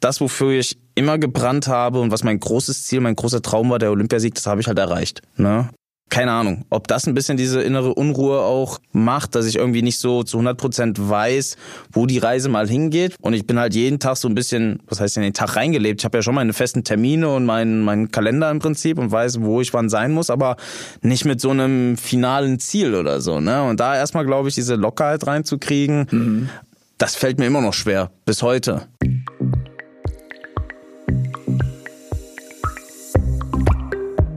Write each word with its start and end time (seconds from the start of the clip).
das, 0.00 0.20
wofür 0.20 0.52
ich 0.52 0.78
immer 0.94 1.18
gebrannt 1.18 1.68
habe 1.68 2.00
und 2.00 2.10
was 2.10 2.24
mein 2.24 2.40
großes 2.40 2.84
Ziel, 2.84 3.00
mein 3.00 3.16
großer 3.16 3.42
Traum 3.42 3.70
war, 3.70 3.78
der 3.78 3.90
Olympiasieg, 3.90 4.34
das 4.34 4.46
habe 4.46 4.60
ich 4.60 4.66
halt 4.66 4.78
erreicht. 4.78 5.22
Ne? 5.36 5.68
Keine 6.10 6.32
Ahnung, 6.32 6.64
ob 6.70 6.88
das 6.88 7.06
ein 7.06 7.12
bisschen 7.12 7.36
diese 7.36 7.60
innere 7.60 7.94
Unruhe 7.94 8.40
auch 8.40 8.78
macht, 8.92 9.34
dass 9.34 9.44
ich 9.44 9.56
irgendwie 9.56 9.82
nicht 9.82 9.98
so 9.98 10.22
zu 10.22 10.38
100 10.38 10.56
Prozent 10.56 11.08
weiß, 11.08 11.56
wo 11.92 12.06
die 12.06 12.16
Reise 12.16 12.48
mal 12.48 12.66
hingeht. 12.66 13.14
Und 13.20 13.34
ich 13.34 13.46
bin 13.46 13.58
halt 13.58 13.74
jeden 13.74 13.98
Tag 13.98 14.16
so 14.16 14.26
ein 14.26 14.34
bisschen, 14.34 14.80
was 14.86 15.00
heißt 15.00 15.16
denn, 15.16 15.22
den 15.22 15.34
Tag 15.34 15.56
reingelebt. 15.56 16.00
Ich 16.00 16.04
habe 16.06 16.16
ja 16.16 16.22
schon 16.22 16.34
meine 16.34 16.54
festen 16.54 16.82
Termine 16.82 17.28
und 17.28 17.44
meinen, 17.44 17.82
meinen 17.82 18.10
Kalender 18.10 18.50
im 18.50 18.58
Prinzip 18.58 18.98
und 18.98 19.12
weiß, 19.12 19.42
wo 19.42 19.60
ich 19.60 19.74
wann 19.74 19.90
sein 19.90 20.12
muss, 20.12 20.30
aber 20.30 20.56
nicht 21.02 21.26
mit 21.26 21.42
so 21.42 21.50
einem 21.50 21.98
finalen 21.98 22.58
Ziel 22.58 22.94
oder 22.94 23.20
so. 23.20 23.38
Ne? 23.40 23.62
Und 23.64 23.78
da 23.78 23.94
erstmal, 23.94 24.24
glaube 24.24 24.48
ich, 24.48 24.54
diese 24.54 24.76
Lockerheit 24.76 25.26
reinzukriegen, 25.26 26.06
mhm. 26.10 26.48
das 26.96 27.16
fällt 27.16 27.38
mir 27.38 27.46
immer 27.46 27.60
noch 27.60 27.74
schwer, 27.74 28.10
bis 28.24 28.42
heute. 28.42 28.88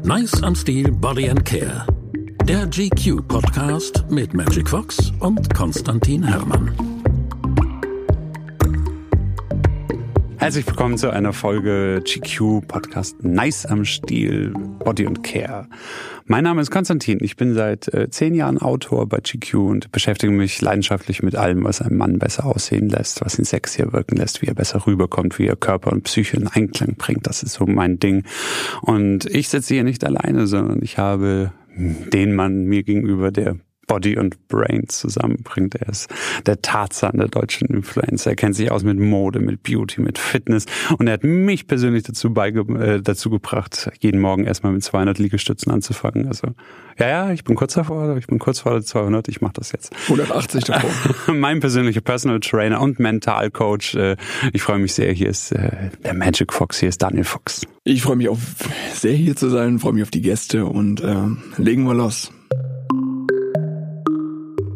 Nice 0.03 0.41
am 0.41 0.55
Stil 0.55 0.91
Body 0.91 1.29
and 1.29 1.45
Care. 1.45 1.85
Der 2.45 2.65
GQ 2.65 3.27
Podcast 3.27 4.03
mit 4.09 4.33
Magic 4.33 4.67
Fox 4.67 5.11
und 5.19 5.53
Konstantin 5.53 6.23
Herrmann. 6.23 6.90
Herzlich 10.41 10.65
willkommen 10.65 10.97
zu 10.97 11.11
einer 11.11 11.33
Folge 11.33 12.01
GQ 12.03 12.67
Podcast 12.67 13.23
Nice 13.23 13.67
am 13.67 13.85
Stil 13.85 14.51
Body 14.79 15.05
and 15.05 15.23
Care. 15.23 15.67
Mein 16.25 16.45
Name 16.45 16.61
ist 16.61 16.71
Konstantin. 16.71 17.19
Ich 17.21 17.35
bin 17.35 17.53
seit 17.53 17.93
äh, 17.93 18.09
zehn 18.09 18.33
Jahren 18.33 18.57
Autor 18.57 19.07
bei 19.07 19.19
GQ 19.19 19.53
und 19.53 19.91
beschäftige 19.91 20.33
mich 20.33 20.59
leidenschaftlich 20.59 21.21
mit 21.21 21.35
allem, 21.35 21.63
was 21.63 21.83
einen 21.83 21.95
Mann 21.95 22.17
besser 22.17 22.45
aussehen 22.45 22.89
lässt, 22.89 23.23
was 23.23 23.37
ihn 23.37 23.45
sexier 23.45 23.93
wirken 23.93 24.17
lässt, 24.17 24.41
wie 24.41 24.47
er 24.47 24.55
besser 24.55 24.87
rüberkommt, 24.87 25.37
wie 25.37 25.45
er 25.45 25.55
Körper 25.55 25.91
und 25.91 26.05
Psyche 26.05 26.37
in 26.37 26.47
Einklang 26.47 26.95
bringt. 26.95 27.27
Das 27.27 27.43
ist 27.43 27.53
so 27.53 27.67
mein 27.67 27.99
Ding. 27.99 28.23
Und 28.81 29.27
ich 29.27 29.47
sitze 29.47 29.75
hier 29.75 29.83
nicht 29.83 30.03
alleine, 30.03 30.47
sondern 30.47 30.81
ich 30.81 30.97
habe 30.97 31.51
den 31.75 32.33
Mann 32.33 32.63
mir 32.63 32.81
gegenüber, 32.81 33.29
der 33.29 33.57
Body 33.91 34.17
und 34.17 34.47
Brain 34.47 34.87
zusammenbringt. 34.87 35.75
Er 35.75 35.89
ist 35.89 36.09
der 36.45 36.61
Tarzan 36.61 37.17
der 37.17 37.27
deutschen 37.27 37.67
Influencer. 37.67 38.29
Er 38.29 38.35
kennt 38.37 38.55
sich 38.55 38.71
aus 38.71 38.85
mit 38.85 38.97
Mode, 38.97 39.41
mit 39.41 39.63
Beauty, 39.63 39.99
mit 39.99 40.17
Fitness 40.17 40.65
und 40.97 41.07
er 41.07 41.13
hat 41.15 41.25
mich 41.25 41.67
persönlich 41.67 42.03
dazu, 42.03 42.33
beige 42.33 42.61
äh, 42.61 43.01
dazu 43.01 43.29
gebracht, 43.29 43.91
jeden 43.99 44.21
Morgen 44.21 44.45
erstmal 44.45 44.71
mit 44.71 44.81
200 44.81 45.19
Liegestützen 45.19 45.73
anzufangen. 45.73 46.25
Also 46.29 46.53
ja, 46.97 47.09
ja, 47.09 47.31
ich 47.33 47.43
bin 47.43 47.57
kurz 47.57 47.73
davor, 47.73 48.15
ich 48.15 48.27
bin 48.27 48.39
kurz 48.39 48.61
vor 48.61 48.71
der 48.71 48.81
200, 48.81 49.27
ich 49.27 49.41
mache 49.41 49.55
das 49.55 49.73
jetzt. 49.73 49.93
180 50.03 50.63
davor. 50.63 50.89
mein 51.33 51.59
persönlicher 51.59 51.99
Personal 51.99 52.39
Trainer 52.39 52.79
und 52.79 52.97
Mentalcoach. 52.97 53.95
Äh, 53.95 54.15
ich 54.53 54.61
freue 54.61 54.79
mich 54.79 54.93
sehr, 54.93 55.11
hier 55.11 55.27
ist 55.27 55.51
äh, 55.51 55.89
der 56.05 56.13
Magic 56.13 56.53
Fox, 56.53 56.79
hier 56.79 56.87
ist 56.87 57.01
Daniel 57.01 57.25
Fox. 57.25 57.67
Ich 57.83 58.03
freue 58.03 58.15
mich 58.15 58.29
auch 58.29 58.39
sehr 58.93 59.13
hier 59.13 59.35
zu 59.35 59.49
sein, 59.49 59.79
freue 59.79 59.91
mich 59.91 60.03
auf 60.03 60.11
die 60.11 60.21
Gäste 60.21 60.65
und 60.65 61.01
äh, 61.01 61.27
legen 61.57 61.83
wir 61.83 61.93
los. 61.93 62.31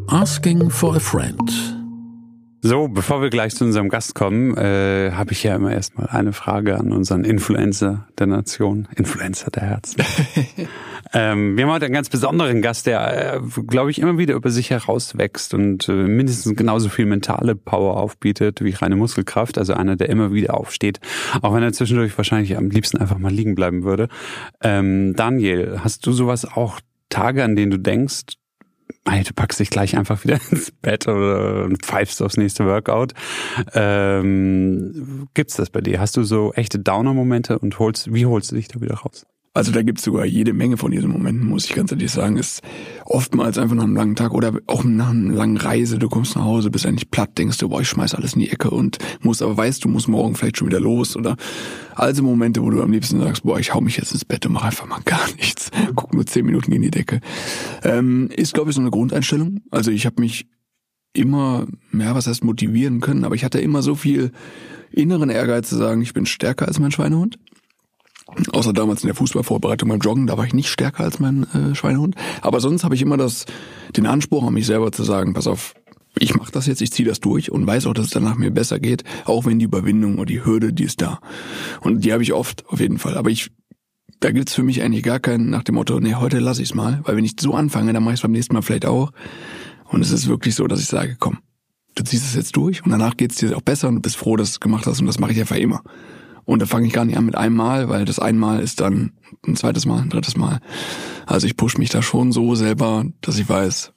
Asking 0.08 0.70
for 0.70 0.94
a 0.94 1.00
Friend. 1.00 1.76
So, 2.62 2.86
bevor 2.86 3.22
wir 3.22 3.28
gleich 3.28 3.54
zu 3.56 3.64
unserem 3.64 3.88
Gast 3.88 4.14
kommen, 4.14 4.56
äh, 4.56 5.10
habe 5.12 5.32
ich 5.32 5.42
ja 5.42 5.56
immer 5.56 5.72
erstmal 5.72 6.06
eine 6.06 6.32
Frage 6.32 6.78
an 6.78 6.92
unseren 6.92 7.24
Influencer 7.24 8.06
der 8.16 8.28
Nation, 8.28 8.86
Influencer 8.94 9.50
der 9.50 9.64
Herzen. 9.64 10.02
ähm, 11.12 11.56
wir 11.56 11.64
haben 11.64 11.72
heute 11.72 11.86
einen 11.86 11.94
ganz 11.94 12.08
besonderen 12.08 12.62
Gast, 12.62 12.86
der, 12.86 13.34
äh, 13.34 13.40
glaube 13.66 13.90
ich, 13.90 14.00
immer 14.00 14.16
wieder 14.16 14.34
über 14.34 14.50
sich 14.50 14.70
herauswächst 14.70 15.54
und 15.54 15.88
äh, 15.88 15.92
mindestens 15.92 16.56
genauso 16.56 16.88
viel 16.88 17.06
mentale 17.06 17.56
Power 17.56 17.96
aufbietet 17.96 18.62
wie 18.62 18.70
reine 18.70 18.94
Muskelkraft. 18.94 19.58
Also 19.58 19.74
einer, 19.74 19.96
der 19.96 20.08
immer 20.08 20.32
wieder 20.32 20.54
aufsteht, 20.54 21.00
auch 21.42 21.52
wenn 21.52 21.64
er 21.64 21.72
zwischendurch 21.72 22.16
wahrscheinlich 22.16 22.56
am 22.56 22.70
liebsten 22.70 22.98
einfach 22.98 23.18
mal 23.18 23.32
liegen 23.32 23.56
bleiben 23.56 23.82
würde. 23.82 24.08
Ähm, 24.62 25.14
Daniel, 25.16 25.80
hast 25.82 26.06
du 26.06 26.12
sowas 26.12 26.44
auch 26.44 26.80
Tage, 27.08 27.42
an 27.42 27.56
denen 27.56 27.70
du 27.70 27.78
denkst, 27.78 28.36
du 29.06 29.32
packst 29.34 29.60
dich 29.60 29.70
gleich 29.70 29.96
einfach 29.96 30.24
wieder 30.24 30.38
ins 30.50 30.70
Bett 30.70 31.08
oder 31.08 31.68
pfeifst 31.82 32.22
aufs 32.22 32.36
nächste 32.36 32.66
Workout. 32.66 33.14
Ähm, 33.74 35.28
gibt's 35.34 35.56
das 35.56 35.70
bei 35.70 35.80
dir? 35.80 36.00
Hast 36.00 36.16
du 36.16 36.24
so 36.24 36.52
echte 36.52 36.78
Downer-Momente 36.78 37.58
und 37.58 37.78
holst, 37.78 38.12
wie 38.12 38.26
holst 38.26 38.50
du 38.50 38.56
dich 38.56 38.68
da 38.68 38.80
wieder 38.80 38.96
raus? 38.96 39.26
Also 39.56 39.72
da 39.72 39.80
gibt's 39.80 40.02
sogar 40.02 40.26
jede 40.26 40.52
Menge 40.52 40.76
von 40.76 40.90
diesen 40.90 41.10
Momenten, 41.10 41.48
muss 41.48 41.64
ich 41.64 41.72
ganz 41.72 41.90
ehrlich 41.90 42.10
sagen. 42.10 42.36
Ist 42.36 42.60
oftmals 43.06 43.56
einfach 43.56 43.74
nach 43.74 43.84
einem 43.84 43.96
langen 43.96 44.14
Tag 44.14 44.34
oder 44.34 44.52
auch 44.66 44.84
nach 44.84 45.08
einer 45.08 45.34
langen 45.34 45.56
Reise. 45.56 45.98
Du 45.98 46.10
kommst 46.10 46.36
nach 46.36 46.44
Hause, 46.44 46.70
bist 46.70 46.84
eigentlich 46.84 47.10
platt, 47.10 47.38
denkst 47.38 47.56
du, 47.56 47.70
boah, 47.70 47.80
ich 47.80 47.88
schmeiß 47.88 48.14
alles 48.14 48.34
in 48.34 48.40
die 48.40 48.50
Ecke 48.50 48.68
und 48.68 48.98
musst 49.22 49.40
aber 49.40 49.56
weißt, 49.56 49.82
du 49.82 49.88
musst 49.88 50.08
morgen 50.08 50.34
vielleicht 50.34 50.58
schon 50.58 50.68
wieder 50.68 50.78
los. 50.78 51.16
Oder 51.16 51.38
also 51.94 52.22
Momente, 52.22 52.62
wo 52.62 52.68
du 52.68 52.82
am 52.82 52.92
liebsten 52.92 53.18
sagst, 53.18 53.44
boah, 53.44 53.58
ich 53.58 53.72
hau 53.72 53.80
mich 53.80 53.96
jetzt 53.96 54.12
ins 54.12 54.26
Bett 54.26 54.44
und 54.44 54.52
mach 54.52 54.64
einfach 54.64 54.86
mal 54.86 55.00
gar 55.06 55.26
nichts. 55.36 55.70
Guck 55.94 56.12
nur 56.12 56.26
zehn 56.26 56.44
Minuten 56.44 56.70
in 56.72 56.82
die 56.82 56.90
Decke. 56.90 57.22
Ähm, 57.82 58.28
ist, 58.36 58.52
glaube 58.52 58.68
ich, 58.68 58.76
so 58.76 58.82
eine 58.82 58.90
Grundeinstellung. 58.90 59.62
Also 59.70 59.90
ich 59.90 60.04
habe 60.04 60.20
mich 60.20 60.48
immer, 61.14 61.66
ja, 61.98 62.14
was 62.14 62.26
heißt 62.26 62.44
motivieren 62.44 63.00
können, 63.00 63.24
aber 63.24 63.34
ich 63.34 63.42
hatte 63.42 63.58
immer 63.58 63.80
so 63.80 63.94
viel 63.94 64.32
inneren 64.90 65.30
Ehrgeiz 65.30 65.70
zu 65.70 65.76
sagen, 65.76 66.02
ich 66.02 66.12
bin 66.12 66.26
stärker 66.26 66.68
als 66.68 66.78
mein 66.78 66.92
Schweinehund. 66.92 67.38
Außer 68.52 68.72
damals 68.72 69.02
in 69.02 69.06
der 69.06 69.14
Fußballvorbereitung 69.14 69.88
beim 69.88 70.00
Joggen, 70.00 70.26
da 70.26 70.36
war 70.36 70.44
ich 70.44 70.54
nicht 70.54 70.68
stärker 70.68 71.04
als 71.04 71.20
mein 71.20 71.44
äh, 71.54 71.74
Schweinehund. 71.74 72.16
Aber 72.42 72.60
sonst 72.60 72.82
habe 72.82 72.94
ich 72.94 73.02
immer 73.02 73.16
das, 73.16 73.46
den 73.96 74.06
Anspruch 74.06 74.44
an 74.44 74.54
mich 74.54 74.66
selber 74.66 74.90
zu 74.90 75.04
sagen, 75.04 75.32
pass 75.32 75.46
auf, 75.46 75.74
ich 76.18 76.34
mache 76.34 76.50
das 76.50 76.66
jetzt, 76.66 76.80
ich 76.80 76.92
ziehe 76.92 77.08
das 77.08 77.20
durch 77.20 77.52
und 77.52 77.66
weiß 77.66 77.86
auch, 77.86 77.94
dass 77.94 78.06
es 78.06 78.10
danach 78.10 78.36
mir 78.36 78.50
besser 78.50 78.80
geht, 78.80 79.04
auch 79.26 79.44
wenn 79.44 79.58
die 79.58 79.66
Überwindung 79.66 80.16
oder 80.16 80.26
die 80.26 80.44
Hürde, 80.44 80.72
die 80.72 80.84
ist 80.84 81.02
da. 81.02 81.20
Und 81.82 82.04
die 82.04 82.12
habe 82.12 82.22
ich 82.22 82.32
oft, 82.32 82.64
auf 82.68 82.80
jeden 82.80 82.98
Fall. 82.98 83.16
Aber 83.16 83.30
ich, 83.30 83.50
da 84.20 84.30
gibt's 84.32 84.54
für 84.54 84.62
mich 84.62 84.82
eigentlich 84.82 85.02
gar 85.02 85.20
keinen 85.20 85.50
nach 85.50 85.62
dem 85.62 85.74
Motto, 85.74 86.00
nee, 86.00 86.14
heute 86.14 86.38
lass 86.38 86.58
ich's 86.58 86.74
mal, 86.74 87.00
weil 87.04 87.16
wenn 87.16 87.24
ich 87.24 87.36
so 87.38 87.54
anfange, 87.54 87.92
dann 87.92 88.02
mache 88.02 88.14
ich 88.14 88.22
beim 88.22 88.32
nächsten 88.32 88.54
Mal 88.54 88.62
vielleicht 88.62 88.86
auch. 88.86 89.12
Und 89.84 90.00
es 90.00 90.10
ist 90.10 90.26
wirklich 90.26 90.54
so, 90.54 90.66
dass 90.66 90.80
ich 90.80 90.86
sage, 90.86 91.16
komm, 91.18 91.38
du 91.94 92.02
ziehst 92.02 92.24
es 92.24 92.34
jetzt 92.34 92.56
durch 92.56 92.84
und 92.84 92.90
danach 92.90 93.16
geht's 93.16 93.36
dir 93.36 93.56
auch 93.56 93.62
besser 93.62 93.88
und 93.88 93.96
du 93.96 94.00
bist 94.00 94.16
froh, 94.16 94.36
dass 94.36 94.48
du 94.48 94.54
es 94.54 94.60
gemacht 94.60 94.86
hast 94.86 95.00
und 95.00 95.06
das 95.06 95.20
mache 95.20 95.32
ich 95.32 95.40
einfach 95.40 95.56
immer. 95.56 95.82
Und 96.46 96.62
da 96.62 96.66
fange 96.66 96.86
ich 96.86 96.92
gar 96.92 97.04
nicht 97.04 97.18
an 97.18 97.26
mit 97.26 97.36
einem 97.36 97.56
Mal, 97.56 97.88
weil 97.88 98.04
das 98.04 98.18
einmal 98.18 98.60
ist 98.60 98.80
dann 98.80 99.12
ein 99.46 99.56
zweites 99.56 99.84
Mal, 99.84 100.00
ein 100.00 100.08
drittes 100.08 100.36
Mal. 100.36 100.60
Also 101.26 101.46
ich 101.46 101.56
push 101.56 101.76
mich 101.76 101.90
da 101.90 102.00
schon 102.00 102.32
so 102.32 102.54
selber, 102.54 103.04
dass 103.20 103.38
ich 103.38 103.48
weiß, 103.48 103.92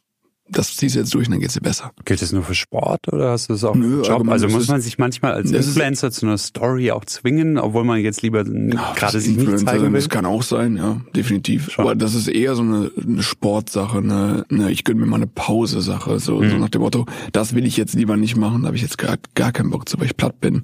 das 0.51 0.75
ziehst 0.75 0.95
du 0.95 0.99
jetzt 0.99 1.13
durch 1.13 1.27
und 1.27 1.31
dann 1.33 1.39
geht's 1.39 1.53
dir 1.53 1.61
besser. 1.61 1.91
Gilt 2.05 2.21
das 2.21 2.31
nur 2.31 2.43
für 2.43 2.55
Sport 2.55 3.11
oder 3.11 3.31
hast 3.31 3.49
du 3.49 3.53
das 3.53 3.63
auch 3.63 3.75
Nö, 3.75 4.01
Job? 4.01 4.27
Also 4.29 4.47
muss 4.47 4.67
man 4.67 4.81
sich 4.81 4.97
manchmal 4.97 5.33
als 5.33 5.51
Influencer 5.51 6.11
zu 6.11 6.25
einer 6.25 6.37
Story 6.37 6.91
auch 6.91 7.05
zwingen, 7.05 7.57
obwohl 7.57 7.83
man 7.83 7.99
jetzt 7.99 8.21
lieber 8.21 8.45
ja, 8.45 8.93
gerade 8.95 9.19
sich 9.19 9.37
nicht 9.37 9.59
zeigen 9.59 9.83
will? 9.83 9.91
Das 9.91 10.09
kann 10.09 10.25
auch 10.25 10.43
sein, 10.43 10.77
ja, 10.77 11.01
definitiv. 11.15 11.71
Schon. 11.71 11.85
Aber 11.85 11.95
das 11.95 12.15
ist 12.15 12.27
eher 12.27 12.55
so 12.55 12.63
eine, 12.63 12.91
eine 13.01 13.23
Sportsache, 13.23 13.99
eine, 13.99 14.45
eine 14.49 14.71
ich 14.71 14.83
gönne 14.83 15.01
mir 15.01 15.05
mal 15.05 15.17
eine 15.17 15.27
Pause-Sache, 15.27 16.19
so, 16.19 16.39
mhm. 16.39 16.49
so 16.49 16.57
nach 16.57 16.69
dem 16.69 16.81
Motto, 16.81 17.05
das 17.31 17.53
will 17.53 17.65
ich 17.65 17.77
jetzt 17.77 17.93
lieber 17.93 18.17
nicht 18.17 18.35
machen, 18.35 18.61
da 18.61 18.67
habe 18.67 18.77
ich 18.77 18.83
jetzt 18.83 18.97
gar, 18.97 19.17
gar 19.35 19.51
keinen 19.51 19.69
Bock 19.69 19.87
zu, 19.87 19.99
weil 19.99 20.07
ich 20.07 20.17
platt 20.17 20.39
bin. 20.39 20.63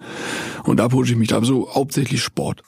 Und 0.63 0.77
da 0.77 0.87
pushe 0.89 1.13
ich 1.13 1.17
mich 1.17 1.29
da, 1.29 1.43
so 1.43 1.69
hauptsächlich 1.73 2.23
Sport. 2.23 2.63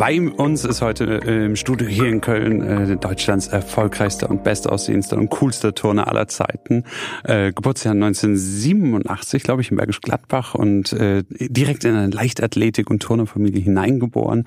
Bei 0.00 0.18
uns 0.18 0.64
ist 0.64 0.80
heute 0.80 1.20
äh, 1.26 1.44
im 1.44 1.56
Studio 1.56 1.86
hier 1.86 2.06
in 2.06 2.22
Köln 2.22 2.62
äh, 2.62 2.96
Deutschlands 2.96 3.48
erfolgreichster 3.48 4.30
und 4.30 4.42
bestaussehendster 4.42 5.18
und 5.18 5.28
coolster 5.28 5.74
Turner 5.74 6.08
aller 6.08 6.26
Zeiten. 6.26 6.84
Äh, 7.22 7.52
Geburtsjahr 7.52 7.92
1987, 7.92 9.42
glaube 9.42 9.60
ich, 9.60 9.70
in 9.70 9.76
Bergisch 9.76 10.00
Gladbach 10.00 10.54
und 10.54 10.94
äh, 10.94 11.22
direkt 11.28 11.84
in 11.84 11.94
eine 11.94 12.10
Leichtathletik- 12.10 12.88
und 12.88 13.02
Turnerfamilie 13.02 13.60
hineingeboren. 13.60 14.46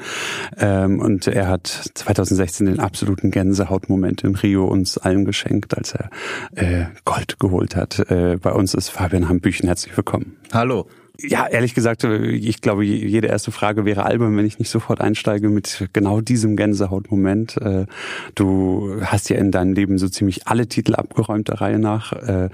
Ähm, 0.58 1.00
und 1.00 1.28
er 1.28 1.50
hat 1.50 1.68
2016 1.68 2.66
den 2.66 2.80
absoluten 2.80 3.30
Gänsehautmoment 3.30 4.24
in 4.24 4.34
Rio 4.34 4.66
uns 4.66 4.98
allen 4.98 5.24
geschenkt, 5.24 5.78
als 5.78 5.94
er 5.94 6.10
äh, 6.56 6.86
Gold 7.06 7.38
geholt 7.40 7.76
hat. 7.76 8.00
Äh, 8.10 8.38
bei 8.42 8.54
uns 8.54 8.74
ist 8.74 8.90
Fabian 8.90 9.30
Hambüchen. 9.30 9.68
Herzlich 9.68 9.96
willkommen. 9.96 10.36
Hallo. 10.52 10.88
Ja, 11.20 11.46
ehrlich 11.48 11.76
gesagt, 11.76 12.04
ich 12.04 12.62
glaube, 12.62 12.84
jede 12.84 13.28
erste 13.28 13.52
Frage 13.52 13.86
wäre 13.86 14.04
albern, 14.04 14.36
wenn 14.36 14.48
ich 14.48 14.58
nicht 14.58 14.72
sofort 14.72 15.00
einsteige 15.00 15.50
mit 15.50 15.90
genau 15.94 16.22
diesem 16.22 16.56
Gänsehautmoment. 16.56 17.58
Äh, 17.58 17.86
du 18.34 19.00
hast 19.04 19.30
ja 19.30 19.38
in 19.38 19.52
deinem 19.52 19.74
Leben 19.74 20.00
so 20.00 20.10
ziemlich 20.10 20.48
alle 20.48 20.68
Titel 20.68 20.96
abgeräumt 20.96 21.50
der 21.50 21.62
Reihe 21.62 21.78
nach. 21.78 22.14
Äh, 22.14 22.50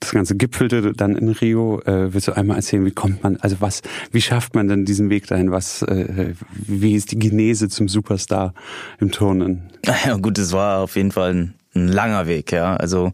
das 0.00 0.10
Ganze 0.10 0.36
gipfelte 0.36 0.94
dann 0.94 1.16
in 1.16 1.28
Rio. 1.28 1.80
Äh, 1.82 2.14
willst 2.14 2.28
du 2.28 2.32
einmal 2.32 2.56
erzählen, 2.56 2.86
wie 2.86 2.92
kommt 2.92 3.22
man, 3.22 3.36
also 3.36 3.56
was, 3.60 3.82
wie 4.10 4.22
schafft 4.22 4.54
man 4.54 4.68
denn 4.68 4.86
diesen 4.86 5.10
Weg 5.10 5.26
dahin? 5.26 5.52
Was, 5.52 5.84
wie 5.86 6.94
ist 6.94 7.12
die 7.12 7.18
Genese 7.18 7.68
zum 7.68 7.88
Superstar 7.88 8.54
im 9.00 9.12
Turnen? 9.12 9.70
Ja, 10.06 10.16
gut, 10.16 10.38
es 10.38 10.52
war 10.52 10.80
auf 10.80 10.96
jeden 10.96 11.12
Fall 11.12 11.34
ein, 11.34 11.54
ein 11.74 11.88
langer 11.88 12.26
Weg, 12.26 12.52
ja. 12.52 12.74
Also 12.76 13.12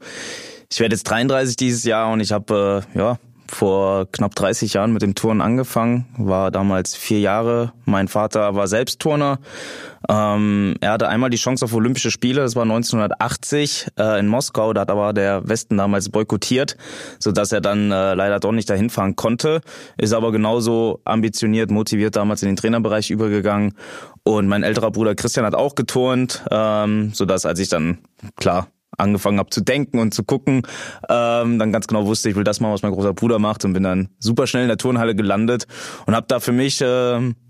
ich 0.70 0.80
werde 0.80 0.94
jetzt 0.94 1.04
33 1.04 1.56
dieses 1.56 1.84
Jahr 1.84 2.12
und 2.12 2.20
ich 2.20 2.32
habe, 2.32 2.84
ja, 2.94 3.18
vor 3.50 4.06
knapp 4.10 4.34
30 4.34 4.74
Jahren 4.74 4.92
mit 4.92 5.02
dem 5.02 5.14
Turnen 5.14 5.40
angefangen, 5.40 6.06
war 6.16 6.50
damals 6.50 6.94
vier 6.94 7.20
Jahre. 7.20 7.72
Mein 7.84 8.08
Vater 8.08 8.54
war 8.54 8.68
selbst 8.68 9.00
Turner. 9.00 9.38
Ähm, 10.08 10.76
er 10.80 10.92
hatte 10.92 11.08
einmal 11.08 11.30
die 11.30 11.36
Chance 11.36 11.64
auf 11.64 11.74
Olympische 11.74 12.10
Spiele, 12.10 12.40
das 12.40 12.56
war 12.56 12.62
1980 12.62 13.88
äh, 13.98 14.20
in 14.20 14.28
Moskau, 14.28 14.72
da 14.72 14.82
hat 14.82 14.90
aber 14.90 15.12
der 15.12 15.48
Westen 15.48 15.76
damals 15.76 16.08
boykottiert, 16.08 16.76
sodass 17.18 17.52
er 17.52 17.60
dann 17.60 17.90
äh, 17.90 18.14
leider 18.14 18.38
doch 18.38 18.52
nicht 18.52 18.70
dahin 18.70 18.90
fahren 18.90 19.16
konnte, 19.16 19.60
ist 19.96 20.12
aber 20.12 20.30
genauso 20.30 21.00
ambitioniert, 21.04 21.70
motiviert 21.70 22.16
damals 22.16 22.42
in 22.42 22.48
den 22.48 22.56
Trainerbereich 22.56 23.10
übergegangen. 23.10 23.74
Und 24.22 24.46
mein 24.46 24.62
älterer 24.62 24.90
Bruder 24.90 25.14
Christian 25.14 25.46
hat 25.46 25.54
auch 25.54 25.74
geturnt, 25.74 26.44
ähm, 26.50 27.12
sodass 27.14 27.46
als 27.46 27.58
ich 27.58 27.68
dann, 27.68 27.98
klar, 28.36 28.68
angefangen 28.98 29.38
habe 29.38 29.50
zu 29.50 29.60
denken 29.60 29.98
und 29.98 30.12
zu 30.12 30.24
gucken, 30.24 30.62
ähm, 31.08 31.58
dann 31.58 31.72
ganz 31.72 31.86
genau 31.86 32.06
wusste, 32.06 32.28
ich 32.28 32.36
will 32.36 32.44
das 32.44 32.60
machen, 32.60 32.72
was 32.72 32.82
mein 32.82 32.92
großer 32.92 33.14
Bruder 33.14 33.38
macht 33.38 33.64
und 33.64 33.72
bin 33.72 33.82
dann 33.82 34.08
super 34.18 34.46
schnell 34.46 34.62
in 34.62 34.68
der 34.68 34.78
Turnhalle 34.78 35.14
gelandet 35.14 35.66
und 36.06 36.14
habe 36.14 36.26
da 36.28 36.40
für 36.40 36.52
mich 36.52 36.80
äh, 36.80 36.84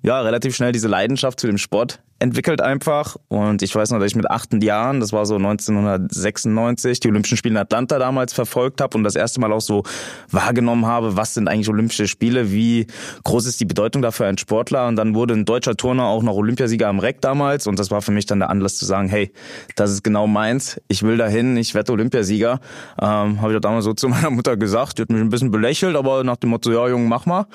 ja 0.03 0.21
relativ 0.21 0.55
schnell 0.55 0.73
diese 0.73 0.89
Leidenschaft 0.89 1.41
zu 1.41 1.47
dem 1.47 1.59
Sport 1.59 2.01
entwickelt 2.19 2.61
einfach. 2.61 3.17
Und 3.29 3.63
ich 3.63 3.75
weiß 3.75 3.91
noch, 3.91 3.99
dass 3.99 4.09
ich 4.09 4.17
mit 4.17 4.31
acht 4.31 4.53
Jahren, 4.63 5.01
das 5.01 5.13
war 5.13 5.25
so 5.27 5.37
1996, 5.37 7.01
die 7.01 7.09
Olympischen 7.09 7.37
Spiele 7.37 7.55
in 7.55 7.59
Atlanta 7.59 7.99
damals 7.99 8.33
verfolgt 8.33 8.81
habe 8.81 8.97
und 8.99 9.05
das 9.05 9.15
erste 9.15 9.41
Mal 9.41 9.53
auch 9.53 9.61
so 9.61 9.85
wahrgenommen 10.31 10.87
habe, 10.87 11.17
was 11.17 11.35
sind 11.35 11.49
eigentlich 11.49 11.69
Olympische 11.69 12.09
Spiele, 12.09 12.51
wie 12.51 12.87
groß 13.25 13.47
ist 13.47 13.61
die 13.61 13.65
Bedeutung 13.65 14.03
dafür 14.03 14.27
ein 14.27 14.39
Sportler. 14.39 14.89
Und 14.89 14.97
dann 14.97 15.15
wurde 15.15 15.35
ein 15.35 15.45
deutscher 15.45 15.77
Turner 15.77 16.07
auch 16.07 16.23
noch 16.23 16.35
Olympiasieger 16.35 16.89
am 16.89 16.99
Reck 16.99 17.21
damals. 17.21 17.67
Und 17.67 17.79
das 17.79 17.91
war 17.91 18.03
für 18.03 18.13
mich 18.13 18.27
dann 18.27 18.41
der 18.41 18.51
Anlass 18.51 18.77
zu 18.77 18.85
sagen, 18.85 19.09
hey, 19.09 19.33
das 19.77 19.91
ist 19.91 20.03
genau 20.03 20.27
meins. 20.27 20.81
Ich 20.89 21.03
will 21.03 21.17
dahin, 21.17 21.57
ich 21.57 21.75
werde 21.75 21.93
Olympiasieger. 21.93 22.61
Ähm, 23.01 23.41
habe 23.41 23.55
ich 23.55 23.61
damals 23.61 23.85
so 23.85 23.95
zu 23.95 24.09
meiner 24.09 24.31
Mutter 24.31 24.57
gesagt. 24.57 24.99
Die 24.99 25.03
hat 25.03 25.11
mich 25.11 25.21
ein 25.21 25.29
bisschen 25.29 25.51
belächelt, 25.51 25.95
aber 25.95 26.25
nach 26.25 26.37
dem 26.37 26.51
Motto, 26.51 26.73
ja, 26.73 26.89
Junge, 26.89 27.09
mach 27.09 27.27
mal. 27.27 27.47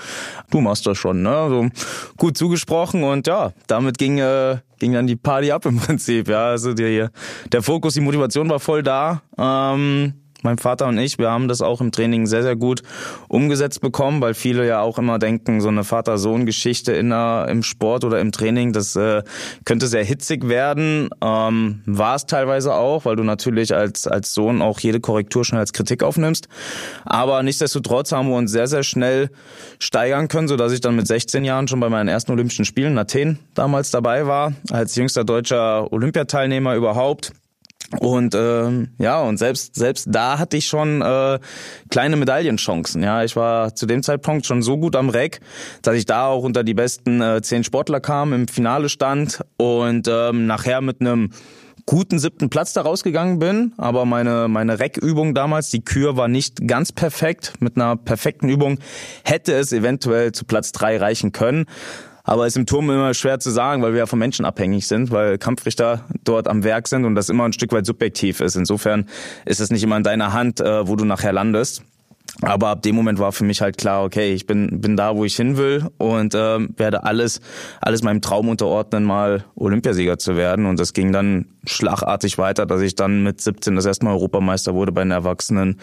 Du 0.52 0.62
machst 0.62 0.86
das 0.86 0.98
schon, 0.98 1.22
ne? 1.22 1.48
So 1.50 1.68
gut 2.18 2.38
zugesprochen 2.38 3.04
und 3.04 3.28
ja, 3.28 3.52
damit 3.68 3.98
ging 3.98 4.20
äh, 4.20 4.53
ging 4.84 4.94
dann 4.94 5.08
die 5.08 5.16
Party 5.16 5.52
ab 5.52 5.66
im 5.66 5.78
Prinzip. 5.78 6.28
Ja, 6.28 6.48
also 6.48 6.74
der, 6.74 7.10
der 7.52 7.62
Fokus, 7.64 7.94
die 7.94 8.02
Motivation 8.02 8.50
war 8.50 8.60
voll 8.60 8.84
da. 8.84 9.22
Ähm, 9.38 10.14
mein 10.44 10.58
Vater 10.58 10.88
und 10.88 10.98
ich, 10.98 11.18
wir 11.18 11.32
haben 11.32 11.48
das 11.48 11.62
auch 11.62 11.82
im 11.82 11.92
Training 11.92 12.26
sehr, 12.26 12.44
sehr 12.44 12.56
gut 12.56 12.84
umgesetzt 13.28 13.82
bekommen, 13.82 14.22
weil 14.22 14.34
viele 14.34 14.68
ja 14.68 14.82
auch 14.82 14.98
immer 14.98 15.20
denken, 15.20 15.62
so 15.62 15.70
eine 15.70 15.84
Vater-Sohn-Geschichte 15.84 16.94
in 16.94 17.10
der, 17.10 17.48
im 17.50 17.64
Sport 17.64 18.04
oder 18.04 18.20
im 18.20 18.32
Training, 18.32 18.74
das 18.74 18.96
äh, 18.96 19.24
könnte 19.66 19.88
sehr 19.88 20.04
hitzig 20.04 20.48
werden. 20.48 21.10
Ähm, 21.22 21.82
war 21.86 22.16
es 22.16 22.26
teilweise 22.26 22.74
auch, 22.74 23.06
weil 23.06 23.16
du 23.16 23.24
natürlich 23.24 23.74
als, 23.74 24.08
als 24.08 24.34
Sohn 24.34 24.62
auch 24.62 24.80
jede 24.80 25.00
Korrektur 25.00 25.46
schnell 25.46 25.60
als 25.60 25.74
Kritik 25.74 26.04
aufnimmst. 26.04 26.48
Aber 27.06 27.42
nichtsdestotrotz 27.44 28.12
haben 28.12 28.30
wir 28.30 28.36
uns 28.36 28.52
sehr, 28.52 28.68
sehr 28.68 28.84
schnell 28.84 29.30
steigern 29.80 30.28
können, 30.28 30.48
sodass 30.48 30.72
ich 30.72 30.82
dann 30.82 30.96
mit 30.96 31.08
16 31.08 31.46
Jahren 31.46 31.68
schon 31.68 31.80
bei 31.80 31.90
meinen 31.90 32.08
ersten 32.08 32.32
Olympischen 32.32 32.66
Spielen 32.66 32.94
in 32.94 32.98
Athen 32.98 33.40
damals 33.54 33.92
dabei 33.92 34.28
war, 34.28 34.54
als 34.72 34.96
jüngster 34.96 35.24
deutscher 35.24 35.92
Olympiateilnehmer 35.92 36.76
überhaupt 36.76 37.32
und 38.00 38.36
ähm, 38.36 38.90
ja, 38.98 39.22
und 39.22 39.38
selbst 39.38 39.76
selbst 39.76 40.08
da 40.10 40.40
hatte 40.40 40.58
ich 40.58 40.68
schon 40.68 41.02
äh, 41.02 41.40
kleine 41.90 42.16
Medaillenchancen. 42.16 43.04
Ja, 43.04 43.24
ich 43.24 43.36
war 43.36 43.76
zu 43.76 43.86
dem 43.86 44.04
Zeitpunkt 44.04 44.46
schon 44.46 44.62
so 44.62 44.78
gut 44.78 44.96
am 44.96 45.10
Reck, 45.10 45.42
dass 45.82 45.96
ich 45.96 46.06
da 46.06 46.28
auch 46.28 46.44
unter 46.44 46.64
die 46.64 46.74
besten 46.74 47.22
äh, 47.22 47.42
zehn 47.42 47.64
Sportler 47.64 48.00
kam, 48.00 48.34
im 48.34 48.48
Finale 48.48 48.90
stand 48.90 49.42
und 49.58 50.08
ähm, 50.10 50.48
nachher 50.48 50.82
mit 50.82 51.02
einem 51.02 51.32
guten 51.86 52.18
siebten 52.18 52.50
Platz 52.50 52.74
da 52.74 52.82
rausgegangen 52.82 53.40
bin, 53.40 53.74
aber 53.78 54.06
meine 54.06 54.48
meine 54.48 54.80
Reckübung 54.80 55.34
damals, 55.34 55.70
die 55.70 55.84
Kür 55.84 56.16
war 56.16 56.28
nicht 56.28 56.66
ganz 56.68 56.92
perfekt. 56.92 57.54
Mit 57.60 57.76
einer 57.76 57.98
perfekten 57.98 58.48
Übung 58.50 58.80
hätte 59.24 59.54
es 59.54 59.74
eventuell 59.74 60.32
zu 60.32 60.46
Platz 60.46 60.72
drei 60.72 60.98
reichen 60.98 61.34
können. 61.34 61.66
Aber 62.24 62.48
ist 62.48 62.56
im 62.56 62.66
Turm 62.66 62.90
immer 62.90 63.14
schwer 63.14 63.40
zu 63.40 63.52
sagen, 63.52 63.82
weil 63.82 63.92
wir 63.92 64.00
ja 64.00 64.06
von 64.06 64.18
Menschen 64.18 64.46
abhängig 64.46 64.88
sind, 64.88 65.12
weil 65.12 65.38
Kampfrichter 65.38 66.06
dort 66.24 66.48
am 66.48 66.64
Werk 66.64 66.88
sind 66.88 67.04
und 67.04 67.16
das 67.16 67.30
immer 67.30 67.44
ein 67.44 67.54
Stück 67.54 67.74
weit 67.74 67.86
subjektiv 67.86 68.40
ist. 68.40 68.56
Insofern 68.56 69.10
ist 69.46 69.60
es 69.60 69.70
nicht 69.70 69.84
immer 69.84 69.98
in 69.98 70.04
deiner 70.04 70.32
Hand, 70.32 70.62
äh, 70.62 70.88
wo 70.88 70.96
du 70.96 71.04
nachher 71.04 71.34
landest. 71.34 71.84
Aber 72.42 72.70
ab 72.70 72.82
dem 72.82 72.96
Moment 72.96 73.20
war 73.20 73.32
für 73.32 73.44
mich 73.44 73.62
halt 73.62 73.78
klar, 73.78 74.04
okay, 74.04 74.34
ich 74.34 74.48
bin 74.48 74.82
bin 74.82 74.98
da, 74.98 75.16
wo 75.16 75.24
ich 75.24 75.36
hin 75.36 75.58
will 75.58 75.86
und 75.98 76.34
äh, 76.34 76.60
werde 76.78 77.04
alles 77.04 77.42
alles 77.80 78.02
meinem 78.02 78.22
Traum 78.22 78.50
unterordnen, 78.50 79.04
mal 79.04 79.46
Olympiasieger 79.56 80.18
zu 80.18 80.36
werden. 80.36 80.66
Und 80.66 80.80
das 80.80 80.94
ging 80.94 81.12
dann 81.12 81.46
schlagartig 81.66 82.38
weiter, 82.38 82.66
dass 82.66 82.82
ich 82.82 82.96
dann 82.96 83.24
mit 83.24 83.40
17 83.40 83.76
das 83.76 83.86
erste 83.86 84.06
Mal 84.06 84.14
Europameister 84.14 84.74
wurde 84.74 84.92
bei 84.92 85.04
den 85.04 85.12
Erwachsenen, 85.12 85.80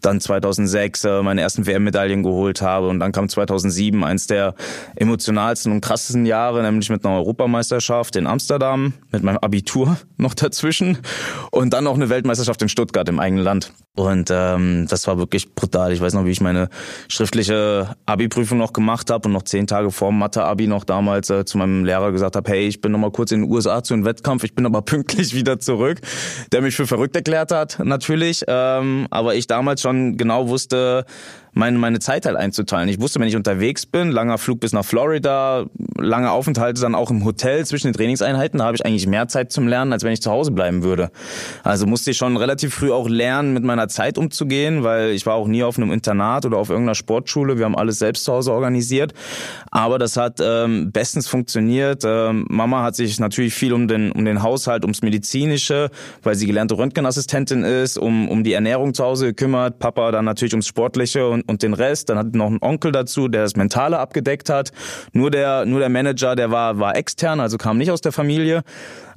dann 0.00 0.20
2006 0.20 1.04
äh, 1.04 1.22
meine 1.22 1.40
ersten 1.40 1.66
WM-Medaillen 1.66 2.22
geholt 2.22 2.62
habe 2.62 2.88
und 2.88 3.00
dann 3.00 3.12
kam 3.12 3.28
2007 3.28 4.02
eins 4.04 4.26
der 4.26 4.54
emotionalsten 4.96 5.72
und 5.72 5.80
krassesten 5.80 6.24
Jahre, 6.24 6.62
nämlich 6.62 6.88
mit 6.88 7.04
einer 7.04 7.16
Europameisterschaft 7.16 8.16
in 8.16 8.26
Amsterdam, 8.26 8.94
mit 9.10 9.22
meinem 9.22 9.38
Abitur 9.38 9.98
noch 10.16 10.34
dazwischen 10.34 10.98
und 11.50 11.72
dann 11.72 11.84
noch 11.84 11.94
eine 11.94 12.08
Weltmeisterschaft 12.08 12.62
in 12.62 12.68
Stuttgart 12.68 13.08
im 13.08 13.18
eigenen 13.18 13.44
Land. 13.44 13.72
Und 14.00 14.30
ähm, 14.32 14.86
das 14.88 15.06
war 15.06 15.18
wirklich 15.18 15.54
brutal. 15.54 15.92
Ich 15.92 16.00
weiß 16.00 16.14
noch, 16.14 16.24
wie 16.24 16.30
ich 16.30 16.40
meine 16.40 16.68
schriftliche 17.08 17.94
Abi-Prüfung 18.06 18.58
noch 18.58 18.72
gemacht 18.72 19.10
habe 19.10 19.28
und 19.28 19.32
noch 19.32 19.42
zehn 19.42 19.66
Tage 19.66 19.90
vor 19.90 20.10
Mathe-Abi 20.10 20.66
noch 20.66 20.84
damals 20.84 21.28
äh, 21.28 21.44
zu 21.44 21.58
meinem 21.58 21.84
Lehrer 21.84 22.10
gesagt 22.10 22.36
habe, 22.36 22.50
hey, 22.50 22.66
ich 22.66 22.80
bin 22.80 22.92
noch 22.92 22.98
mal 22.98 23.10
kurz 23.10 23.32
in 23.32 23.42
den 23.42 23.50
USA 23.50 23.82
zu 23.82 23.94
einem 23.94 24.04
Wettkampf, 24.04 24.44
ich 24.44 24.54
bin 24.54 24.64
aber 24.64 24.82
pünktlich 24.90 25.34
wieder 25.34 25.60
zurück. 25.60 26.00
Der 26.52 26.62
mich 26.62 26.74
für 26.74 26.86
verrückt 26.86 27.14
erklärt 27.14 27.52
hat, 27.52 27.78
natürlich. 27.82 28.44
Ähm, 28.48 29.06
aber 29.10 29.34
ich 29.34 29.46
damals 29.46 29.82
schon 29.82 30.16
genau 30.16 30.48
wusste, 30.48 31.04
meine, 31.52 31.78
meine 31.78 31.98
Zeit 31.98 32.26
halt 32.26 32.36
einzuteilen. 32.36 32.88
Ich 32.88 33.00
wusste, 33.00 33.20
wenn 33.20 33.28
ich 33.28 33.36
unterwegs 33.36 33.86
bin, 33.86 34.10
langer 34.10 34.38
Flug 34.38 34.60
bis 34.60 34.72
nach 34.72 34.84
Florida, 34.84 35.66
lange 35.96 36.30
Aufenthalte 36.30 36.80
dann 36.80 36.94
auch 36.94 37.10
im 37.10 37.24
Hotel 37.24 37.64
zwischen 37.66 37.88
den 37.88 37.94
Trainingseinheiten, 37.94 38.58
da 38.58 38.66
habe 38.66 38.76
ich 38.76 38.84
eigentlich 38.84 39.06
mehr 39.06 39.28
Zeit 39.28 39.52
zum 39.52 39.68
Lernen, 39.68 39.92
als 39.92 40.04
wenn 40.04 40.12
ich 40.12 40.22
zu 40.22 40.30
Hause 40.30 40.52
bleiben 40.52 40.82
würde. 40.82 41.10
Also 41.62 41.86
musste 41.86 42.10
ich 42.10 42.16
schon 42.16 42.36
relativ 42.36 42.74
früh 42.74 42.92
auch 42.92 43.08
lernen, 43.08 43.52
mit 43.52 43.64
meiner 43.64 43.88
Zeit 43.88 44.18
umzugehen, 44.18 44.84
weil 44.84 45.10
ich 45.10 45.26
war 45.26 45.34
auch 45.34 45.48
nie 45.48 45.62
auf 45.62 45.76
einem 45.76 45.92
Internat 45.92 46.46
oder 46.46 46.58
auf 46.58 46.70
irgendeiner 46.70 46.94
Sportschule. 46.94 47.58
Wir 47.58 47.64
haben 47.64 47.76
alles 47.76 47.98
selbst 47.98 48.24
zu 48.24 48.32
Hause 48.32 48.52
organisiert. 48.52 49.12
Aber 49.70 49.98
das 49.98 50.16
hat 50.16 50.40
ähm, 50.42 50.90
bestens 50.92 51.28
funktioniert. 51.28 52.02
Ähm, 52.04 52.46
Mama 52.48 52.82
hat 52.82 52.96
sich 52.96 53.18
natürlich 53.20 53.54
viel 53.54 53.72
um 53.72 53.88
den, 53.88 54.12
um 54.12 54.24
den 54.24 54.42
Haushalt, 54.42 54.84
ums 54.84 55.02
Medizinische, 55.02 55.90
weil 56.22 56.34
sie 56.34 56.46
gelernte 56.46 56.76
Röntgenassistentin 56.76 57.62
ist, 57.62 57.98
um, 57.98 58.28
um 58.28 58.44
die 58.44 58.52
Ernährung 58.52 58.94
zu 58.94 59.04
Hause 59.04 59.26
gekümmert. 59.26 59.78
Papa 59.78 60.10
dann 60.10 60.24
natürlich 60.24 60.54
ums 60.54 60.66
Sportliche 60.66 61.28
und, 61.28 61.39
und 61.46 61.62
den 61.62 61.74
Rest. 61.74 62.08
Dann 62.08 62.18
hat 62.18 62.34
noch 62.34 62.50
ein 62.50 62.58
Onkel 62.60 62.92
dazu, 62.92 63.28
der 63.28 63.42
das 63.42 63.56
Mentale 63.56 63.98
abgedeckt 63.98 64.48
hat. 64.48 64.72
Nur 65.12 65.30
der, 65.30 65.66
nur 65.66 65.80
der 65.80 65.88
Manager, 65.88 66.36
der 66.36 66.50
war, 66.50 66.78
war 66.78 66.96
extern, 66.96 67.40
also 67.40 67.58
kam 67.58 67.78
nicht 67.78 67.90
aus 67.90 68.00
der 68.00 68.12
Familie. 68.12 68.62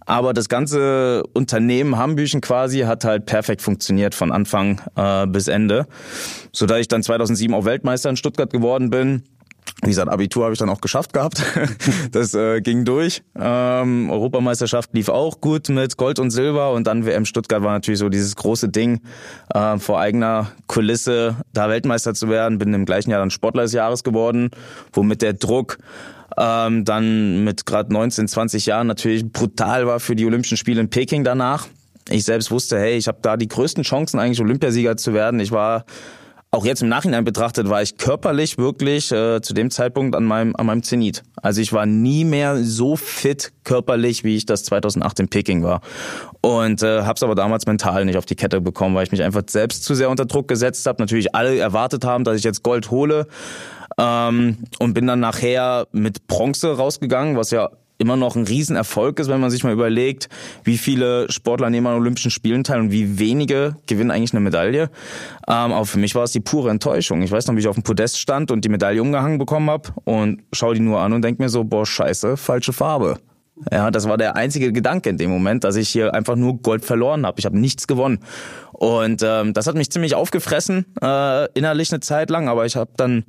Aber 0.06 0.34
das 0.34 0.50
ganze 0.50 1.24
Unternehmen 1.34 1.98
Hambüchen 1.98 2.42
quasi 2.42 2.80
hat 2.82 3.06
halt 3.06 3.26
perfekt 3.26 3.62
funktioniert 3.62 4.14
von 4.14 4.32
Anfang 4.32 4.82
äh, 4.96 5.26
bis 5.28 5.48
Ende. 5.48 5.88
Sodass 6.52 6.80
ich 6.80 6.88
dann 6.90 7.04
2007 7.04 7.54
auch 7.54 7.66
Weltmeister 7.66 8.10
in 8.10 8.18
Stuttgart 8.18 8.52
geworden 8.52 8.90
bin 8.90 9.24
wie 9.84 9.90
gesagt, 9.90 10.10
Abitur 10.10 10.46
habe 10.46 10.54
ich 10.54 10.60
dann 10.60 10.70
auch 10.70 10.82
geschafft 10.82 11.14
gehabt. 11.14 11.44
Das 12.12 12.34
äh, 12.34 12.62
ging 12.62 12.86
durch. 12.86 13.24
Ähm, 13.36 14.10
Europameisterschaft 14.10 14.94
lief 14.94 15.10
auch 15.10 15.42
gut 15.42 15.70
mit 15.70 15.98
Gold 15.98 16.20
und 16.20 16.32
Silber 16.32 16.72
und 16.74 16.86
dann 16.86 17.06
WM 17.06 17.26
Stuttgart 17.26 17.64
war 17.64 17.72
natürlich 17.72 18.00
so 18.00 18.10
dieses 18.10 18.36
große 18.36 18.70
Ding, 18.70 19.02
äh, 19.54 19.78
vor 19.78 20.00
eigener 20.00 20.52
Kulisse 20.68 21.38
da 21.54 21.70
Weltmeister 21.70 22.14
zu 22.14 22.30
werden. 22.30 22.58
Bin 22.60 22.74
im 22.74 22.86
gleichen 22.86 23.10
Jahr 23.10 23.20
dann 23.20 23.32
Sportler 23.32 23.64
des 23.64 23.74
Jahres 23.74 24.04
geworden, 24.04 24.52
womit 24.92 25.22
der 25.22 25.34
Druck 25.34 25.78
ähm, 26.38 26.86
dann 26.86 27.44
mit 27.44 27.66
gerade 27.66 27.92
19, 27.92 28.28
20 28.28 28.66
Jahren 28.66 28.88
natürlich 28.88 29.32
brutal 29.32 29.88
war 29.88 30.00
für 30.00 30.16
die 30.16 30.26
Olympischen 30.26 30.58
Spiele 30.58 30.82
in 30.82 30.90
Peking 30.90 31.24
danach. 31.24 31.68
Ich 32.10 32.26
selbst 32.26 32.52
wusste, 32.52 32.80
hey, 32.80 32.98
ich 32.98 33.08
habe 33.08 33.20
da 33.22 33.38
die 33.38 33.48
größten 33.48 33.84
Chancen 33.84 34.20
eigentlich 34.20 34.42
Olympiasieger 34.42 34.98
zu 34.98 35.14
werden. 35.14 35.40
Ich 35.40 35.52
war 35.52 35.86
auch 36.54 36.66
jetzt 36.66 36.84
im 36.84 36.88
Nachhinein 36.88 37.26
betrachtet 37.26 37.68
war 37.68 37.82
ich 37.82 37.98
körperlich 37.98 38.60
wirklich 38.60 39.12
äh, 39.12 39.42
zu 39.42 39.56
dem 39.56 39.72
Zeitpunkt 39.72 40.16
an 40.16 40.24
meinem 40.24 40.56
an 40.56 40.68
meinem 40.68 40.84
Zenit. 40.84 41.24
Also 41.42 41.62
ich 41.62 41.74
war 41.74 41.88
nie 41.88 42.26
mehr 42.26 42.64
so 42.64 42.96
fit 42.96 43.52
körperlich, 43.64 44.24
wie 44.24 44.38
ich 44.38 44.46
das 44.46 44.64
2008 44.66 45.22
in 45.22 45.28
Peking 45.30 45.64
war. 45.64 45.82
Und 46.42 46.84
äh, 46.84 47.02
habe 47.02 47.16
es 47.16 47.24
aber 47.24 47.34
damals 47.34 47.66
mental 47.66 48.06
nicht 48.06 48.18
auf 48.18 48.26
die 48.26 48.36
Kette 48.36 48.62
bekommen, 48.62 48.94
weil 48.96 49.04
ich 49.04 49.12
mich 49.12 49.24
einfach 49.24 49.42
selbst 49.48 49.84
zu 49.84 49.96
sehr 49.96 50.12
unter 50.12 50.26
Druck 50.26 50.48
gesetzt 50.48 50.86
habe. 50.86 51.02
Natürlich 51.02 51.34
alle 51.34 51.58
erwartet 51.58 52.06
haben, 52.06 52.24
dass 52.24 52.38
ich 52.38 52.44
jetzt 52.44 52.62
Gold 52.62 52.92
hole. 52.92 53.26
Ähm, 53.98 54.58
und 54.80 54.94
bin 54.94 55.08
dann 55.08 55.20
nachher 55.20 55.88
mit 55.92 56.28
Bronze 56.28 56.78
rausgegangen, 56.78 57.36
was 57.36 57.50
ja 57.50 57.70
immer 57.98 58.16
noch 58.16 58.36
ein 58.36 58.46
Riesenerfolg 58.46 59.20
ist, 59.20 59.28
wenn 59.28 59.40
man 59.40 59.52
sich 59.52 59.64
mal 59.64 59.74
überlegt, 59.74 60.30
wie 60.64 60.78
viele 60.78 61.32
Sportler 61.32 61.70
nehmen 61.70 61.88
an 61.88 61.96
Olympischen 61.96 62.32
Spielen 62.32 62.64
teil 62.64 62.80
und 62.80 62.92
wie 62.92 63.20
wenige 63.20 63.78
gewinnen 63.88 64.12
eigentlich 64.12 64.34
eine 64.34 64.42
Medaille. 64.42 64.90
Ähm, 65.48 65.72
aber 65.72 65.86
für 65.86 66.00
mich 66.00 66.16
war 66.16 66.24
es 66.24 66.32
die 66.32 66.40
pure 66.40 66.70
Enttäuschung. 66.70 67.22
Ich 67.22 67.32
weiß 67.32 67.48
noch, 67.48 67.56
wie 67.56 67.60
ich 67.60 67.68
auf 67.68 67.76
dem 67.76 67.84
Podest 67.84 68.20
stand 68.20 68.52
und 68.52 68.66
die 68.66 68.70
Medaille 68.70 69.02
umgehangen 69.02 69.38
bekommen 69.38 69.70
habe 69.70 69.90
und 70.06 70.42
schaue 70.52 70.76
die 70.76 70.82
nur 70.82 71.00
an 71.00 71.14
und 71.14 71.22
denke 71.22 71.42
mir 71.42 71.50
so, 71.50 71.64
boah, 71.64 71.86
scheiße, 71.86 72.38
falsche 72.38 72.74
Farbe. 72.74 73.20
Ja, 73.72 73.92
das 73.92 74.08
war 74.08 74.18
der 74.18 74.36
einzige 74.36 74.72
Gedanke 74.72 75.10
in 75.10 75.18
dem 75.18 75.30
Moment, 75.30 75.64
dass 75.64 75.76
ich 75.76 75.90
hier 75.90 76.14
einfach 76.14 76.36
nur 76.36 76.58
Gold 76.62 76.86
verloren 76.86 77.26
habe. 77.26 77.40
Ich 77.40 77.46
habe 77.46 77.58
nichts 77.58 77.88
gewonnen. 77.88 78.20
Und 78.84 79.22
ähm, 79.24 79.54
das 79.54 79.68
hat 79.68 79.76
mich 79.76 79.92
ziemlich 79.92 80.16
aufgefressen, 80.16 80.86
äh, 81.02 81.48
innerlich 81.54 81.92
eine 81.92 82.00
Zeit 82.00 82.30
lang, 82.30 82.50
aber 82.50 82.66
ich 82.66 82.76
habe 82.76 82.92
dann 82.98 83.24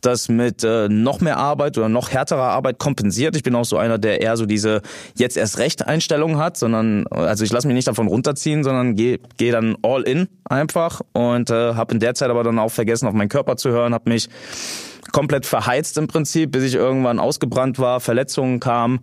das 0.00 0.28
mit 0.28 0.64
äh, 0.64 0.88
noch 0.88 1.20
mehr 1.20 1.38
Arbeit 1.38 1.78
oder 1.78 1.88
noch 1.88 2.10
härterer 2.10 2.50
Arbeit 2.50 2.78
kompensiert. 2.78 3.36
Ich 3.36 3.42
bin 3.42 3.54
auch 3.54 3.64
so 3.64 3.78
einer, 3.78 3.96
der 3.96 4.20
eher 4.20 4.36
so 4.36 4.44
diese 4.44 4.82
jetzt 5.14 5.36
erst 5.36 5.58
recht 5.58 5.86
Einstellung 5.86 6.38
hat, 6.38 6.56
sondern 6.56 7.06
also 7.06 7.44
ich 7.44 7.52
lasse 7.52 7.68
mich 7.68 7.74
nicht 7.74 7.88
davon 7.88 8.08
runterziehen, 8.08 8.64
sondern 8.64 8.96
gehe 8.96 9.20
geh 9.36 9.50
dann 9.50 9.76
all 9.82 10.02
in 10.02 10.28
einfach 10.44 11.00
und 11.12 11.48
äh, 11.50 11.74
habe 11.74 11.94
in 11.94 12.00
der 12.00 12.14
Zeit 12.14 12.28
aber 12.28 12.42
dann 12.42 12.58
auch 12.58 12.70
vergessen, 12.70 13.06
auf 13.06 13.14
meinen 13.14 13.28
Körper 13.28 13.56
zu 13.56 13.70
hören, 13.70 13.94
habe 13.94 14.10
mich 14.10 14.28
komplett 15.12 15.46
verheizt 15.46 15.96
im 15.96 16.06
Prinzip, 16.06 16.52
bis 16.52 16.64
ich 16.64 16.74
irgendwann 16.74 17.18
ausgebrannt 17.18 17.78
war, 17.78 18.00
Verletzungen 18.00 18.60
kamen 18.60 19.00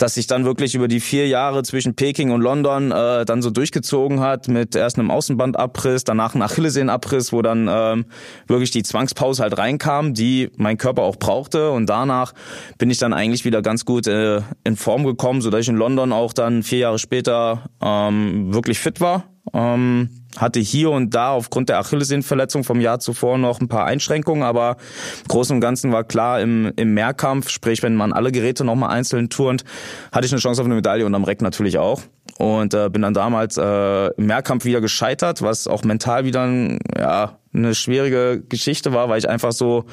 dass 0.00 0.14
sich 0.14 0.26
dann 0.26 0.46
wirklich 0.46 0.74
über 0.74 0.88
die 0.88 0.98
vier 0.98 1.28
Jahre 1.28 1.62
zwischen 1.62 1.94
Peking 1.94 2.30
und 2.30 2.40
London 2.40 2.90
äh, 2.90 3.26
dann 3.26 3.42
so 3.42 3.50
durchgezogen 3.50 4.20
hat 4.20 4.48
mit 4.48 4.74
erst 4.74 4.98
einem 4.98 5.10
Außenbandabriss, 5.10 6.04
danach 6.04 6.34
einem 6.34 6.42
Achillessenenabriss, 6.42 7.34
wo 7.34 7.42
dann 7.42 7.68
ähm, 7.70 8.06
wirklich 8.46 8.70
die 8.70 8.82
Zwangspause 8.82 9.42
halt 9.42 9.58
reinkam, 9.58 10.14
die 10.14 10.50
mein 10.56 10.78
Körper 10.78 11.02
auch 11.02 11.16
brauchte 11.16 11.70
und 11.70 11.86
danach 11.86 12.32
bin 12.78 12.90
ich 12.90 12.96
dann 12.96 13.12
eigentlich 13.12 13.44
wieder 13.44 13.60
ganz 13.60 13.84
gut 13.84 14.06
äh, 14.06 14.40
in 14.64 14.76
Form 14.76 15.04
gekommen, 15.04 15.42
so 15.42 15.50
dass 15.50 15.60
ich 15.60 15.68
in 15.68 15.76
London 15.76 16.12
auch 16.12 16.32
dann 16.32 16.62
vier 16.62 16.78
Jahre 16.78 16.98
später 16.98 17.68
ähm, 17.82 18.54
wirklich 18.54 18.78
fit 18.78 19.02
war. 19.02 19.24
Ähm, 19.52 20.08
hatte 20.36 20.60
hier 20.60 20.90
und 20.90 21.14
da 21.14 21.32
aufgrund 21.32 21.68
der 21.68 21.78
Achillessehnenverletzung 21.78 22.64
vom 22.64 22.80
Jahr 22.80 23.00
zuvor 23.00 23.38
noch 23.38 23.60
ein 23.60 23.68
paar 23.68 23.84
Einschränkungen, 23.84 24.42
aber 24.42 24.76
im 25.22 25.28
Großen 25.28 25.54
und 25.54 25.60
Ganzen 25.60 25.92
war 25.92 26.04
klar, 26.04 26.40
im, 26.40 26.72
im 26.76 26.94
Mehrkampf, 26.94 27.50
sprich 27.50 27.82
wenn 27.82 27.96
man 27.96 28.12
alle 28.12 28.30
Geräte 28.30 28.64
nochmal 28.64 28.90
einzeln 28.90 29.28
turnt, 29.28 29.64
hatte 30.12 30.26
ich 30.26 30.32
eine 30.32 30.40
Chance 30.40 30.60
auf 30.60 30.66
eine 30.66 30.74
Medaille 30.74 31.04
und 31.04 31.14
am 31.14 31.24
Reck 31.24 31.42
natürlich 31.42 31.78
auch. 31.78 32.02
Und 32.38 32.74
äh, 32.74 32.88
bin 32.88 33.02
dann 33.02 33.12
damals 33.12 33.58
äh, 33.58 34.06
im 34.16 34.26
Mehrkampf 34.26 34.64
wieder 34.64 34.80
gescheitert, 34.80 35.42
was 35.42 35.66
auch 35.66 35.84
mental 35.84 36.24
wieder 36.24 36.42
ein, 36.44 36.78
ja, 36.96 37.38
eine 37.52 37.74
schwierige 37.74 38.42
Geschichte 38.48 38.92
war, 38.92 39.08
weil 39.08 39.18
ich 39.18 39.28
einfach 39.28 39.52
so 39.52 39.84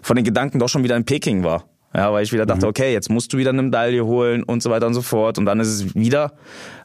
von 0.00 0.16
den 0.16 0.24
Gedanken 0.24 0.58
doch 0.58 0.68
schon 0.68 0.84
wieder 0.84 0.96
in 0.96 1.04
Peking 1.04 1.44
war. 1.44 1.64
Ja, 1.92 2.12
weil 2.12 2.22
ich 2.22 2.32
wieder 2.32 2.46
dachte, 2.46 2.66
mhm. 2.66 2.70
okay, 2.70 2.92
jetzt 2.92 3.10
musst 3.10 3.32
du 3.32 3.38
wieder 3.38 3.50
eine 3.50 3.62
Medaille 3.62 4.04
holen 4.04 4.44
und 4.44 4.62
so 4.62 4.70
weiter 4.70 4.86
und 4.86 4.94
so 4.94 5.02
fort. 5.02 5.38
Und 5.38 5.46
dann 5.46 5.58
ist 5.58 5.68
es 5.68 5.94
wieder 5.96 6.34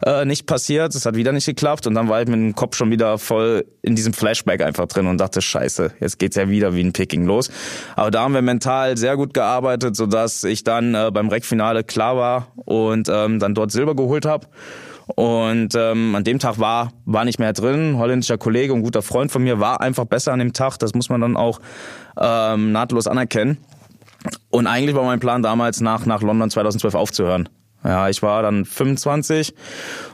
äh, 0.04 0.26
nicht 0.26 0.48
passiert, 0.48 0.96
es 0.96 1.06
hat 1.06 1.16
wieder 1.16 1.32
nicht 1.32 1.46
geklappt 1.46 1.86
und 1.86 1.94
dann 1.94 2.10
war 2.10 2.22
ich 2.22 2.28
mit 2.28 2.38
dem 2.38 2.56
Kopf 2.56 2.76
schon 2.76 2.90
wieder 2.90 3.20
voll 3.20 3.66
in 3.84 3.96
diesem 3.96 4.14
Flashback 4.14 4.64
einfach 4.64 4.88
drin 4.88 5.06
und 5.06 5.20
dachte, 5.20 5.44
scheiße, 5.44 5.92
jetzt 6.00 6.18
geht's 6.18 6.36
ja 6.36 6.50
wieder 6.50 6.74
wie 6.74 6.82
ein 6.82 6.92
Picking 6.92 7.26
los. 7.26 7.52
Aber 7.96 8.10
da 8.10 8.24
haben 8.24 8.34
wir 8.34 8.42
mental 8.42 8.98
sehr 8.98 9.16
gut 9.16 9.36
gearbeitet, 9.36 9.96
sodass 9.96 10.44
ich 10.44 10.64
dann 10.64 10.96
äh, 10.96 11.12
beim 11.14 11.30
Reckfinale 11.30 11.84
klar 11.84 12.18
war 12.18 12.48
und 12.56 13.08
ähm, 13.08 13.38
dann 13.38 13.54
dort 13.54 13.72
Silber 13.72 13.96
geholt 13.96 14.26
habe. 14.26 14.48
Und 15.14 15.76
ähm, 15.76 16.16
an 16.16 16.24
dem 16.24 16.40
Tag 16.40 16.58
war 16.60 16.92
war 17.06 17.26
nicht 17.26 17.38
mehr 17.38 17.54
drin. 17.54 17.98
Holländischer 18.00 18.40
Kollege 18.40 18.74
und 18.74 18.82
guter 18.82 19.04
Freund 19.04 19.32
von 19.32 19.44
mir 19.44 19.60
war 19.60 19.82
einfach 19.82 20.06
besser 20.06 20.34
an 20.34 20.40
dem 20.40 20.54
Tag. 20.54 20.78
Das 20.80 20.96
muss 20.96 21.10
man 21.10 21.22
dann 21.22 21.38
auch 21.38 21.60
ähm, 22.20 22.72
nahtlos 22.72 23.06
anerkennen. 23.06 23.60
Und 24.50 24.68
eigentlich 24.68 24.96
war 24.96 25.04
mein 25.04 25.20
Plan 25.20 25.44
damals 25.44 25.82
nach, 25.82 26.06
nach 26.06 26.22
London 26.22 26.50
2012 26.50 26.96
aufzuhören. 26.96 27.50
Ja, 27.86 28.10
ich 28.10 28.24
war 28.24 28.42
dann 28.42 28.66
25 28.66 29.54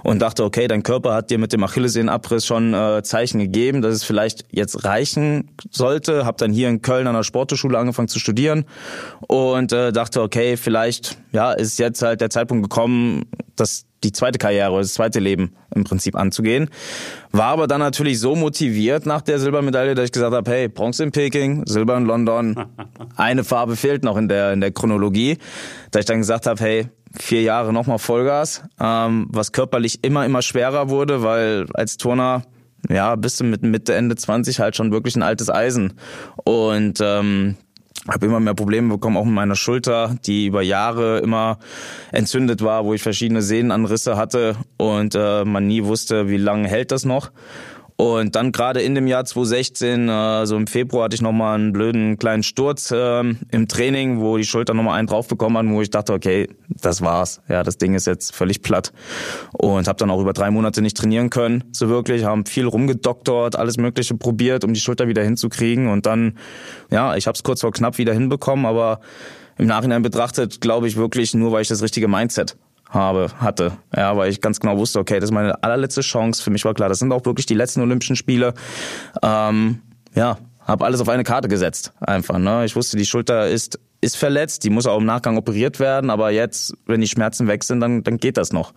und 0.03 0.19
dachte, 0.19 0.43
okay, 0.43 0.67
dein 0.67 0.83
Körper 0.83 1.13
hat 1.13 1.29
dir 1.29 1.37
mit 1.37 1.53
dem 1.53 1.63
Achillessehnenabriss 1.63 2.45
schon 2.45 2.73
äh, 2.73 3.01
Zeichen 3.01 3.39
gegeben, 3.39 3.81
dass 3.81 3.95
es 3.95 4.03
vielleicht 4.03 4.43
jetzt 4.51 4.83
reichen 4.83 5.51
sollte. 5.69 6.25
Hab 6.25 6.37
dann 6.37 6.51
hier 6.51 6.67
in 6.67 6.81
Köln 6.81 7.07
an 7.07 7.15
der 7.15 7.23
Sporteschule 7.23 7.77
angefangen 7.77 8.09
zu 8.09 8.19
studieren 8.19 8.65
und 9.25 9.71
äh, 9.71 9.93
dachte, 9.93 10.21
okay, 10.21 10.57
vielleicht 10.57 11.17
ja 11.31 11.53
ist 11.53 11.79
jetzt 11.79 12.01
halt 12.01 12.19
der 12.19 12.29
Zeitpunkt 12.29 12.63
gekommen, 12.63 13.23
dass 13.55 13.85
die 14.03 14.11
zweite 14.11 14.39
Karriere, 14.39 14.77
das 14.77 14.93
zweite 14.93 15.19
Leben 15.19 15.53
im 15.73 15.83
Prinzip 15.83 16.15
anzugehen. 16.15 16.69
War 17.31 17.47
aber 17.47 17.67
dann 17.67 17.79
natürlich 17.79 18.19
so 18.19 18.35
motiviert 18.35 19.05
nach 19.05 19.21
der 19.21 19.39
Silbermedaille, 19.39 19.95
dass 19.95 20.05
ich 20.05 20.11
gesagt 20.11 20.33
habe, 20.33 20.49
hey, 20.49 20.67
Bronze 20.67 21.03
in 21.03 21.11
Peking, 21.11 21.65
Silber 21.65 21.97
in 21.97 22.05
London, 22.05 22.55
eine 23.15 23.43
Farbe 23.43 23.75
fehlt 23.75 24.03
noch 24.03 24.17
in 24.17 24.27
der, 24.27 24.53
in 24.53 24.61
der 24.61 24.71
Chronologie. 24.71 25.37
Da 25.91 25.99
ich 25.99 26.05
dann 26.05 26.17
gesagt 26.19 26.47
habe, 26.47 26.61
hey, 26.61 26.87
vier 27.17 27.41
Jahre 27.41 27.73
nochmal 27.73 27.99
Vollgas, 27.99 28.63
ähm, 28.79 29.27
was 29.29 29.51
körperlich 29.51 30.03
immer, 30.03 30.25
immer 30.25 30.41
schwerer 30.41 30.89
wurde, 30.89 31.23
weil 31.23 31.67
als 31.73 31.97
Turner 31.97 32.43
ja, 32.89 33.15
bist 33.15 33.39
du 33.39 33.43
mit 33.43 33.61
Mitte, 33.61 33.93
Ende 33.93 34.15
20 34.15 34.59
halt 34.59 34.75
schon 34.75 34.91
wirklich 34.91 35.15
ein 35.15 35.21
altes 35.21 35.49
Eisen. 35.49 35.93
Und 36.43 36.99
ähm, 37.01 37.55
habe 38.07 38.25
immer 38.25 38.39
mehr 38.39 38.53
Probleme 38.53 38.89
bekommen, 38.93 39.17
auch 39.17 39.25
mit 39.25 39.33
meiner 39.33 39.55
Schulter, 39.55 40.15
die 40.25 40.47
über 40.47 40.61
Jahre 40.61 41.19
immer 41.19 41.59
entzündet 42.11 42.63
war, 42.63 42.85
wo 42.85 42.93
ich 42.93 43.01
verschiedene 43.01 43.41
Sehnenanrisse 43.41 44.17
hatte 44.17 44.55
und 44.77 45.15
äh, 45.15 45.45
man 45.45 45.67
nie 45.67 45.83
wusste, 45.83 46.29
wie 46.29 46.37
lange 46.37 46.67
hält 46.67 46.91
das 46.91 47.05
noch. 47.05 47.31
Und 48.01 48.35
dann 48.35 48.51
gerade 48.51 48.81
in 48.81 48.95
dem 48.95 49.05
Jahr 49.05 49.25
2016, 49.25 50.09
äh, 50.09 50.45
so 50.47 50.55
im 50.55 50.65
Februar, 50.65 51.03
hatte 51.03 51.13
ich 51.13 51.21
nochmal 51.21 51.53
einen 51.53 51.71
blöden 51.71 52.17
kleinen 52.17 52.41
Sturz 52.41 52.89
äh, 52.89 53.19
im 53.19 53.67
Training, 53.67 54.21
wo 54.21 54.37
die 54.37 54.43
Schulter 54.43 54.73
nochmal 54.73 54.97
einen 54.97 55.07
drauf 55.07 55.27
bekommen 55.27 55.55
hat, 55.55 55.67
wo 55.67 55.83
ich 55.83 55.91
dachte, 55.91 56.13
okay, 56.13 56.49
das 56.67 57.03
war's. 57.03 57.41
Ja, 57.47 57.61
das 57.61 57.77
Ding 57.77 57.93
ist 57.93 58.07
jetzt 58.07 58.33
völlig 58.33 58.63
platt. 58.63 58.91
Und 59.51 59.87
habe 59.87 59.99
dann 59.99 60.09
auch 60.09 60.19
über 60.19 60.33
drei 60.33 60.49
Monate 60.49 60.81
nicht 60.81 60.97
trainieren 60.97 61.29
können, 61.29 61.63
so 61.73 61.89
wirklich. 61.89 62.23
Haben 62.23 62.47
viel 62.47 62.65
rumgedoktort, 62.65 63.55
alles 63.55 63.77
Mögliche 63.77 64.15
probiert, 64.15 64.63
um 64.63 64.73
die 64.73 64.79
Schulter 64.79 65.07
wieder 65.07 65.21
hinzukriegen. 65.21 65.87
Und 65.87 66.07
dann, 66.07 66.39
ja, 66.89 67.15
ich 67.15 67.27
habe 67.27 67.35
es 67.35 67.43
kurz 67.43 67.61
vor 67.61 67.71
knapp 67.71 67.99
wieder 67.99 68.13
hinbekommen, 68.13 68.65
aber 68.65 69.01
im 69.59 69.67
Nachhinein 69.67 70.01
betrachtet, 70.01 70.59
glaube 70.59 70.87
ich 70.87 70.97
wirklich 70.97 71.35
nur, 71.35 71.51
weil 71.51 71.61
ich 71.61 71.67
das 71.67 71.83
richtige 71.83 72.07
Mindset 72.07 72.57
habe, 72.91 73.27
hatte. 73.39 73.73
Ja, 73.95 74.15
weil 74.15 74.29
ich 74.29 74.41
ganz 74.41 74.59
genau 74.59 74.77
wusste, 74.77 74.99
okay, 74.99 75.15
das 75.15 75.25
ist 75.29 75.33
meine 75.33 75.63
allerletzte 75.63 76.01
Chance. 76.01 76.43
Für 76.43 76.51
mich 76.51 76.63
war 76.65 76.73
klar, 76.73 76.89
das 76.89 76.99
sind 76.99 77.11
auch 77.11 77.25
wirklich 77.25 77.45
die 77.45 77.55
letzten 77.55 77.81
Olympischen 77.81 78.15
Spiele. 78.15 78.53
Ähm, 79.23 79.81
ja, 80.13 80.37
habe 80.67 80.85
alles 80.85 81.01
auf 81.01 81.09
eine 81.09 81.23
Karte 81.23 81.47
gesetzt, 81.47 81.93
einfach. 81.99 82.37
Ne? 82.37 82.65
Ich 82.65 82.75
wusste, 82.75 82.97
die 82.97 83.05
Schulter 83.05 83.47
ist 83.47 83.79
ist 84.01 84.17
verletzt, 84.17 84.63
die 84.63 84.71
muss 84.71 84.87
auch 84.87 84.97
im 84.97 85.05
Nachgang 85.05 85.37
operiert 85.37 85.79
werden, 85.79 86.09
aber 86.09 86.31
jetzt, 86.31 86.73
wenn 86.87 87.01
die 87.01 87.07
Schmerzen 87.07 87.47
weg 87.47 87.63
sind, 87.63 87.79
dann, 87.79 88.03
dann 88.03 88.17
geht 88.17 88.35
das 88.37 88.51
noch. 88.51 88.73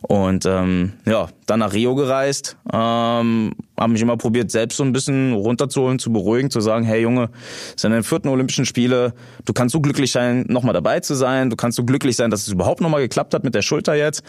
Und 0.00 0.46
ähm, 0.46 0.94
ja, 1.04 1.28
dann 1.46 1.60
nach 1.60 1.74
Rio 1.74 1.94
gereist, 1.94 2.56
ähm, 2.72 3.52
habe 3.78 3.92
mich 3.92 4.00
immer 4.00 4.16
probiert, 4.16 4.50
selbst 4.50 4.76
so 4.76 4.84
ein 4.84 4.92
bisschen 4.92 5.34
runterzuholen, 5.34 5.98
zu 5.98 6.10
beruhigen, 6.10 6.50
zu 6.50 6.60
sagen, 6.60 6.84
hey 6.86 7.02
Junge, 7.02 7.28
es 7.76 7.82
sind 7.82 7.90
deine 7.90 8.02
vierten 8.02 8.28
Olympischen 8.28 8.64
Spiele, 8.64 9.12
du 9.44 9.52
kannst 9.52 9.74
so 9.74 9.80
glücklich 9.80 10.10
sein, 10.10 10.46
nochmal 10.48 10.72
dabei 10.72 11.00
zu 11.00 11.14
sein, 11.14 11.50
du 11.50 11.56
kannst 11.56 11.76
so 11.76 11.84
glücklich 11.84 12.16
sein, 12.16 12.30
dass 12.30 12.46
es 12.46 12.48
überhaupt 12.48 12.80
nochmal 12.80 13.02
geklappt 13.02 13.34
hat 13.34 13.44
mit 13.44 13.54
der 13.54 13.62
Schulter 13.62 13.94
jetzt. 13.94 14.22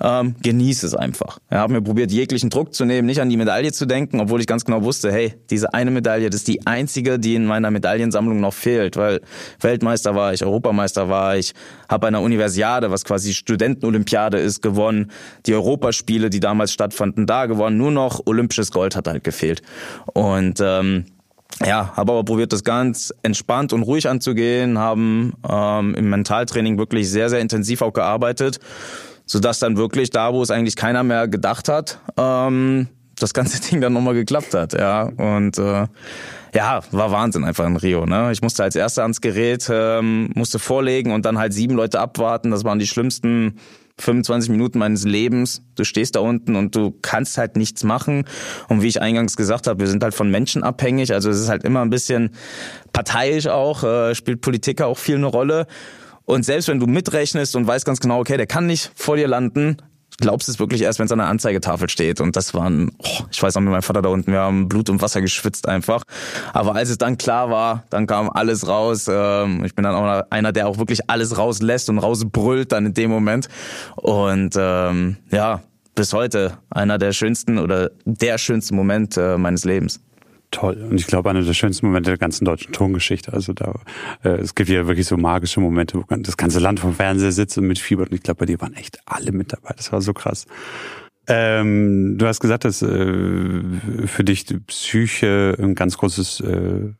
Ähm, 0.00 0.34
genieß 0.42 0.82
es 0.82 0.94
einfach. 0.94 1.38
Ja, 1.50 1.58
habe 1.58 1.74
mir 1.74 1.82
probiert, 1.82 2.10
jeglichen 2.10 2.48
Druck 2.48 2.72
zu 2.72 2.84
nehmen, 2.86 3.06
nicht 3.06 3.20
an 3.20 3.28
die 3.28 3.36
Medaille 3.36 3.72
zu 3.72 3.84
denken, 3.84 4.20
obwohl 4.20 4.40
ich 4.40 4.46
ganz 4.46 4.64
genau 4.64 4.82
wusste, 4.82 5.12
hey, 5.12 5.34
diese 5.50 5.74
eine 5.74 5.90
Medaille, 5.90 6.30
das 6.30 6.40
ist 6.40 6.48
die 6.48 6.66
einzige, 6.66 7.18
die 7.18 7.34
in 7.34 7.44
meiner 7.44 7.70
Medaillensammlung 7.70 8.40
noch 8.40 8.54
fehlt, 8.54 8.96
weil 8.96 9.20
Weltmeister 9.60 9.89
war 10.14 10.32
ich, 10.32 10.44
Europameister 10.44 11.08
war 11.08 11.36
ich, 11.36 11.52
habe 11.88 12.06
eine 12.06 12.20
Universiade, 12.20 12.90
was 12.90 13.04
quasi 13.04 13.34
Studentenolympiade 13.34 14.38
ist, 14.38 14.62
gewonnen, 14.62 15.10
die 15.46 15.54
Europaspiele, 15.54 16.30
die 16.30 16.40
damals 16.40 16.72
stattfanden, 16.72 17.26
da 17.26 17.46
gewonnen, 17.46 17.76
nur 17.76 17.90
noch 17.90 18.20
olympisches 18.26 18.70
Gold 18.70 18.96
hat 18.96 19.08
halt 19.08 19.24
gefehlt. 19.24 19.62
Und 20.14 20.60
ähm, 20.60 21.06
ja, 21.64 21.92
habe 21.96 22.12
aber 22.12 22.24
probiert, 22.24 22.52
das 22.52 22.64
ganz 22.64 23.12
entspannt 23.22 23.72
und 23.72 23.82
ruhig 23.82 24.08
anzugehen, 24.08 24.78
haben 24.78 25.34
ähm, 25.48 25.94
im 25.94 26.08
Mentaltraining 26.08 26.78
wirklich 26.78 27.10
sehr, 27.10 27.28
sehr 27.28 27.40
intensiv 27.40 27.82
auch 27.82 27.92
gearbeitet, 27.92 28.60
sodass 29.26 29.58
dann 29.58 29.76
wirklich 29.76 30.10
da, 30.10 30.32
wo 30.32 30.42
es 30.42 30.50
eigentlich 30.50 30.76
keiner 30.76 31.02
mehr 31.02 31.28
gedacht 31.28 31.68
hat, 31.68 32.00
ähm, 32.16 32.88
das 33.16 33.34
ganze 33.34 33.60
Ding 33.70 33.80
dann 33.80 33.92
nochmal 33.92 34.14
geklappt 34.14 34.54
hat. 34.54 34.72
Ja, 34.72 35.02
und 35.02 35.58
äh, 35.58 35.86
ja, 36.54 36.80
war 36.90 37.12
Wahnsinn 37.12 37.44
einfach 37.44 37.66
in 37.66 37.76
Rio. 37.76 38.06
Ne? 38.06 38.30
Ich 38.32 38.42
musste 38.42 38.62
als 38.62 38.76
Erster 38.76 39.02
ans 39.02 39.20
Gerät, 39.20 39.68
ähm, 39.70 40.30
musste 40.34 40.58
vorlegen 40.58 41.12
und 41.12 41.24
dann 41.24 41.38
halt 41.38 41.52
sieben 41.52 41.74
Leute 41.74 42.00
abwarten. 42.00 42.50
Das 42.50 42.64
waren 42.64 42.78
die 42.78 42.86
schlimmsten 42.86 43.56
25 43.98 44.50
Minuten 44.50 44.78
meines 44.78 45.04
Lebens. 45.04 45.62
Du 45.76 45.84
stehst 45.84 46.16
da 46.16 46.20
unten 46.20 46.56
und 46.56 46.74
du 46.74 46.92
kannst 47.02 47.38
halt 47.38 47.56
nichts 47.56 47.84
machen. 47.84 48.24
Und 48.68 48.82
wie 48.82 48.88
ich 48.88 49.00
eingangs 49.00 49.36
gesagt 49.36 49.66
habe, 49.66 49.80
wir 49.80 49.86
sind 49.86 50.02
halt 50.02 50.14
von 50.14 50.30
Menschen 50.30 50.62
abhängig. 50.62 51.12
Also 51.12 51.30
es 51.30 51.38
ist 51.38 51.48
halt 51.48 51.64
immer 51.64 51.82
ein 51.82 51.90
bisschen 51.90 52.30
parteiisch 52.92 53.46
auch, 53.46 53.84
äh, 53.84 54.14
spielt 54.14 54.40
Politiker 54.40 54.86
auch 54.86 54.98
viel 54.98 55.16
eine 55.16 55.26
Rolle. 55.26 55.66
Und 56.24 56.44
selbst 56.44 56.68
wenn 56.68 56.80
du 56.80 56.86
mitrechnest 56.86 57.56
und 57.56 57.66
weißt 57.66 57.84
ganz 57.84 58.00
genau, 58.00 58.20
okay, 58.20 58.36
der 58.36 58.46
kann 58.46 58.66
nicht 58.66 58.92
vor 58.94 59.16
dir 59.16 59.28
landen, 59.28 59.78
glaubst 60.20 60.48
es 60.48 60.58
wirklich 60.58 60.82
erst, 60.82 60.98
wenn 60.98 61.06
es 61.06 61.12
an 61.12 61.18
der 61.18 61.28
Anzeigetafel 61.28 61.88
steht. 61.88 62.20
Und 62.20 62.36
das 62.36 62.54
waren, 62.54 62.92
oh, 62.98 63.24
ich 63.30 63.42
weiß 63.42 63.56
auch 63.56 63.60
mit 63.60 63.70
meinem 63.70 63.82
Vater 63.82 64.02
da 64.02 64.08
unten, 64.08 64.32
wir 64.32 64.40
haben 64.40 64.68
Blut 64.68 64.90
und 64.90 65.02
Wasser 65.02 65.20
geschwitzt 65.20 65.68
einfach. 65.68 66.02
Aber 66.52 66.74
als 66.74 66.90
es 66.90 66.98
dann 66.98 67.18
klar 67.18 67.50
war, 67.50 67.84
dann 67.90 68.06
kam 68.06 68.30
alles 68.30 68.68
raus. 68.68 69.06
Ähm, 69.10 69.64
ich 69.64 69.74
bin 69.74 69.84
dann 69.84 69.94
auch 69.94 70.24
einer, 70.30 70.52
der 70.52 70.68
auch 70.68 70.78
wirklich 70.78 71.10
alles 71.10 71.36
rauslässt 71.36 71.88
und 71.90 71.98
rausbrüllt 71.98 72.72
dann 72.72 72.86
in 72.86 72.94
dem 72.94 73.10
Moment. 73.10 73.48
Und 73.96 74.54
ähm, 74.56 75.16
ja, 75.30 75.62
bis 75.94 76.12
heute 76.12 76.58
einer 76.70 76.98
der 76.98 77.12
schönsten 77.12 77.58
oder 77.58 77.90
der 78.04 78.38
schönste 78.38 78.74
Moment 78.74 79.16
äh, 79.16 79.36
meines 79.36 79.64
Lebens. 79.64 80.00
Toll. 80.50 80.86
Und 80.90 81.00
ich 81.00 81.06
glaube, 81.06 81.30
einer 81.30 81.42
der 81.42 81.54
schönsten 81.54 81.86
Momente 81.86 82.10
der 82.10 82.18
ganzen 82.18 82.44
deutschen 82.44 82.72
Tongeschichte. 82.72 83.32
Also 83.32 83.52
da, 83.52 83.80
äh, 84.24 84.30
es 84.30 84.54
gibt 84.54 84.68
ja 84.68 84.86
wirklich 84.86 85.06
so 85.06 85.16
magische 85.16 85.60
Momente, 85.60 85.98
wo 85.98 86.04
das 86.16 86.36
ganze 86.36 86.60
Land 86.60 86.80
vom 86.80 86.94
Fernseher 86.94 87.32
sitzt 87.32 87.58
und 87.58 87.66
mitfiebert. 87.66 88.10
Und 88.10 88.16
ich 88.16 88.22
glaube, 88.22 88.38
bei 88.38 88.46
dir 88.46 88.60
waren 88.60 88.74
echt 88.74 88.98
alle 89.06 89.32
mit 89.32 89.52
dabei. 89.52 89.74
Das 89.76 89.92
war 89.92 90.00
so 90.02 90.12
krass. 90.12 90.46
Ähm, 91.26 92.18
du 92.18 92.26
hast 92.26 92.40
gesagt, 92.40 92.64
dass 92.64 92.82
äh, 92.82 93.62
für 94.06 94.24
dich 94.24 94.44
die 94.46 94.58
Psyche 94.58 95.56
ein 95.60 95.74
ganz 95.74 95.96
großes 95.98 96.40
äh, 96.40 96.92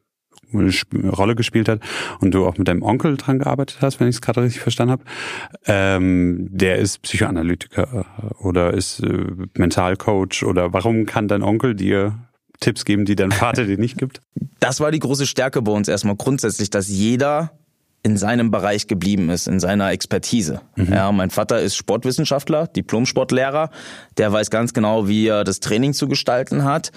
Rolle 0.52 1.37
gespielt 1.37 1.69
hat 1.69 1.80
und 2.21 2.33
du 2.33 2.47
auch 2.47 2.59
mit 2.59 2.69
deinem 2.69 2.83
Onkel 2.83 3.16
dran 3.16 3.38
gearbeitet 3.38 3.78
hast, 3.80 4.00
wenn 4.00 4.09
ich 4.09 4.16
es 4.16 4.21
gerade 4.21 4.42
richtig 4.42 4.61
verstanden 4.62 4.92
habe. 4.92 5.04
Ähm, 5.66 6.49
der 6.50 6.78
ist 6.78 7.02
Psychoanalytiker 7.02 8.07
oder 8.40 8.75
ist 8.75 9.00
äh, 9.00 9.26
Mentalcoach 9.57 10.45
oder 10.45 10.73
warum 10.73 11.07
kann 11.07 11.28
dein 11.28 11.42
Onkel 11.42 11.75
dir 11.75 12.19
Tipps 12.61 12.85
geben, 12.85 13.05
die 13.05 13.17
dein 13.17 13.33
Vater 13.33 13.64
dir 13.67 13.79
nicht 13.79 13.99
gibt? 13.99 14.21
Das 14.61 14.81
war 14.81 14.90
die 14.90 14.99
große 14.99 15.26
Stärke 15.26 15.62
bei 15.62 15.73
uns 15.73 15.88
erstmal 15.88 16.17
grundsätzlich, 16.17 16.71
dass 16.71 16.88
jeder 16.88 17.59
in 18.02 18.16
seinem 18.16 18.50
Bereich 18.50 18.87
geblieben 18.87 19.28
ist, 19.28 19.47
in 19.47 19.61
seiner 19.61 19.90
Expertise. 19.90 20.62
Mhm. 20.76 20.92
Ja, 20.92 21.12
mein 21.12 21.28
Vater 21.28 21.61
ist 21.61 21.76
Sportwissenschaftler, 21.76 22.66
Diplom-Sportlehrer. 22.69 23.71
Der 24.16 24.33
weiß 24.33 24.50
ganz 24.50 24.73
genau, 24.73 25.07
wie 25.07 25.26
er 25.26 25.45
das 25.45 25.61
Training 25.61 25.92
zu 25.92 26.09
gestalten 26.09 26.64
hat. 26.64 26.92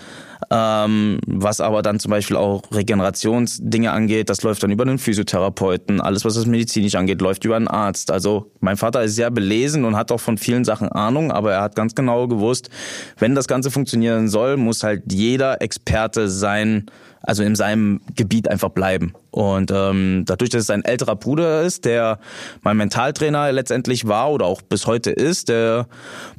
Ähm, 0.50 1.20
was 1.28 1.60
aber 1.62 1.82
dann 1.82 2.00
zum 2.00 2.10
Beispiel 2.12 2.38
auch 2.38 2.64
Regenerationsdinge 2.72 3.92
angeht, 3.92 4.30
das 4.30 4.44
läuft 4.44 4.64
dann 4.64 4.72
über 4.72 4.84
einen 4.84 4.98
Physiotherapeuten. 4.98 6.00
Alles, 6.00 6.24
was 6.24 6.36
das 6.36 6.46
medizinisch 6.46 6.96
angeht, 6.96 7.22
läuft 7.22 7.44
über 7.44 7.58
einen 7.58 7.68
Arzt. 7.68 8.10
Also 8.10 8.52
mein 8.62 8.78
Vater 8.78 9.04
ist 9.04 9.16
sehr 9.16 9.32
belesen 9.32 9.84
und 9.86 9.98
hat 9.98 10.12
auch 10.12 10.20
von 10.20 10.38
vielen 10.38 10.64
Sachen 10.64 10.90
Ahnung, 10.90 11.32
aber 11.32 11.54
er 11.54 11.62
hat 11.62 11.76
ganz 11.76 11.96
genau 11.96 12.28
gewusst, 12.28 12.70
wenn 13.18 13.36
das 13.36 13.48
Ganze 13.48 13.72
funktionieren 13.72 14.30
soll, 14.30 14.58
muss 14.58 14.84
halt 14.84 15.12
jeder 15.12 15.62
Experte 15.62 16.30
sein, 16.30 16.86
also 17.24 17.42
in 17.42 17.56
seinem 17.56 18.02
Gebiet 18.16 18.50
einfach 18.50 18.70
bleiben. 18.70 19.14
Und 19.32 19.72
ähm, 19.74 20.24
dadurch, 20.26 20.52
dass 20.52 20.64
es 20.64 20.70
ein 20.70 20.86
älterer 20.86 21.16
Bruder 21.16 21.64
ist, 21.64 21.86
der 21.86 22.20
mein 22.62 22.78
Mentaltrainer 22.78 23.52
letztendlich 23.52 24.08
war 24.08 24.32
oder 24.32 24.46
auch 24.46 24.62
bis 24.62 24.86
heute 24.86 25.10
ist, 25.10 25.50
der 25.50 25.88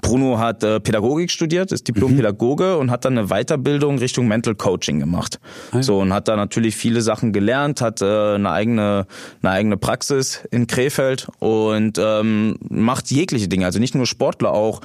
Bruno 0.00 0.38
hat 0.38 0.62
äh, 0.62 0.78
Pädagogik 0.78 1.32
studiert, 1.32 1.72
ist 1.72 1.88
Diplompädagoge 1.88 2.74
mhm. 2.74 2.80
und 2.80 2.90
hat 2.92 3.04
dann 3.04 3.18
eine 3.18 3.28
Weiterbildung 3.28 3.98
Richtung 3.98 4.28
Mental 4.28 4.54
Coaching 4.54 5.00
gemacht. 5.00 5.40
Ah, 5.72 5.82
So 5.82 5.98
und 5.98 6.12
hat 6.12 6.28
da 6.28 6.36
natürlich 6.36 6.76
viele 6.76 7.00
Sachen 7.00 7.32
gelernt, 7.32 7.80
hat 7.80 8.00
äh, 8.00 8.34
eine 8.34 8.50
eigene 8.50 9.06
eine 9.42 9.52
eigene 9.52 9.76
Praxis 9.76 10.44
in 10.50 10.66
Krefeld 10.66 11.28
und 11.40 11.98
ähm, 11.98 12.56
macht 12.68 13.10
jegliche 13.10 13.48
Dinge, 13.48 13.64
also 13.64 13.80
nicht 13.80 13.94
nur 13.94 14.06
Sportler 14.06 14.52
auch 14.52 14.80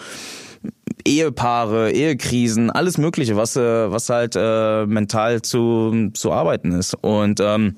Ehepaare, 1.05 1.91
Ehekrisen, 1.91 2.69
alles 2.69 2.97
Mögliche, 2.97 3.35
was, 3.35 3.55
äh, 3.55 3.91
was 3.91 4.09
halt 4.09 4.35
äh, 4.35 4.85
mental 4.85 5.41
zu, 5.41 6.11
zu 6.13 6.31
arbeiten 6.31 6.71
ist. 6.71 6.95
Und 6.95 7.39
ähm, 7.39 7.75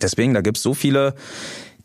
deswegen, 0.00 0.34
da 0.34 0.40
gibt's 0.40 0.62
so 0.62 0.74
viele 0.74 1.14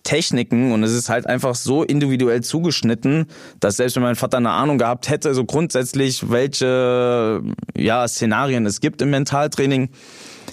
Techniken 0.04 0.72
und 0.72 0.84
es 0.84 0.94
ist 0.94 1.10
halt 1.10 1.28
einfach 1.28 1.56
so 1.56 1.84
individuell 1.84 2.42
zugeschnitten, 2.42 3.28
dass 3.60 3.78
selbst 3.78 3.96
wenn 3.96 4.04
mein 4.04 4.16
Vater 4.16 4.38
eine 4.38 4.50
Ahnung 4.50 4.78
gehabt 4.78 5.10
hätte, 5.10 5.34
so 5.34 5.46
grundsätzlich, 5.46 6.30
welche 6.30 7.42
ja, 7.78 8.08
Szenarien 8.08 8.66
es 8.66 8.82
gibt 8.82 9.02
im 9.02 9.12
Mentaltraining, 9.12 9.90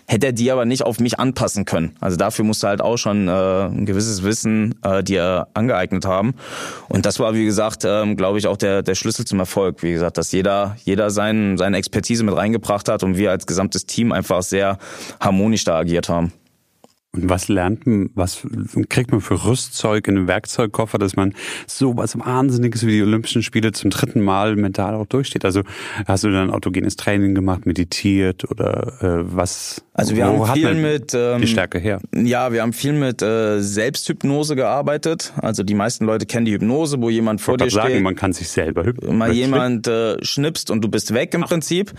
hätte 0.09 0.27
er 0.27 0.33
die 0.33 0.51
aber 0.51 0.65
nicht 0.65 0.83
auf 0.83 0.99
mich 0.99 1.21
anpassen 1.21 1.67
können. 1.67 1.95
Also 2.01 2.17
dafür 2.17 2.45
musste 2.45 2.67
halt 2.67 2.81
auch 2.81 2.97
schon 2.97 3.29
äh, 3.29 3.31
ein 3.67 3.87
gewisses 3.87 4.23
Wissen 4.23 4.75
äh, 4.83 5.05
dir 5.05 5.47
angeeignet 5.55 6.07
haben. 6.07 6.35
Und 6.89 7.07
das 7.07 7.21
war, 7.21 7.35
wie 7.35 7.45
gesagt, 7.45 7.85
ähm, 7.85 8.17
glaube 8.17 8.39
ich, 8.39 8.47
auch 8.47 8.57
der, 8.57 8.83
der 8.83 8.95
Schlüssel 8.95 9.27
zum 9.27 9.39
Erfolg. 9.39 9.83
Wie 9.83 9.93
gesagt, 9.93 10.17
dass 10.17 10.33
jeder, 10.33 10.77
jeder 10.85 11.11
sein, 11.11 11.59
seine 11.59 11.77
Expertise 11.77 12.25
mit 12.25 12.35
reingebracht 12.35 12.89
hat 12.89 13.03
und 13.03 13.19
wir 13.19 13.31
als 13.31 13.47
gesamtes 13.47 13.85
Team 13.85 14.11
einfach 14.11 14.43
sehr 14.43 14.79
harmonisch 15.21 15.65
da 15.65 15.79
agiert 15.79 16.09
haben. 16.09 16.33
Und 17.13 17.29
was 17.31 17.49
lernt 17.49 17.87
man, 17.87 18.11
was 18.15 18.47
kriegt 18.89 19.13
man 19.13 19.21
für 19.21 19.45
Rüstzeug 19.45 20.09
in 20.09 20.17
einem 20.17 20.29
Werkzeugkoffer, 20.29 20.99
dass 20.99 21.17
man 21.17 21.35
so 21.67 21.97
was 21.97 22.19
Wahnsinniges 22.19 22.87
wie 22.87 22.93
die 22.93 23.03
Olympischen 23.03 23.43
Spiele 23.43 23.73
zum 23.73 23.91
dritten 23.91 24.21
Mal 24.21 24.57
mental 24.57 24.95
auch 24.95 25.07
durchsteht? 25.07 25.45
Also 25.45 25.63
hast 26.07 26.25
du 26.25 26.31
dann 26.31 26.51
autogenes 26.51 26.97
Training 26.97 27.35
gemacht, 27.35 27.65
meditiert 27.65 28.51
oder 28.51 29.03
äh, 29.03 29.25
was? 29.25 29.85
Also 29.99 30.17
wir 30.17 30.27
haben 30.27 30.47
viel 30.55 30.75
mit 30.75 31.15
ähm, 31.15 31.41
die 31.41 31.47
Stärke 31.47 31.79
her. 31.79 32.01
Ja, 32.15 32.53
wir 32.53 32.63
haben 32.63 32.73
viel 32.73 32.93
mit 32.93 33.23
äh, 33.23 33.61
Selbsthypnose 33.61 34.57
gearbeitet. 34.57 35.33
Also 35.37 35.63
die 35.63 35.75
meisten 35.75 36.05
Leute 36.05 36.27
kennen 36.27 36.45
die 36.45 36.53
Hypnose, 36.53 37.01
wo 37.01 37.11
jemand 37.11 37.41
vor 37.41 37.57
dir 37.57 37.71
sagen, 37.71 37.89
steht. 37.91 38.03
man 38.03 38.15
kann 38.15 38.33
sich 38.33 38.49
selber 38.49 38.85
hypnotisieren. 38.85 39.19
Mal 39.19 39.33
jemand 39.33 39.87
äh, 39.87 40.23
schnipst 40.25 40.71
und 40.71 40.83
du 40.83 40.89
bist 40.89 41.15
weg 41.15 41.35
im 41.35 41.45
Ach. 41.45 41.49
Prinzip. 41.49 41.93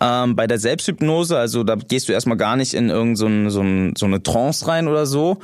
Ähm, 0.00 0.36
bei 0.36 0.46
der 0.46 0.58
Selbsthypnose, 0.58 1.38
also 1.38 1.64
da 1.64 1.76
gehst 1.76 2.08
du 2.08 2.12
erstmal 2.12 2.36
gar 2.36 2.56
nicht 2.56 2.74
in 2.74 2.90
irgendeine 2.90 3.16
so, 3.16 3.26
ein, 3.26 3.50
so, 3.50 3.60
ein, 3.60 3.92
so 3.96 4.06
eine 4.06 4.22
Trance 4.22 4.38
Trance 4.38 4.68
rein 4.68 4.88
oder 4.88 5.06
so 5.06 5.38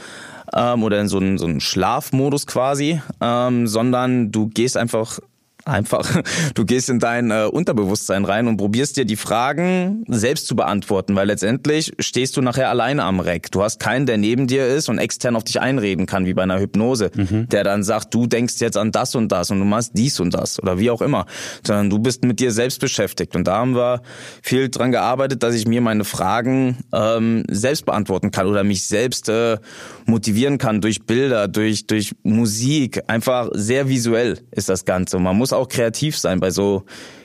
ähm, 0.55 0.83
oder 0.83 1.01
in 1.01 1.09
so 1.09 1.19
einen, 1.19 1.39
so 1.39 1.47
einen 1.47 1.61
Schlafmodus 1.61 2.47
quasi, 2.47 3.01
ähm, 3.21 3.67
sondern 3.67 4.31
du 4.31 4.49
gehst 4.49 4.77
einfach 4.77 5.19
Einfach, 5.67 6.23
du 6.55 6.65
gehst 6.67 6.91
in 6.91 6.99
dein 6.99 7.31
äh, 7.31 7.49
Unterbewusstsein 7.51 8.27
rein 8.27 8.49
und 8.49 8.59
probierst 8.59 8.99
dir 8.99 9.07
die 9.07 9.17
Fragen 9.17 10.05
selbst 10.09 10.47
zu 10.47 10.57
beantworten, 10.57 11.17
weil 11.17 11.29
letztendlich 11.29 11.93
stehst 11.99 12.37
du 12.37 12.43
nachher 12.43 12.69
alleine 12.69 13.05
am 13.05 13.19
Reck. 13.19 13.51
Du 13.51 13.63
hast 13.63 13.81
keinen, 13.81 14.05
der 14.05 14.19
neben 14.19 14.47
dir 14.47 14.67
ist 14.67 14.91
und 14.91 14.99
extern 14.99 15.37
auf 15.37 15.45
dich 15.45 15.61
einreden 15.61 16.05
kann, 16.05 16.27
wie 16.27 16.35
bei 16.35 16.43
einer 16.43 16.61
Hypnose, 16.61 17.11
mhm. 17.15 17.49
der 17.49 17.65
dann 17.65 17.83
sagt, 17.83 18.13
du 18.13 18.27
denkst 18.27 18.57
jetzt 18.59 18.77
an 18.77 18.93
das 18.93 19.15
und 19.15 19.33
das 19.33 19.51
und 19.51 19.59
du 19.59 19.65
machst 19.65 19.93
dies 19.95 20.21
und 20.21 20.35
das 20.35 20.63
oder 20.63 20.79
wie 20.79 20.91
auch 20.91 21.01
immer, 21.01 21.25
sondern 21.67 21.89
du 21.89 21.99
bist 21.99 22.25
mit 22.25 22.41
dir 22.41 22.53
selbst 22.53 22.81
beschäftigt. 22.81 23.35
Und 23.35 23.47
da 23.47 23.57
haben 23.57 23.75
wir 23.75 24.03
viel 24.43 24.69
dran 24.69 24.93
gearbeitet, 24.93 25.43
dass 25.43 25.55
ich 25.55 25.67
mir 25.67 25.81
meine 25.81 26.05
Fragen 26.05 26.77
ähm, 26.93 27.45
selbst 27.49 27.87
beantworten 27.87 28.31
kann 28.33 28.47
oder 28.47 28.65
mich 28.65 28.85
selbst 28.85 29.31
äh, 29.31 29.57
motivieren 30.05 30.59
kann 30.59 30.83
durch 30.83 31.07
Bilder, 31.07 31.49
durch, 31.49 31.87
durch 31.87 32.15
Musik. 32.23 33.01
Einfach 33.07 33.49
sehr 33.53 33.89
visuell 33.89 34.41
ist 34.51 34.69
das 34.69 34.85
Ganze. 34.85 35.19
Man 35.19 35.37
muss 35.37 35.54
auch 35.57 35.69
kreativ 35.69 36.19
sein 36.19 36.41
bei 36.41 36.51
so 36.51 36.85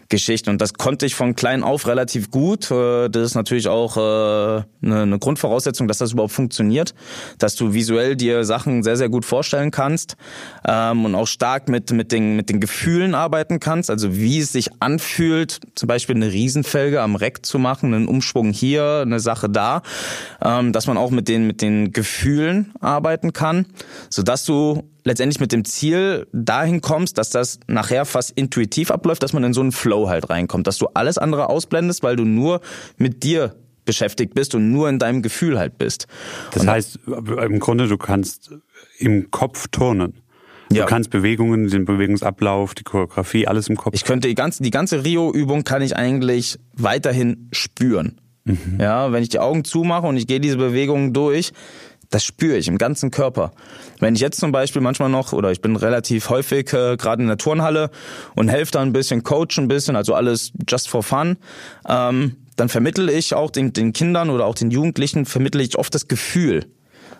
Geschichten. 0.10 0.50
Und 0.50 0.60
das 0.60 0.74
konnte 0.74 1.06
ich 1.06 1.16
von 1.16 1.36
klein 1.36 1.64
auf 1.64 1.88
relativ 1.88 2.32
gut. 2.32 2.70
Äh, 2.72 3.10
das 3.10 3.28
ist 3.28 3.36
natürlich 3.36 3.68
auch 3.68 3.96
äh, 3.96 4.64
eine 4.82 5.20
Grundvoraussetzung, 5.20 5.88
dass 5.88 6.00
das 6.00 6.12
überhaupt 6.12 6.34
funktioniert, 6.34 6.96
dass 7.38 7.56
du 7.56 7.74
visuell 7.74 8.16
dir 8.16 8.44
Sachen 8.44 8.84
sehr, 8.84 8.98
sehr 8.98 9.10
gut 9.10 9.24
vorstellen 9.24 9.72
kannst 9.72 10.18
ähm, 10.68 11.06
und 11.06 11.16
auch 11.16 11.28
stark 11.28 11.70
mit, 11.70 11.92
mit, 11.92 12.12
den, 12.12 12.36
mit 12.36 12.50
den 12.50 12.60
Gefühlen 12.60 13.14
arbeiten 13.14 13.60
kannst. 13.60 13.90
Also 13.90 14.18
wie 14.18 14.40
es 14.40 14.52
sich 14.52 14.70
anfühlt, 14.82 15.60
zum 15.76 15.88
Beispiel 15.88 16.16
eine 16.16 16.32
Riesenfelge 16.32 17.02
am 17.02 17.16
Reck 17.16 17.46
zu 17.46 17.60
machen, 17.60 17.94
einen 17.94 18.08
Umschwung 18.08 18.52
hier, 18.52 19.04
eine 19.06 19.20
Sache 19.20 19.48
da, 19.48 19.84
ähm, 20.44 20.74
dass 20.74 20.88
man 20.88 20.98
auch 20.98 21.12
mit 21.12 21.28
den, 21.28 21.46
mit 21.46 21.62
den 21.62 21.94
Gefühlen 21.94 22.74
arbeiten 22.80 23.32
kann, 23.32 23.68
sodass 24.10 24.44
du 24.44 24.90
letztendlich 25.04 25.40
mit 25.40 25.52
dem 25.52 25.66
Ziel 25.66 26.28
dahin 26.34 26.82
kommst, 26.82 27.18
dass 27.18 27.30
das 27.30 27.60
nachher 27.68 28.06
fast 28.06 28.32
intuitiv 28.32 28.92
abläuft, 28.92 29.24
dass 29.24 29.34
man 29.34 29.44
in 29.44 29.54
so 29.54 29.62
einen 29.62 29.72
Flow 29.72 30.10
halt 30.10 30.30
reinkommt, 30.30 30.68
dass 30.68 30.78
du 30.78 30.88
alles 30.94 31.18
andere 31.18 31.50
ausblendest, 31.50 32.04
weil 32.04 32.16
du 32.16 32.26
nur 32.26 32.62
mit 32.98 33.24
dir 33.24 33.56
beschäftigt 33.86 34.36
bist 34.36 34.54
und 34.54 34.72
nur 34.72 34.88
in 34.90 35.00
deinem 35.00 35.22
Gefühl 35.22 35.58
halt 35.58 35.78
bist. 35.78 36.08
Das 36.52 36.64
und 36.64 36.70
heißt, 36.70 37.00
im 37.08 37.60
Grunde, 37.60 37.88
du 37.88 37.98
kannst 37.98 38.52
im 39.00 39.32
Kopf 39.32 39.68
turnen. 39.70 40.22
Du 40.70 40.76
ja. 40.76 40.86
kannst 40.86 41.10
Bewegungen, 41.10 41.68
den 41.68 41.86
Bewegungsablauf, 41.86 42.76
die 42.76 42.84
Choreografie, 42.84 43.48
alles 43.48 43.68
im 43.68 43.76
Kopf. 43.76 43.96
Ich 43.96 44.04
könnte 44.04 44.28
die 44.28 44.36
ganze, 44.36 44.62
die 44.62 44.70
ganze 44.70 45.04
Rio-Übung 45.04 45.64
kann 45.64 45.82
ich 45.82 45.96
eigentlich 45.96 46.60
weiterhin 46.74 47.50
spüren. 47.52 48.22
Mhm. 48.46 48.78
Ja, 48.80 49.12
wenn 49.12 49.24
ich 49.24 49.30
die 49.30 49.40
Augen 49.40 49.64
zumache 49.64 50.06
und 50.06 50.18
ich 50.18 50.28
gehe 50.28 50.40
diese 50.40 50.58
Bewegungen 50.58 51.14
durch, 51.14 51.52
das 52.10 52.24
spüre 52.24 52.58
ich 52.58 52.68
im 52.68 52.78
ganzen 52.78 53.12
Körper. 53.12 53.52
Wenn 54.00 54.16
ich 54.16 54.22
jetzt 54.22 54.40
zum 54.40 54.52
Beispiel 54.52 54.82
manchmal 54.82 55.10
noch, 55.10 55.32
oder 55.32 55.52
ich 55.52 55.62
bin 55.62 55.76
relativ 55.76 56.30
häufig 56.30 56.74
äh, 56.74 56.98
gerade 56.98 57.22
in 57.22 57.28
der 57.28 57.38
Turnhalle 57.38 57.92
und 58.36 58.50
helfe 58.50 58.72
da 58.72 58.82
ein 58.82 58.94
bisschen, 58.94 59.24
coach 59.24 59.58
ein 59.60 59.68
bisschen, 59.68 59.96
also 59.96 60.16
alles 60.16 60.52
just 60.68 60.90
for 60.90 61.04
fun, 61.04 61.38
ähm, 61.88 62.36
dann 62.56 62.70
vermittel 62.70 63.10
ich 63.10 63.34
auch 63.34 63.52
den, 63.52 63.74
den 63.74 63.94
Kindern 63.94 64.30
oder 64.30 64.46
auch 64.46 64.56
den 64.56 64.72
Jugendlichen, 64.72 65.26
vermittle 65.26 65.62
ich 65.62 65.78
oft 65.78 65.94
das 65.94 66.08
Gefühl, 66.08 66.66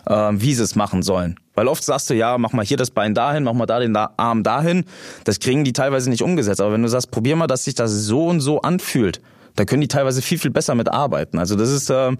äh, 0.06 0.30
wie 0.32 0.54
sie 0.54 0.62
es 0.62 0.74
machen 0.74 1.02
sollen. 1.02 1.38
Weil 1.54 1.68
oft 1.68 1.84
sagst 1.84 2.10
du, 2.10 2.14
ja, 2.14 2.36
mach 2.36 2.52
mal 2.52 2.64
hier 2.64 2.76
das 2.76 2.90
Bein 2.90 3.14
dahin, 3.14 3.44
mach 3.44 3.52
mal 3.52 3.66
da 3.66 3.78
den 3.78 3.94
Arm 3.96 4.42
dahin. 4.42 4.84
Das 5.24 5.38
kriegen 5.40 5.62
die 5.62 5.72
teilweise 5.72 6.10
nicht 6.10 6.22
umgesetzt. 6.22 6.60
Aber 6.60 6.72
wenn 6.72 6.82
du 6.82 6.88
sagst, 6.88 7.10
probier 7.10 7.36
mal, 7.36 7.46
dass 7.46 7.64
sich 7.64 7.74
das 7.74 7.92
so 7.92 8.26
und 8.26 8.40
so 8.40 8.60
anfühlt, 8.62 9.20
da 9.60 9.66
können 9.66 9.82
die 9.82 9.88
teilweise 9.88 10.22
viel, 10.22 10.38
viel 10.38 10.50
besser 10.50 10.74
mit 10.74 10.88
arbeiten. 10.88 11.38
Also 11.38 11.54
das 11.54 11.68
ist 11.68 11.90
äh, 11.90 12.16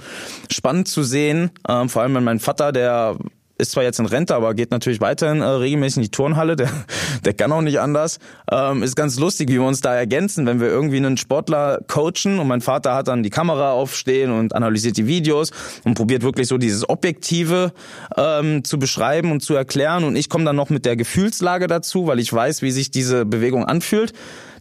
spannend 0.50 0.88
zu 0.88 1.02
sehen, 1.02 1.50
äh, 1.66 1.88
vor 1.88 2.02
allem 2.02 2.14
wenn 2.14 2.24
mein 2.24 2.38
Vater, 2.38 2.70
der 2.70 3.16
ist 3.60 3.72
zwar 3.72 3.84
jetzt 3.84 4.00
in 4.00 4.06
Rente, 4.06 4.34
aber 4.34 4.54
geht 4.54 4.70
natürlich 4.70 5.00
weiterhin 5.00 5.40
äh, 5.40 5.44
regelmäßig 5.44 5.98
in 5.98 6.02
die 6.04 6.10
Turnhalle. 6.10 6.56
Der, 6.56 6.70
der 7.24 7.34
kann 7.34 7.52
auch 7.52 7.60
nicht 7.60 7.78
anders. 7.78 8.18
Ähm, 8.50 8.82
ist 8.82 8.96
ganz 8.96 9.18
lustig, 9.18 9.48
wie 9.48 9.54
wir 9.54 9.62
uns 9.62 9.80
da 9.80 9.94
ergänzen, 9.94 10.46
wenn 10.46 10.60
wir 10.60 10.68
irgendwie 10.68 10.96
einen 10.96 11.16
Sportler 11.16 11.80
coachen 11.86 12.38
und 12.38 12.48
mein 12.48 12.60
Vater 12.60 12.94
hat 12.94 13.08
dann 13.08 13.22
die 13.22 13.30
Kamera 13.30 13.72
aufstehen 13.72 14.32
und 14.32 14.54
analysiert 14.54 14.96
die 14.96 15.06
Videos 15.06 15.50
und 15.84 15.94
probiert 15.94 16.22
wirklich 16.22 16.48
so 16.48 16.58
dieses 16.58 16.88
Objektive 16.88 17.72
ähm, 18.16 18.64
zu 18.64 18.78
beschreiben 18.78 19.30
und 19.30 19.40
zu 19.40 19.54
erklären. 19.54 20.04
Und 20.04 20.16
ich 20.16 20.28
komme 20.28 20.44
dann 20.44 20.56
noch 20.56 20.70
mit 20.70 20.84
der 20.84 20.96
Gefühlslage 20.96 21.66
dazu, 21.66 22.06
weil 22.06 22.18
ich 22.18 22.32
weiß, 22.32 22.62
wie 22.62 22.70
sich 22.70 22.90
diese 22.90 23.24
Bewegung 23.24 23.64
anfühlt. 23.64 24.12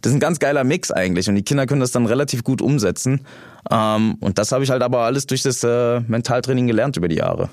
Das 0.02 0.10
ist 0.10 0.16
ein 0.16 0.20
ganz 0.20 0.38
geiler 0.38 0.64
Mix 0.64 0.90
eigentlich 0.90 1.28
und 1.28 1.34
die 1.34 1.42
Kinder 1.42 1.66
können 1.66 1.80
das 1.80 1.92
dann 1.92 2.06
relativ 2.06 2.44
gut 2.44 2.62
umsetzen. 2.62 3.26
Ähm, 3.70 4.16
und 4.20 4.38
das 4.38 4.52
habe 4.52 4.64
ich 4.64 4.70
halt 4.70 4.82
aber 4.82 5.00
alles 5.00 5.26
durch 5.26 5.42
das 5.42 5.62
äh, 5.62 6.00
Mentaltraining 6.00 6.66
gelernt 6.66 6.96
über 6.96 7.08
die 7.08 7.16
Jahre. 7.16 7.50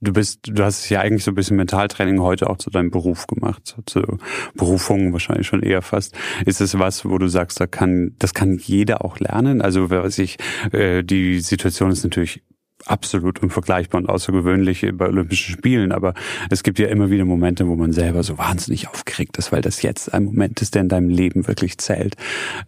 Du 0.00 0.12
bist, 0.12 0.40
du 0.44 0.62
hast 0.62 0.88
ja 0.90 1.00
eigentlich 1.00 1.24
so 1.24 1.30
ein 1.30 1.34
bisschen 1.34 1.56
Mentaltraining 1.56 2.20
heute 2.20 2.50
auch 2.50 2.58
zu 2.58 2.68
deinem 2.68 2.90
Beruf 2.90 3.26
gemacht, 3.26 3.76
zur 3.86 4.18
Berufung 4.54 5.12
wahrscheinlich 5.12 5.46
schon 5.46 5.62
eher 5.62 5.80
fast. 5.80 6.14
Ist 6.44 6.60
es 6.60 6.78
was, 6.78 7.06
wo 7.06 7.16
du 7.16 7.28
sagst, 7.28 7.58
da 7.58 7.66
kann, 7.66 8.14
das 8.18 8.34
kann 8.34 8.58
jeder 8.58 9.04
auch 9.04 9.18
lernen? 9.18 9.62
Also, 9.62 9.90
was 9.90 10.18
ich, 10.18 10.36
äh, 10.72 11.02
die 11.02 11.40
Situation 11.40 11.90
ist 11.90 12.04
natürlich 12.04 12.42
absolut 12.86 13.42
unvergleichbar 13.42 14.00
und 14.00 14.08
außergewöhnlich 14.08 14.86
bei 14.94 15.06
Olympischen 15.06 15.52
Spielen, 15.54 15.92
aber 15.92 16.14
es 16.50 16.62
gibt 16.62 16.78
ja 16.78 16.88
immer 16.88 17.10
wieder 17.10 17.24
Momente, 17.24 17.66
wo 17.68 17.76
man 17.76 17.92
selber 17.92 18.22
so 18.22 18.38
wahnsinnig 18.38 18.88
aufgeregt 18.88 19.36
ist, 19.38 19.52
weil 19.52 19.62
das 19.62 19.82
jetzt 19.82 20.12
ein 20.12 20.24
Moment 20.24 20.60
ist, 20.62 20.74
der 20.74 20.82
in 20.82 20.88
deinem 20.88 21.08
Leben 21.08 21.46
wirklich 21.46 21.78
zählt. 21.78 22.16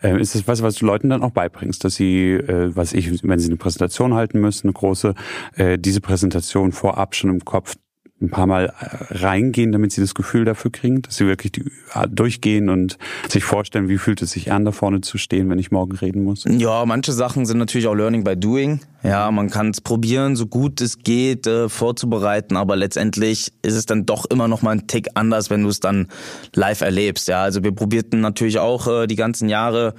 Äh, 0.03 0.21
ist 0.21 0.35
es 0.35 0.49
was, 0.49 0.63
was 0.63 0.77
du 0.77 0.87
Leuten 0.87 1.11
dann 1.11 1.23
auch 1.23 1.31
beibringst, 1.31 1.85
dass 1.85 1.95
sie, 1.95 2.33
äh, 2.33 2.75
was 2.75 2.93
ich, 2.93 3.23
wenn 3.23 3.39
sie 3.39 3.49
eine 3.49 3.57
Präsentation 3.57 4.15
halten 4.15 4.41
müssen, 4.41 4.69
eine 4.69 4.73
große, 4.73 5.15
äh, 5.57 5.79
diese 5.79 6.01
Präsentation 6.01 6.73
vorab 6.73 7.15
schon 7.15 7.31
im 7.31 7.45
Kopf 7.45 7.77
ein 8.21 8.31
paar 8.31 8.47
Mal 8.47 8.67
äh, 8.67 9.15
reingehen, 9.15 9.73
damit 9.73 9.93
sie 9.93 10.01
das 10.01 10.15
Gefühl 10.15 10.47
dafür 10.47 10.73
kriegen, 10.73 11.03
dass 11.03 11.17
sie 11.17 11.27
wirklich 11.27 11.53
äh, 11.95 12.09
durchgehen 12.09 12.71
und 12.71 12.97
sich 13.29 13.45
vorstellen, 13.45 13.91
wie 13.91 13.99
fühlt 13.99 14.23
es 14.23 14.31
sich 14.31 14.51
an, 14.53 14.65
da 14.65 14.73
vorne 14.73 15.03
zu 15.03 15.19
stehen, 15.19 15.51
wenn 15.51 15.59
ich 15.59 15.71
morgen 15.71 15.95
reden 15.97 16.25
muss? 16.25 16.45
Ja, 16.49 16.87
manche 16.87 17.13
Sachen 17.13 17.45
sind 17.45 17.59
natürlich 17.59 17.87
auch 17.87 17.95
Learning 17.95 18.25
by 18.25 18.35
Doing. 18.35 18.81
Ja, 19.03 19.31
man 19.31 19.51
kann 19.51 19.71
es 19.71 19.83
probieren, 19.83 20.35
so 20.35 20.47
gut 20.47 20.81
es 20.81 21.01
geht, 21.01 21.47
äh, 21.47 21.69
vorzubereiten, 21.69 22.57
aber 22.57 22.75
letztendlich 22.77 23.53
ist 23.61 23.75
es 23.75 23.85
dann 23.85 24.07
doch 24.07 24.25
immer 24.31 24.49
noch 24.49 24.63
mal 24.63 24.71
ein 24.71 24.87
Tick 24.87 25.09
anders, 25.15 25.51
wenn 25.51 25.63
du 25.63 25.69
es 25.69 25.81
dann 25.81 26.09
live 26.55 26.81
erlebst. 26.81 27.29
Ja, 27.29 27.43
also 27.43 27.63
wir 27.63 27.73
probierten 27.73 28.21
natürlich 28.21 28.59
auch 28.59 28.89
äh, 28.89 29.07
die 29.07 29.17
ganzen 29.17 29.51
Jahre 29.51 29.95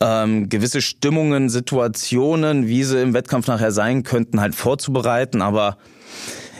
ähm, 0.00 0.50
gewisse 0.50 0.82
Stimmungen, 0.82 1.48
Situationen, 1.48 2.68
wie 2.68 2.84
sie 2.84 3.00
im 3.00 3.14
Wettkampf 3.14 3.46
nachher 3.46 3.72
sein 3.72 4.02
könnten, 4.02 4.42
halt 4.42 4.54
vorzubereiten, 4.54 5.40
aber 5.40 5.78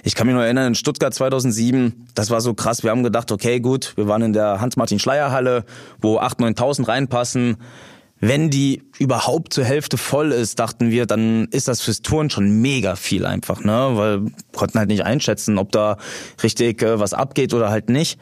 ich 0.06 0.14
kann 0.14 0.28
mich 0.28 0.34
nur 0.34 0.44
erinnern, 0.44 0.68
in 0.68 0.74
Stuttgart 0.76 1.12
2007, 1.12 2.06
das 2.14 2.30
war 2.30 2.40
so 2.40 2.54
krass. 2.54 2.84
Wir 2.84 2.92
haben 2.92 3.02
gedacht, 3.02 3.32
okay, 3.32 3.58
gut, 3.58 3.92
wir 3.96 4.06
waren 4.06 4.22
in 4.22 4.32
der 4.32 4.60
Hans-Martin-Schleier-Halle, 4.60 5.64
wo 6.00 6.20
8.000, 6.20 6.56
9.000 6.56 6.86
reinpassen. 6.86 7.56
Wenn 8.18 8.48
die 8.48 8.82
überhaupt 8.98 9.52
zur 9.52 9.64
Hälfte 9.64 9.98
voll 9.98 10.32
ist, 10.32 10.58
dachten 10.58 10.90
wir, 10.90 11.04
dann 11.04 11.48
ist 11.50 11.68
das 11.68 11.82
fürs 11.82 12.00
Touren 12.00 12.30
schon 12.30 12.62
mega 12.62 12.96
viel 12.96 13.26
einfach, 13.26 13.62
ne? 13.62 13.90
Weil 13.92 14.22
konnten 14.54 14.78
halt 14.78 14.88
nicht 14.88 15.04
einschätzen, 15.04 15.58
ob 15.58 15.70
da 15.70 15.98
richtig 16.42 16.82
äh, 16.82 16.98
was 16.98 17.12
abgeht 17.12 17.52
oder 17.52 17.68
halt 17.68 17.90
nicht. 17.90 18.18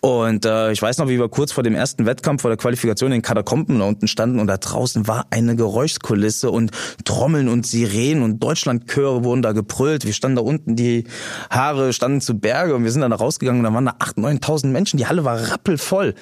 Und 0.00 0.44
äh, 0.44 0.70
ich 0.72 0.82
weiß 0.82 0.98
noch, 0.98 1.08
wie 1.08 1.18
wir 1.18 1.30
kurz 1.30 1.52
vor 1.52 1.62
dem 1.64 1.74
ersten 1.74 2.04
Wettkampf, 2.04 2.42
vor 2.42 2.50
der 2.50 2.58
Qualifikation 2.58 3.10
in 3.10 3.22
Katakomben 3.22 3.78
da 3.78 3.86
unten 3.86 4.06
standen 4.06 4.38
und 4.38 4.48
da 4.48 4.58
draußen 4.58 5.08
war 5.08 5.26
eine 5.30 5.56
Geräuschkulisse 5.56 6.50
und 6.50 6.70
Trommeln 7.06 7.48
und 7.48 7.66
Sirenen 7.66 8.22
und 8.22 8.40
Deutschlandchöre 8.40 9.24
wurden 9.24 9.40
da 9.40 9.52
gebrüllt. 9.52 10.04
Wir 10.04 10.12
standen 10.12 10.36
da 10.36 10.42
unten, 10.42 10.76
die 10.76 11.04
Haare 11.48 11.94
standen 11.94 12.20
zu 12.20 12.38
Berge 12.38 12.74
und 12.74 12.84
wir 12.84 12.92
sind 12.92 13.00
dann 13.00 13.12
da 13.12 13.16
rausgegangen 13.16 13.64
und 13.64 13.64
da 13.64 13.74
waren 13.74 13.86
da 13.86 13.92
8.000, 13.92 14.42
9.000 14.42 14.66
Menschen. 14.66 14.98
Die 14.98 15.06
Halle 15.06 15.24
war 15.24 15.50
rappelvoll. 15.50 16.14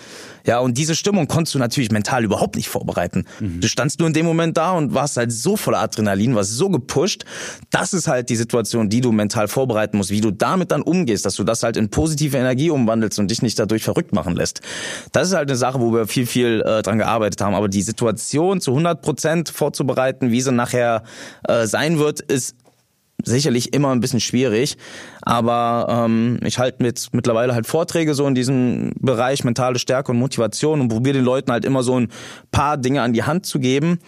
Ja, 0.46 0.60
und 0.60 0.78
diese 0.78 0.94
Stimmung 0.94 1.26
konntest 1.26 1.54
du 1.54 1.58
natürlich 1.58 1.90
mental 1.90 2.24
überhaupt 2.24 2.56
nicht 2.56 2.68
vorbereiten. 2.68 3.24
Mhm. 3.40 3.60
Du 3.60 3.68
standst 3.68 3.98
nur 3.98 4.08
in 4.08 4.14
dem 4.14 4.26
Moment 4.26 4.56
da 4.56 4.72
und 4.72 4.94
warst 4.94 5.16
halt 5.16 5.32
so 5.32 5.56
voller 5.56 5.78
Adrenalin, 5.78 6.34
warst 6.34 6.52
so 6.52 6.70
gepusht. 6.70 7.24
Das 7.70 7.92
ist 7.92 8.08
halt 8.08 8.30
die 8.30 8.36
Situation, 8.36 8.88
die 8.88 9.00
du 9.00 9.12
mental 9.12 9.48
vorbereiten 9.48 9.96
musst, 9.96 10.10
wie 10.10 10.20
du 10.20 10.30
damit 10.30 10.70
dann 10.70 10.82
umgehst, 10.82 11.26
dass 11.26 11.34
du 11.34 11.44
das 11.44 11.62
halt 11.62 11.76
in 11.76 11.90
positive 11.90 12.36
Energie 12.36 12.70
umwandelst 12.70 13.18
und 13.18 13.30
dich 13.30 13.42
nicht 13.42 13.58
dadurch 13.58 13.82
verrückt 13.82 14.12
machen 14.12 14.36
lässt. 14.36 14.60
Das 15.12 15.28
ist 15.28 15.34
halt 15.34 15.48
eine 15.48 15.56
Sache, 15.56 15.80
wo 15.80 15.92
wir 15.92 16.06
viel, 16.06 16.26
viel 16.26 16.62
äh, 16.64 16.82
dran 16.82 16.98
gearbeitet 16.98 17.40
haben. 17.40 17.54
Aber 17.54 17.68
die 17.68 17.82
Situation 17.82 18.60
zu 18.60 18.70
100 18.70 19.02
Prozent 19.02 19.48
vorzubereiten, 19.48 20.30
wie 20.30 20.40
sie 20.40 20.52
nachher 20.52 21.02
äh, 21.48 21.66
sein 21.66 21.98
wird, 21.98 22.20
ist 22.20 22.54
sicherlich 23.24 23.74
immer 23.74 23.90
ein 23.90 24.00
bisschen 24.00 24.20
schwierig, 24.20 24.76
aber 25.26 25.86
ähm, 26.06 26.38
ich 26.44 26.58
halte 26.58 26.82
mit 26.82 27.08
mittlerweile 27.12 27.52
halt 27.52 27.66
Vorträge 27.66 28.14
so 28.14 28.26
in 28.26 28.36
diesem 28.36 28.92
Bereich 29.00 29.42
mentale 29.42 29.78
Stärke 29.78 30.12
und 30.12 30.18
Motivation 30.18 30.80
und 30.80 30.88
probiere 30.88 31.14
den 31.16 31.24
Leuten 31.24 31.50
halt 31.50 31.64
immer 31.64 31.82
so 31.82 31.98
ein 31.98 32.08
paar 32.52 32.76
Dinge 32.78 33.02
an 33.02 33.12
die 33.12 33.24
Hand 33.24 33.44
zu 33.44 33.58
geben, 33.58 33.98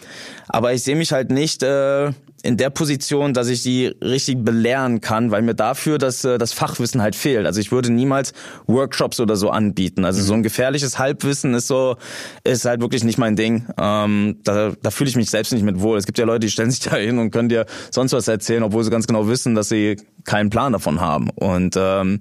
aber 0.47 0.73
ich 0.73 0.81
sehe 0.83 0.95
mich 0.95 1.11
halt 1.11 1.29
nicht 1.29 1.61
äh, 1.61 2.13
in 2.41 2.57
der 2.57 2.69
Position, 2.69 3.33
dass 3.33 3.47
ich 3.47 3.63
die 3.63 3.87
richtig 4.01 4.43
belehren 4.43 5.01
kann, 5.01 5.31
weil 5.31 5.41
mir 5.41 5.55
dafür 5.55 5.97
das, 5.97 6.23
äh, 6.23 6.37
das 6.37 6.53
Fachwissen 6.53 7.01
halt 7.01 7.15
fehlt. 7.15 7.45
Also 7.45 7.59
ich 7.59 7.71
würde 7.71 7.91
niemals 7.91 8.33
Workshops 8.67 9.19
oder 9.19 9.35
so 9.35 9.49
anbieten. 9.49 10.05
Also 10.05 10.21
so 10.21 10.33
ein 10.33 10.43
gefährliches 10.43 10.97
Halbwissen 10.99 11.53
ist 11.53 11.67
so, 11.67 11.97
ist 12.43 12.65
halt 12.65 12.81
wirklich 12.81 13.03
nicht 13.03 13.17
mein 13.17 13.35
Ding. 13.35 13.67
Ähm, 13.77 14.37
da, 14.43 14.73
da 14.81 14.91
fühle 14.91 15.09
ich 15.09 15.15
mich 15.15 15.29
selbst 15.29 15.51
nicht 15.51 15.63
mit 15.63 15.81
wohl. 15.81 15.97
Es 15.97 16.05
gibt 16.05 16.17
ja 16.17 16.25
Leute, 16.25 16.41
die 16.41 16.51
stellen 16.51 16.71
sich 16.71 16.79
da 16.79 16.95
hin 16.95 17.19
und 17.19 17.31
können 17.31 17.49
dir 17.49 17.65
sonst 17.91 18.13
was 18.13 18.27
erzählen, 18.27 18.63
obwohl 18.63 18.83
sie 18.83 18.89
ganz 18.89 19.07
genau 19.07 19.27
wissen, 19.27 19.55
dass 19.55 19.69
sie 19.69 19.97
keinen 20.23 20.49
Plan 20.49 20.73
davon 20.73 21.01
haben. 21.01 21.29
Und 21.31 21.75
ähm, 21.77 22.19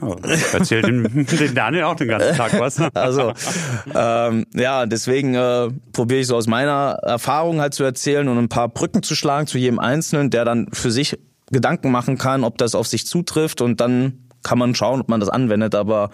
Oh, 0.00 0.16
erzählt 0.52 0.86
den, 0.86 1.02
den 1.26 1.54
Daniel 1.54 1.84
auch 1.84 1.96
den 1.96 2.08
ganzen 2.08 2.36
Tag 2.36 2.58
was. 2.58 2.80
Also 2.94 3.32
ähm, 3.94 4.46
ja, 4.54 4.86
deswegen 4.86 5.34
äh, 5.34 5.68
probiere 5.92 6.20
ich 6.20 6.26
so 6.26 6.36
aus 6.36 6.46
meiner 6.46 6.98
Erfahrung 7.02 7.60
halt 7.60 7.74
zu 7.74 7.84
erzählen 7.84 8.28
und 8.28 8.38
ein 8.38 8.48
paar 8.48 8.68
Brücken 8.68 9.02
zu 9.02 9.14
schlagen 9.14 9.46
zu 9.46 9.58
jedem 9.58 9.78
Einzelnen, 9.78 10.30
der 10.30 10.44
dann 10.44 10.68
für 10.72 10.90
sich 10.90 11.18
Gedanken 11.50 11.90
machen 11.90 12.18
kann, 12.18 12.44
ob 12.44 12.58
das 12.58 12.74
auf 12.74 12.86
sich 12.86 13.06
zutrifft 13.06 13.60
und 13.60 13.80
dann 13.80 14.28
kann 14.42 14.58
man 14.58 14.74
schauen, 14.74 15.00
ob 15.00 15.08
man 15.08 15.20
das 15.20 15.28
anwendet. 15.28 15.74
Aber 15.74 16.10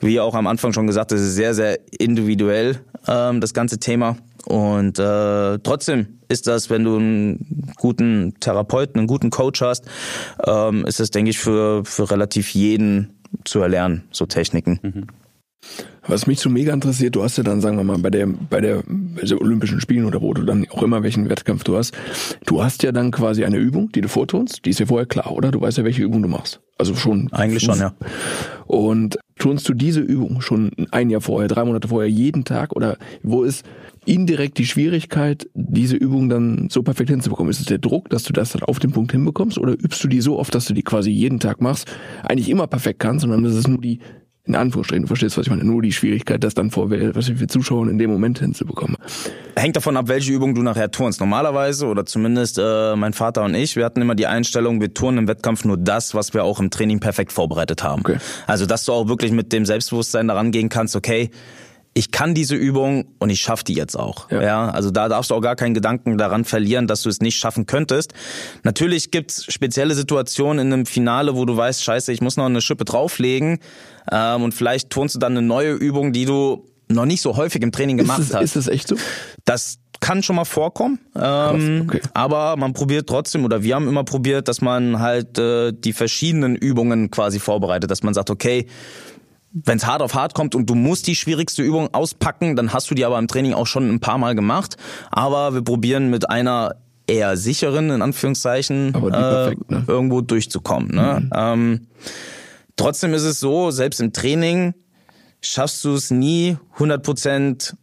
wie 0.00 0.20
auch 0.20 0.34
am 0.34 0.46
Anfang 0.46 0.72
schon 0.72 0.86
gesagt, 0.86 1.12
das 1.12 1.20
ist 1.20 1.34
sehr, 1.34 1.54
sehr 1.54 1.78
individuell, 1.98 2.80
ähm, 3.06 3.40
das 3.40 3.54
ganze 3.54 3.78
Thema. 3.78 4.16
Und 4.46 4.98
äh, 4.98 5.58
trotzdem 5.58 6.19
ist 6.30 6.46
das, 6.46 6.70
wenn 6.70 6.84
du 6.84 6.96
einen 6.96 7.72
guten 7.76 8.34
Therapeuten, 8.40 8.98
einen 8.98 9.06
guten 9.08 9.30
Coach 9.30 9.60
hast, 9.60 9.84
ähm, 10.46 10.86
ist 10.86 11.00
das, 11.00 11.10
denke 11.10 11.30
ich, 11.30 11.38
für, 11.38 11.84
für 11.84 12.10
relativ 12.10 12.54
jeden 12.54 13.20
zu 13.44 13.60
erlernen, 13.60 14.04
so 14.12 14.26
Techniken. 14.26 14.80
Mhm. 14.82 15.06
Was 16.06 16.26
mich 16.26 16.40
so 16.40 16.48
mega 16.48 16.72
interessiert, 16.72 17.14
du 17.14 17.22
hast 17.22 17.36
ja 17.36 17.44
dann, 17.44 17.60
sagen 17.60 17.76
wir 17.76 17.84
mal, 17.84 17.98
bei 17.98 18.10
der, 18.10 18.26
bei 18.26 18.60
der, 18.60 18.82
der 18.86 19.40
Olympischen 19.40 19.80
Spielen 19.80 20.06
oder 20.06 20.22
wo 20.22 20.32
du 20.32 20.42
dann 20.42 20.66
auch 20.70 20.82
immer 20.82 21.02
welchen 21.02 21.28
Wettkampf 21.28 21.62
du 21.64 21.76
hast, 21.76 21.94
du 22.46 22.64
hast 22.64 22.82
ja 22.82 22.90
dann 22.90 23.10
quasi 23.10 23.44
eine 23.44 23.58
Übung, 23.58 23.92
die 23.92 24.00
du 24.00 24.08
vortust, 24.08 24.64
die 24.64 24.70
ist 24.70 24.80
ja 24.80 24.86
vorher 24.86 25.06
klar, 25.06 25.32
oder? 25.32 25.50
Du 25.50 25.60
weißt 25.60 25.78
ja, 25.78 25.84
welche 25.84 26.02
Übung 26.02 26.22
du 26.22 26.28
machst. 26.28 26.60
Also 26.78 26.94
schon. 26.94 27.30
Eigentlich 27.32 27.62
schon, 27.62 27.78
ja. 27.78 27.92
Und 28.66 29.18
turnst 29.38 29.68
du 29.68 29.74
diese 29.74 30.00
Übung 30.00 30.40
schon 30.40 30.70
ein 30.90 31.10
Jahr 31.10 31.20
vorher, 31.20 31.48
drei 31.48 31.64
Monate 31.64 31.88
vorher, 31.88 32.10
jeden 32.10 32.44
Tag 32.44 32.74
oder 32.74 32.96
wo 33.22 33.42
ist 33.42 33.64
indirekt 34.06 34.58
die 34.58 34.66
Schwierigkeit, 34.66 35.48
diese 35.54 35.96
Übung 35.96 36.28
dann 36.28 36.68
so 36.70 36.82
perfekt 36.82 37.10
hinzubekommen? 37.10 37.50
Ist 37.50 37.60
es 37.60 37.66
der 37.66 37.78
Druck, 37.78 38.08
dass 38.10 38.24
du 38.24 38.32
das 38.32 38.52
dann 38.52 38.62
auf 38.62 38.78
den 38.78 38.92
Punkt 38.92 39.12
hinbekommst 39.12 39.58
oder 39.58 39.72
übst 39.72 40.02
du 40.02 40.08
die 40.08 40.20
so 40.20 40.38
oft, 40.38 40.54
dass 40.54 40.66
du 40.66 40.74
die 40.74 40.82
quasi 40.82 41.10
jeden 41.10 41.40
Tag 41.40 41.60
machst, 41.60 41.90
eigentlich 42.22 42.48
immer 42.48 42.66
perfekt 42.66 43.00
kannst, 43.00 43.22
sondern 43.22 43.42
das 43.42 43.54
ist 43.54 43.68
nur 43.68 43.80
die 43.80 44.00
in 44.46 44.56
Anführungsstrichen, 44.56 45.02
du 45.02 45.06
verstehst, 45.06 45.36
was 45.36 45.46
ich 45.46 45.50
meine, 45.50 45.64
nur 45.64 45.80
die 45.80 45.92
Schwierigkeit, 45.92 46.42
das 46.42 46.54
dann 46.54 46.70
vor 46.70 46.90
was 46.90 47.28
für 47.28 47.46
Zuschauern 47.46 47.88
in 47.88 47.98
dem 47.98 48.10
Moment 48.10 48.40
hinzubekommen. 48.40 48.96
Hängt 49.54 49.76
davon 49.76 49.96
ab, 49.96 50.08
welche 50.08 50.32
Übung 50.32 50.54
du 50.54 50.62
nachher 50.62 50.90
turnst. 50.90 51.20
Normalerweise, 51.20 51.86
oder 51.86 52.06
zumindest 52.06 52.58
äh, 52.58 52.96
mein 52.96 53.12
Vater 53.12 53.44
und 53.44 53.54
ich, 53.54 53.76
wir 53.76 53.84
hatten 53.84 54.00
immer 54.00 54.16
die 54.16 54.26
Einstellung, 54.26 54.80
wir 54.80 54.92
turnen 54.92 55.18
im 55.18 55.28
Wettkampf 55.28 55.64
nur 55.64 55.76
das, 55.76 56.14
was 56.14 56.34
wir 56.34 56.42
auch 56.42 56.58
im 56.58 56.70
Training 56.70 56.98
perfekt 56.98 57.32
vorbereitet 57.32 57.84
haben. 57.84 58.00
Okay. 58.00 58.16
Also, 58.46 58.66
dass 58.66 58.84
du 58.86 58.92
auch 58.92 59.08
wirklich 59.08 59.30
mit 59.30 59.52
dem 59.52 59.66
Selbstbewusstsein 59.66 60.26
daran 60.26 60.50
gehen 60.50 60.68
kannst, 60.68 60.96
okay, 60.96 61.30
ich 61.92 62.12
kann 62.12 62.34
diese 62.34 62.54
Übung 62.54 63.06
und 63.18 63.30
ich 63.30 63.40
schaffe 63.40 63.64
die 63.64 63.74
jetzt 63.74 63.96
auch. 63.96 64.30
Ja. 64.30 64.42
ja. 64.42 64.70
also 64.70 64.90
da 64.90 65.08
darfst 65.08 65.30
du 65.30 65.34
auch 65.34 65.40
gar 65.40 65.56
keinen 65.56 65.74
Gedanken 65.74 66.18
daran 66.18 66.44
verlieren, 66.44 66.86
dass 66.86 67.02
du 67.02 67.08
es 67.08 67.20
nicht 67.20 67.36
schaffen 67.36 67.66
könntest. 67.66 68.14
Natürlich 68.62 69.10
gibt's 69.10 69.52
spezielle 69.52 69.94
Situationen 69.94 70.66
in 70.66 70.72
einem 70.72 70.86
Finale, 70.86 71.34
wo 71.34 71.44
du 71.44 71.56
weißt, 71.56 71.82
scheiße, 71.82 72.12
ich 72.12 72.20
muss 72.20 72.36
noch 72.36 72.46
eine 72.46 72.60
Schippe 72.60 72.84
drauflegen 72.84 73.58
ähm, 74.10 74.42
und 74.42 74.54
vielleicht 74.54 74.90
turnst 74.90 75.16
du 75.16 75.18
dann 75.18 75.32
eine 75.32 75.42
neue 75.42 75.72
Übung, 75.72 76.12
die 76.12 76.26
du 76.26 76.66
noch 76.88 77.06
nicht 77.06 77.22
so 77.22 77.36
häufig 77.36 77.62
im 77.62 77.72
Training 77.72 77.96
gemacht 77.96 78.20
ist 78.20 78.30
das, 78.30 78.36
hast. 78.36 78.44
Ist 78.44 78.56
das 78.56 78.68
echt 78.68 78.88
so? 78.88 78.96
Das 79.44 79.78
kann 80.00 80.22
schon 80.22 80.36
mal 80.36 80.46
vorkommen, 80.46 80.98
ähm, 81.14 81.86
okay. 81.86 82.00
aber 82.14 82.56
man 82.56 82.72
probiert 82.72 83.06
trotzdem 83.06 83.44
oder 83.44 83.62
wir 83.62 83.74
haben 83.74 83.86
immer 83.86 84.02
probiert, 84.02 84.48
dass 84.48 84.62
man 84.62 84.98
halt 84.98 85.38
äh, 85.38 85.72
die 85.72 85.92
verschiedenen 85.92 86.56
Übungen 86.56 87.10
quasi 87.10 87.38
vorbereitet, 87.38 87.90
dass 87.90 88.02
man 88.02 88.14
sagt, 88.14 88.30
okay, 88.30 88.66
wenn 89.52 89.78
es 89.78 89.86
hart 89.86 90.02
auf 90.02 90.14
hart 90.14 90.34
kommt 90.34 90.54
und 90.54 90.70
du 90.70 90.74
musst 90.74 91.06
die 91.06 91.16
schwierigste 91.16 91.62
Übung 91.62 91.92
auspacken, 91.92 92.56
dann 92.56 92.72
hast 92.72 92.90
du 92.90 92.94
die 92.94 93.04
aber 93.04 93.18
im 93.18 93.28
Training 93.28 93.52
auch 93.52 93.66
schon 93.66 93.88
ein 93.90 94.00
paar 94.00 94.18
Mal 94.18 94.34
gemacht. 94.34 94.76
Aber 95.10 95.54
wir 95.54 95.62
probieren 95.62 96.10
mit 96.10 96.30
einer 96.30 96.76
eher 97.06 97.36
sicheren, 97.36 97.90
in 97.90 98.02
Anführungszeichen, 98.02 98.94
äh, 98.94 99.10
perfekt, 99.10 99.70
ne? 99.70 99.84
irgendwo 99.88 100.20
durchzukommen. 100.20 100.94
Ne? 100.94 101.20
Mhm. 101.22 101.30
Ähm, 101.34 101.86
trotzdem 102.76 103.12
ist 103.14 103.24
es 103.24 103.40
so, 103.40 103.70
selbst 103.70 104.00
im 104.00 104.12
Training 104.12 104.74
schaffst 105.40 105.84
du 105.84 105.94
es 105.94 106.10
nie 106.10 106.56
100 106.74 107.02
Prozent 107.02 107.76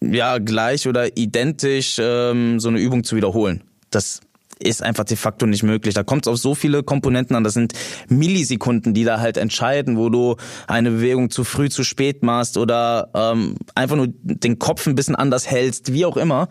ja, 0.00 0.38
gleich 0.38 0.88
oder 0.88 1.16
identisch 1.16 1.96
ähm, 1.98 2.60
so 2.60 2.68
eine 2.68 2.80
Übung 2.80 3.04
zu 3.04 3.16
wiederholen. 3.16 3.64
Das 3.90 4.20
ist 4.62 4.82
einfach 4.82 5.04
de 5.04 5.16
facto 5.16 5.46
nicht 5.46 5.62
möglich. 5.62 5.94
Da 5.94 6.02
kommt 6.02 6.26
es 6.26 6.32
auf 6.32 6.38
so 6.38 6.54
viele 6.54 6.82
Komponenten 6.82 7.36
an. 7.36 7.44
Das 7.44 7.54
sind 7.54 7.72
Millisekunden, 8.08 8.94
die 8.94 9.04
da 9.04 9.20
halt 9.20 9.36
entscheiden, 9.36 9.96
wo 9.96 10.08
du 10.08 10.36
eine 10.66 10.90
Bewegung 10.90 11.30
zu 11.30 11.44
früh, 11.44 11.68
zu 11.68 11.84
spät 11.84 12.22
machst 12.22 12.56
oder 12.56 13.10
ähm, 13.14 13.56
einfach 13.74 13.96
nur 13.96 14.08
den 14.22 14.58
Kopf 14.58 14.86
ein 14.86 14.94
bisschen 14.94 15.16
anders 15.16 15.50
hältst, 15.50 15.92
wie 15.92 16.04
auch 16.04 16.16
immer. 16.16 16.48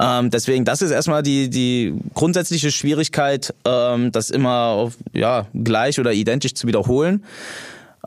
Ähm, 0.00 0.30
deswegen, 0.30 0.64
das 0.64 0.80
ist 0.80 0.90
erstmal 0.90 1.22
die, 1.22 1.50
die 1.50 1.94
grundsätzliche 2.14 2.70
Schwierigkeit, 2.70 3.54
ähm, 3.66 4.12
das 4.12 4.30
immer 4.30 4.68
auf, 4.68 4.94
ja, 5.12 5.46
gleich 5.52 6.00
oder 6.00 6.12
identisch 6.12 6.54
zu 6.54 6.66
wiederholen. 6.66 7.24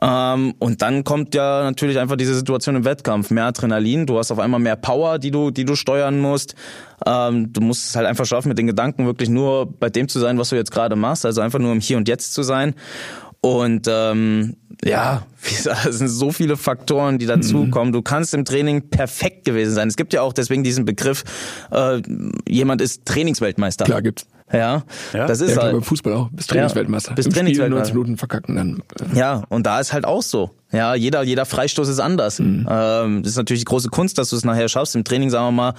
Ähm, 0.02 0.54
und 0.58 0.82
dann 0.82 1.04
kommt 1.04 1.34
ja 1.34 1.62
natürlich 1.62 1.98
einfach 1.98 2.16
diese 2.16 2.34
Situation 2.34 2.76
im 2.76 2.84
Wettkampf. 2.84 3.30
Mehr 3.30 3.46
Adrenalin, 3.46 4.06
du 4.06 4.18
hast 4.18 4.30
auf 4.30 4.38
einmal 4.38 4.60
mehr 4.60 4.76
Power, 4.76 5.18
die 5.18 5.30
du, 5.30 5.50
die 5.50 5.64
du 5.64 5.76
steuern 5.76 6.18
musst. 6.18 6.54
Ähm, 7.06 7.52
du 7.52 7.60
musst 7.60 7.90
es 7.90 7.96
halt 7.96 8.06
einfach 8.06 8.26
schaffen, 8.26 8.48
mit 8.48 8.58
den 8.58 8.66
Gedanken 8.66 9.06
wirklich 9.06 9.28
nur 9.28 9.66
bei 9.66 9.90
dem 9.90 10.08
zu 10.08 10.18
sein, 10.18 10.38
was 10.38 10.50
du 10.50 10.56
jetzt 10.56 10.72
gerade 10.72 10.96
machst. 10.96 11.24
Also 11.24 11.40
einfach 11.40 11.58
nur 11.58 11.72
im 11.72 11.80
Hier 11.80 11.96
und 11.96 12.08
Jetzt 12.08 12.34
zu 12.34 12.42
sein. 12.42 12.74
Und 13.40 13.86
ähm, 13.88 14.56
ja, 14.82 15.26
es 15.42 15.98
sind 15.98 16.08
so 16.08 16.32
viele 16.32 16.56
Faktoren, 16.56 17.18
die 17.18 17.26
dazukommen. 17.26 17.88
Mhm. 17.88 17.92
Du 17.92 18.02
kannst 18.02 18.34
im 18.34 18.44
Training 18.44 18.88
perfekt 18.88 19.44
gewesen 19.44 19.74
sein. 19.74 19.88
Es 19.88 19.96
gibt 19.96 20.12
ja 20.12 20.22
auch 20.22 20.32
deswegen 20.32 20.64
diesen 20.64 20.84
Begriff, 20.84 21.24
äh, 21.70 22.00
jemand 22.48 22.80
ist 22.80 23.04
Trainingsweltmeister. 23.04 23.84
Klar 23.84 24.02
gibt's. 24.02 24.26
Ja, 24.52 24.84
ja, 25.12 25.26
das 25.26 25.40
ist 25.40 25.56
ja, 25.56 25.62
halt. 25.62 25.72
Beim 25.72 25.82
Fußball 25.82 26.12
auch. 26.12 26.28
Bist 26.30 26.50
Trainingsweltmeister. 26.50 27.10
Ja, 27.10 27.14
bist 27.14 27.32
Trainingsweltmeister. 27.32 27.94
90 27.94 27.94
Minuten 27.94 28.16
verkacken 28.18 28.56
dann. 28.56 28.82
Äh. 29.00 29.18
Ja, 29.18 29.42
und 29.48 29.66
da 29.66 29.80
ist 29.80 29.92
halt 29.92 30.04
auch 30.04 30.22
so. 30.22 30.50
Ja, 30.74 30.94
jeder, 30.96 31.22
jeder 31.22 31.44
Freistoß 31.44 31.88
ist 31.88 32.00
anders. 32.00 32.40
Mhm. 32.40 32.66
Ähm, 32.68 33.22
das 33.22 33.32
ist 33.32 33.36
natürlich 33.36 33.60
die 33.60 33.66
große 33.66 33.90
Kunst, 33.90 34.18
dass 34.18 34.30
du 34.30 34.36
es 34.36 34.44
nachher 34.44 34.68
schaffst, 34.68 34.96
im 34.96 35.04
Training, 35.04 35.30
sagen 35.30 35.54
wir 35.54 35.72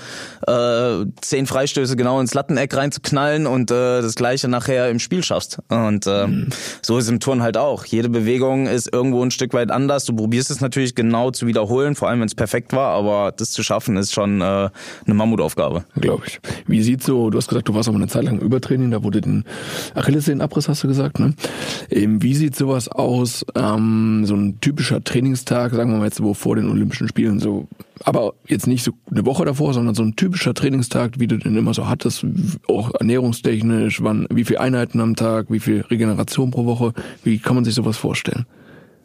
mal, 0.48 1.02
äh, 1.02 1.06
zehn 1.20 1.48
Freistöße 1.48 1.98
genau 1.98 2.22
ins 2.22 2.34
Latteneck 2.34 2.76
reinzuknallen 2.76 3.46
und 3.46 3.72
äh, 3.72 4.02
das 4.02 4.16
gleiche 4.16 4.48
nachher 4.48 4.90
im 4.90 5.00
Spiel 5.00 5.22
schaffst. 5.22 5.60
Und 5.68 6.08
äh, 6.08 6.28
mhm. 6.28 6.48
so 6.82 6.98
ist 6.98 7.06
es 7.06 7.10
im 7.10 7.20
Turn 7.20 7.44
halt 7.44 7.58
auch. 7.58 7.84
Jede 7.84 8.08
Bewegung 8.08 8.68
ist 8.68 8.92
irgendwo 8.92 9.22
ein 9.22 9.32
Stück 9.32 9.54
weit 9.54 9.70
anders. 9.70 10.06
Du 10.06 10.16
probierst 10.16 10.50
es 10.50 10.62
natürlich 10.62 10.96
genau 10.96 11.32
zu 11.32 11.46
wiederholen, 11.46 11.96
vor 11.96 12.08
allem 12.08 12.22
wenn 12.22 12.28
es 12.28 12.36
perfekt 12.36 12.72
war, 12.72 12.92
aber 12.92 13.34
das 13.36 13.52
zu 13.52 13.64
schaffen 13.64 13.98
ist 13.98 14.14
schon 14.14 14.40
äh, 14.40 14.44
eine 14.46 14.72
Mammutaufgabe. 15.08 15.84
Glaube 16.00 16.24
ich. 16.28 16.40
Wie 16.68 16.82
sieht 16.82 17.04
so, 17.04 17.30
du 17.30 17.38
hast 17.38 17.50
gesagt, 17.50 17.68
du 17.68 17.76
warst 17.76 17.90
auch 17.90 17.96
eine 17.96 18.08
Zeit 18.08 18.24
lang 18.24 18.40
im 18.40 18.46
Übertraining, 18.66 18.92
da 18.92 19.04
wurde 19.04 19.22
den 19.22 19.44
Achillessehnenabriss, 19.94 20.68
hast 20.68 20.84
du 20.84 20.88
gesagt, 20.88 21.20
ne? 21.20 21.34
Ähm, 21.90 22.22
wie 22.22 22.34
sieht 22.34 22.56
sowas 22.56 22.88
aus, 22.88 23.46
ähm, 23.56 24.24
so 24.26 24.36
ein 24.36 24.60
typischer 24.60 25.04
Trainingstag, 25.04 25.74
sagen 25.74 25.92
wir 25.92 25.98
mal 26.00 26.06
jetzt 26.06 26.22
wo 26.22 26.34
vor 26.34 26.56
den 26.56 26.70
Olympischen 26.70 27.08
Spielen, 27.08 27.40
so, 27.40 27.68
aber 28.04 28.34
jetzt 28.48 28.68
nicht 28.68 28.84
so 28.84 28.92
eine 29.12 29.26
Woche 29.26 29.46
davor, 29.46 29.74
sondern 29.74 29.96
so 29.96 30.04
ein 30.04 30.16
typischer 30.16 30.54
Trainingstag, 30.54 31.20
wie 31.20 31.28
du 31.28 31.38
den 31.38 31.56
immer 31.56 31.74
so 31.74 31.88
hattest, 31.88 32.26
auch 32.68 32.92
ernährungstechnisch, 33.00 34.02
wann, 34.02 34.28
wie 34.32 34.46
viele 34.46 34.62
Einheiten 34.62 35.00
am 35.00 35.16
Tag, 35.16 35.48
wie 35.50 35.60
viel 35.60 35.82
Regeneration 35.82 36.52
pro 36.52 36.66
Woche, 36.66 36.94
wie 37.24 37.38
kann 37.40 37.56
man 37.56 37.66
sich 37.66 37.76
sowas 37.76 37.98
vorstellen? 37.98 38.46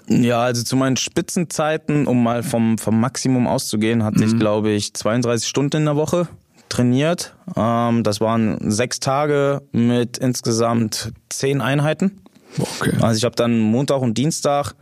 Ja, 0.08 0.40
also 0.40 0.64
zu 0.64 0.74
meinen 0.74 0.96
Spitzenzeiten, 0.96 2.08
um 2.08 2.22
mal 2.24 2.42
vom, 2.42 2.78
vom 2.78 2.98
Maximum 2.98 3.46
auszugehen, 3.46 4.02
hatte 4.02 4.18
mhm. 4.18 4.26
ich, 4.26 4.38
glaube 4.38 4.70
ich, 4.70 4.92
32 4.94 5.48
Stunden 5.48 5.76
in 5.76 5.84
der 5.84 5.94
Woche 5.94 6.26
trainiert. 6.70 7.34
Ähm, 7.54 8.02
das 8.02 8.20
waren 8.22 8.70
sechs 8.70 9.00
Tage 9.00 9.60
mit 9.72 10.16
insgesamt 10.16 11.12
zehn 11.28 11.60
Einheiten. 11.60 12.22
Okay. 12.58 12.92
Also 13.00 13.18
ich 13.18 13.24
habe 13.24 13.36
dann 13.36 13.58
Montag 13.58 14.00
und 14.00 14.16
Dienstag 14.16 14.74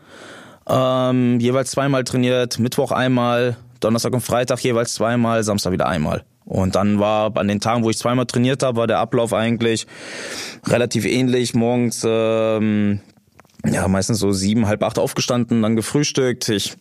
ähm, 0.68 1.40
jeweils 1.40 1.72
zweimal 1.72 2.04
trainiert, 2.04 2.58
Mittwoch 2.58 2.92
einmal, 2.92 3.56
Donnerstag 3.80 4.12
und 4.12 4.20
Freitag 4.20 4.60
jeweils 4.60 4.94
zweimal, 4.94 5.42
Samstag 5.42 5.72
wieder 5.72 5.88
einmal. 5.88 6.24
Und 6.44 6.76
dann 6.76 6.98
war 6.98 7.36
an 7.36 7.48
den 7.48 7.60
Tagen, 7.60 7.84
wo 7.84 7.90
ich 7.90 7.98
zweimal 7.98 8.24
trainiert 8.26 8.62
habe, 8.62 8.78
war 8.78 8.86
der 8.86 9.00
Ablauf 9.00 9.34
eigentlich 9.34 9.86
relativ 10.66 11.04
ähnlich. 11.04 11.54
Morgens 11.54 12.02
ähm, 12.06 13.00
ja 13.66 13.86
meistens 13.88 14.18
so 14.18 14.32
sieben, 14.32 14.66
halb 14.66 14.82
acht 14.82 14.98
aufgestanden, 14.98 15.62
dann 15.62 15.76
gefrühstückt. 15.76 16.48
Ich 16.48 16.76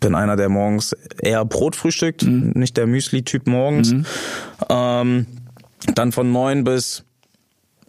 bin 0.00 0.14
einer, 0.14 0.36
der 0.36 0.48
morgens 0.48 0.94
eher 1.20 1.44
Brot 1.44 1.76
frühstückt, 1.76 2.22
mhm. 2.22 2.52
nicht 2.54 2.76
der 2.76 2.86
Müsli-Typ 2.86 3.46
morgens. 3.46 3.92
Mhm. 3.92 4.06
Ähm, 4.68 5.26
dann 5.94 6.12
von 6.12 6.30
neun 6.30 6.64
bis 6.64 7.04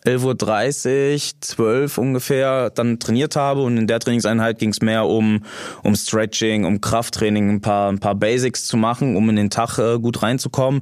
11.30 0.05 1.13
Uhr, 1.13 1.41
12 1.41 1.97
ungefähr 1.97 2.69
dann 2.69 2.99
trainiert 2.99 3.35
habe 3.35 3.61
und 3.61 3.77
in 3.77 3.87
der 3.87 3.99
Trainingseinheit 3.99 4.59
ging 4.59 4.69
es 4.69 4.81
mehr 4.81 5.05
um, 5.05 5.43
um 5.83 5.95
Stretching, 5.95 6.65
um 6.65 6.81
Krafttraining, 6.81 7.49
ein 7.49 7.61
paar, 7.61 7.89
ein 7.89 7.99
paar 7.99 8.15
Basics 8.15 8.65
zu 8.65 8.77
machen, 8.77 9.15
um 9.15 9.29
in 9.29 9.35
den 9.35 9.49
Tag 9.49 9.77
äh, 9.79 9.99
gut 9.99 10.21
reinzukommen. 10.21 10.81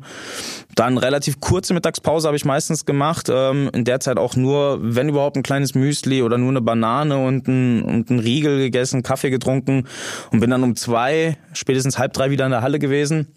Dann 0.75 0.97
relativ 0.97 1.39
kurze 1.39 1.73
Mittagspause 1.73 2.27
habe 2.27 2.37
ich 2.37 2.45
meistens 2.45 2.85
gemacht, 2.85 3.27
ähm, 3.31 3.69
in 3.73 3.83
der 3.83 3.99
Zeit 3.99 4.17
auch 4.17 4.35
nur, 4.35 4.79
wenn 4.81 5.09
überhaupt, 5.09 5.37
ein 5.37 5.43
kleines 5.43 5.75
Müsli 5.75 6.21
oder 6.23 6.37
nur 6.37 6.49
eine 6.49 6.61
Banane 6.61 7.17
und 7.17 7.47
ein, 7.47 7.83
und 7.83 8.09
ein 8.09 8.19
Riegel 8.19 8.57
gegessen, 8.57 9.03
Kaffee 9.03 9.29
getrunken 9.29 9.87
und 10.31 10.39
bin 10.39 10.49
dann 10.49 10.63
um 10.63 10.75
zwei, 10.75 11.37
spätestens 11.53 11.97
halb 11.97 12.13
drei 12.13 12.31
wieder 12.31 12.45
in 12.45 12.51
der 12.51 12.61
Halle 12.61 12.79
gewesen 12.79 13.27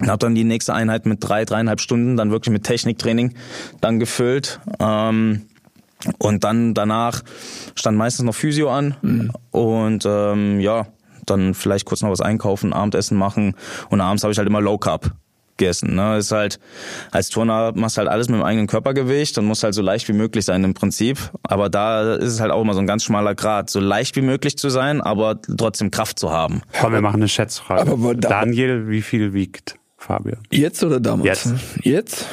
und 0.00 0.08
habe 0.08 0.18
dann 0.18 0.34
die 0.34 0.44
nächste 0.44 0.74
Einheit 0.74 1.06
mit 1.06 1.18
drei, 1.20 1.44
dreieinhalb 1.44 1.80
Stunden 1.80 2.16
dann 2.16 2.30
wirklich 2.30 2.52
mit 2.52 2.64
Techniktraining 2.64 3.34
dann 3.80 3.98
gefüllt. 3.98 4.60
Ähm, 4.78 5.46
und 6.18 6.44
dann 6.44 6.74
danach 6.74 7.22
stand 7.74 7.96
meistens 7.96 8.26
noch 8.26 8.34
Physio 8.34 8.70
an 8.70 8.96
mhm. 9.00 9.32
und 9.50 10.04
ähm, 10.06 10.60
ja, 10.60 10.86
dann 11.24 11.54
vielleicht 11.54 11.86
kurz 11.86 12.02
noch 12.02 12.10
was 12.10 12.20
einkaufen, 12.20 12.74
Abendessen 12.74 13.16
machen 13.16 13.54
und 13.88 14.00
abends 14.00 14.22
habe 14.22 14.32
ich 14.32 14.38
halt 14.38 14.46
immer 14.46 14.60
Low 14.60 14.76
Carb 14.78 15.12
gegessen. 15.56 15.94
Ne? 15.94 16.18
Ist 16.18 16.32
halt, 16.32 16.58
als 17.10 17.28
Turner 17.28 17.72
machst 17.74 17.96
du 17.96 18.00
halt 18.00 18.08
alles 18.08 18.28
mit 18.28 18.38
dem 18.38 18.44
eigenen 18.44 18.66
Körpergewicht 18.66 19.38
und 19.38 19.46
musst 19.46 19.62
halt 19.62 19.74
so 19.74 19.82
leicht 19.82 20.08
wie 20.08 20.12
möglich 20.12 20.44
sein 20.44 20.64
im 20.64 20.74
Prinzip. 20.74 21.18
Aber 21.42 21.68
da 21.68 22.14
ist 22.14 22.32
es 22.32 22.40
halt 22.40 22.52
auch 22.52 22.62
immer 22.62 22.74
so 22.74 22.80
ein 22.80 22.86
ganz 22.86 23.04
schmaler 23.04 23.34
Grad, 23.34 23.70
so 23.70 23.80
leicht 23.80 24.16
wie 24.16 24.22
möglich 24.22 24.56
zu 24.58 24.68
sein, 24.68 25.00
aber 25.00 25.40
trotzdem 25.40 25.90
Kraft 25.90 26.18
zu 26.18 26.30
haben. 26.32 26.62
Komm, 26.80 26.92
wir 26.92 27.00
machen 27.00 27.16
eine 27.16 27.28
Schätzfrage. 27.28 27.90
Aber 27.90 28.14
Daniel, 28.14 28.88
wie 28.88 29.02
viel 29.02 29.32
wiegt 29.32 29.78
Fabian? 29.96 30.42
Jetzt 30.50 30.82
oder 30.84 31.00
damals? 31.00 31.44
Jetzt. 31.44 31.54
Jetzt? 31.82 32.26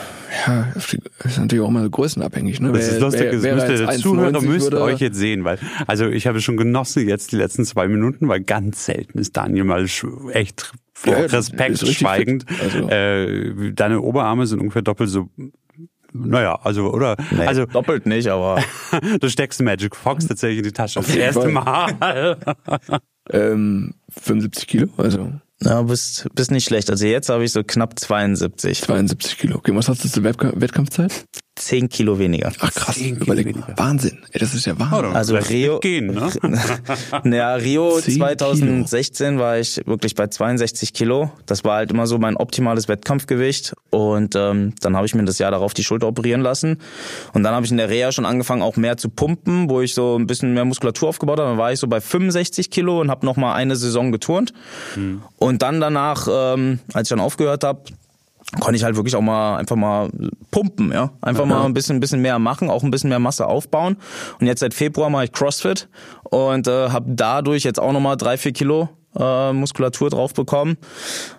Ja, 0.48 0.68
ist 0.76 1.38
natürlich 1.38 1.64
auch 1.64 1.70
mal 1.70 1.90
größenabhängig. 1.90 2.60
Ne? 2.60 2.72
Das 2.72 2.88
ist 2.88 3.00
lustig, 3.00 3.28
wer, 3.32 3.44
wer 3.44 3.56
müsste, 3.56 3.78
der 3.78 3.90
Zuhörer 3.98 4.42
müsste 4.42 4.82
euch 4.82 5.00
jetzt 5.00 5.18
sehen, 5.18 5.44
weil, 5.44 5.60
also 5.88 6.08
ich 6.08 6.28
habe 6.28 6.42
schon 6.42 6.58
genossen 6.58 7.08
jetzt 7.08 7.32
die 7.32 7.36
letzten 7.36 7.66
zwei 7.66 7.88
Minuten, 7.88 8.28
weil 8.28 8.42
ganz 8.42 8.86
selten 8.86 9.20
ist 9.20 9.38
Daniel 9.38 9.64
mal 9.66 9.86
echt 10.32 10.74
vor 10.94 11.18
ja, 11.18 11.26
Respekt 11.26 11.80
schweigend. 11.88 12.46
Also. 12.62 12.90
Äh, 12.90 13.74
deine 13.74 14.02
Oberarme 14.02 14.48
sind 14.48 14.60
ungefähr 14.60 14.82
doppelt 14.82 15.10
so 15.10 15.30
naja, 16.16 16.60
also, 16.62 16.94
oder? 16.94 17.16
Nee, 17.32 17.48
also, 17.48 17.66
doppelt 17.66 18.06
nicht, 18.06 18.28
aber. 18.28 18.64
du 19.20 19.30
steckst 19.30 19.60
Magic 19.64 19.96
Fox 19.96 20.28
tatsächlich 20.28 20.60
in 20.60 20.64
die 20.64 20.72
Tasche. 20.72 21.00
Das 21.00 21.16
erste 21.16 21.50
Mal. 21.50 22.38
ähm, 23.32 23.96
75 24.10 24.68
Kilo, 24.68 24.90
also. 24.98 25.32
Ja, 25.64 25.82
bist, 25.82 26.28
bist 26.34 26.52
nicht 26.52 26.66
schlecht. 26.66 26.90
Also 26.90 27.06
jetzt 27.06 27.30
habe 27.30 27.44
ich 27.44 27.52
so 27.52 27.64
knapp 27.64 28.00
72. 28.00 28.82
72 28.82 29.38
Kilo. 29.38 29.58
Okay, 29.58 29.76
was 29.76 29.88
hast 29.88 30.04
du 30.04 30.10
zur 30.10 30.24
Wettkampfzeit? 30.24 31.26
10 31.56 31.90
Kilo 31.90 32.18
weniger. 32.18 32.52
Ach 32.60 32.74
krass, 32.74 32.98
überleg 32.98 33.56
mal. 33.56 33.74
Wahnsinn. 33.78 34.18
Ey, 34.32 34.40
das 34.40 34.56
ist 34.56 34.66
ja 34.66 34.78
Wahnsinn. 34.80 35.12
Oh, 35.12 35.16
also 35.16 35.36
Rio, 35.36 35.80
gehen, 35.80 36.08
ne? 36.08 36.32
ja, 37.38 37.54
Rio 37.54 38.00
2016 38.00 39.28
Kilo. 39.28 39.40
war 39.40 39.60
ich 39.60 39.80
wirklich 39.86 40.16
bei 40.16 40.28
62 40.28 40.94
Kilo. 40.94 41.32
Das 41.46 41.64
war 41.64 41.76
halt 41.76 41.92
immer 41.92 42.08
so 42.08 42.18
mein 42.18 42.38
optimales 42.38 42.88
Wettkampfgewicht. 42.88 43.76
Und 43.92 44.36
ähm, 44.36 44.74
dann 44.82 44.96
habe 44.96 45.06
ich 45.06 45.14
mir 45.14 45.26
das 45.26 45.38
Jahr 45.38 45.52
darauf 45.52 45.76
die 45.76 45.84
Schulter 45.84 46.08
operieren 46.08 46.42
lassen. 46.42 46.80
Und 47.34 47.44
dann 47.44 47.54
habe 47.54 47.66
ich 47.66 47.72
in 47.72 47.78
der 47.78 47.90
Reha 47.90 48.12
schon 48.12 48.26
angefangen, 48.26 48.64
auch 48.64 48.76
mehr 48.76 48.98
zu 48.98 49.10
pumpen, 49.10 49.70
wo 49.70 49.82
ich 49.82 49.94
so 49.94 50.18
ein 50.18 50.26
bisschen 50.26 50.56
mehr 50.56 50.66
Muskulatur 50.66 51.10
aufgebaut 51.10 51.40
habe. 51.40 51.50
Dann 51.50 51.60
war 51.60 51.72
ich 51.72 51.80
so 51.80 51.88
bei 51.88 52.02
65 52.02 52.72
Kilo 52.72 53.00
und 53.00 53.12
habe 53.12 53.28
nochmal 53.28 53.56
eine 53.56 53.76
Saison 53.76 54.12
geturnt. 54.12 54.54
Hm. 54.96 55.22
Und 55.38 55.62
dann 55.62 55.80
danach, 55.80 56.28
ähm, 56.32 56.80
als 56.94 57.08
ich 57.08 57.10
dann 57.10 57.20
aufgehört 57.20 57.64
habe, 57.64 57.84
konnte 58.60 58.76
ich 58.78 58.84
halt 58.84 58.96
wirklich 58.96 59.16
auch 59.16 59.22
mal 59.22 59.58
einfach 59.58 59.76
mal 59.76 60.10
pumpen, 60.52 60.92
ja. 60.92 61.12
Einfach 61.22 61.46
mal 61.46 61.66
ein 61.66 61.74
bisschen, 61.74 61.98
ein 61.98 62.00
bisschen 62.00 62.22
mehr 62.22 62.40
machen, 62.40 62.70
auch 62.70 62.84
ein 62.84 62.92
bisschen 62.92 63.10
mehr 63.10 63.20
Masse 63.20 63.48
aufbauen. 63.48 63.98
Und 64.40 64.48
jetzt 64.48 64.60
seit 64.60 64.74
Februar 64.74 65.10
mache 65.10 65.26
ich 65.26 65.32
CrossFit 65.32 65.88
und 66.24 66.68
äh, 66.68 66.90
habe 66.90 67.06
dadurch 67.08 67.64
jetzt 67.64 67.80
auch 67.80 67.92
nochmal 67.92 68.18
drei, 68.18 68.38
vier 68.38 68.54
Kilo 68.54 68.90
äh, 69.18 69.54
Muskulatur 69.54 70.10
drauf 70.10 70.34
bekommen. 70.34 70.78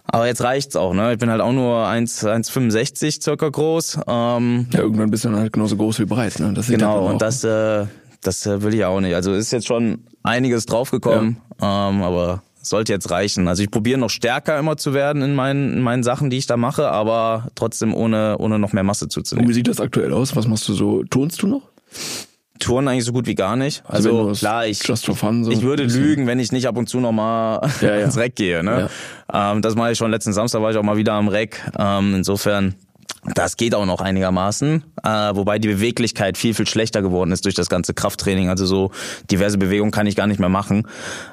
Aber 0.04 0.26
jetzt 0.26 0.42
reicht's 0.42 0.76
auch, 0.76 0.94
ne? 0.94 1.12
Ich 1.12 1.18
bin 1.18 1.30
halt 1.30 1.40
auch 1.40 1.52
nur 1.52 1.86
1,65 1.86 3.22
circa 3.22 3.48
groß. 3.48 4.00
Ähm, 4.06 4.66
ja, 4.72 4.80
irgendwann 4.80 5.10
bist 5.10 5.24
du 5.24 5.30
dann 5.30 5.38
halt 5.38 5.52
genauso 5.52 5.76
groß 5.76 6.00
wie 6.00 6.04
breit, 6.04 6.38
ne? 6.38 6.52
Das 6.52 6.68
genau, 6.68 7.06
und 7.06 7.22
das, 7.22 7.44
äh, 7.44 7.86
das 8.22 8.46
äh, 8.46 8.62
will 8.62 8.74
ich 8.74 8.84
auch 8.84 9.00
nicht. 9.00 9.14
Also 9.14 9.32
ist 9.32 9.50
jetzt 9.50 9.66
schon 9.66 10.04
einiges 10.22 10.66
draufgekommen, 10.66 11.38
ja. 11.60 11.88
ähm, 11.88 12.02
aber 12.02 12.42
sollte 12.68 12.92
jetzt 12.92 13.10
reichen. 13.10 13.48
Also 13.48 13.62
ich 13.62 13.70
probiere 13.70 13.98
noch 13.98 14.10
stärker 14.10 14.58
immer 14.58 14.76
zu 14.76 14.94
werden 14.94 15.22
in 15.22 15.34
meinen, 15.34 15.74
in 15.74 15.80
meinen 15.80 16.02
Sachen, 16.02 16.30
die 16.30 16.38
ich 16.38 16.46
da 16.46 16.56
mache, 16.56 16.88
aber 16.88 17.48
trotzdem 17.54 17.94
ohne, 17.94 18.36
ohne 18.38 18.58
noch 18.58 18.72
mehr 18.72 18.82
Masse 18.82 19.08
zuzunehmen. 19.08 19.46
Und 19.46 19.50
wie 19.50 19.54
sieht 19.54 19.68
das 19.68 19.80
aktuell 19.80 20.12
aus? 20.12 20.34
Was 20.36 20.46
machst 20.46 20.68
du 20.68 20.74
so? 20.74 21.02
Turnst 21.04 21.42
du 21.42 21.46
noch? 21.46 21.62
Touren 22.60 22.86
eigentlich 22.86 23.04
so 23.04 23.12
gut 23.12 23.26
wie 23.26 23.34
gar 23.34 23.56
nicht. 23.56 23.82
Also, 23.86 24.28
also 24.28 24.38
klar, 24.38 24.66
ich, 24.66 24.78
fun, 24.78 25.44
so 25.44 25.50
ich 25.50 25.62
würde 25.62 25.82
lügen, 25.84 26.26
wenn 26.26 26.38
ich 26.38 26.52
nicht 26.52 26.66
ab 26.68 26.76
und 26.76 26.88
zu 26.88 27.00
noch 27.00 27.12
mal 27.12 27.68
ja, 27.80 27.96
ja. 27.96 28.04
ins 28.04 28.16
Reck 28.16 28.36
gehe. 28.36 28.62
Ne? 28.62 28.88
Ja. 29.32 29.52
Ähm, 29.52 29.60
das 29.60 29.74
mache 29.74 29.92
ich 29.92 29.98
schon. 29.98 30.10
Letzten 30.10 30.32
Samstag 30.32 30.62
war 30.62 30.70
ich 30.70 30.76
auch 30.76 30.82
mal 30.82 30.96
wieder 30.96 31.14
am 31.14 31.28
Reck. 31.28 31.60
Ähm, 31.78 32.14
insofern 32.14 32.76
Das 33.32 33.56
geht 33.56 33.74
auch 33.74 33.86
noch 33.86 34.02
einigermaßen, 34.02 34.84
äh, 35.02 35.08
wobei 35.08 35.58
die 35.58 35.68
Beweglichkeit 35.68 36.36
viel, 36.36 36.52
viel 36.52 36.66
schlechter 36.66 37.00
geworden 37.00 37.32
ist 37.32 37.46
durch 37.46 37.54
das 37.54 37.70
ganze 37.70 37.94
Krafttraining. 37.94 38.50
Also 38.50 38.66
so 38.66 38.90
diverse 39.30 39.56
Bewegungen 39.56 39.92
kann 39.92 40.06
ich 40.06 40.14
gar 40.14 40.26
nicht 40.26 40.40
mehr 40.40 40.50
machen. 40.50 40.86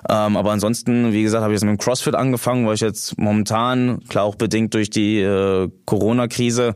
Ähm, 0.10 0.38
aber 0.38 0.51
ansonsten, 0.51 1.12
wie 1.12 1.23
gesagt, 1.23 1.43
habe 1.43 1.54
ich 1.54 1.58
jetzt 1.58 1.65
mit 1.69 1.77
dem 1.77 1.84
CrossFit 1.84 2.15
angefangen, 2.15 2.65
weil 2.65 2.75
ich 2.75 2.82
jetzt 2.82 3.17
momentan, 3.17 3.99
klar 4.08 4.23
auch 4.23 4.36
bedingt 4.36 4.73
durch 4.73 4.89
die 4.89 5.19
äh, 5.19 5.69
Corona-Krise, 5.86 6.75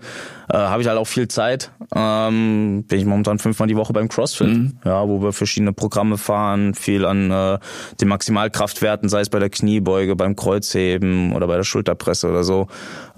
äh, 0.50 0.58
habe 0.58 0.82
ich 0.82 0.88
halt 0.88 0.98
auch 0.98 1.08
viel 1.08 1.30
Zeit. 1.30 1.72
Ähm, 1.96 2.84
bin 2.86 3.00
ich 3.00 3.06
momentan 3.06 3.40
fünfmal 3.40 3.70
die 3.70 3.78
Woche 3.78 3.94
beim 3.94 4.10
CrossFit, 4.10 4.48
mhm. 4.48 4.80
ja, 4.84 5.08
wo 5.08 5.22
wir 5.22 5.32
verschiedene 5.32 5.72
Programme 5.72 6.18
fahren, 6.18 6.74
viel 6.74 7.06
an 7.06 7.32
äh, 7.32 7.58
den 8.02 8.10
Maximalkraftwerten, 8.10 9.08
sei 9.08 9.22
es 9.22 9.30
bei 9.30 9.40
der 9.40 9.50
Kniebeuge, 9.50 10.18
beim 10.18 10.36
Kreuzheben 10.36 11.32
oder 11.32 11.48
bei 11.48 11.56
der 11.56 11.64
Schulterpresse 11.64 12.30
oder 12.30 12.44
so, 12.44 12.68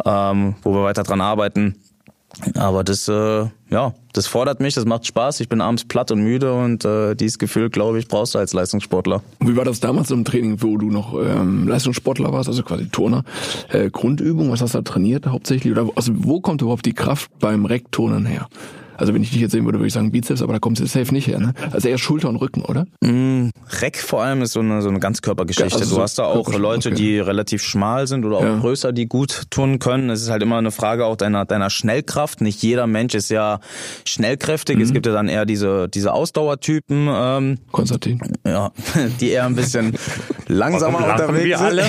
ähm, 0.06 0.56
wo 0.62 0.74
wir 0.74 0.84
weiter 0.84 1.04
dran 1.04 1.22
arbeiten. 1.22 1.76
Aber 2.56 2.84
das, 2.84 3.08
äh, 3.08 3.46
ja, 3.70 3.94
das 4.14 4.28
fordert 4.28 4.60
mich, 4.60 4.76
das 4.76 4.86
macht 4.86 5.06
Spaß. 5.06 5.40
Ich 5.40 5.50
bin 5.50 5.62
abends 5.62 5.86
platt 5.86 6.12
und 6.12 6.22
müde 6.22 6.54
und 6.54 6.86
äh, 6.86 7.16
dieses 7.16 7.40
Gefühl, 7.40 7.70
glaube 7.70 8.00
ich, 8.00 8.08
brauchst 8.08 8.36
du 8.36 8.40
als 8.40 8.54
Leistungssportler. 8.54 9.22
Wie 9.40 9.56
war 9.56 9.66
das 9.66 9.80
damals 9.80 10.12
im 10.12 10.26
Training, 10.26 10.62
wo 10.62 10.78
du 10.78 10.90
noch 10.90 11.14
ähm, 11.14 11.68
Leistungssportler 11.68 12.32
warst, 12.32 12.50
also 12.50 12.64
quasi 12.64 12.88
Turner? 12.90 13.24
Äh, 13.70 13.90
Grundübung, 13.90 14.52
was 14.52 14.62
hast 14.62 14.74
du 14.74 14.80
da 14.80 14.84
trainiert 14.84 15.26
hauptsächlich? 15.28 15.72
Oder 15.72 15.90
also 15.96 16.14
wo 16.16 16.40
kommt 16.40 16.62
überhaupt 16.62 16.86
die 16.86 16.94
Kraft 16.94 17.32
beim 17.40 17.66
Reckturnen 17.66 18.26
her? 18.26 18.48
Also 18.98 19.14
wenn 19.14 19.22
ich 19.22 19.32
dich 19.32 19.42
jetzt 19.42 19.52
sehen 19.52 19.66
würde, 19.66 19.78
würde 19.78 19.88
ich 19.88 19.94
sagen 19.94 20.12
Bizeps, 20.12 20.42
aber 20.42 20.54
da 20.54 20.60
kommt 20.60 20.80
es 20.80 20.92
safe 20.92 21.14
nicht 21.14 21.28
her. 21.28 21.40
Ne? 21.40 21.54
Also 21.72 21.88
eher 21.88 21.98
Schulter 21.98 22.30
und 22.30 22.38
Rücken, 22.38 22.64
oder? 22.64 22.86
Mm, 23.02 23.50
Reck 23.82 23.98
vor 23.98 24.24
allem 24.24 24.42
ist 24.42 24.54
so 24.54 24.60
eine, 24.60 24.82
so 24.82 24.90
eine 24.90 25.00
Ganzkörpergeschichte. 25.00 25.80
Also 25.80 25.96
du 25.96 26.02
hast 26.02 26.18
da 26.18 26.26
auch 26.26 26.52
Leute, 26.54 26.90
okay. 26.90 26.98
die 26.98 27.20
relativ 27.20 27.62
schmal 27.62 28.08
sind 28.08 28.26
oder 28.26 28.38
auch 28.38 28.44
ja. 28.44 28.58
größer, 28.58 28.92
die 28.92 29.08
gut 29.08 29.44
tun 29.52 29.80
können. 29.80 30.10
Es 30.10 30.22
ist 30.22 30.30
halt 30.30 30.42
immer 30.42 30.58
eine 30.58 30.72
Frage 30.72 31.06
auch 31.06 31.16
deiner, 31.16 31.46
deiner 31.46 31.70
Schnellkraft. 31.70 32.42
Nicht 32.42 32.62
jeder 32.64 32.88
Mensch 32.88 33.14
ist 33.14 33.30
ja 33.30 33.60
schnellkräftig. 34.06 34.78
Mhm. 34.78 34.82
Es 34.82 34.94
gibt 34.94 35.06
ja 35.06 35.14
dann 35.14 35.28
eher 35.28 35.46
diese, 35.46 35.88
diese 35.90 36.14
Ausdauertypen. 36.14 37.08
Ähm, 37.10 37.60
Konstantin. 37.72 38.20
Ja, 38.46 38.72
die 39.22 39.30
eher 39.30 39.46
ein 39.46 39.56
bisschen 39.56 39.96
langsamer 40.48 41.12
unterwegs 41.12 41.46
wir 41.46 41.60
alle. 41.60 41.86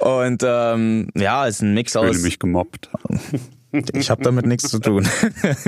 und 0.00 0.42
ähm, 0.44 1.08
ja, 1.16 1.46
ist 1.46 1.62
ein 1.62 1.74
Mix 1.74 1.96
aus... 1.96 2.06
Ich 2.06 2.12
fühle 2.12 2.22
mich 2.24 2.38
gemobbt. 2.38 2.90
Ich 3.70 4.08
habe 4.08 4.22
damit 4.22 4.46
nichts 4.46 4.70
zu 4.70 4.78
tun. 4.78 5.06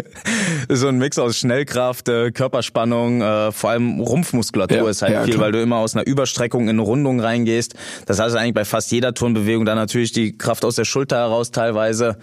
so 0.70 0.88
ein 0.88 0.98
Mix 0.98 1.18
aus 1.18 1.36
Schnellkraft, 1.36 2.08
äh, 2.08 2.30
Körperspannung, 2.30 3.20
äh, 3.20 3.52
vor 3.52 3.70
allem 3.70 4.00
Rumpfmuskulatur 4.00 4.78
ja, 4.78 4.88
ist 4.88 5.02
halt 5.02 5.12
ja, 5.12 5.24
viel, 5.24 5.34
klar. 5.34 5.46
weil 5.46 5.52
du 5.52 5.60
immer 5.60 5.76
aus 5.76 5.94
einer 5.94 6.06
Überstreckung 6.06 6.64
in 6.64 6.70
eine 6.70 6.82
Rundung 6.82 7.20
reingehst. 7.20 7.74
Das 8.06 8.18
heißt 8.18 8.36
eigentlich 8.36 8.54
bei 8.54 8.64
fast 8.64 8.90
jeder 8.90 9.12
Turnbewegung 9.12 9.66
dann 9.66 9.76
natürlich 9.76 10.12
die 10.12 10.36
Kraft 10.36 10.64
aus 10.64 10.76
der 10.76 10.86
Schulter 10.86 11.16
heraus 11.16 11.50
teilweise. 11.50 12.16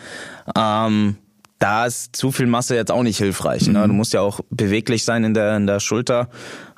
Ähm, 0.58 1.18
da 1.60 1.86
ist 1.86 2.16
zu 2.16 2.32
viel 2.32 2.48
Masse 2.48 2.76
jetzt 2.76 2.92
auch 2.92 3.04
nicht 3.04 3.18
hilfreich. 3.18 3.68
Ne? 3.68 3.80
Mhm. 3.80 3.88
Du 3.88 3.94
musst 3.94 4.14
ja 4.14 4.22
auch 4.22 4.42
beweglich 4.50 5.04
sein 5.04 5.24
in 5.24 5.34
der, 5.34 5.58
in 5.58 5.68
der 5.68 5.80
Schulter. 5.80 6.30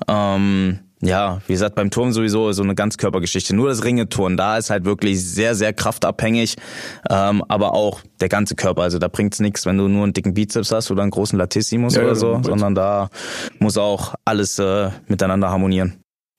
Ähm, 0.07 0.79
ja, 1.01 1.39
wie 1.47 1.53
gesagt, 1.53 1.75
beim 1.75 1.91
Turm 1.91 2.11
sowieso 2.11 2.51
so 2.51 2.61
eine 2.61 2.75
Ganzkörpergeschichte. 2.75 3.55
Nur 3.55 3.69
das 3.69 3.83
Ringeturn, 3.83 4.35
da 4.35 4.57
ist 4.57 4.69
halt 4.69 4.83
wirklich 4.83 5.23
sehr, 5.23 5.55
sehr 5.55 5.71
kraftabhängig, 5.71 6.55
ähm, 7.09 7.43
aber 7.47 7.73
auch 7.73 8.01
der 8.19 8.27
ganze 8.27 8.55
Körper. 8.55 8.81
Also 8.81 8.99
da 8.99 9.07
bringt's 9.07 9.39
nichts, 9.39 9.65
wenn 9.65 9.77
du 9.77 9.87
nur 9.87 10.03
einen 10.03 10.13
dicken 10.13 10.33
Bizeps 10.33 10.71
hast 10.71 10.91
oder 10.91 11.03
einen 11.03 11.11
großen 11.11 11.39
Latissimus 11.39 11.95
ja, 11.95 12.03
oder 12.03 12.15
so, 12.15 12.33
ja, 12.33 12.43
sondern 12.43 12.75
da 12.75 13.09
muss 13.59 13.77
auch 13.77 14.15
alles 14.25 14.59
äh, 14.59 14.89
miteinander 15.07 15.49
harmonieren. 15.49 15.95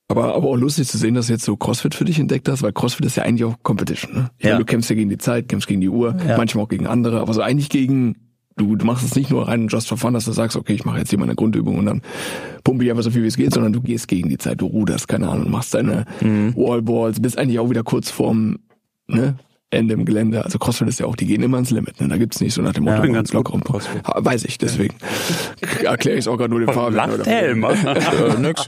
Aber, 0.09 0.35
aber 0.35 0.49
auch 0.49 0.57
lustig 0.57 0.89
zu 0.89 0.97
sehen, 0.97 1.15
dass 1.15 1.27
du 1.27 1.33
jetzt 1.33 1.45
so 1.45 1.55
CrossFit 1.55 1.95
für 1.95 2.05
dich 2.05 2.19
entdeckt 2.19 2.47
hast, 2.49 2.61
weil 2.61 2.73
CrossFit 2.73 3.05
ist 3.05 3.15
ja 3.15 3.23
eigentlich 3.23 3.45
auch 3.45 3.55
Competition. 3.63 4.13
Ne? 4.13 4.29
Ja. 4.41 4.57
du 4.57 4.65
kämpfst 4.65 4.89
ja 4.89 4.95
gegen 4.95 5.09
die 5.09 5.17
Zeit, 5.17 5.47
kämpfst 5.47 5.67
gegen 5.67 5.81
die 5.81 5.89
Uhr, 5.89 6.15
ja. 6.27 6.37
manchmal 6.37 6.65
auch 6.65 6.69
gegen 6.69 6.85
andere, 6.85 7.21
aber 7.21 7.33
so 7.33 7.41
eigentlich 7.41 7.69
gegen 7.69 8.30
du, 8.57 8.75
du 8.75 8.85
machst 8.85 9.05
es 9.05 9.15
nicht 9.15 9.29
nur 9.29 9.47
rein 9.47 9.67
just 9.67 9.87
for 9.87 9.97
fun, 9.97 10.13
dass 10.13 10.25
du 10.25 10.31
sagst, 10.31 10.57
okay, 10.57 10.73
ich 10.73 10.85
mache 10.85 10.99
jetzt 10.99 11.09
hier 11.09 11.19
meine 11.19 11.35
Grundübung 11.35 11.77
und 11.77 11.85
dann 11.85 12.01
pumpe 12.63 12.83
ich 12.83 12.89
einfach 12.89 13.03
so 13.03 13.11
viel 13.11 13.23
wie 13.23 13.27
es 13.27 13.37
geht, 13.37 13.53
sondern 13.53 13.73
du 13.73 13.81
gehst 13.81 14.07
gegen 14.07 14.29
die 14.29 14.37
Zeit, 14.37 14.61
du 14.61 14.67
ruderst, 14.67 15.07
keine 15.07 15.29
Ahnung, 15.29 15.49
machst 15.49 15.73
deine 15.73 16.05
mhm. 16.21 16.55
Wallballs, 16.55 17.21
bist 17.21 17.37
eigentlich 17.37 17.59
auch 17.59 17.69
wieder 17.69 17.83
kurz 17.83 18.11
vorm 18.11 18.59
ne, 19.07 19.35
Ende 19.71 19.93
im 19.93 20.05
Gelände. 20.05 20.43
Also 20.43 20.59
CrossFit 20.59 20.89
ist 20.89 20.99
ja 20.99 21.05
auch, 21.05 21.15
die 21.15 21.25
gehen 21.25 21.41
immer 21.41 21.57
ins 21.57 21.71
Limit. 21.71 22.01
Ne? 22.01 22.09
Da 22.09 22.17
gibt's 22.17 22.41
nicht 22.41 22.53
so 22.53 22.61
nach 22.61 22.73
dem 22.73 22.83
Motto, 22.83 22.97
ja, 22.97 23.01
bin 23.01 23.13
ganz 23.13 23.31
locker 23.31 23.53
um 23.53 23.63
CrossFit. 23.63 24.01
Weiß 24.05 24.43
ich, 24.43 24.57
deswegen 24.57 24.95
erkläre 25.83 26.17
ich 26.17 26.25
es 26.25 26.27
auch 26.27 26.37
gerade 26.37 26.51
nur 26.51 26.59
dem 26.59 26.73
Fabian. 26.73 26.93
Lacht 26.93 27.25
Helm. 27.25 27.63
äh, 27.63 28.39
nix. 28.39 28.67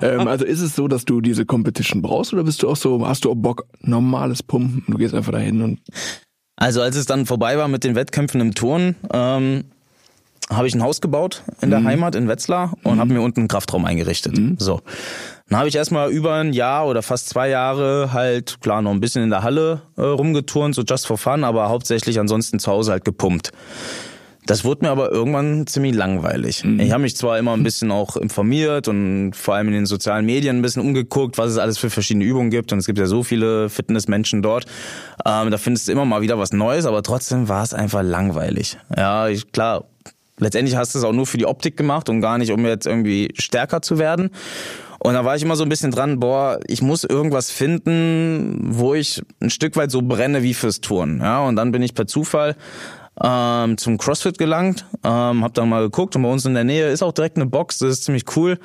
ähm, 0.00 0.28
also 0.28 0.44
ist 0.44 0.60
es 0.60 0.76
so, 0.76 0.86
dass 0.86 1.04
du 1.04 1.20
diese 1.20 1.44
Competition 1.44 2.02
brauchst 2.02 2.32
oder 2.32 2.44
bist 2.44 2.62
du 2.62 2.68
auch 2.68 2.76
so, 2.76 3.06
hast 3.06 3.24
du 3.24 3.32
auch 3.32 3.36
Bock, 3.36 3.66
normales 3.80 4.42
Pumpen, 4.42 4.84
du 4.86 4.96
gehst 4.96 5.14
einfach 5.14 5.32
dahin 5.32 5.60
und 5.60 5.80
also 6.62 6.80
als 6.80 6.94
es 6.94 7.06
dann 7.06 7.26
vorbei 7.26 7.58
war 7.58 7.66
mit 7.66 7.82
den 7.82 7.96
Wettkämpfen 7.96 8.40
im 8.40 8.54
Turn, 8.54 8.94
ähm, 9.12 9.64
habe 10.48 10.68
ich 10.68 10.74
ein 10.74 10.82
Haus 10.82 11.00
gebaut 11.00 11.42
in 11.60 11.70
der 11.70 11.80
mhm. 11.80 11.86
Heimat 11.86 12.14
in 12.14 12.28
Wetzlar 12.28 12.74
und 12.84 12.94
mhm. 12.94 13.00
habe 13.00 13.12
mir 13.14 13.20
unten 13.20 13.40
einen 13.40 13.48
Kraftraum 13.48 13.84
eingerichtet. 13.84 14.38
Mhm. 14.38 14.56
So. 14.58 14.80
Dann 15.48 15.58
habe 15.58 15.68
ich 15.68 15.74
erstmal 15.74 16.10
über 16.10 16.34
ein 16.34 16.52
Jahr 16.52 16.86
oder 16.86 17.02
fast 17.02 17.28
zwei 17.28 17.48
Jahre 17.48 18.12
halt, 18.12 18.60
klar, 18.60 18.80
noch 18.80 18.92
ein 18.92 19.00
bisschen 19.00 19.24
in 19.24 19.30
der 19.30 19.42
Halle 19.42 19.82
äh, 19.96 20.02
rumgeturnt, 20.02 20.76
so 20.76 20.82
just 20.82 21.06
for 21.06 21.18
fun, 21.18 21.42
aber 21.42 21.68
hauptsächlich 21.68 22.20
ansonsten 22.20 22.60
zu 22.60 22.70
Hause 22.70 22.92
halt 22.92 23.04
gepumpt. 23.04 23.50
Das 24.46 24.64
wurde 24.64 24.84
mir 24.84 24.90
aber 24.90 25.12
irgendwann 25.12 25.66
ziemlich 25.68 25.94
langweilig. 25.94 26.64
Mhm. 26.64 26.80
Ich 26.80 26.90
habe 26.90 27.02
mich 27.02 27.16
zwar 27.16 27.38
immer 27.38 27.52
ein 27.52 27.62
bisschen 27.62 27.92
auch 27.92 28.16
informiert 28.16 28.88
und 28.88 29.34
vor 29.34 29.54
allem 29.54 29.68
in 29.68 29.74
den 29.74 29.86
sozialen 29.86 30.26
Medien 30.26 30.56
ein 30.56 30.62
bisschen 30.62 30.82
umgeguckt, 30.82 31.38
was 31.38 31.52
es 31.52 31.58
alles 31.58 31.78
für 31.78 31.90
verschiedene 31.90 32.24
Übungen 32.24 32.50
gibt. 32.50 32.72
Und 32.72 32.80
es 32.80 32.86
gibt 32.86 32.98
ja 32.98 33.06
so 33.06 33.22
viele 33.22 33.68
Fitnessmenschen 33.68 34.42
dort. 34.42 34.66
Ähm, 35.24 35.50
da 35.50 35.58
findest 35.58 35.86
du 35.86 35.92
immer 35.92 36.04
mal 36.04 36.22
wieder 36.22 36.38
was 36.38 36.52
Neues, 36.52 36.86
aber 36.86 37.02
trotzdem 37.02 37.48
war 37.48 37.62
es 37.62 37.72
einfach 37.72 38.02
langweilig. 38.02 38.78
Ja, 38.96 39.28
ich, 39.28 39.52
klar, 39.52 39.84
letztendlich 40.38 40.76
hast 40.76 40.94
du 40.94 40.98
es 40.98 41.04
auch 41.04 41.12
nur 41.12 41.26
für 41.26 41.38
die 41.38 41.46
Optik 41.46 41.76
gemacht 41.76 42.08
und 42.08 42.20
gar 42.20 42.38
nicht, 42.38 42.50
um 42.50 42.66
jetzt 42.66 42.86
irgendwie 42.86 43.32
stärker 43.38 43.80
zu 43.80 43.98
werden. 43.98 44.30
Und 44.98 45.14
da 45.14 45.24
war 45.24 45.34
ich 45.34 45.42
immer 45.42 45.56
so 45.56 45.64
ein 45.64 45.68
bisschen 45.68 45.90
dran, 45.90 46.20
boah, 46.20 46.60
ich 46.66 46.80
muss 46.80 47.02
irgendwas 47.02 47.50
finden, 47.50 48.58
wo 48.70 48.94
ich 48.94 49.20
ein 49.40 49.50
Stück 49.50 49.74
weit 49.76 49.90
so 49.90 50.02
brenne 50.02 50.44
wie 50.44 50.54
fürs 50.54 50.80
Touren. 50.80 51.18
Ja, 51.20 51.40
und 51.44 51.56
dann 51.56 51.72
bin 51.72 51.82
ich 51.82 51.94
per 51.94 52.06
Zufall 52.06 52.56
ähm, 53.22 53.76
zum 53.76 53.98
CrossFit 53.98 54.38
gelangt, 54.38 54.86
ähm, 55.04 55.42
habe 55.42 55.52
dann 55.52 55.68
mal 55.68 55.82
geguckt 55.82 56.16
und 56.16 56.22
bei 56.22 56.30
uns 56.30 56.46
in 56.46 56.54
der 56.54 56.64
Nähe 56.64 56.88
ist 56.88 57.02
auch 57.02 57.12
direkt 57.12 57.36
eine 57.36 57.46
Box, 57.46 57.78
das 57.78 57.90
ist 57.90 58.04
ziemlich 58.04 58.24
cool, 58.36 58.58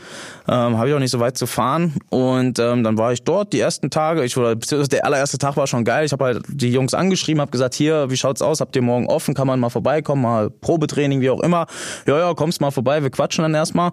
ähm, 0.47 0.77
habe 0.77 0.88
ich 0.88 0.95
auch 0.95 0.99
nicht 0.99 1.12
so 1.12 1.19
weit 1.19 1.38
zu 1.38 1.47
fahren 1.47 1.95
und 2.10 2.57
ähm, 2.57 2.83
dann 2.83 2.97
war 2.97 3.12
ich 3.12 3.23
dort 3.23 3.51
die 3.51 3.60
ersten 3.60 3.89
Tage, 3.89 4.23
ich 4.23 4.38
oder 4.38 4.55
der 4.55 5.05
allererste 5.05 5.38
Tag 5.38 5.57
war 5.57 5.67
schon 5.67 5.83
geil, 5.83 6.05
ich 6.05 6.13
habe 6.13 6.23
halt 6.23 6.43
die 6.47 6.71
Jungs 6.71 6.93
angeschrieben, 6.93 7.41
habe 7.41 7.51
gesagt, 7.51 7.75
hier, 7.75 8.10
wie 8.10 8.15
schaut's 8.15 8.41
aus, 8.41 8.62
habt 8.62 8.75
ihr 8.77 8.81
morgen 8.81 9.07
offen, 9.07 9.33
kann 9.33 9.47
man 9.47 9.60
mal 9.60 9.69
vorbeikommen, 9.69 10.21
mal 10.21 10.49
Probetraining, 10.49 11.19
wie 11.19 11.29
auch 11.29 11.41
immer, 11.41 11.67
ja, 12.05 12.17
ja, 12.17 12.33
kommst 12.33 12.62
mal 12.62 12.71
vorbei, 12.71 13.03
wir 13.03 13.10
quatschen 13.10 13.41
dann 13.43 13.53
erstmal. 13.53 13.91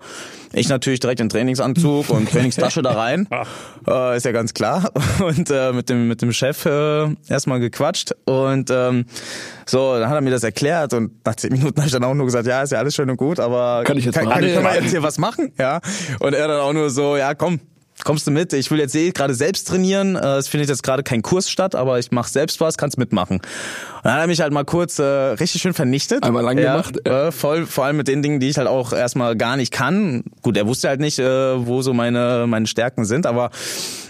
Ich 0.52 0.68
natürlich 0.68 1.00
direkt 1.00 1.18
in 1.18 1.28
Trainingsanzug 1.28 2.10
und 2.10 2.28
Trainingstasche 2.30 2.80
da 2.82 2.92
rein, 2.92 3.26
äh, 3.88 4.16
ist 4.16 4.24
ja 4.24 4.30
ganz 4.30 4.54
klar. 4.54 4.90
Und 5.24 5.50
äh, 5.50 5.72
mit 5.72 5.88
dem 5.88 6.08
mit 6.08 6.22
dem 6.22 6.32
Chef 6.32 6.66
äh, 6.66 7.08
erstmal 7.28 7.60
gequatscht 7.60 8.14
und 8.24 8.70
ähm, 8.70 9.06
so, 9.66 9.98
dann 9.98 10.08
hat 10.08 10.16
er 10.16 10.20
mir 10.20 10.30
das 10.30 10.43
erklärt 10.44 10.94
und 10.94 11.24
nach 11.26 11.36
zehn 11.36 11.52
Minuten 11.52 11.76
habe 11.78 11.86
ich 11.86 11.92
dann 11.92 12.04
auch 12.04 12.14
nur 12.14 12.26
gesagt, 12.26 12.46
ja, 12.46 12.62
ist 12.62 12.72
ja 12.72 12.78
alles 12.78 12.94
schön 12.94 13.10
und 13.10 13.16
gut, 13.16 13.40
aber 13.40 13.82
kann 13.84 13.96
ich 13.96 14.04
jetzt, 14.04 14.14
kann, 14.14 14.28
kann 14.28 14.44
ich 14.44 14.60
mal 14.60 14.76
jetzt 14.76 14.90
hier 14.90 15.02
was 15.02 15.18
machen? 15.18 15.52
Ja. 15.58 15.80
Und 16.20 16.34
er 16.34 16.48
dann 16.48 16.60
auch 16.60 16.72
nur 16.72 16.90
so, 16.90 17.16
ja, 17.16 17.34
komm, 17.34 17.60
kommst 18.02 18.26
du 18.26 18.30
mit? 18.30 18.52
Ich 18.52 18.70
will 18.70 18.78
jetzt 18.78 18.94
eh 18.94 19.10
gerade 19.10 19.34
selbst 19.34 19.68
trainieren. 19.68 20.16
Äh, 20.16 20.36
es 20.36 20.48
findet 20.48 20.68
jetzt 20.68 20.82
gerade 20.82 21.02
kein 21.02 21.22
Kurs 21.22 21.48
statt, 21.48 21.74
aber 21.74 21.98
ich 21.98 22.10
mache 22.10 22.30
selbst 22.30 22.60
was, 22.60 22.76
kannst 22.76 22.98
mitmachen. 22.98 23.36
Und 23.36 24.04
dann 24.04 24.14
hat 24.14 24.20
er 24.20 24.26
mich 24.26 24.40
halt 24.40 24.52
mal 24.52 24.64
kurz 24.64 24.98
äh, 24.98 25.04
richtig 25.04 25.62
schön 25.62 25.74
vernichtet. 25.74 26.24
Einmal 26.24 26.42
lang 26.42 26.58
ja, 26.58 26.72
gemacht. 26.72 27.06
Äh, 27.06 27.30
voll, 27.30 27.66
vor 27.66 27.84
allem 27.84 27.96
mit 27.96 28.08
den 28.08 28.22
Dingen, 28.22 28.40
die 28.40 28.48
ich 28.48 28.58
halt 28.58 28.68
auch 28.68 28.92
erstmal 28.92 29.36
gar 29.36 29.56
nicht 29.56 29.72
kann. 29.72 30.24
Gut, 30.42 30.56
er 30.56 30.66
wusste 30.66 30.88
halt 30.88 31.00
nicht, 31.00 31.18
äh, 31.18 31.66
wo 31.66 31.82
so 31.82 31.94
meine 31.94 32.46
meine 32.46 32.66
Stärken 32.66 33.04
sind, 33.04 33.26
aber 33.26 33.50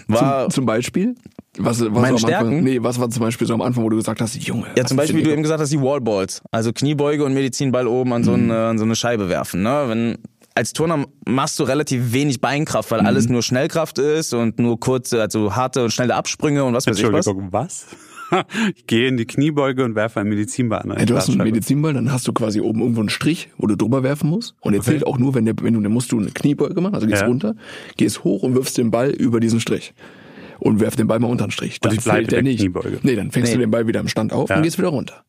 war 0.07 0.43
zum, 0.43 0.51
zum 0.51 0.65
Beispiel 0.65 1.15
was, 1.57 1.81
was 1.81 1.89
Meine 1.89 2.17
Stärken? 2.17 2.47
Anfang, 2.47 2.63
nee, 2.63 2.81
was 2.81 2.99
war 2.99 3.09
zum 3.09 3.21
Beispiel 3.21 3.47
so 3.47 3.53
am 3.53 3.61
Anfang, 3.61 3.83
wo 3.83 3.89
du 3.89 3.97
gesagt 3.97 4.21
hast, 4.21 4.35
Junge. 4.35 4.67
Ja, 4.77 4.85
zum 4.85 4.97
Beispiel, 4.97 5.19
wie 5.19 5.23
du 5.23 5.31
eben 5.31 5.43
gesagt 5.43 5.61
hast, 5.61 5.71
die 5.71 5.81
Wallballs. 5.81 6.41
Also 6.51 6.73
Kniebeuge 6.73 7.23
und 7.23 7.33
Medizinball 7.33 7.87
oben 7.87 8.13
an 8.13 8.23
so, 8.23 8.31
mhm. 8.31 8.51
eine, 8.51 8.65
an 8.67 8.77
so 8.77 8.85
eine 8.85 8.95
Scheibe 8.95 9.29
werfen. 9.29 9.63
Ne? 9.63 9.85
Wenn, 9.87 10.17
als 10.53 10.73
Turner 10.73 11.05
machst 11.27 11.59
du 11.59 11.63
relativ 11.63 12.13
wenig 12.13 12.41
Beinkraft, 12.41 12.91
weil 12.91 13.01
mhm. 13.01 13.07
alles 13.07 13.29
nur 13.29 13.41
Schnellkraft 13.41 13.99
ist 13.99 14.33
und 14.33 14.59
nur 14.59 14.79
kurze, 14.79 15.21
also 15.21 15.55
harte 15.55 15.83
und 15.83 15.91
schnelle 15.91 16.15
Absprünge 16.15 16.63
und 16.63 16.73
was 16.73 16.87
weiß 16.87 16.97
ich 16.99 17.11
was. 17.11 17.27
was? 17.51 17.85
ich 18.75 18.87
gehe 18.87 19.07
in 19.07 19.17
die 19.17 19.25
Kniebeuge 19.25 19.83
und 19.83 19.95
werfe 19.95 20.19
einen 20.19 20.29
Medizinball 20.29 20.79
an. 20.81 20.97
Ja, 20.97 21.05
du 21.05 21.15
hast 21.15 21.29
einen 21.29 21.43
Medizinball, 21.43 21.93
dann 21.93 22.11
hast 22.11 22.27
du 22.27 22.33
quasi 22.33 22.59
oben 22.59 22.81
irgendwo 22.81 23.01
einen 23.01 23.09
Strich, 23.09 23.49
wo 23.57 23.67
du 23.67 23.75
drüber 23.75 24.03
werfen 24.03 24.29
musst. 24.29 24.55
Und 24.61 24.73
der 24.73 24.81
okay. 24.81 24.91
zählt 24.91 25.07
auch 25.07 25.17
nur, 25.19 25.35
wenn, 25.35 25.45
der, 25.45 25.53
wenn 25.61 25.73
du, 25.73 25.81
dann 25.81 25.91
musst 25.91 26.11
du 26.11 26.19
eine 26.19 26.31
Kniebeuge 26.31 26.81
machen, 26.81 26.95
also 26.95 27.07
gehst 27.07 27.21
ja. 27.21 27.27
runter, 27.27 27.55
gehst 27.97 28.23
hoch 28.23 28.43
und 28.43 28.55
wirfst 28.55 28.77
den 28.77 28.89
Ball 28.91 29.11
über 29.11 29.39
diesen 29.39 29.59
Strich 29.59 29.93
und 30.65 30.79
werf 30.79 30.95
den 30.95 31.05
Ball 31.05 31.19
mal 31.19 31.27
unter 31.27 31.45
den 31.45 31.51
Strich. 31.51 31.79
Dann 31.79 31.99
fällt 31.99 32.31
der 32.31 32.41
nicht. 32.41 32.59
Kniebeuge. 32.59 32.99
Nee, 33.03 33.15
dann 33.15 33.29
fängst 33.31 33.51
nee. 33.51 33.57
du 33.57 33.61
den 33.61 33.71
Ball 33.71 33.85
wieder 33.87 33.99
im 33.99 34.07
Stand 34.07 34.33
auf 34.33 34.49
ja. 34.49 34.57
und 34.57 34.63
gehst 34.63 34.79
wieder 34.79 34.87
runter. 34.87 35.23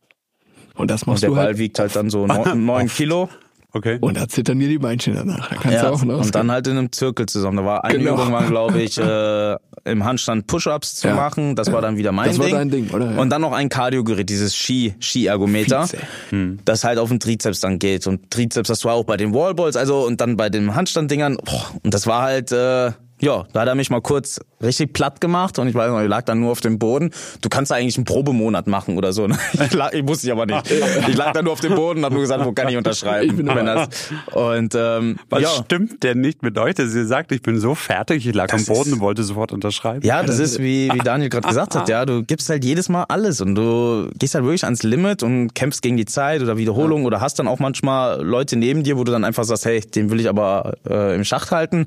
Und 0.74 0.90
das 0.90 1.06
machst 1.06 1.22
und 1.22 1.22
der 1.22 1.30
du 1.30 1.36
Ball 1.36 1.46
halt 1.46 1.58
wiegt 1.58 1.78
halt 1.78 1.94
dann 1.94 2.08
so 2.08 2.26
neun 2.54 2.88
Kilo. 2.88 3.28
Okay. 3.72 3.98
Und 4.00 4.16
da 4.16 4.26
zittern 4.26 4.58
dir 4.58 4.68
die 4.68 4.78
Beinchen 4.78 5.14
danach. 5.14 5.50
Da 5.50 5.56
kannst 5.56 5.76
ja, 5.76 5.90
du 5.90 5.94
auch 5.94 6.02
Und 6.02 6.34
dann 6.34 6.50
halt 6.50 6.66
in 6.66 6.78
einem 6.78 6.92
Zirkel 6.92 7.26
zusammen. 7.26 7.58
Da 7.58 7.64
war 7.66 7.84
eine 7.84 7.98
genau. 7.98 8.14
Übung, 8.14 8.32
waren, 8.32 8.48
glaube 8.48 8.80
ich, 8.80 8.96
äh, 8.98 9.56
im 9.84 10.04
Handstand 10.04 10.46
Push-Ups 10.46 10.94
zu 10.94 11.08
Ja. 11.08 11.14
machen. 11.14 11.54
Das 11.54 11.70
war 11.70 11.82
dann 11.82 11.98
wieder 11.98 12.12
mein 12.12 12.28
Das 12.28 12.38
war 12.38 12.46
Ding. 12.46 12.54
dein 12.54 12.70
Ding, 12.70 12.90
oder? 12.90 13.12
Ja. 13.12 13.18
Und 13.18 13.28
dann 13.28 13.42
noch 13.42 13.52
ein 13.52 13.68
Kardiogerät, 13.68 14.30
dieses 14.30 14.56
Ski, 14.56 14.94
Ski-Ergometer, 14.98 15.82
Vize. 15.82 16.56
das 16.64 16.84
halt 16.84 16.98
auf 16.98 17.10
den 17.10 17.20
Trizeps 17.20 17.60
dann 17.60 17.78
geht. 17.78 18.06
Und 18.06 18.30
Trizeps, 18.30 18.68
das 18.68 18.82
war 18.86 18.94
auch 18.94 19.04
bei 19.04 19.18
den 19.18 19.34
Wallballs, 19.34 19.76
also 19.76 20.06
und 20.06 20.22
dann 20.22 20.38
bei 20.38 20.48
den 20.48 20.74
Handstanddingern. 20.74 21.36
Und 21.36 21.92
das 21.92 22.06
war 22.06 22.22
halt, 22.22 22.52
äh, 22.52 22.92
ja, 23.20 23.44
da 23.52 23.60
hat 23.60 23.68
er 23.68 23.74
mich 23.74 23.90
mal 23.90 24.00
kurz 24.00 24.40
richtig 24.62 24.92
platt 24.92 25.20
gemacht 25.20 25.58
und 25.58 25.68
ich 25.68 25.74
weiß 25.74 25.90
noch, 25.90 26.00
ich 26.00 26.08
lag 26.08 26.22
dann 26.22 26.40
nur 26.40 26.52
auf 26.52 26.60
dem 26.60 26.78
Boden. 26.78 27.10
Du 27.40 27.48
kannst 27.48 27.70
da 27.70 27.76
eigentlich 27.76 27.96
einen 27.96 28.04
Probemonat 28.04 28.66
machen 28.66 28.96
oder 28.96 29.12
so. 29.12 29.26
Ne? 29.26 29.38
Ich, 29.66 29.72
lag, 29.72 29.92
ich 29.92 30.06
wusste 30.06 30.26
ich 30.26 30.32
aber 30.32 30.46
nicht. 30.46 30.70
Ich 31.08 31.16
lag 31.16 31.32
da 31.32 31.42
nur 31.42 31.52
auf 31.52 31.60
dem 31.60 31.74
Boden 31.74 32.00
und 32.00 32.04
hab 32.04 32.12
nur 32.12 32.20
gesagt, 32.20 32.44
wo 32.44 32.52
kann 32.52 32.68
ich 32.68 32.76
unterschreiben? 32.76 33.30
Ich 33.30 33.36
bin 33.36 33.46
wenn 33.46 33.66
das, 33.66 33.88
und 34.32 34.74
ähm, 34.76 35.16
Was 35.28 35.42
ja. 35.42 35.48
stimmt 35.48 36.02
denn 36.02 36.20
nicht 36.20 36.42
mit 36.42 36.58
euch? 36.58 36.74
dass 36.74 36.94
ihr 36.94 37.06
sagt, 37.06 37.32
ich 37.32 37.42
bin 37.42 37.58
so 37.58 37.74
fertig, 37.74 38.26
ich 38.26 38.34
lag 38.34 38.52
am 38.52 38.58
Das 38.58 38.66
Boden 38.66 38.88
ist- 38.88 38.92
und 38.94 39.00
wollte 39.00 39.22
sofort 39.24 39.52
unterschreiben? 39.52 40.06
Ja, 40.06 40.22
das 40.22 40.38
ist 40.38 40.58
wie, 40.58 40.90
wie 40.92 40.98
Daniel 40.98 41.30
gerade 41.30 41.48
gesagt 41.48 41.74
hat, 41.74 41.88
ja, 41.88 42.04
du 42.04 42.22
gibst 42.22 42.48
halt 42.50 42.64
jedes 42.64 42.88
Mal 42.88 43.04
alles 43.04 43.40
und 43.40 43.54
du 43.54 44.10
gehst 44.18 44.34
halt 44.34 44.44
wirklich 44.44 44.64
ans 44.64 44.82
Limit 44.82 45.22
und 45.22 45.54
kämpfst 45.54 45.82
gegen 45.82 45.96
die 45.96 46.04
Zeit 46.04 46.42
oder 46.42 46.56
Wiederholung 46.56 47.04
oder 47.04 47.20
hast 47.20 47.38
dann 47.38 47.48
auch 47.48 47.58
manchmal 47.58 48.22
Leute 48.22 48.56
neben 48.56 48.82
dir, 48.82 48.96
wo 48.98 49.04
du 49.04 49.12
dann 49.12 49.24
einfach 49.24 49.44
sagst, 49.44 49.64
hey, 49.64 49.80
den 49.80 50.10
will 50.10 50.20
ich 50.20 50.28
aber 50.28 50.74
äh, 50.88 51.14
im 51.14 51.24
Schacht 51.24 51.50
halten. 51.50 51.86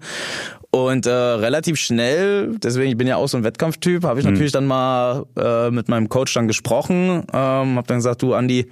Und 0.72 1.08
äh, 1.08 1.12
relativ 1.12 1.78
schnell, 1.78 2.56
deswegen 2.62 2.92
ich 2.92 2.98
bin 2.98 3.08
ja 3.08 3.16
auch 3.16 3.28
so 3.28 3.38
ein 3.38 3.44
Wettkampftyp, 3.44 4.04
habe 4.04 4.20
ich 4.20 4.26
natürlich 4.26 4.52
dann 4.52 4.68
mal 4.68 5.26
äh, 5.36 5.72
mit 5.72 5.90
meinem 5.90 6.10
Coach 6.10 6.34
dann 6.36 6.48
gesprochen, 6.48 7.24
ähm, 7.34 7.76
habe 7.76 7.88
dann 7.88 7.98
gesagt, 7.98 8.22
du 8.22 8.36
Andi, 8.36 8.68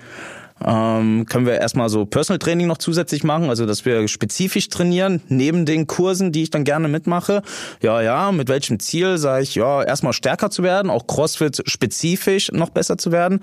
ähm, 0.63 1.25
können 1.27 1.45
wir 1.45 1.55
erstmal 1.55 1.89
so 1.89 2.05
Personal 2.05 2.39
Training 2.39 2.67
noch 2.67 2.77
zusätzlich 2.77 3.23
machen, 3.23 3.49
also 3.49 3.65
dass 3.65 3.85
wir 3.85 4.07
spezifisch 4.07 4.69
trainieren, 4.69 5.21
neben 5.27 5.65
den 5.65 5.87
Kursen, 5.87 6.31
die 6.31 6.43
ich 6.43 6.49
dann 6.49 6.63
gerne 6.63 6.87
mitmache. 6.87 7.41
Ja, 7.81 8.01
ja, 8.01 8.31
mit 8.31 8.49
welchem 8.49 8.79
Ziel, 8.79 9.17
sage 9.17 9.43
ich, 9.43 9.55
ja, 9.55 9.83
erstmal 9.83 10.13
stärker 10.13 10.49
zu 10.49 10.63
werden, 10.63 10.89
auch 10.89 11.07
CrossFit 11.07 11.63
spezifisch 11.65 12.51
noch 12.51 12.69
besser 12.69 12.97
zu 12.97 13.11
werden. 13.11 13.41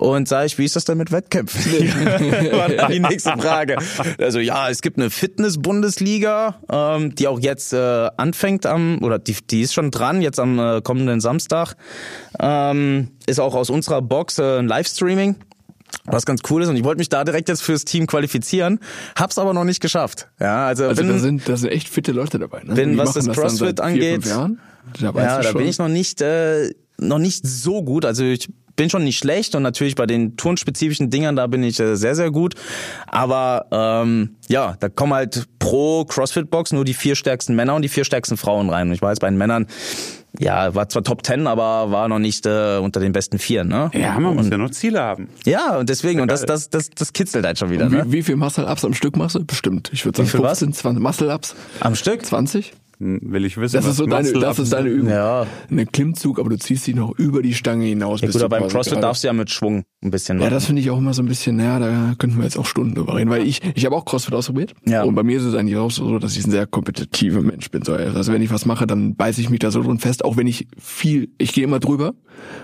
Und 0.00 0.28
sage 0.28 0.46
ich, 0.46 0.56
wie 0.56 0.64
ist 0.64 0.76
das 0.76 0.86
denn 0.86 0.96
mit 0.96 1.12
Wettkämpfen? 1.12 1.60
War 2.52 2.70
dann 2.70 2.90
die 2.90 3.00
nächste 3.00 3.32
Frage. 3.36 3.76
Also 4.18 4.38
ja, 4.38 4.70
es 4.70 4.80
gibt 4.80 4.96
eine 4.96 5.10
Fitness-Bundesliga, 5.10 6.54
ähm, 6.72 7.14
die 7.14 7.28
auch 7.28 7.38
jetzt 7.38 7.74
äh, 7.74 8.08
anfängt 8.16 8.64
am, 8.64 9.02
oder 9.02 9.18
die, 9.18 9.36
die 9.50 9.60
ist 9.60 9.74
schon 9.74 9.90
dran, 9.90 10.22
jetzt 10.22 10.40
am 10.40 10.58
äh, 10.58 10.80
kommenden 10.80 11.20
Samstag. 11.20 11.74
Ähm, 12.40 13.10
ist 13.26 13.40
auch 13.40 13.54
aus 13.54 13.68
unserer 13.68 14.00
Box 14.00 14.38
äh, 14.38 14.60
ein 14.60 14.68
Livestreaming 14.68 15.36
was 16.04 16.24
ganz 16.24 16.40
cool 16.48 16.62
ist 16.62 16.68
und 16.68 16.76
ich 16.76 16.84
wollte 16.84 17.00
mich 17.00 17.08
da 17.08 17.24
direkt 17.24 17.48
jetzt 17.48 17.62
fürs 17.62 17.84
Team 17.84 18.06
qualifizieren, 18.06 18.78
hab's 19.16 19.38
aber 19.38 19.52
noch 19.52 19.64
nicht 19.64 19.80
geschafft. 19.80 20.28
Ja, 20.38 20.68
also, 20.68 20.84
Also 20.84 21.02
bin, 21.02 21.10
da 21.10 21.18
sind, 21.18 21.48
da 21.48 21.56
sind 21.56 21.70
echt 21.70 21.88
fitte 21.88 22.12
Leute 22.12 22.38
dabei. 22.38 22.62
Ne? 22.62 22.74
Bin, 22.74 22.96
was 22.96 23.14
das 23.14 23.28
CrossFit 23.28 23.80
angeht. 23.80 24.24
Da 24.24 24.48
ja, 25.00 25.12
da 25.12 25.42
schon. 25.42 25.58
bin 25.58 25.66
ich 25.66 25.78
noch 25.78 25.88
nicht 25.88 26.22
äh, 26.22 26.70
noch 27.00 27.18
nicht 27.18 27.46
so 27.46 27.82
gut. 27.82 28.04
Also 28.04 28.24
ich 28.24 28.48
bin 28.80 28.88
schon 28.88 29.04
nicht 29.04 29.18
schlecht 29.18 29.54
und 29.54 29.62
natürlich 29.62 29.94
bei 29.94 30.06
den 30.06 30.38
turnspezifischen 30.38 31.10
Dingern 31.10 31.36
da 31.36 31.46
bin 31.46 31.62
ich 31.62 31.78
äh, 31.78 31.96
sehr 31.96 32.14
sehr 32.14 32.30
gut. 32.30 32.54
Aber 33.06 33.66
ähm, 33.70 34.36
ja, 34.48 34.76
da 34.80 34.88
kommen 34.88 35.12
halt 35.12 35.48
pro 35.58 36.06
CrossFit 36.06 36.50
Box 36.50 36.72
nur 36.72 36.86
die 36.86 36.94
vier 36.94 37.14
stärksten 37.14 37.54
Männer 37.54 37.74
und 37.74 37.82
die 37.82 37.90
vier 37.90 38.04
stärksten 38.04 38.38
Frauen 38.38 38.70
rein. 38.70 38.88
Und 38.88 38.94
ich 38.94 39.02
weiß 39.02 39.18
bei 39.18 39.28
den 39.28 39.36
Männern 39.36 39.66
ja, 40.38 40.74
war 40.74 40.88
zwar 40.88 41.02
Top 41.02 41.22
Ten, 41.22 41.46
aber 41.46 41.90
war 41.90 42.08
noch 42.08 42.20
nicht 42.20 42.46
äh, 42.46 42.78
unter 42.78 43.00
den 43.00 43.12
besten 43.12 43.38
vier, 43.38 43.64
ne? 43.64 43.90
Ja, 43.92 44.18
man 44.18 44.36
muss 44.36 44.48
ja 44.48 44.56
noch 44.56 44.70
Ziele 44.70 45.02
haben. 45.02 45.28
Ja, 45.44 45.76
und 45.76 45.90
deswegen, 45.90 46.20
und 46.20 46.30
das, 46.30 46.46
das, 46.46 46.70
das, 46.70 46.88
das 46.88 47.12
kitzelt 47.12 47.44
halt 47.44 47.58
schon 47.58 47.70
wieder, 47.70 47.88
ne? 47.88 48.04
Wie, 48.06 48.12
wie 48.12 48.22
viel 48.22 48.36
Muscle-Ups 48.36 48.84
am 48.84 48.94
Stück 48.94 49.16
machst 49.16 49.34
du? 49.34 49.44
Bestimmt. 49.44 49.90
Ich 49.92 50.04
würde 50.06 50.18
sagen 50.18 50.28
Wie 50.28 50.30
viel 50.30 50.42
was? 50.42 50.60
15, 50.60 50.80
20 50.80 51.02
Muscle-Ups. 51.02 51.56
Am 51.80 51.96
Stück? 51.96 52.24
20? 52.24 52.72
Will 53.02 53.46
ich 53.46 53.56
wissen, 53.56 53.76
Das 53.76 53.86
ist 53.86 53.96
so 53.96 54.04
deine, 54.04 54.30
das 54.30 54.58
ist 54.58 54.74
deine 54.74 54.90
Übung. 54.90 55.08
Ja. 55.08 55.46
Ein 55.70 55.90
Klimmzug, 55.90 56.38
aber 56.38 56.50
du 56.50 56.58
ziehst 56.58 56.86
dich 56.86 56.94
noch 56.94 57.18
über 57.18 57.40
die 57.40 57.54
Stange 57.54 57.86
hinaus. 57.86 58.20
Ja, 58.20 58.26
bis 58.26 58.34
gut, 58.34 58.42
aber 58.42 58.58
beim 58.60 58.68
CrossFit 58.68 58.92
gerade- 58.92 59.06
darfst 59.06 59.24
du 59.24 59.28
ja 59.28 59.32
mit 59.32 59.48
Schwung 59.50 59.84
ein 60.04 60.10
bisschen 60.10 60.36
machen. 60.36 60.44
Ja, 60.48 60.50
das 60.50 60.66
finde 60.66 60.82
ich 60.82 60.90
auch 60.90 60.98
immer 60.98 61.14
so 61.14 61.22
ein 61.22 61.26
bisschen, 61.26 61.56
naja, 61.56 61.78
da 61.78 62.14
könnten 62.18 62.36
wir 62.36 62.44
jetzt 62.44 62.58
auch 62.58 62.66
Stunden 62.66 62.94
drüber 62.94 63.16
reden, 63.16 63.30
weil 63.30 63.46
ich, 63.46 63.62
ich 63.74 63.86
habe 63.86 63.96
auch 63.96 64.04
CrossFit 64.04 64.34
ausprobiert. 64.34 64.74
Ja. 64.86 65.02
Und 65.04 65.14
bei 65.14 65.22
mir 65.22 65.38
ist 65.38 65.44
es 65.44 65.54
eigentlich 65.54 65.78
auch 65.78 65.90
so, 65.90 66.18
dass 66.18 66.36
ich 66.36 66.44
ein 66.46 66.50
sehr 66.50 66.66
kompetitiver 66.66 67.40
Mensch 67.40 67.70
bin. 67.70 67.82
So, 67.84 67.94
Also 67.94 68.34
wenn 68.34 68.42
ich 68.42 68.50
was 68.52 68.66
mache, 68.66 68.86
dann 68.86 69.16
beiße 69.16 69.40
ich 69.40 69.48
mich 69.48 69.60
da 69.60 69.70
so 69.70 69.82
drin 69.82 69.98
fest, 69.98 70.22
auch 70.22 70.36
wenn 70.36 70.46
ich 70.46 70.68
viel, 70.78 71.30
ich 71.38 71.54
gehe 71.54 71.64
immer 71.64 71.80
drüber. 71.80 72.12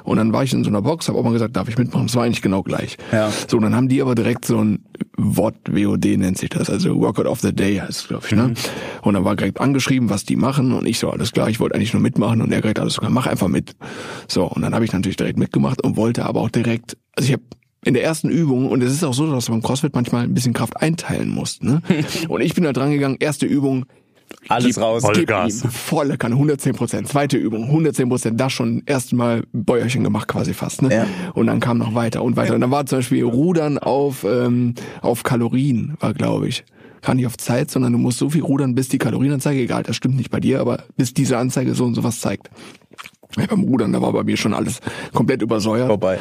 Und 0.04 0.18
dann 0.18 0.34
war 0.34 0.44
ich 0.44 0.52
in 0.52 0.64
so 0.64 0.68
einer 0.70 0.82
Box, 0.82 1.08
habe 1.08 1.18
auch 1.18 1.24
mal 1.24 1.32
gesagt, 1.32 1.56
darf 1.56 1.68
ich 1.68 1.78
mitmachen? 1.78 2.08
Das 2.08 2.16
war 2.16 2.24
eigentlich 2.24 2.42
genau 2.42 2.62
gleich. 2.62 2.98
Ja. 3.10 3.30
So, 3.48 3.56
und 3.56 3.62
dann 3.62 3.74
haben 3.74 3.88
die 3.88 4.02
aber 4.02 4.14
direkt 4.14 4.44
so 4.44 4.58
ein 4.58 4.84
Wort, 5.16 5.56
WOD 5.70 6.18
nennt 6.18 6.38
sich 6.38 6.50
das, 6.50 6.68
also 6.68 7.00
Workout 7.00 7.26
of 7.26 7.40
the 7.40 7.54
Day 7.54 7.76
heißt 7.76 7.90
es, 7.90 8.08
glaube 8.08 8.24
ich. 8.26 8.32
Ne? 8.32 8.54
Und 9.02 9.14
dann 9.14 9.24
war 9.24 9.36
direkt 9.36 9.60
angeschrieben, 9.60 10.10
was 10.10 10.24
die 10.24 10.36
machen. 10.36 10.72
Und 10.72 10.86
ich 10.86 10.98
so, 10.98 11.10
alles 11.10 11.32
klar, 11.32 11.48
ich 11.48 11.60
wollte 11.60 11.74
eigentlich 11.74 11.92
nur 11.92 12.02
mitmachen. 12.02 12.42
Und 12.42 12.52
er 12.52 12.60
direkt, 12.60 12.78
alles 12.78 12.98
klar, 12.98 13.10
mach 13.10 13.26
einfach 13.26 13.48
mit. 13.48 13.74
So, 14.28 14.44
und 14.44 14.62
dann 14.62 14.74
habe 14.74 14.84
ich 14.84 14.92
natürlich 14.92 15.16
direkt 15.16 15.38
mitgemacht 15.38 15.82
und 15.82 15.96
wollte 15.96 16.24
aber 16.24 16.40
auch 16.40 16.50
direkt, 16.50 16.96
also 17.14 17.28
ich 17.28 17.32
habe 17.32 17.44
in 17.84 17.94
der 17.94 18.02
ersten 18.02 18.28
Übung, 18.28 18.68
und 18.68 18.82
es 18.82 18.92
ist 18.92 19.04
auch 19.04 19.14
so, 19.14 19.30
dass 19.30 19.48
man 19.48 19.62
CrossFit 19.62 19.94
manchmal 19.94 20.24
ein 20.24 20.34
bisschen 20.34 20.52
Kraft 20.52 20.76
einteilen 20.76 21.28
muss. 21.28 21.62
Ne? 21.62 21.82
Und 22.28 22.40
ich 22.40 22.52
bin 22.54 22.64
da 22.64 22.72
dran 22.72 22.90
gegangen, 22.90 23.16
erste 23.20 23.46
Übung, 23.46 23.86
Alles 24.48 24.76
gib, 24.76 24.84
raus. 24.84 25.02
Vollgas. 25.02 25.64
volle 25.70 26.16
Kanne, 26.18 26.34
110 26.36 26.74
Prozent. 26.74 27.08
Zweite 27.08 27.36
Übung, 27.36 27.64
110 27.64 28.08
Prozent. 28.08 28.40
Das 28.40 28.52
schon 28.52 28.82
erstmal 28.86 29.42
Bäuerchen 29.52 30.04
gemacht 30.04 30.28
quasi 30.28 30.54
fast. 30.54 30.82
Ne? 30.82 30.94
Ja. 30.94 31.06
Und 31.34 31.46
dann 31.46 31.60
kam 31.60 31.78
noch 31.78 31.94
weiter 31.94 32.22
und 32.22 32.36
weiter. 32.36 32.54
Und 32.54 32.60
dann 32.60 32.70
war 32.70 32.86
zum 32.86 32.98
Beispiel 32.98 33.24
Rudern 33.24 33.78
auf, 33.78 34.24
ähm, 34.24 34.74
auf 35.02 35.22
Kalorien, 35.22 35.94
war 36.00 36.14
glaube 36.14 36.48
ich. 36.48 36.64
Gar 37.02 37.14
nicht 37.14 37.26
auf 37.26 37.36
Zeit, 37.36 37.70
sondern 37.70 37.92
du 37.92 37.98
musst 37.98 38.18
so 38.18 38.30
viel 38.30 38.42
rudern, 38.42 38.74
bis 38.74 38.88
die 38.88 38.98
Kalorienanzeige, 38.98 39.60
egal, 39.60 39.82
das 39.84 39.94
stimmt 39.94 40.16
nicht 40.16 40.30
bei 40.30 40.40
dir, 40.40 40.60
aber 40.60 40.84
bis 40.96 41.14
diese 41.14 41.38
Anzeige 41.38 41.74
so 41.74 41.84
und 41.84 41.94
so 41.94 42.02
was 42.02 42.20
zeigt. 42.20 42.50
Ja, 43.36 43.46
beim 43.46 43.62
Rudern, 43.62 43.92
da 43.92 44.00
war 44.00 44.12
bei 44.12 44.24
mir 44.24 44.36
schon 44.36 44.54
alles 44.54 44.80
komplett 45.12 45.42
übersäuert. 45.42 45.88
Vorbei. 45.88 46.18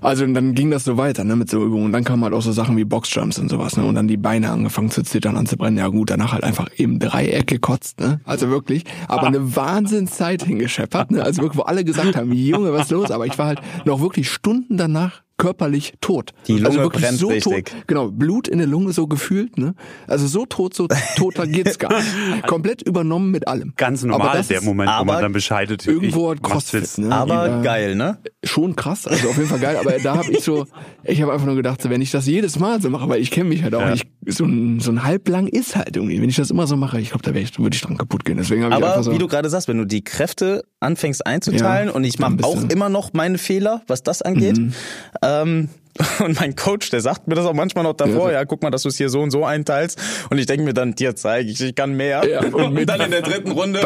Also 0.00 0.24
und 0.24 0.34
dann 0.34 0.54
ging 0.54 0.70
das 0.70 0.84
so 0.84 0.96
weiter, 0.96 1.24
ne, 1.24 1.36
mit 1.36 1.50
so 1.50 1.64
Übungen. 1.64 1.86
Und 1.86 1.92
dann 1.92 2.04
kamen 2.04 2.24
halt 2.24 2.34
auch 2.34 2.42
so 2.42 2.52
Sachen 2.52 2.76
wie 2.76 2.84
Boxjumps 2.84 3.38
und 3.38 3.48
sowas, 3.48 3.76
ne? 3.76 3.84
Und 3.84 3.94
dann 3.94 4.08
die 4.08 4.16
Beine 4.16 4.50
angefangen 4.50 4.90
zu 4.90 5.02
zittern, 5.02 5.36
anzubrennen. 5.36 5.78
Ja 5.78 5.88
gut, 5.88 6.10
danach 6.10 6.32
halt 6.32 6.44
einfach 6.44 6.68
im 6.76 6.98
Dreieck 6.98 7.46
gekotzt, 7.46 8.00
ne? 8.00 8.20
Also 8.24 8.50
wirklich. 8.50 8.84
Aber 9.06 9.26
eine 9.26 9.56
Wahnsinnszeit 9.56 10.42
hingescheppert, 10.42 11.10
ne? 11.10 11.22
Also 11.22 11.42
wirklich, 11.42 11.58
wo 11.58 11.62
alle 11.62 11.84
gesagt 11.84 12.16
haben, 12.16 12.32
Junge, 12.32 12.72
was 12.72 12.82
ist 12.82 12.90
los? 12.90 13.10
Aber 13.10 13.26
ich 13.26 13.38
war 13.38 13.46
halt 13.46 13.60
noch 13.84 14.00
wirklich 14.00 14.30
Stunden 14.30 14.76
danach 14.76 15.22
körperlich 15.38 15.94
tot. 16.00 16.32
Die 16.46 16.52
Lunge 16.54 16.66
also 16.66 16.80
wirklich 16.80 17.04
brennt 17.04 17.18
so 17.18 17.28
richtig. 17.28 17.66
tot. 17.66 17.86
Genau, 17.86 18.10
Blut 18.10 18.48
in 18.48 18.58
der 18.58 18.66
Lunge 18.66 18.92
so 18.92 19.06
gefühlt, 19.06 19.56
ne? 19.56 19.74
Also 20.06 20.26
so 20.26 20.44
tot, 20.46 20.74
so 20.74 20.88
toter 21.16 21.46
geht's 21.46 21.78
gar 21.78 21.96
nicht. 21.96 22.08
Komplett 22.46 22.82
übernommen 22.82 23.30
mit 23.30 23.48
allem. 23.48 23.72
Ganz 23.76 24.02
Aber 24.04 24.12
normal, 24.18 24.42
der 24.44 24.62
Moment, 24.62 24.90
wo 24.90 24.92
aber 24.94 25.12
man 25.14 25.22
dann 25.22 25.32
bescheidet. 25.32 25.86
Irgendwo 25.86 26.30
hat 26.30 26.42
CrossFit, 26.42 26.98
ne? 26.98 27.10
Aber 27.14 27.46
Ja 27.46 27.62
geil, 27.62 27.94
ne? 27.94 28.18
schon 28.44 28.76
krass, 28.76 29.06
also 29.06 29.28
auf 29.30 29.36
jeden 29.36 29.48
Fall 29.48 29.58
geil, 29.58 29.76
aber 29.76 29.98
da 29.98 30.16
habe 30.16 30.30
ich 30.32 30.42
so, 30.42 30.66
ich 31.04 31.20
habe 31.22 31.32
einfach 31.32 31.46
nur 31.46 31.56
gedacht, 31.56 31.82
so, 31.82 31.90
wenn 31.90 32.00
ich 32.00 32.10
das 32.10 32.26
jedes 32.26 32.58
Mal 32.58 32.80
so 32.80 32.88
mache, 32.90 33.08
weil 33.08 33.20
ich 33.20 33.30
kenne 33.30 33.48
mich 33.48 33.62
halt 33.62 33.74
auch, 33.74 33.80
Ja. 33.80 33.94
ich, 33.94 34.02
so 34.26 34.44
ein, 34.44 34.80
so 34.80 34.90
ein 34.90 35.04
halblang 35.04 35.46
ist 35.48 35.76
halt 35.76 35.96
irgendwie, 35.96 36.20
wenn 36.20 36.28
ich 36.28 36.36
das 36.36 36.50
immer 36.50 36.66
so 36.66 36.76
mache, 36.76 37.00
ich 37.00 37.10
glaube, 37.10 37.22
da 37.22 37.32
ich, 37.38 37.58
würde 37.58 37.74
ich 37.74 37.80
dran 37.82 37.96
kaputt 37.96 38.24
gehen, 38.24 38.36
deswegen 38.38 38.62
habe 38.64 38.72
ich 38.74 38.76
einfach 38.76 38.94
Aber 38.94 39.02
so, 39.02 39.12
wie 39.12 39.18
du 39.18 39.26
gerade 39.28 39.48
sagst, 39.50 39.68
wenn 39.68 39.78
du 39.78 39.84
die 39.86 40.02
Kräfte 40.02 40.64
anfängst 40.80 41.26
einzuteilen 41.26 41.88
Ja, 41.88 41.94
und 41.94 42.04
ich 42.04 42.18
mache 42.18 42.36
auch 42.42 42.56
Mhm. 42.56 42.70
immer 42.70 42.88
noch 42.88 43.12
meine 43.12 43.38
Fehler, 43.38 43.82
was 43.86 44.02
das 44.02 44.22
angeht. 44.22 44.58
Ähm, 45.28 45.68
und 46.24 46.40
mein 46.40 46.54
Coach, 46.54 46.90
der 46.90 47.00
sagt 47.00 47.26
mir 47.28 47.34
das 47.34 47.44
auch 47.44 47.54
manchmal 47.54 47.84
noch 47.84 47.94
davor, 47.94 48.28
Ja. 48.30 48.38
ja, 48.38 48.44
guck 48.44 48.62
mal, 48.62 48.70
dass 48.70 48.82
du 48.82 48.88
es 48.88 48.96
hier 48.96 49.08
so 49.08 49.20
und 49.20 49.30
so 49.30 49.44
einteilst. 49.44 50.00
Und 50.30 50.38
ich 50.38 50.46
denke 50.46 50.64
mir 50.64 50.74
dann, 50.74 50.94
dir 50.94 51.16
zeige 51.16 51.50
ich, 51.50 51.60
ich 51.60 51.74
kann 51.74 51.94
mehr. 51.96 52.22
Ja, 52.28 52.40
und 52.40 52.54
und, 52.54 52.86
dann 52.88 53.00
in 53.00 53.10
der 53.10 53.22
dritten 53.22 53.50
Runde 53.50 53.80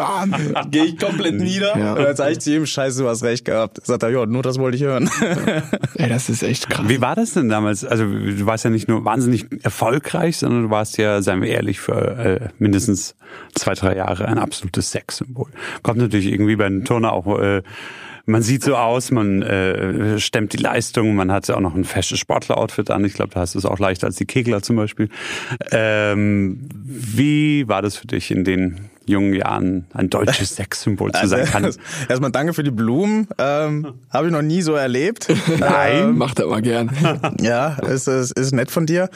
gehe 0.69 0.85
ich 0.85 0.99
komplett 0.99 1.35
nieder. 1.35 1.77
Ja. 1.77 1.93
Und 1.93 2.03
dann 2.03 2.15
sage 2.15 2.33
ich 2.33 2.39
zu 2.39 2.53
ihm, 2.53 2.65
scheiße, 2.65 3.01
du 3.01 3.09
hast 3.09 3.23
recht 3.23 3.45
gehabt. 3.45 3.83
Sagt 3.85 4.03
er, 4.03 4.09
ja, 4.09 4.25
nur 4.25 4.43
das 4.43 4.59
wollte 4.59 4.77
ich 4.77 4.83
hören. 4.83 5.09
ey, 5.95 6.09
das 6.09 6.29
ist 6.29 6.43
echt 6.43 6.69
krass. 6.69 6.87
Wie 6.87 7.01
war 7.01 7.15
das 7.15 7.33
denn 7.33 7.49
damals? 7.49 7.83
Also 7.83 8.05
du 8.05 8.45
warst 8.45 8.63
ja 8.63 8.69
nicht 8.69 8.87
nur 8.87 9.05
wahnsinnig 9.05 9.45
erfolgreich, 9.63 10.37
sondern 10.37 10.63
du 10.63 10.69
warst 10.69 10.97
ja, 10.97 11.21
seien 11.21 11.41
wir 11.41 11.49
ehrlich, 11.49 11.79
für 11.79 12.17
äh, 12.17 12.47
mindestens 12.59 13.15
zwei, 13.55 13.73
drei 13.73 13.95
Jahre 13.95 14.27
ein 14.27 14.37
absolutes 14.37 14.91
Sexsymbol. 14.91 15.49
Kommt 15.81 15.97
natürlich 15.97 16.27
irgendwie 16.27 16.55
bei 16.55 16.69
den 16.69 16.85
Turner 16.85 17.11
auch, 17.13 17.39
äh, 17.39 17.63
man 18.25 18.41
sieht 18.41 18.63
so 18.63 18.75
aus, 18.77 19.11
man 19.11 19.41
äh, 19.41 20.19
stemmt 20.19 20.53
die 20.53 20.57
Leistung, 20.57 21.13
man 21.15 21.31
hat 21.31 21.47
ja 21.49 21.55
auch 21.55 21.59
noch 21.59 21.75
ein 21.75 21.83
fesches 21.83 22.19
Sportler-Outfit 22.19 22.89
an. 22.89 23.03
Ich 23.03 23.13
glaube, 23.15 23.31
da 23.33 23.41
hast 23.41 23.55
du 23.55 23.59
es 23.59 23.65
auch 23.65 23.79
leichter 23.79 24.07
als 24.07 24.15
die 24.15 24.25
Kegler 24.25 24.61
zum 24.61 24.77
Beispiel. 24.77 25.09
Ähm, 25.71 26.59
wie 26.85 27.67
war 27.67 27.81
das 27.81 27.95
für 27.97 28.07
dich 28.07 28.31
in 28.31 28.43
den 28.43 28.89
jungen 29.05 29.33
Jahren, 29.33 29.85
ein 29.93 30.09
deutsches 30.09 30.55
Sexsymbol 30.55 31.11
zu 31.11 31.27
sein? 31.27 31.43
Kann, 31.45 31.65
Also, 31.65 31.79
erstmal 32.07 32.31
danke 32.31 32.53
für 32.53 32.63
die 32.63 32.71
Blumen. 32.71 33.27
Ähm, 33.37 33.93
Habe 34.09 34.27
ich 34.27 34.31
noch 34.31 34.41
nie 34.41 34.61
so 34.61 34.73
erlebt. 34.75 35.27
Nein, 35.59 36.15
macht 36.17 36.39
aber 36.39 36.61
gern. 36.61 36.91
Ja, 37.41 37.73
ist, 37.73 38.07
ist, 38.07 38.31
ist 38.39 38.53
nett 38.53 38.71
von 38.71 38.85
dir. 38.85 39.09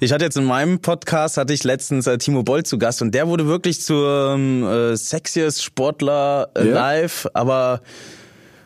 Ich 0.00 0.12
hatte 0.12 0.24
jetzt 0.24 0.38
in 0.38 0.44
meinem 0.44 0.78
Podcast, 0.78 1.36
hatte 1.36 1.52
ich 1.52 1.64
letztens 1.64 2.06
äh, 2.06 2.16
Timo 2.16 2.42
Boll 2.42 2.62
zu 2.62 2.78
Gast 2.78 3.02
und 3.02 3.14
der 3.14 3.28
wurde 3.28 3.46
wirklich 3.46 3.82
zum 3.82 4.64
äh, 4.64 4.96
sexiest 4.96 5.62
Sportler 5.62 6.48
äh, 6.56 6.66
Ja. 6.68 6.74
live, 6.74 7.26
aber 7.34 7.82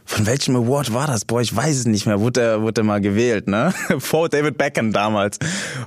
von 0.09 0.27
welchem 0.27 0.57
Award 0.57 0.95
war 0.95 1.07
das? 1.07 1.27
Boah, 1.27 1.43
ich 1.43 1.55
weiß 1.55 1.77
es 1.77 1.85
nicht 1.87 2.07
mehr. 2.07 2.19
Wurde 2.19 2.41
er, 2.41 2.63
wurde 2.63 2.81
er 2.81 2.85
mal 2.85 3.01
gewählt, 3.01 3.47
ne? 3.47 3.75
Vor 3.99 4.31
David 4.31 4.57
Beckham 4.57 4.91
damals. 4.91 5.39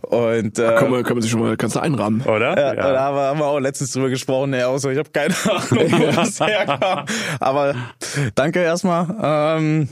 Und 0.04 0.60
äh, 0.60 0.76
Kann 0.76 0.92
man, 0.92 1.04
kann 1.04 1.16
man 1.16 1.24
sich 1.24 1.32
schon 1.32 1.40
mal, 1.40 1.58
kannst 1.58 1.76
du 1.76 1.80
einrahmen. 1.80 2.22
Oder? 2.22 2.50
ja, 2.56 2.76
Da 2.76 3.00
haben 3.00 3.16
wir, 3.16 3.22
haben 3.24 3.40
wir 3.40 3.46
auch 3.48 3.60
letztens 3.60 3.92
drüber 3.92 4.10
gesprochen, 4.10 4.54
ja, 4.54 4.68
auch 4.68 4.78
so, 4.78 4.92
ich 4.92 5.00
habe 5.00 5.10
keine 5.10 5.34
Ahnung, 5.46 5.92
wo 5.92 6.12
das 6.16 6.40
herkam. 6.40 7.06
Aber 7.40 7.76
danke 8.36 8.60
erstmal. 8.60 9.08
Ähm, 9.60 9.90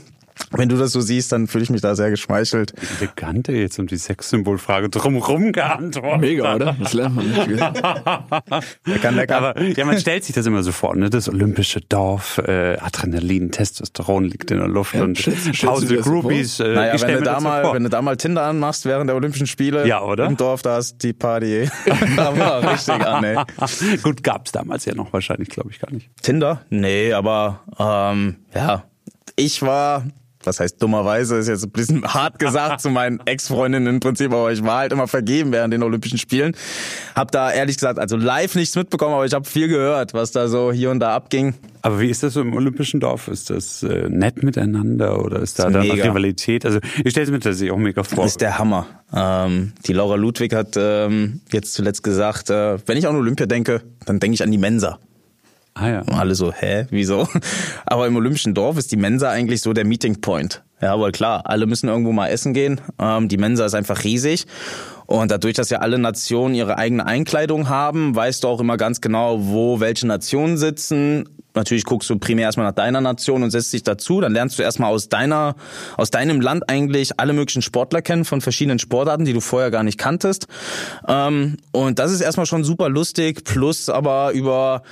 wenn 0.52 0.68
du 0.68 0.76
das 0.76 0.92
so 0.92 1.00
siehst, 1.00 1.32
dann 1.32 1.46
fühle 1.46 1.64
ich 1.64 1.70
mich 1.70 1.80
da 1.80 1.94
sehr 1.94 2.10
geschmeichelt. 2.10 2.72
Elegante 2.98 3.52
jetzt 3.52 3.78
um 3.78 3.86
die 3.86 3.96
Sexsymbolfrage 3.96 4.88
drumherum 4.88 5.52
geantwortet. 5.52 6.20
Mega, 6.20 6.54
oder? 6.54 6.76
Das 6.78 6.92
lernt 6.92 7.16
man 7.16 7.28
nicht. 7.30 7.48
Lecker, 8.86 9.10
lecker. 9.12 9.36
Aber 9.36 9.60
ja, 9.60 9.84
man 9.84 9.98
stellt 9.98 10.24
sich 10.24 10.34
das 10.34 10.46
immer 10.46 10.62
so 10.62 10.72
vor, 10.72 10.96
ne? 10.96 11.10
Das 11.10 11.28
olympische 11.28 11.80
Dorf, 11.80 12.38
äh, 12.38 12.76
Adrenalin, 12.78 13.50
Testosteron 13.50 14.24
liegt 14.24 14.50
in 14.50 14.58
der 14.58 14.68
Luft 14.68 14.94
Ja, 14.94 15.02
und 15.04 15.18
tausende 15.60 15.98
Groupies. 15.98 16.60
Äh, 16.60 16.74
naja, 16.74 16.94
ich 16.94 17.02
wenn 17.02 17.18
du, 17.18 17.22
da 17.22 17.40
mal, 17.40 17.62
vor. 17.62 17.74
wenn 17.74 17.84
du 17.84 17.90
da 17.90 18.02
mal 18.02 18.16
Tinder 18.16 18.42
anmachst 18.42 18.84
während 18.86 19.08
der 19.08 19.16
Olympischen 19.16 19.46
Spiele 19.46 19.86
Ja, 19.86 20.02
oder? 20.02 20.26
im 20.26 20.36
Dorf, 20.36 20.62
da 20.62 20.78
ist 20.78 21.02
die 21.02 21.12
Party 21.12 21.68
aber 22.16 22.72
richtig 22.72 23.06
an, 23.06 23.24
ey. 23.24 23.36
Gut, 24.02 24.22
gab's 24.22 24.52
damals 24.52 24.84
ja 24.84 24.94
noch 24.94 25.12
wahrscheinlich, 25.12 25.48
glaube 25.48 25.70
ich, 25.70 25.80
gar 25.80 25.92
nicht. 25.92 26.10
Tinder? 26.22 26.62
Nee, 26.70 27.12
aber 27.12 27.60
ähm, 27.78 28.36
ja, 28.54 28.84
ich 29.36 29.62
war, 29.62 30.04
was 30.44 30.60
heißt 30.60 30.82
dummerweise, 30.82 31.36
ist 31.36 31.48
jetzt 31.48 31.64
ein 31.64 31.70
bisschen 31.70 32.04
hart 32.14 32.38
gesagt 32.38 32.80
zu 32.80 32.90
meinen 32.90 33.20
Ex-Freundinnen 33.24 33.94
im 33.94 34.00
Prinzip, 34.00 34.32
aber 34.32 34.52
ich 34.52 34.62
war 34.62 34.78
halt 34.78 34.92
immer 34.92 35.06
vergeben 35.06 35.52
während 35.52 35.74
den 35.74 35.82
Olympischen 35.82 36.18
Spielen. 36.18 36.56
Hab 37.14 37.30
da 37.30 37.52
ehrlich 37.52 37.76
gesagt, 37.76 37.98
also 37.98 38.16
live 38.16 38.54
nichts 38.54 38.74
mitbekommen, 38.76 39.14
aber 39.14 39.26
ich 39.26 39.34
habe 39.34 39.44
viel 39.44 39.68
gehört, 39.68 40.14
was 40.14 40.32
da 40.32 40.48
so 40.48 40.72
hier 40.72 40.90
und 40.90 41.00
da 41.00 41.14
abging. 41.14 41.54
Aber 41.82 42.00
wie 42.00 42.10
ist 42.10 42.22
das 42.22 42.34
so 42.34 42.42
im 42.42 42.54
olympischen 42.54 43.00
Dorf? 43.00 43.28
Ist 43.28 43.50
das 43.50 43.82
äh, 43.82 44.08
nett 44.08 44.42
miteinander 44.42 45.24
oder 45.24 45.40
ist 45.40 45.58
da 45.58 45.70
dann 45.70 45.86
mega. 45.86 46.04
Rivalität? 46.04 46.66
Also 46.66 46.78
ich 47.02 47.10
stelle 47.10 47.24
es 47.24 47.30
mir 47.30 47.40
tatsächlich 47.40 47.72
auch 47.72 47.78
mega 47.78 48.02
vor. 48.02 48.24
Das 48.24 48.32
ist 48.32 48.40
der 48.40 48.58
Hammer. 48.58 48.86
Ähm, 49.14 49.72
die 49.86 49.92
Laura 49.92 50.16
Ludwig 50.16 50.54
hat 50.54 50.76
ähm, 50.76 51.40
jetzt 51.52 51.72
zuletzt 51.72 52.02
gesagt, 52.02 52.50
äh, 52.50 52.78
wenn 52.86 52.98
ich 52.98 53.08
an 53.08 53.16
Olympia 53.16 53.46
denke, 53.46 53.82
dann 54.04 54.20
denke 54.20 54.34
ich 54.34 54.42
an 54.42 54.50
die 54.50 54.58
Mensa. 54.58 54.98
Ah 55.74 55.88
ja. 55.88 56.00
Und 56.00 56.14
alle 56.14 56.34
so, 56.34 56.52
hä, 56.52 56.86
wieso? 56.90 57.28
Aber 57.86 58.06
im 58.06 58.16
Olympischen 58.16 58.54
Dorf 58.54 58.76
ist 58.78 58.92
die 58.92 58.96
Mensa 58.96 59.30
eigentlich 59.30 59.60
so 59.60 59.72
der 59.72 59.84
Meeting 59.84 60.20
Point. 60.20 60.62
Ja, 60.82 60.94
aber 60.94 61.12
klar, 61.12 61.42
alle 61.44 61.66
müssen 61.66 61.88
irgendwo 61.90 62.12
mal 62.12 62.28
essen 62.28 62.54
gehen. 62.54 62.80
Ähm, 62.98 63.28
die 63.28 63.36
Mensa 63.36 63.66
ist 63.66 63.74
einfach 63.74 64.02
riesig. 64.02 64.46
Und 65.04 65.30
dadurch, 65.30 65.54
dass 65.54 65.68
ja 65.68 65.80
alle 65.80 65.98
Nationen 65.98 66.54
ihre 66.54 66.78
eigene 66.78 67.04
Einkleidung 67.04 67.68
haben, 67.68 68.14
weißt 68.14 68.44
du 68.44 68.48
auch 68.48 68.60
immer 68.60 68.76
ganz 68.76 69.00
genau, 69.00 69.38
wo 69.40 69.80
welche 69.80 70.06
Nationen 70.06 70.56
sitzen. 70.56 71.28
Natürlich 71.54 71.84
guckst 71.84 72.08
du 72.08 72.18
primär 72.18 72.44
erstmal 72.44 72.66
nach 72.66 72.74
deiner 72.74 73.00
Nation 73.00 73.42
und 73.42 73.50
setzt 73.50 73.72
dich 73.72 73.82
dazu. 73.82 74.20
Dann 74.20 74.32
lernst 74.32 74.58
du 74.58 74.62
erstmal 74.62 74.92
aus 74.92 75.08
deiner, 75.08 75.56
aus 75.96 76.10
deinem 76.10 76.40
Land 76.40 76.70
eigentlich 76.70 77.18
alle 77.18 77.32
möglichen 77.32 77.60
Sportler 77.60 78.02
kennen 78.02 78.24
von 78.24 78.40
verschiedenen 78.40 78.78
Sportarten, 78.78 79.24
die 79.24 79.32
du 79.32 79.40
vorher 79.40 79.70
gar 79.70 79.82
nicht 79.82 79.98
kanntest. 79.98 80.46
Ähm, 81.08 81.56
und 81.72 81.98
das 81.98 82.12
ist 82.12 82.20
erstmal 82.20 82.46
schon 82.46 82.64
super 82.64 82.88
lustig, 82.88 83.44
plus 83.44 83.88
aber 83.88 84.30
über 84.30 84.82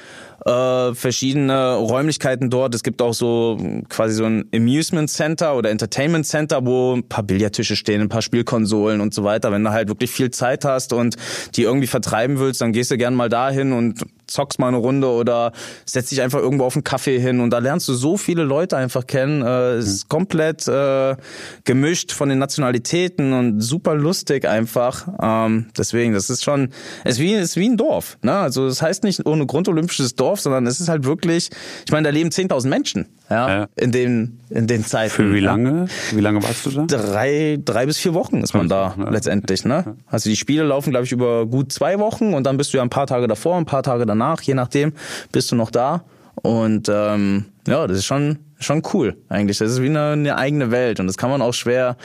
äh, 0.44 0.94
verschiedene 0.94 1.74
Räumlichkeiten 1.74 2.50
dort. 2.50 2.74
Es 2.74 2.82
gibt 2.82 3.02
auch 3.02 3.14
so 3.14 3.58
quasi 3.88 4.14
so 4.14 4.24
ein 4.24 4.48
Amusement 4.54 5.10
Center 5.10 5.56
oder 5.56 5.70
Entertainment 5.70 6.26
Center, 6.26 6.64
wo 6.64 6.94
ein 6.94 7.08
paar 7.08 7.24
Billardtische 7.24 7.76
stehen, 7.76 8.00
ein 8.00 8.08
paar 8.08 8.22
Spielkonsolen 8.22 9.00
und 9.00 9.14
so 9.14 9.24
weiter. 9.24 9.52
Wenn 9.52 9.64
du 9.64 9.70
halt 9.70 9.88
wirklich 9.88 10.10
viel 10.10 10.30
Zeit 10.30 10.64
hast 10.64 10.92
und 10.92 11.16
die 11.56 11.62
irgendwie 11.62 11.86
vertreiben 11.86 12.38
willst, 12.38 12.60
dann 12.60 12.72
gehst 12.72 12.90
du 12.90 12.96
gern 12.96 13.14
mal 13.14 13.28
dahin 13.28 13.72
und 13.72 14.04
zockst 14.28 14.58
mal 14.58 14.68
eine 14.68 14.76
Runde 14.76 15.08
oder 15.08 15.52
setzt 15.84 16.12
dich 16.12 16.22
einfach 16.22 16.38
irgendwo 16.38 16.64
auf 16.64 16.76
einen 16.76 16.84
Kaffee 16.84 17.18
hin 17.18 17.40
und 17.40 17.50
da 17.50 17.58
lernst 17.58 17.88
du 17.88 17.94
so 17.94 18.16
viele 18.16 18.44
Leute 18.44 18.76
einfach 18.76 19.06
kennen. 19.06 19.42
Äh, 19.42 19.74
es 19.74 19.88
ist 19.88 20.08
komplett 20.08 20.68
äh, 20.68 21.16
gemischt 21.64 22.12
von 22.12 22.28
den 22.28 22.38
Nationalitäten 22.38 23.32
und 23.32 23.60
super 23.60 23.94
lustig 23.94 24.46
einfach. 24.46 25.08
Ähm, 25.20 25.66
deswegen, 25.76 26.12
das 26.12 26.30
ist 26.30 26.44
schon, 26.44 26.70
es 27.04 27.14
ist 27.14 27.20
wie, 27.20 27.34
ist 27.34 27.56
wie 27.56 27.68
ein 27.68 27.76
Dorf. 27.76 28.18
Ne? 28.22 28.32
Also 28.32 28.68
das 28.68 28.82
heißt 28.82 29.04
nicht 29.04 29.26
ohne 29.26 29.46
Grund 29.46 29.68
olympisches 29.68 30.14
Dorf, 30.14 30.40
sondern 30.40 30.66
es 30.66 30.80
ist 30.80 30.88
halt 30.88 31.04
wirklich, 31.04 31.50
ich 31.84 31.92
meine, 31.92 32.08
da 32.08 32.10
leben 32.10 32.30
10.000 32.30 32.68
Menschen 32.68 33.06
ja, 33.30 33.48
Ja. 33.60 33.68
in 33.76 33.92
den 33.92 34.40
in 34.50 34.66
den 34.66 34.84
Zeiten. 34.84 35.10
Für 35.10 35.34
wie 35.34 35.40
lange? 35.40 35.86
Wie 36.12 36.20
lange 36.20 36.42
warst 36.42 36.64
du 36.66 36.70
da? 36.70 36.84
Drei, 36.86 37.58
drei 37.64 37.86
bis 37.86 37.98
vier 37.98 38.14
Wochen 38.14 38.38
ist 38.42 38.54
man 38.54 38.68
da 38.68 38.94
Ja. 38.98 39.10
letztendlich. 39.10 39.64
Ne? 39.64 39.96
Also 40.06 40.30
die 40.30 40.36
Spiele 40.36 40.64
laufen, 40.64 40.90
glaube 40.90 41.04
ich, 41.04 41.12
über 41.12 41.46
gut 41.46 41.72
zwei 41.72 41.98
Wochen 41.98 42.32
und 42.34 42.44
dann 42.44 42.56
bist 42.56 42.72
du 42.72 42.78
ja 42.78 42.82
ein 42.82 42.90
paar 42.90 43.06
Tage 43.06 43.26
davor, 43.28 43.56
ein 43.58 43.66
paar 43.66 43.82
Tage 43.82 44.06
danach, 44.06 44.40
je 44.42 44.54
nachdem, 44.54 44.92
bist 45.32 45.50
du 45.52 45.56
noch 45.56 45.70
da. 45.70 46.04
Und 46.42 46.88
ähm, 46.88 47.46
ja, 47.66 47.86
das 47.86 47.98
ist 47.98 48.04
schon 48.06 48.38
schon 48.60 48.82
cool 48.92 49.16
eigentlich. 49.28 49.58
Das 49.58 49.70
ist 49.70 49.82
wie 49.82 49.86
eine, 49.86 50.12
eine 50.12 50.36
eigene 50.36 50.70
Welt 50.72 50.98
und 50.98 51.06
das 51.06 51.16
kann 51.16 51.30
man 51.30 51.42
auch 51.42 51.54
schwer 51.54 51.96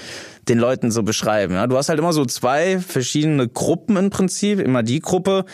den 0.50 0.60
Leuten 0.60 0.92
so 0.92 1.02
beschreiben. 1.02 1.54
Ja? 1.56 1.66
Du 1.68 1.78
hast 1.78 1.90
halt 1.90 1.98
immer 1.98 2.14
so 2.14 2.26
zwei 2.26 2.80
verschiedene 2.80 3.48
Gruppen 3.48 3.96
im 3.98 4.10
Prinzip. 4.12 4.60
Immer 4.60 4.84
die 4.84 5.00
Gruppe, 5.00 5.46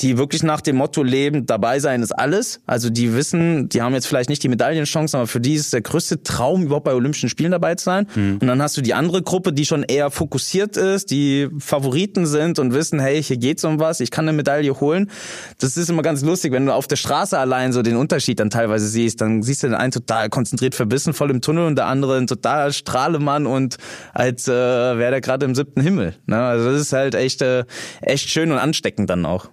die 0.00 0.18
wirklich 0.18 0.42
nach 0.42 0.60
dem 0.60 0.76
Motto 0.76 1.02
leben, 1.02 1.46
dabei 1.46 1.78
sein 1.80 2.02
ist 2.02 2.12
alles. 2.12 2.60
Also 2.66 2.90
die 2.90 3.14
wissen, 3.14 3.68
die 3.68 3.82
haben 3.82 3.94
jetzt 3.94 4.06
vielleicht 4.06 4.28
nicht 4.28 4.42
die 4.42 4.48
Medaillenchancen, 4.48 5.18
aber 5.18 5.26
für 5.26 5.40
die 5.40 5.54
ist 5.54 5.72
der 5.72 5.82
größte 5.82 6.22
Traum, 6.22 6.62
überhaupt 6.64 6.84
bei 6.84 6.94
Olympischen 6.94 7.28
Spielen 7.28 7.52
dabei 7.52 7.74
zu 7.74 7.84
sein. 7.84 8.06
Und 8.40 8.46
dann 8.46 8.60
hast 8.62 8.76
du 8.76 8.80
die 8.80 8.94
andere 8.94 9.22
Gruppe, 9.22 9.52
die 9.52 9.64
schon 9.66 9.82
eher 9.82 10.10
fokussiert 10.10 10.76
ist, 10.76 11.10
die 11.10 11.48
Favoriten 11.58 12.26
sind 12.26 12.58
und 12.58 12.74
wissen, 12.74 13.00
hey, 13.00 13.22
hier 13.22 13.36
geht's 13.36 13.64
um 13.64 13.80
was, 13.80 14.00
ich 14.00 14.10
kann 14.10 14.28
eine 14.28 14.36
Medaille 14.36 14.80
holen. 14.80 15.10
Das 15.58 15.76
ist 15.76 15.88
immer 15.90 16.02
ganz 16.02 16.22
lustig, 16.22 16.52
wenn 16.52 16.66
du 16.66 16.72
auf 16.72 16.86
der 16.86 16.96
Straße 16.96 17.38
allein 17.38 17.72
so 17.72 17.82
den 17.82 17.96
Unterschied 17.96 18.40
dann 18.40 18.50
teilweise 18.50 18.86
siehst, 18.88 19.20
dann 19.20 19.42
siehst 19.42 19.62
du 19.62 19.68
den 19.68 19.74
einen 19.74 19.92
total 19.92 20.28
konzentriert 20.28 20.74
verbissen, 20.74 21.12
voll 21.14 21.30
im 21.30 21.40
Tunnel 21.40 21.66
und 21.66 21.76
der 21.76 21.86
andere 21.86 22.16
ein 22.16 22.26
total 22.26 22.72
Strahlemann 22.72 23.46
und 23.46 23.76
als 24.12 24.48
äh, 24.48 24.52
wäre 24.52 25.10
der 25.10 25.20
gerade 25.20 25.44
im 25.46 25.54
siebten 25.54 25.80
Himmel. 25.80 26.14
Ne? 26.26 26.40
Also 26.40 26.70
das 26.70 26.80
ist 26.80 26.92
halt 26.92 27.14
echt, 27.14 27.42
äh, 27.42 27.64
echt 28.00 28.28
schön 28.30 28.50
und 28.52 28.58
ansteckend 28.58 29.10
dann 29.10 29.26
auch. 29.26 29.50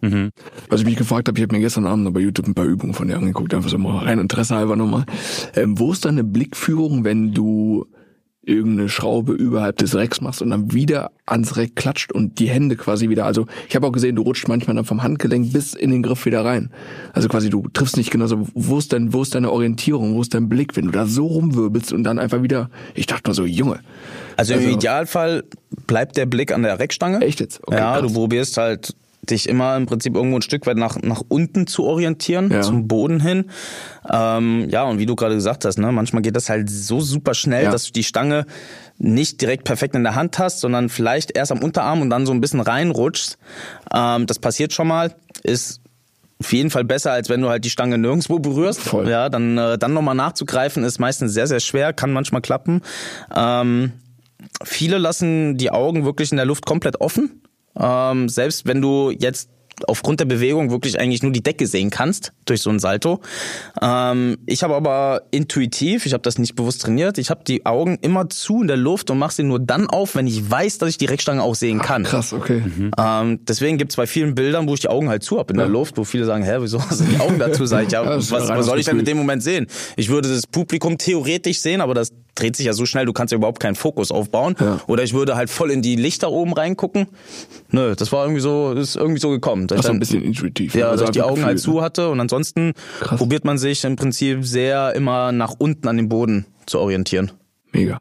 Was 0.70 0.82
ich 0.82 0.86
mich 0.86 0.96
gefragt 0.98 1.28
habe, 1.28 1.38
ich 1.38 1.44
habe 1.44 1.56
mir 1.56 1.62
gestern 1.62 1.86
Abend 1.86 2.04
noch 2.06 2.12
bei 2.12 2.20
YouTube 2.22 2.48
ein 2.48 2.54
paar 2.54 2.66
Übungen 2.66 2.94
von 2.94 3.08
dir 3.08 3.18
angeguckt, 3.18 3.54
einfach 3.54 3.70
so 3.70 3.78
mal 3.78 4.06
rein 4.06 4.20
Interesse 4.20 4.56
halber 4.56 4.76
nochmal. 4.76 5.06
Ähm, 5.56 5.78
wo 5.80 5.92
ist 5.92 6.06
deine 6.06 6.24
Blickführung, 6.24 7.04
wenn 7.04 7.34
du 7.34 7.86
irgendeine 8.44 8.90
Schraube 8.90 9.34
überhalb 9.34 9.78
des 9.78 9.94
Recks 9.94 10.20
machst 10.20 10.42
und 10.42 10.50
dann 10.50 10.74
wieder 10.74 11.12
ans 11.28 11.58
Reck 11.58 11.76
klatscht 11.76 12.12
und 12.12 12.40
die 12.40 12.50
Hände 12.50 12.76
quasi 12.76 13.08
wieder, 13.08 13.26
also 13.28 13.46
ich 13.70 13.76
habe 13.76 13.86
auch 13.86 13.92
gesehen, 13.92 14.16
du 14.16 14.24
rutscht 14.24 14.48
manchmal 14.48 14.76
dann 14.76 14.84
vom 14.86 15.04
Handgelenk 15.04 15.54
bis 15.54 15.76
in 15.76 15.92
den 15.92 16.02
Griff 16.02 16.26
wieder 16.26 16.44
rein. 16.44 16.72
Also 17.14 17.30
quasi 17.30 17.52
du 17.52 17.68
triffst 17.72 17.98
nicht 17.98 18.10
genau 18.10 18.26
so, 18.26 18.48
wo 18.56 18.80
ist 18.80 18.94
denn, 18.94 19.14
wo 19.14 19.22
ist 19.22 19.36
deine 19.36 19.52
Orientierung, 19.52 20.16
wo 20.16 20.22
ist 20.22 20.34
dein 20.34 20.50
Blick, 20.50 20.76
wenn 20.76 20.86
du 20.86 20.92
da 20.92 21.06
so 21.06 21.28
rumwirbelst 21.28 21.94
und 21.94 22.04
dann 22.04 22.18
einfach 22.18 22.42
wieder, 22.42 22.72
ich 22.96 23.06
dachte 23.06 23.30
mal 23.30 23.36
so, 23.36 23.46
Junge, 23.46 23.80
Also, 24.38 24.56
Also- 24.56 24.66
im 24.68 24.74
Idealfall 24.74 25.44
bleibt 25.86 26.18
der 26.18 26.26
Blick 26.26 26.52
an 26.52 26.64
der 26.64 26.80
Reckstange. 26.80 27.22
Echt 27.22 27.42
jetzt? 27.42 27.60
Okay, 27.68 27.78
ja, 27.78 28.00
krass. 28.00 28.08
du 28.08 28.14
probierst 28.16 28.58
halt 28.58 28.96
dich 29.30 29.48
immer 29.48 29.76
im 29.78 29.86
Prinzip 29.86 30.16
irgendwo 30.16 30.38
ein 30.38 30.42
Stück 30.42 30.66
weit 30.66 30.78
nach, 30.78 30.98
nach 31.02 31.22
unten 31.28 31.68
zu 31.68 31.84
orientieren, 31.84 32.50
Ja. 32.52 32.62
zum 32.62 32.88
Boden 32.88 33.20
hin. 33.20 33.46
Ähm, 34.10 34.68
ja, 34.70 34.84
und 34.84 34.98
wie 35.00 35.06
du 35.06 35.16
gerade 35.16 35.36
gesagt 35.36 35.64
hast, 35.66 35.78
ne, 35.78 35.92
manchmal 35.92 36.22
geht 36.24 36.36
das 36.36 36.50
halt 36.50 36.70
so 36.70 37.02
super 37.02 37.34
schnell, 37.36 37.66
Ja. 37.66 37.72
dass 37.72 37.86
du 37.86 37.92
die 37.92 38.04
Stange 38.04 38.46
nicht 38.98 39.40
direkt 39.42 39.64
perfekt 39.64 39.96
in 39.96 40.04
der 40.04 40.16
Hand 40.16 40.40
hast, 40.40 40.60
sondern 40.60 40.90
vielleicht 40.90 41.36
erst 41.38 41.52
am 41.52 41.60
Unterarm 41.60 42.02
und 42.02 42.10
dann 42.10 42.26
so 42.26 42.32
ein 42.34 42.42
bisschen 42.42 42.60
reinrutschst. 42.62 43.38
Ähm, 43.94 44.26
das 44.26 44.40
passiert 44.40 44.74
schon 44.74 44.88
mal, 44.88 45.14
ist 45.44 45.82
auf 46.40 46.52
jeden 46.54 46.72
Fall 46.72 46.84
besser, 46.84 47.12
als 47.12 47.30
wenn 47.30 47.42
du 47.42 47.50
halt 47.50 47.64
die 47.64 47.70
Stange 47.70 48.00
nirgendwo 48.00 48.40
berührst. 48.40 48.82
Voll. 48.82 49.08
Ja, 49.08 49.30
dann, 49.30 49.56
äh, 49.60 49.78
dann 49.78 49.94
nochmal 49.94 50.16
nachzugreifen 50.16 50.84
ist 50.84 50.98
meistens 51.00 51.34
sehr, 51.34 51.46
sehr 51.46 51.60
schwer, 51.60 51.94
kann 51.94 52.12
manchmal 52.12 52.42
klappen. 52.42 52.82
Ähm, 53.36 53.92
viele 54.64 54.98
lassen 54.98 55.58
die 55.58 55.70
Augen 55.70 56.06
wirklich 56.06 56.32
in 56.32 56.38
der 56.38 56.46
Luft 56.48 56.66
komplett 56.66 57.00
offen. 57.00 57.42
Ähm, 57.80 58.30
selbst 58.30 58.66
wenn 58.66 58.82
du 58.82 59.12
jetzt 59.12 59.50
aufgrund 59.88 60.20
der 60.20 60.26
Bewegung 60.26 60.72
wirklich 60.72 61.00
eigentlich 61.00 61.24
nur 61.24 61.32
die 61.32 61.44
Decke 61.44 61.68
sehen 61.68 61.90
kannst 61.90 62.34
durch 62.46 62.62
so 62.62 62.70
ein 62.70 62.80
Salto. 62.80 63.22
Ähm, 63.82 64.38
ich 64.46 64.64
habe 64.64 64.76
aber 64.76 65.24
intuitiv, 65.32 66.06
ich 66.06 66.14
habe 66.14 66.22
das 66.22 66.38
nicht 66.38 66.56
bewusst 66.56 66.82
trainiert, 66.82 67.18
ich 67.18 67.30
habe 67.30 67.44
die 67.46 67.66
Augen 67.66 67.98
immer 68.02 68.30
zu 68.30 68.62
in 68.62 68.68
der 68.68 68.78
Luft 68.78 69.10
und 69.10 69.20
mache 69.20 69.34
sie 69.34 69.44
nur 69.44 69.60
dann 69.60 69.88
auf, 69.88 70.16
wenn 70.16 70.28
ich 70.28 70.50
weiß, 70.50 70.78
dass 70.80 70.90
ich 70.90 70.98
die 70.98 71.06
Reckstange 71.06 71.42
auch 71.42 71.56
sehen 71.56 71.82
kann. 71.82 72.04
krass, 72.04 72.34
okay. 72.34 72.64
Ähm, 72.98 73.40
deswegen 73.46 73.78
gibt's 73.78 73.96
bei 73.96 74.08
vielen 74.08 74.36
Bildern, 74.36 74.68
wo 74.68 74.74
ich 74.74 74.82
die 74.82 74.90
Augen 74.90 75.10
halt 75.10 75.24
zu 75.24 75.40
habe 75.40 75.54
in 75.54 75.58
der 75.58 75.68
Luft, 75.68 75.98
wo 75.98 76.04
viele 76.04 76.26
sagen, 76.26 76.44
hä, 76.44 76.58
wieso 76.60 76.82
hast 76.82 77.02
du 77.02 77.06
die 77.06 77.20
Augen 77.20 77.40
dazu? 77.40 77.66
Sag 77.66 77.86
ich, 77.86 77.92
ja, 77.92 78.02
Ja, 78.12 78.12
ja 78.12 78.18
was, 78.18 78.32
was 78.32 78.66
soll 78.66 78.80
ich 78.80 78.86
denn 78.86 79.00
in 79.00 79.06
dem 79.06 79.18
Moment 79.18 79.44
sehen? 79.44 79.68
Ich 79.96 80.10
würde 80.10 80.30
das 80.30 80.48
Publikum 80.48 80.98
theoretisch 80.98 81.62
sehen, 81.62 81.82
aber 81.82 81.94
das 81.94 82.12
dreht 82.36 82.56
sich 82.56 82.66
ja 82.66 82.74
so 82.74 82.86
schnell, 82.86 83.06
du 83.06 83.14
kannst 83.14 83.32
ja 83.32 83.38
überhaupt 83.38 83.60
keinen 83.60 83.76
Fokus 83.76 84.12
aufbauen. 84.12 84.56
Ja. 84.60 84.80
Oder 84.88 85.04
ich 85.04 85.14
würde 85.14 85.36
halt 85.36 85.50
voll 85.50 85.72
in 85.72 85.82
die 85.82 85.96
Lichter 85.96 86.32
oben 86.32 86.54
reingucken. 86.54 87.08
Nö, 87.70 87.94
das 87.96 88.12
war 88.12 88.24
irgendwie 88.26 88.42
so, 88.42 88.72
ist 88.74 88.96
irgendwie 88.96 89.20
so 89.20 89.30
gekommen. 89.30 89.68
dass 89.68 89.78
Das 89.78 89.86
ich 89.86 89.90
ist 89.90 89.94
ein 89.96 90.00
bisschen 90.00 90.24
intuitiv. 90.24 90.76
ja, 90.76 90.90
Also 90.90 91.02
dass 91.04 91.10
ich 91.10 91.14
die 91.14 91.20
einfach 91.22 91.32
Augen 91.34 91.46
halt 91.46 91.58
Gefühl, 91.58 91.74
zu 91.74 91.82
hatte 91.82 92.10
und 92.10 92.20
ansonsten 92.20 92.74
Krass. 93.02 93.18
probiert 93.20 93.46
man 93.46 93.58
sich 93.58 93.84
im 93.84 93.96
Prinzip 93.96 94.46
sehr 94.46 94.94
immer 94.96 95.32
nach 95.32 95.54
unten 95.58 95.88
an 95.88 95.98
den 95.98 96.10
Boden 96.10 96.46
zu 96.66 96.80
orientieren. 96.80 97.32
Mega. 97.72 97.98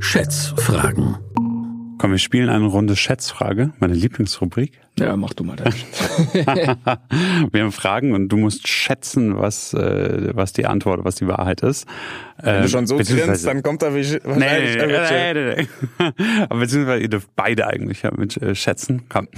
Schätzfragen. 0.00 1.16
Komm, 2.04 2.10
wir 2.10 2.18
spielen 2.18 2.50
eine 2.50 2.66
Runde 2.66 2.96
Schätzfrage, 2.96 3.72
meine 3.78 3.94
Lieblingsrubrik. 3.94 4.78
Ja, 4.98 5.16
mach 5.16 5.32
du 5.32 5.42
mal 5.42 5.56
das. 5.56 5.74
wir 6.34 7.62
haben 7.62 7.72
Fragen 7.72 8.12
und 8.12 8.28
du 8.28 8.36
musst 8.36 8.68
schätzen, 8.68 9.38
was, 9.38 9.72
äh, 9.72 10.28
was 10.34 10.52
die 10.52 10.66
Antwort, 10.66 11.06
was 11.06 11.14
die 11.14 11.26
Wahrheit 11.26 11.62
ist. 11.62 11.86
Wenn 12.36 12.60
du 12.60 12.68
schon 12.68 12.86
so 12.86 12.98
grinst, 12.98 13.46
dann 13.46 13.62
kommt 13.62 13.80
da 13.80 13.94
wahrscheinlich 13.94 14.22
nee, 14.22 14.86
nee, 14.86 15.32
nee, 15.32 15.66
nee. 15.98 16.44
Aber 16.50 16.60
beziehungsweise 16.60 17.00
ihr 17.00 17.08
dürft 17.08 17.34
beide 17.36 17.68
eigentlich 17.68 18.02
ja 18.02 18.10
mit 18.14 18.36
äh, 18.36 18.54
schätzen. 18.54 19.04
Komm. 19.08 19.28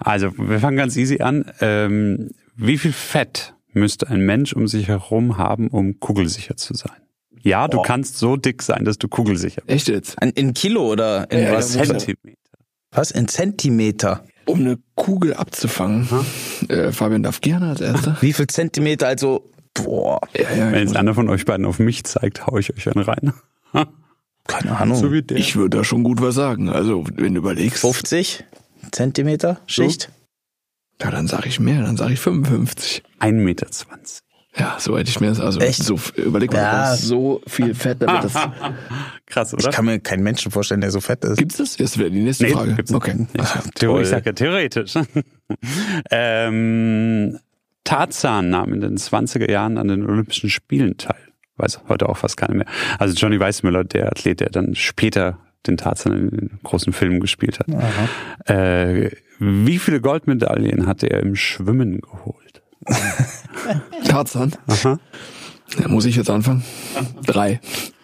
Also, 0.00 0.30
wir 0.36 0.60
fangen 0.60 0.76
ganz 0.76 0.98
easy 0.98 1.22
an. 1.22 1.50
Ähm, 1.62 2.32
wie 2.54 2.76
viel 2.76 2.92
Fett 2.92 3.54
müsste 3.72 4.08
ein 4.08 4.20
Mensch 4.20 4.52
um 4.52 4.68
sich 4.68 4.88
herum 4.88 5.38
haben, 5.38 5.68
um 5.68 5.98
kugelsicher 6.00 6.58
zu 6.58 6.74
sein? 6.74 7.00
Ja, 7.42 7.68
du 7.68 7.80
kannst 7.82 8.18
so 8.18 8.36
dick 8.36 8.62
sein, 8.62 8.84
dass 8.84 8.98
du 8.98 9.08
kugelsicher 9.08 9.62
bist. 9.66 9.70
Echt 9.70 9.88
jetzt? 9.88 10.16
In, 10.22 10.30
in 10.30 10.54
Kilo 10.54 10.90
oder 10.90 11.30
in 11.30 11.40
Ja, 11.44 11.52
was? 11.52 11.74
ja, 11.74 11.84
Zentimeter. 11.84 12.38
Was? 12.92 13.10
In 13.10 13.28
Zentimeter? 13.28 14.24
Um 14.46 14.60
eine 14.60 14.78
Kugel 14.96 15.34
abzufangen. 15.34 16.08
Äh, 16.68 16.92
Fabian 16.92 17.22
darf 17.22 17.40
gerne 17.40 17.70
als 17.70 17.80
Erster. 17.80 18.16
Wie 18.20 18.32
viel 18.32 18.46
Zentimeter? 18.48 19.06
Also, 19.06 19.50
boah, 19.74 20.20
Ja, 20.36 20.42
ja, 20.54 20.72
Wenn 20.72 20.86
jetzt 20.86 20.96
einer 20.96 21.14
von 21.14 21.28
euch 21.28 21.44
beiden 21.44 21.66
auf 21.66 21.78
mich 21.78 22.04
zeigt, 22.04 22.46
hau 22.46 22.56
ich 22.58 22.74
euch 22.74 22.88
einen 22.88 23.04
rein. 23.04 23.32
keine 24.46 24.76
Ahnung. 24.78 25.12
wie 25.12 25.22
der. 25.22 25.36
ich 25.36 25.54
würde 25.56 25.78
da 25.78 25.84
schon 25.84 26.02
gut 26.02 26.20
was 26.20 26.34
sagen. 26.34 26.68
Also, 26.68 27.04
wenn 27.14 27.34
du 27.34 27.38
überlegst, 27.40 27.80
50 27.80 28.44
Zentimeter 28.90 29.60
Schicht? 29.66 30.10
ja, 31.00 31.10
dann 31.10 31.28
sage 31.28 31.48
ich 31.48 31.60
mehr, 31.60 31.82
dann 31.82 31.96
sage 31.96 32.14
ich 32.14 32.20
55. 32.20 33.02
1,20 33.20 33.32
Meter. 33.32 33.66
Ja, 34.56 34.76
so 34.80 34.98
hätte 34.98 35.08
ich 35.10 35.20
mir 35.20 35.28
das, 35.28 35.38
also 35.40 35.60
Echt? 35.60 35.82
so, 35.84 35.98
überleg 36.16 36.52
mal, 36.52 36.58
Ja. 36.58 36.72
das 36.90 37.00
ist 37.02 37.08
so 37.08 37.40
viel 37.46 37.72
Fett, 37.74 37.98
damit 38.02 38.24
das, 38.24 38.34
Krass, 39.26 39.52
Ich 39.52 39.64
oder? 39.64 39.70
kann 39.70 39.84
mir 39.84 40.00
keinen 40.00 40.24
Menschen 40.24 40.50
vorstellen, 40.50 40.80
der 40.80 40.90
so 40.90 41.00
fett 41.00 41.24
ist. 41.24 41.38
gibt's 41.38 41.58
das? 41.58 41.78
Jetzt 41.78 41.98
wäre 41.98 42.10
die 42.10 42.20
nächste 42.20 42.44
Nee, 42.46 42.52
Frage. 42.52 42.74
gibt's 42.74 42.92
okay. 42.92 43.26
toll. 43.76 44.02
ich 44.02 44.08
sag 44.08 44.26
ja 44.26 44.32
theoretisch. 44.32 44.94
ähm, 46.10 47.38
Tarzan 47.84 48.50
nahm 48.50 48.72
in 48.72 48.80
den 48.80 48.96
20er 48.96 49.50
Jahren 49.50 49.78
an 49.78 49.88
den 49.88 50.04
Olympischen 50.04 50.50
Spielen 50.50 50.96
teil. 50.96 51.16
Weiß 51.56 51.80
heute 51.88 52.08
auch 52.08 52.16
fast 52.16 52.36
keiner 52.36 52.54
mehr. 52.54 52.66
Also 52.98 53.14
Johnny 53.14 53.38
Weissmuller, 53.38 53.84
der 53.84 54.08
Athlet, 54.08 54.40
der 54.40 54.50
dann 54.50 54.74
später 54.74 55.38
den 55.66 55.76
Tarzan 55.76 56.12
in 56.12 56.30
den 56.30 56.60
großen 56.62 56.92
Filmen 56.92 57.20
gespielt 57.20 57.58
hat. 57.60 57.68
Äh, 58.48 59.10
wie 59.38 59.78
viele 59.78 60.00
Goldmedaillen 60.00 60.86
hat 60.86 61.02
er 61.02 61.20
im 61.20 61.36
Schwimmen 61.36 62.00
geholt? 62.00 62.62
Tarzan. 64.06 64.52
Aha. 64.66 64.98
Ja, 65.78 65.88
muss 65.88 66.04
ich 66.04 66.16
jetzt 66.16 66.30
anfangen? 66.30 66.64
Drei. 67.26 67.60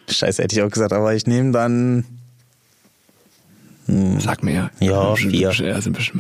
Scheiße, 0.09 0.43
hätte 0.43 0.55
ich 0.57 0.63
auch 0.63 0.71
gesagt, 0.71 0.93
aber 0.93 1.15
ich 1.15 1.27
nehme 1.27 1.53
dann, 1.53 2.05
Sag 4.19 4.43
mir. 4.43 4.71
Ja, 4.81 5.13
Bestimmt- 5.13 5.33
vier. 5.33 5.51
Ja, 5.53 5.81
sind 5.81 5.93
bestimmt 5.97 6.19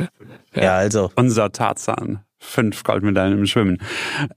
mehr. 0.55 0.65
ja, 0.65 0.77
also, 0.77 1.11
Unser 1.17 1.51
Tarzan. 1.51 2.21
Fünf 2.39 2.85
Goldmedaillen 2.85 3.39
im 3.39 3.47
Schwimmen. 3.47 3.79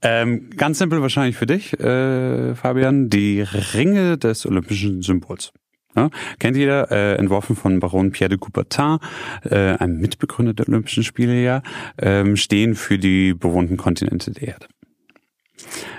Ähm, 0.02 0.50
ganz 0.56 0.78
simpel 0.78 1.00
wahrscheinlich 1.00 1.36
für 1.36 1.46
dich, 1.46 1.78
äh, 1.78 2.56
Fabian, 2.56 3.08
die 3.08 3.42
Ringe 3.42 4.18
des 4.18 4.46
olympischen 4.46 5.02
Symbols. 5.02 5.52
Ja, 5.94 6.08
kennt 6.38 6.56
jeder, 6.56 6.90
äh, 6.90 7.16
entworfen 7.16 7.54
von 7.56 7.78
Baron 7.78 8.10
Pierre 8.10 8.30
de 8.30 8.38
Coubertin, 8.38 8.98
äh, 9.44 9.76
einem 9.76 9.98
Mitbegründer 9.98 10.54
der 10.54 10.68
Olympischen 10.68 11.04
Spiele 11.04 11.40
ja, 11.42 11.62
ähm, 11.98 12.36
stehen 12.36 12.74
für 12.74 12.98
die 12.98 13.34
bewohnten 13.34 13.76
Kontinente 13.76 14.30
der 14.32 14.48
Erde. 14.48 14.66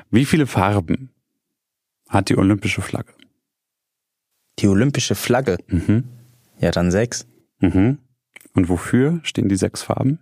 Wie 0.09 0.26
viele 0.26 0.47
Farben 0.47 1.09
hat 2.09 2.30
die 2.30 2.38
olympische 2.38 2.82
Flagge? 2.82 3.14
die 4.59 4.68
olympische 4.68 5.16
Flagge. 5.16 5.57
Mhm. 5.68 6.03
Ja, 6.59 6.70
dann 6.72 6.91
sechs. 6.91 7.26
Mhm. 7.59 7.97
Und 8.53 8.70
wofür 8.70 9.20
stehen 9.24 9.49
die 9.49 9.55
sechs 9.55 9.82
Farben? 9.82 10.20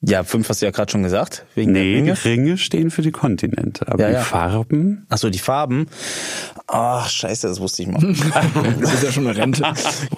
Ja, 0.00 0.24
fünf 0.24 0.48
hast 0.48 0.62
du 0.62 0.66
ja 0.66 0.70
gerade 0.70 0.90
schon 0.90 1.02
gesagt. 1.02 1.44
Wegen 1.54 1.72
Nee, 1.72 1.94
der 1.94 2.02
die 2.02 2.10
Ringe. 2.10 2.24
Ringe 2.24 2.58
stehen 2.58 2.90
für 2.90 3.02
die 3.02 3.10
Kontinente, 3.10 3.88
aber 3.88 4.00
Ja, 4.00 4.08
die 4.08 4.14
ja. 4.14 4.20
Farben 4.22 5.04
Achso, 5.10 5.28
die 5.30 5.38
Farben. 5.40 5.88
Ach, 6.68 7.08
scheiße, 7.08 7.48
das 7.48 7.60
wusste 7.60 7.82
ich 7.82 7.88
mal. 7.88 8.00
Das 8.80 8.94
ist 8.94 9.02
ja 9.02 9.12
schon 9.12 9.26
eine 9.26 9.36
Rente. 9.36 9.64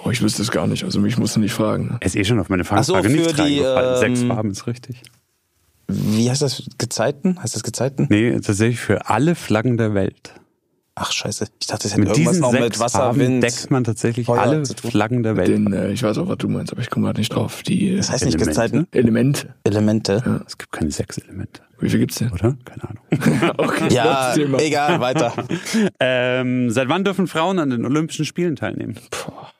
Oh, 0.05 0.11
ich 0.11 0.21
wüsste 0.21 0.41
es 0.43 0.51
gar 0.51 0.67
nicht. 0.67 0.83
Also 0.83 0.99
mich 1.01 1.17
musst 1.17 1.35
du 1.35 1.39
nicht 1.39 1.53
fragen. 1.53 1.97
Er 1.99 2.05
ist 2.05 2.15
eh 2.15 2.23
schon 2.23 2.39
auf 2.39 2.49
meine 2.49 2.63
Ach 2.69 2.83
so, 2.83 2.97
nicht 2.99 3.37
die, 3.37 3.41
reingefallen. 3.41 3.97
Sechs 3.99 4.21
ähm, 4.21 4.27
Farben 4.27 4.51
ist 4.51 4.67
richtig. 4.67 5.01
Wie 5.89 6.29
heißt 6.29 6.41
das? 6.43 6.63
Gezeiten? 6.77 7.41
Heißt 7.41 7.55
das 7.55 7.63
Gezeiten? 7.63 8.07
Nee, 8.09 8.31
tatsächlich 8.39 8.79
für 8.79 9.09
alle 9.09 9.33
Flaggen 9.35 9.77
der 9.77 9.93
Welt. 9.95 10.33
Ach, 11.01 11.11
scheiße. 11.13 11.47
Ich 11.61 11.67
dachte, 11.67 11.83
das 11.83 11.93
hätte 11.93 12.01
Mit 12.01 12.09
irgendwas 12.09 12.39
noch 12.39 12.51
sechs 12.51 12.63
mit 12.63 12.79
Wasser, 12.79 12.99
Farben 12.99 13.19
Wind. 13.21 13.41
deckt 13.43 13.71
man 13.71 13.85
tatsächlich 13.85 14.25
Feuer 14.25 14.41
alle. 14.41 14.65
Flaggen 14.65 15.23
der 15.23 15.37
Welt. 15.37 15.47
Den, 15.47 15.71
äh, 15.71 15.91
ich 15.91 16.03
weiß 16.03 16.17
auch, 16.17 16.27
was 16.27 16.37
du 16.39 16.49
meinst, 16.49 16.73
aber 16.73 16.81
ich 16.81 16.89
komme 16.89 17.05
gerade 17.05 17.21
nicht 17.21 17.33
drauf. 17.33 17.63
Die 17.63 17.95
Das 17.95 18.11
heißt 18.11 18.25
nicht 18.25 18.35
Elemente. 18.35 18.49
Gezeiten. 18.61 18.87
Elemente. 18.91 19.55
Elemente. 19.63 20.41
Es 20.45 20.57
gibt 20.57 20.73
keine 20.73 20.91
sechs 20.91 21.17
Elemente, 21.17 21.61
Wie 21.79 21.89
viel 21.89 21.99
gibt's 21.99 22.17
denn? 22.17 22.31
oder? 22.31 22.57
Keine 22.65 22.83
Ahnung. 22.83 23.53
Okay, 23.57 23.93
Ja, 23.93 24.35
egal, 24.35 24.99
weiter. 24.99 25.33
ähm, 26.01 26.69
seit 26.69 26.89
wann 26.89 27.05
dürfen 27.05 27.27
Frauen 27.27 27.59
an 27.59 27.69
den 27.69 27.85
Olympischen 27.85 28.25
Spielen 28.25 28.57
teilnehmen? 28.57 28.95
Boah. 29.09 29.51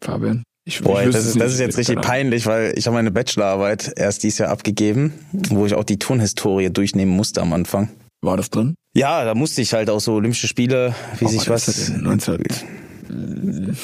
Fabian. 0.00 0.44
Ich, 0.70 0.82
Boah, 0.82 1.02
ich 1.02 1.10
das 1.10 1.26
ist, 1.26 1.40
das 1.40 1.52
ist 1.52 1.58
jetzt 1.58 1.76
richtig 1.78 2.00
peinlich, 2.00 2.46
weil 2.46 2.78
ich 2.78 2.86
habe 2.86 2.94
meine 2.94 3.10
Bachelorarbeit 3.10 3.92
erst 3.96 4.22
dieses 4.22 4.38
Jahr 4.38 4.50
abgegeben, 4.50 5.12
wo 5.32 5.66
ich 5.66 5.74
auch 5.74 5.82
die 5.82 5.98
Turnhistorie 5.98 6.70
durchnehmen 6.70 7.10
musste 7.10 7.40
am 7.42 7.52
Anfang. 7.52 7.90
War 8.22 8.36
das 8.36 8.50
drin? 8.50 8.76
Ja, 8.94 9.24
da 9.24 9.34
musste 9.34 9.62
ich 9.62 9.72
halt 9.72 9.90
auch 9.90 9.98
so 9.98 10.14
Olympische 10.14 10.46
Spiele, 10.46 10.94
wie 11.18 11.24
Oh, 11.24 11.28
sich 11.28 11.50
was 11.50 11.66
das 11.66 11.86
denn? 11.86 12.02
19... 12.04 12.44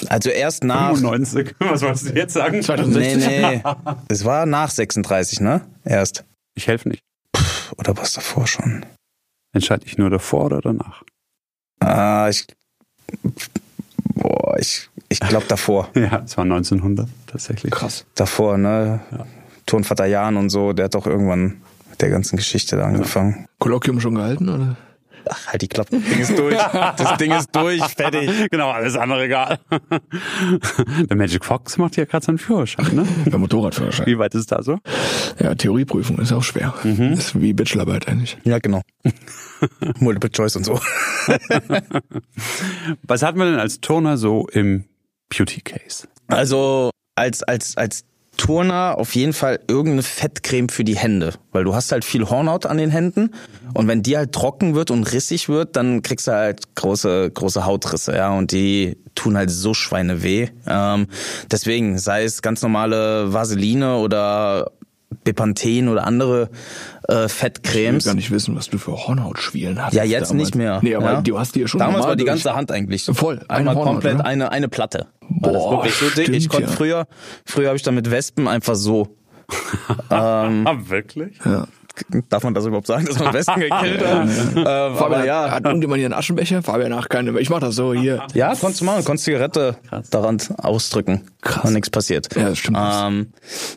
Also 0.09 0.31
erst 0.31 0.63
nach. 0.63 0.95
95. 0.95 1.57
Was 1.59 1.83
wolltest 1.83 2.11
du 2.11 2.13
jetzt 2.15 2.35
sagen? 2.35 2.63
2016? 2.63 3.19
Nee, 3.19 3.57
nee. 3.57 3.63
Es 4.09 4.25
war 4.25 4.47
nach 4.47 4.71
36, 4.71 5.41
ne? 5.41 5.63
Erst. 5.85 6.25
Ich 6.55 6.69
helfe 6.69 6.89
nicht. 6.91 7.03
Oder 7.77 7.97
was 7.97 8.13
davor 8.13 8.47
schon? 8.47 8.87
Entscheide 9.53 9.85
ich 9.85 9.99
nur 9.99 10.11
davor 10.11 10.45
oder 10.45 10.61
danach? 10.61 11.03
Ah, 11.81 12.29
ich. 12.31 12.47
Boah, 14.17 14.57
ich, 14.59 14.89
ich 15.09 15.21
glaube 15.21 15.47
davor. 15.47 15.89
Ja, 15.95 16.23
es 16.25 16.37
war 16.37 16.45
1900 16.45 17.09
tatsächlich. 17.27 17.71
Krass. 17.71 18.05
Davor, 18.15 18.59
ne? 18.59 19.01
Turnvater 19.67 20.07
Jan 20.07 20.37
und 20.37 20.51
so, 20.51 20.73
der 20.73 20.87
hat 20.87 20.95
doch 20.95 21.07
irgendwann 21.07 21.61
mit 21.91 22.01
der 22.01 22.11
ganzen 22.11 22.37
Geschichte 22.37 22.77
da 22.77 22.87
angefangen. 22.87 23.47
Kolloquium 23.59 24.01
schon 24.01 24.15
gehalten, 24.15 24.49
oder? 24.49 24.77
Ach, 25.29 25.47
halt 25.49 25.63
die 25.63 25.69
Klappe. 25.69 25.99
Das 25.99 26.09
Ding 26.09 26.21
ist 26.21 26.39
durch. 26.39 26.57
Das 26.57 27.17
Ding 27.19 27.33
ist 27.33 27.55
durch, 27.55 27.83
fertig. 27.97 28.31
Genau, 28.51 28.71
alles 28.71 28.97
andere 28.97 29.25
egal. 29.25 29.59
Der 31.11 31.17
Magic 31.17 31.45
Fox 31.45 31.79
macht 31.79 31.97
ja 31.97 32.05
gerade 32.05 32.25
seinen 32.25 32.39
Führerschein, 32.39 32.95
ne? 32.95 33.07
Der 33.27 33.39
Motorradführerschein. 33.39 34.07
Wie 34.07 34.19
weit 34.19 34.35
ist 34.35 34.53
da 34.53 34.63
so? 34.63 34.79
Ja, 35.39 35.55
Theorieprüfung 35.55 36.19
ist 36.19 36.33
auch 36.33 36.45
schwer. 36.45 36.75
Mhm. 36.85 37.13
Ist 37.15 37.41
wie 37.41 37.53
Bachelorarbeit 37.53 38.09
eigentlich. 38.09 38.39
Ja, 38.45 38.59
genau. 38.59 38.83
Multiple 39.99 40.31
Choice 40.31 40.57
und 40.57 40.65
so. 40.65 40.81
Was 43.03 43.23
hat 43.23 43.37
man 43.37 43.51
denn 43.51 43.61
als 43.61 43.81
Turner 43.81 44.17
so 44.17 44.47
im 44.49 44.85
Beauty 45.29 45.61
Case? 45.61 46.09
Also 46.29 46.91
als, 47.15 47.43
als, 47.43 47.77
als 47.77 48.05
Turner 48.37 48.97
auf 48.99 49.15
jeden 49.15 49.33
Fall 49.33 49.61
irgendeine 49.69 50.03
Fettcreme 50.03 50.69
für 50.69 50.85
die 50.85 50.97
Hände, 50.97 51.35
weil 51.53 51.65
du 51.65 51.75
hast 51.75 51.93
halt 51.93 52.05
viel 52.05 52.29
Hornhaut 52.29 52.67
an 52.67 52.79
den 52.79 52.91
Händen. 52.91 53.31
Und 53.75 53.89
wenn 53.89 54.03
die 54.03 54.17
halt 54.17 54.33
trocken 54.33 54.75
wird 54.75 54.91
und 54.91 55.13
rissig 55.13 55.49
wird, 55.49 55.77
dann 55.77 56.03
kriegst 56.03 56.27
du 56.27 56.33
halt 56.33 56.75
große 56.75 57.31
große 57.33 57.67
Hautrisse, 57.67 58.15
ja. 58.17 58.31
Und 58.31 58.53
die 58.53 58.97
tun 59.15 59.37
halt 59.37 59.51
so 59.51 59.75
Schweine 59.75 60.23
weh. 60.23 60.49
Ähm, 60.67 61.09
deswegen 61.51 61.99
sei 61.99 62.25
es 62.25 62.43
ganz 62.43 62.63
normale 62.63 63.33
Vaseline 63.33 63.97
oder 63.97 64.71
Bepanthen 65.25 65.89
oder 65.89 66.07
andere 66.07 66.51
äh, 67.09 67.13
Ich 67.15 67.21
will 67.21 67.29
Fettcremes. 67.29 68.05
gar 68.05 68.15
nicht 68.15 68.31
wissen, 68.31 68.57
was 68.57 68.69
du 68.69 68.79
für 68.79 68.93
Hornhautschwielen 68.93 69.81
hast. 69.85 69.95
Ja, 69.95 70.05
jetzt 70.05 70.35
nicht 70.35 70.55
mehr. 70.55 70.81
Nee, 70.83 70.95
aber 70.95 71.13
ja. 71.13 71.21
du 71.21 71.39
hast 71.39 71.55
die 71.55 71.61
ja 71.61 71.69
schon 71.69 71.79
Damals 71.81 72.05
war 72.07 72.17
die 72.17 72.25
durch. 72.25 72.29
ganze 72.35 72.55
Hand 72.55 72.71
eigentlich. 72.73 73.05
Voll, 73.05 73.39
eine 73.49 73.51
Einmal 73.51 73.75
Hornhaut, 73.77 73.95
komplett 73.95 74.15
oder? 74.17 74.27
eine, 74.27 74.51
eine 74.53 74.69
Platte. 74.69 75.07
War 75.29 75.53
das 75.53 75.63
Boah, 75.63 75.71
wirklich 75.85 75.95
so 75.95 76.11
dick. 76.11 76.29
Ich 76.31 76.49
konnte 76.49 76.69
ja. 76.69 76.73
früher, 76.73 77.07
früher 77.45 77.69
habe 77.69 77.77
ich 77.77 77.83
dann 77.83 77.95
mit 77.95 78.11
Wespen 78.11 78.49
einfach 78.49 78.75
so. 78.75 79.17
ähm, 80.11 80.67
Ah, 80.67 80.77
wirklich? 80.87 81.39
Ja. 81.45 81.67
Darf 82.29 82.43
man 82.45 82.55
das 82.55 82.67
überhaupt 82.67 82.87
sagen, 82.87 83.07
dass 83.07 83.19
man 83.19 83.33
Wespen 83.35 83.61
gekillt 83.61 84.07
hat? 84.07 84.29
ähm, 84.57 84.67
aber 84.67 84.97
Fabian, 84.97 85.27
ja. 85.27 85.51
hat 85.51 85.65
irgendjemand 85.65 85.99
hier 85.99 86.07
einen 86.07 86.15
Aschenbecher? 86.15 86.63
Fabian, 86.63 86.93
ach, 86.93 87.09
keine. 87.09 87.39
Ich 87.41 87.51
mach 87.51 87.61
das 87.61 87.75
so, 87.77 87.93
hier. 87.95 88.23
Ja, 88.35 88.55
konntest 88.55 88.81
du 88.81 88.85
machen, 88.85 89.05
konntest 89.05 89.25
Zigarette 89.25 89.77
daran 90.11 90.39
ausdrücken. 90.59 91.23
Krass. 91.43 91.65
Und 91.65 91.73
nichts 91.75 91.91
passiert. 91.91 92.35
Ja, 92.35 92.51
das 92.51 92.59
stimmt. 92.59 92.79
Ähm, 92.81 93.33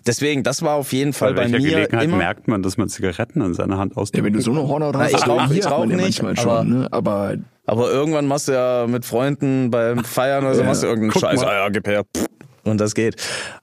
deswegen, 0.06 0.44
das 0.44 0.62
war 0.62 0.76
auf 0.76 0.92
jeden 0.94 1.14
Fall 1.14 1.34
Bei 1.34 1.44
bei 1.44 1.50
mir 1.50 1.60
Gelegenheit 1.60 2.04
immer. 2.04 2.18
merkt 2.18 2.48
man, 2.48 2.64
dass 2.64 2.78
man 2.78 2.90
Zigaretten 2.90 3.42
an 3.42 3.54
seiner 3.54 3.78
Hand 3.78 3.94
Ja, 3.96 4.02
ausdrückt? 4.02 4.26
wenn 4.26 4.34
du 4.34 4.42
so 4.42 4.52
eine 4.52 4.68
Hornhaut 4.68 4.96
hast, 4.96 5.12
ich 5.12 5.24
also 5.24 5.42
hier 5.48 5.58
ich 5.60 5.66
rauch 5.70 5.86
ja 5.86 5.96
nicht, 5.96 6.22
manchmal 6.24 6.32
aber- 6.54 6.62
schon, 6.64 6.80
ne? 6.82 6.88
aber 6.92 7.34
Aber 7.66 7.90
irgendwann 7.92 8.26
machst 8.28 8.48
du 8.48 8.54
ja 8.54 8.86
mit 8.88 9.06
Freunden 9.06 9.70
beim 9.70 10.04
Feiern 10.04 10.44
oder 10.44 10.56
so, 10.56 10.62
Ja. 10.62 10.68
machst 10.68 10.82
du 10.84 10.88
irgendeinen 10.88 11.12
Guck 11.12 11.22
Scheiß. 11.22 11.40
mal. 11.42 11.48
Ah 11.50 11.54
ja, 11.66 11.70
gib 11.70 11.88
her. 11.88 12.04
Und 12.64 12.80
das 12.82 12.94
geht. 12.96 13.16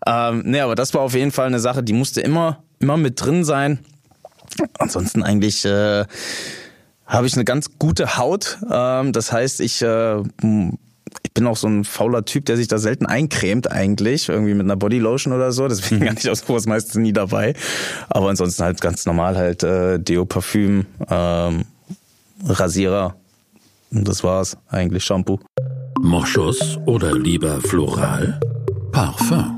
Ähm, 0.06 0.42
nee, 0.46 0.60
aber 0.60 0.74
das 0.74 0.94
war 0.94 1.02
auf 1.02 1.14
jeden 1.14 1.30
Fall 1.32 1.46
eine 1.46 1.58
Sache, 1.60 1.82
die 1.82 1.92
musste 1.92 2.20
immer, 2.20 2.62
immer 2.78 2.96
mit 2.96 3.20
drin 3.24 3.44
sein. 3.44 3.80
Ansonsten 4.78 5.22
eigentlich 5.22 5.64
äh, 5.64 6.04
habe 7.06 7.26
ich 7.26 7.34
eine 7.34 7.44
ganz 7.44 7.78
gute 7.78 8.16
Haut. 8.16 8.58
Ähm, 8.70 9.12
das 9.12 9.32
heißt, 9.32 9.60
ich, 9.60 9.82
äh, 9.82 10.18
ich 11.22 11.32
bin 11.32 11.46
auch 11.46 11.56
so 11.56 11.68
ein 11.68 11.84
fauler 11.84 12.24
Typ, 12.24 12.46
der 12.46 12.56
sich 12.56 12.68
da 12.68 12.78
selten 12.78 13.06
eincremt 13.06 13.70
eigentlich, 13.70 14.28
irgendwie 14.28 14.54
mit 14.54 14.64
einer 14.64 14.76
Bodylotion 14.76 15.32
oder 15.32 15.52
so. 15.52 15.68
Deswegen 15.68 16.06
hatte 16.10 16.20
ich 16.20 16.30
auch 16.30 16.36
sowas 16.36 16.66
meistens 16.66 16.96
nie 16.96 17.12
dabei. 17.12 17.54
Aber 18.08 18.28
ansonsten 18.28 18.64
halt 18.64 18.80
ganz 18.80 19.06
normal 19.06 19.36
halt 19.36 19.62
äh, 19.62 19.98
Deo, 19.98 20.24
Parfüm, 20.24 20.86
ähm, 21.08 21.64
Rasierer. 22.44 23.16
Und 23.92 24.06
das 24.08 24.24
war's 24.24 24.56
eigentlich, 24.68 25.04
Shampoo. 25.04 25.38
Moschus 26.00 26.78
oder 26.86 27.16
lieber 27.16 27.60
floral? 27.60 28.38
Parfum. 28.92 29.55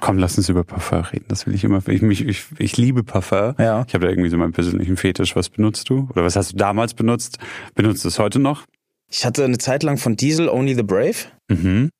Komm, 0.00 0.18
lass 0.18 0.38
uns 0.38 0.48
über 0.48 0.64
Parfum 0.64 1.00
reden. 1.00 1.26
Das 1.28 1.46
will 1.46 1.54
ich 1.54 1.64
immer. 1.64 1.86
Ich, 1.88 2.02
mich, 2.02 2.26
ich, 2.26 2.44
ich 2.58 2.76
liebe 2.76 3.04
Parfum. 3.04 3.54
Ja. 3.58 3.84
Ich 3.86 3.94
habe 3.94 4.06
da 4.06 4.10
irgendwie 4.10 4.30
so 4.30 4.36
meinen 4.38 4.52
persönlichen 4.52 4.96
Fetisch. 4.96 5.36
Was 5.36 5.48
benutzt 5.50 5.88
du? 5.90 6.08
Oder 6.10 6.24
was 6.24 6.36
hast 6.36 6.52
du 6.52 6.56
damals 6.56 6.94
benutzt? 6.94 7.38
Benutzt 7.74 8.04
du 8.04 8.08
es 8.08 8.18
heute 8.18 8.38
noch? 8.38 8.64
Ich 9.10 9.24
hatte 9.24 9.44
eine 9.44 9.58
Zeit 9.58 9.82
lang 9.82 9.98
von 9.98 10.16
Diesel 10.16 10.48
Only 10.48 10.74
the 10.74 10.82
Brave. 10.82 11.16
Mhm. 11.48 11.90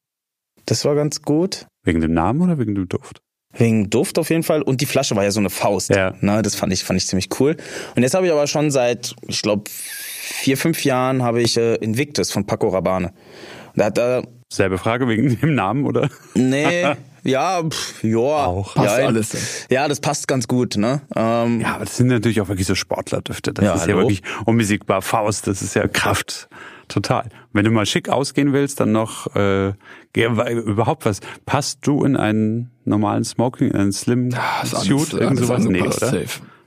Das 0.67 0.85
war 0.85 0.95
ganz 0.95 1.23
gut. 1.23 1.67
Wegen 1.85 2.01
dem 2.01 2.13
Namen 2.13 2.41
oder 2.41 2.59
wegen 2.59 2.75
dem 2.75 2.89
Duft? 2.89 3.21
Wegen 3.53 3.91
Duft 3.91 4.19
auf 4.19 4.31
jeden 4.31 4.45
Fall. 4.45 4.63
Und 4.63 4.81
die 4.81 4.87
Flasche 4.87 5.17
war 5.17 5.25
ja 5.25 5.31
so 5.33 5.41
eine 5.41 5.51
Faust. 5.51 5.91
Ja. 5.91 6.15
Ne, 6.21 6.43
das 6.43 6.55
fand 6.55 6.73
ich, 6.73 6.85
fand 6.85 7.01
ich 7.01 7.07
ziemlich 7.07 7.29
cool. 7.41 7.57
Und 7.97 8.03
jetzt 8.03 8.15
habe 8.15 8.27
ich 8.27 8.33
aber 8.33 8.47
schon 8.47 8.71
seit, 8.71 9.15
ich 9.27 9.43
glaube, 9.43 9.65
vier, 9.69 10.57
fünf 10.57 10.85
Jahren 10.85 11.23
habe 11.23 11.43
ich 11.43 11.57
äh, 11.57 11.75
Invictus 11.77 12.31
von 12.31 12.47
Paco 12.47 12.69
Rabanne. 12.69 13.09
Und 13.09 13.79
da 13.79 13.85
hat 13.87 13.99
er, 13.99 14.23
Selbe 14.53 14.79
Frage 14.79 15.07
wegen 15.09 15.29
dem 15.41 15.55
Namen, 15.55 15.85
oder? 15.87 16.09
nee, 16.35 16.85
ja, 17.23 17.63
pff, 17.63 18.03
ja. 18.03 18.19
Auch. 18.19 18.75
Passt 18.75 18.99
ja, 18.99 19.07
alles 19.07 19.29
dann. 19.31 19.41
Ja, 19.71 19.89
das 19.89 20.01
passt 20.01 20.27
ganz 20.27 20.49
gut, 20.49 20.77
ne? 20.77 21.03
Ähm, 21.15 21.61
Ja, 21.61 21.75
aber 21.77 21.85
das 21.85 21.97
sind 21.97 22.09
natürlich 22.09 22.41
auch 22.41 22.49
wirklich 22.49 22.67
so 22.67 22.75
Sportlerdüfte. 22.75 23.53
Das 23.55 23.65
Ja, 23.65 23.75
ist 23.75 23.83
ja 23.83 23.89
hallo. 23.95 23.99
wirklich 24.01 24.23
unbesiegbar. 24.47 25.03
Faust, 25.03 25.47
das 25.47 25.63
ist 25.63 25.75
ja 25.75 25.87
Kraft. 25.87 26.49
Total. 26.89 27.29
Wenn 27.53 27.65
du 27.65 27.71
mal 27.71 27.87
schick 27.87 28.09
ausgehen 28.09 28.53
willst, 28.53 28.81
dann 28.81 28.91
noch 28.91 29.35
äh, 29.37 29.73
geh- 30.13 30.27
weil 30.31 30.59
überhaupt 30.59 31.05
was. 31.07 31.21
Passt 31.47 31.87
du 31.87 32.03
in 32.05 32.17
einen 32.17 32.73
normalen 32.85 33.23
Smoking, 33.23 33.69
in 33.71 33.77
einen 33.77 33.93
Slim 33.93 34.31
Ah, 34.35 34.63
ist 34.65 34.73
Suit, 34.77 35.13
irgend 35.13 35.39
sowas? 35.39 35.63
Nee, 35.65 35.83
oder? 35.83 35.93
Safe. 35.93 36.27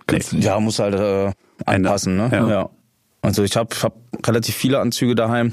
Nicht. 0.10 0.32
Ja, 0.34 0.58
muss 0.62 0.80
halt 0.80 0.96
äh, 0.96 1.34
anpassen, 1.66 2.16
ne? 2.16 2.30
ja. 2.32 2.50
Ja. 2.50 2.70
Also 3.22 3.44
ich 3.44 3.56
habe 3.58 3.76
hab 3.82 3.96
relativ 4.26 4.56
viele 4.56 4.80
Anzüge 4.80 5.16
daheim. 5.16 5.52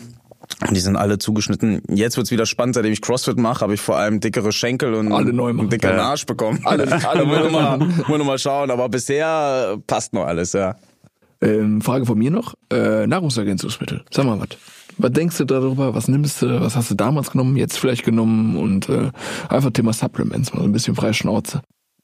Und 0.66 0.76
die 0.76 0.80
sind 0.80 0.96
alle 0.96 1.18
zugeschnitten. 1.18 1.80
Jetzt 1.88 2.16
wird's 2.16 2.30
wieder 2.30 2.44
spannend, 2.44 2.74
seitdem 2.74 2.92
ich 2.92 3.01
CrossFit 3.01 3.38
mache, 3.38 3.62
habe 3.62 3.74
ich 3.74 3.80
vor 3.80 3.96
allem 3.96 4.20
dickere 4.20 4.53
Schenkel 4.53 4.94
und 4.94 5.11
einen 5.12 5.70
dickeren 5.70 5.96
Ja. 5.96 6.03
Arsch 6.11 6.26
bekommen. 6.26 6.61
Alle- 6.64 6.86
alle 7.09 7.24
muss 7.24 7.38
neu 8.09 8.16
ich 8.18 8.24
mal, 8.24 8.38
schauen, 8.38 8.70
aber 8.70 8.88
bisher 8.88 9.78
passt 9.86 10.12
noch 10.12 10.24
alles, 10.26 10.53
ja. 10.53 10.76
Ähm, 11.40 11.80
Frage 11.80 12.05
von 12.05 12.18
mir 12.18 12.30
noch. 12.30 12.55
Äh, 12.70 13.07
Nahrungsergänzungsmittel. 13.07 14.05
Sag 14.11 14.26
mal 14.26 14.38
was. 14.38 14.48
Was 14.98 15.12
denkst 15.12 15.38
du 15.38 15.44
darüber? 15.46 15.94
Was 15.94 16.09
nimmst 16.09 16.42
du? 16.42 16.61
Was 16.61 16.76
hast 16.76 16.90
du 16.90 16.94
damals 16.94 17.30
genommen, 17.30 17.57
jetzt 17.57 17.78
vielleicht 17.78 18.05
genommen? 18.05 18.57
Und 18.59 18.90
äh, 18.90 19.11
einfach 19.48 19.70
Thema 19.70 19.94
Supplements, 19.94 20.53
mal 20.53 20.59
so 20.61 20.64
ein 20.66 20.72
bisschen 20.72 20.94
freie 20.94 21.14
Schnauze. 21.14 21.62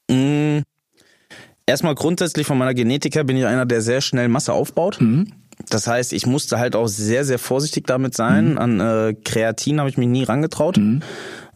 Mm, 0.09 0.59
Erstmal 1.67 1.95
grundsätzlich 1.95 2.47
von 2.47 2.57
meiner 2.57 2.73
Genetik 2.73 3.13
her 3.15 3.25
bin 3.25 3.35
ich 3.37 3.45
einer, 3.45 3.65
der 3.65 3.81
sehr 3.81 3.99
schnell 4.01 4.29
Masse 4.29 4.53
aufbaut. 4.53 4.99
Das 5.69 5.87
heißt, 5.87 6.13
ich 6.13 6.25
musste 6.25 6.59
halt 6.59 6.75
auch 6.75 6.87
sehr, 6.87 7.25
sehr 7.25 7.39
vorsichtig 7.39 7.85
damit 7.87 8.15
sein. 8.15 8.57
An 8.57 8.79
äh, 8.79 9.13
Kreatin 9.25 9.79
habe 9.79 9.89
ich 9.89 9.97
mich 9.97 10.07
nie 10.07 10.23
rangetraut. 10.23 10.77
Ähm, 10.77 11.01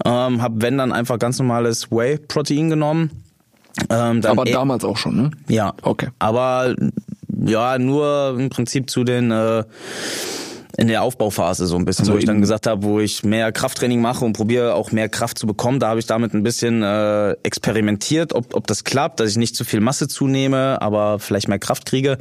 habe 0.05 0.61
wenn 0.61 0.77
dann 0.77 0.91
einfach 0.91 1.17
ganz 1.19 1.39
normales 1.39 1.91
Whey-Protein 1.91 2.69
genommen. 2.69 3.11
Ähm, 3.89 4.21
Aber 4.25 4.45
eh- 4.47 4.51
damals 4.51 4.83
auch 4.83 4.97
schon, 4.97 5.15
ne? 5.15 5.31
ja. 5.47 5.73
Okay. 5.81 6.09
Aber 6.19 6.75
ja, 7.45 7.77
nur 7.79 8.35
im 8.37 8.49
Prinzip 8.49 8.89
zu 8.89 9.03
den 9.05 9.31
äh, 9.31 9.63
in 10.77 10.87
der 10.87 11.03
Aufbauphase 11.03 11.67
so 11.67 11.75
ein 11.75 11.85
bisschen, 11.85 12.03
Also 12.03 12.13
wo 12.13 12.17
ich 12.17 12.25
dann 12.25 12.41
gesagt 12.41 12.65
habe, 12.67 12.83
wo 12.83 12.99
ich 12.99 13.23
mehr 13.23 13.51
Krafttraining 13.51 14.01
mache 14.01 14.23
und 14.25 14.33
probiere 14.33 14.73
auch 14.73 14.91
mehr 14.91 15.09
Kraft 15.09 15.37
zu 15.37 15.45
bekommen. 15.47 15.79
Da 15.79 15.89
habe 15.89 15.99
ich 15.99 16.05
damit 16.05 16.33
ein 16.33 16.43
bisschen 16.43 16.81
äh, 16.81 17.31
experimentiert, 17.43 18.33
ob, 18.33 18.55
ob 18.55 18.67
das 18.67 18.83
klappt, 18.83 19.19
dass 19.19 19.29
ich 19.31 19.37
nicht 19.37 19.55
zu 19.55 19.63
viel 19.63 19.79
Masse 19.79 20.07
zunehme, 20.07 20.81
aber 20.81 21.19
vielleicht 21.19 21.47
mehr 21.47 21.59
Kraft 21.59 21.85
kriege. 21.85 22.17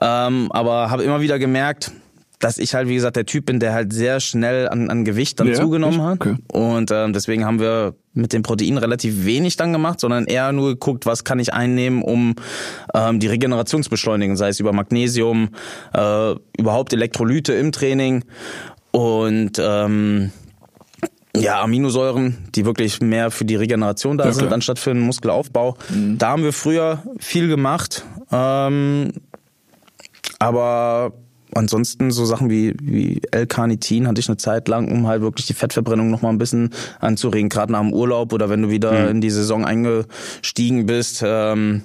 Ähm, 0.00 0.50
aber 0.52 0.90
habe 0.90 1.02
immer 1.04 1.20
wieder 1.20 1.38
gemerkt, 1.38 1.92
dass 2.40 2.58
ich 2.58 2.72
halt, 2.74 2.86
wie 2.88 2.94
gesagt, 2.94 3.16
der 3.16 3.26
Typ 3.26 3.46
bin, 3.46 3.58
der 3.58 3.72
halt 3.72 3.92
sehr 3.92 4.20
schnell 4.20 4.68
an, 4.68 4.90
an 4.90 5.04
Gewicht 5.04 5.40
dann 5.40 5.48
Ja, 5.48 5.54
zugenommen 5.54 6.00
hat. 6.02 6.20
Okay. 6.20 6.36
Und 6.52 6.90
ähm, 6.92 7.12
deswegen 7.12 7.44
haben 7.44 7.58
wir 7.58 7.94
mit 8.12 8.32
dem 8.32 8.42
Protein 8.42 8.78
relativ 8.78 9.24
wenig 9.24 9.56
dann 9.56 9.72
gemacht, 9.72 9.98
sondern 9.98 10.26
eher 10.26 10.52
nur 10.52 10.68
geguckt, 10.70 11.04
was 11.04 11.24
kann 11.24 11.40
ich 11.40 11.52
einnehmen, 11.52 12.00
um 12.02 12.36
ähm, 12.94 13.18
die 13.18 13.26
Regeneration 13.26 13.82
zu 13.82 13.90
beschleunigen, 13.90 14.36
sei 14.36 14.50
es 14.50 14.60
über 14.60 14.72
Magnesium, 14.72 15.48
äh, 15.92 16.34
überhaupt 16.56 16.92
Elektrolyte 16.92 17.54
im 17.54 17.72
Training 17.72 18.24
und 18.92 19.60
ähm, 19.60 20.30
ja, 21.36 21.60
Aminosäuren, 21.60 22.36
die 22.54 22.64
wirklich 22.64 23.00
mehr 23.00 23.30
für 23.30 23.44
die 23.44 23.56
Regeneration 23.56 24.16
da 24.16 24.26
Ja, 24.26 24.32
sind, 24.32 24.44
klar. 24.44 24.54
anstatt 24.54 24.78
für 24.78 24.90
den 24.94 25.00
Muskelaufbau. 25.02 25.76
Da 26.16 26.28
haben 26.28 26.42
wir 26.42 26.52
früher 26.52 27.02
viel 27.18 27.48
gemacht. 27.48 28.04
Ähm, 28.32 29.12
aber 30.38 31.12
ansonsten 31.54 32.10
so 32.10 32.24
Sachen 32.24 32.50
wie, 32.50 32.74
wie 32.80 33.20
L-Carnitin 33.30 34.06
hatte 34.06 34.20
ich 34.20 34.28
eine 34.28 34.36
Zeit 34.36 34.68
lang, 34.68 34.90
um 34.90 35.06
halt 35.06 35.22
wirklich 35.22 35.46
die 35.46 35.54
Fettverbrennung 35.54 36.10
noch 36.10 36.22
mal 36.22 36.30
ein 36.30 36.38
bisschen 36.38 36.70
anzuregen, 37.00 37.48
gerade 37.48 37.72
nach 37.72 37.80
dem 37.80 37.92
Urlaub 37.92 38.32
oder 38.32 38.48
wenn 38.48 38.62
du 38.62 38.70
wieder 38.70 39.10
in 39.10 39.20
die 39.20 39.30
Saison 39.30 39.64
eingestiegen 39.64 40.86
bist. 40.86 41.22
Ähm, 41.24 41.82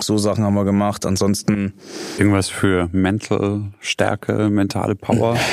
so 0.00 0.18
Sachen 0.18 0.44
haben 0.44 0.54
wir 0.54 0.64
gemacht. 0.64 1.04
Ansonsten, 1.06 1.72
Irgendwas 2.18 2.48
für 2.48 2.88
Mental 2.92 3.62
Stärke, 3.80 4.48
mentale 4.50 4.94
Power. 4.94 5.36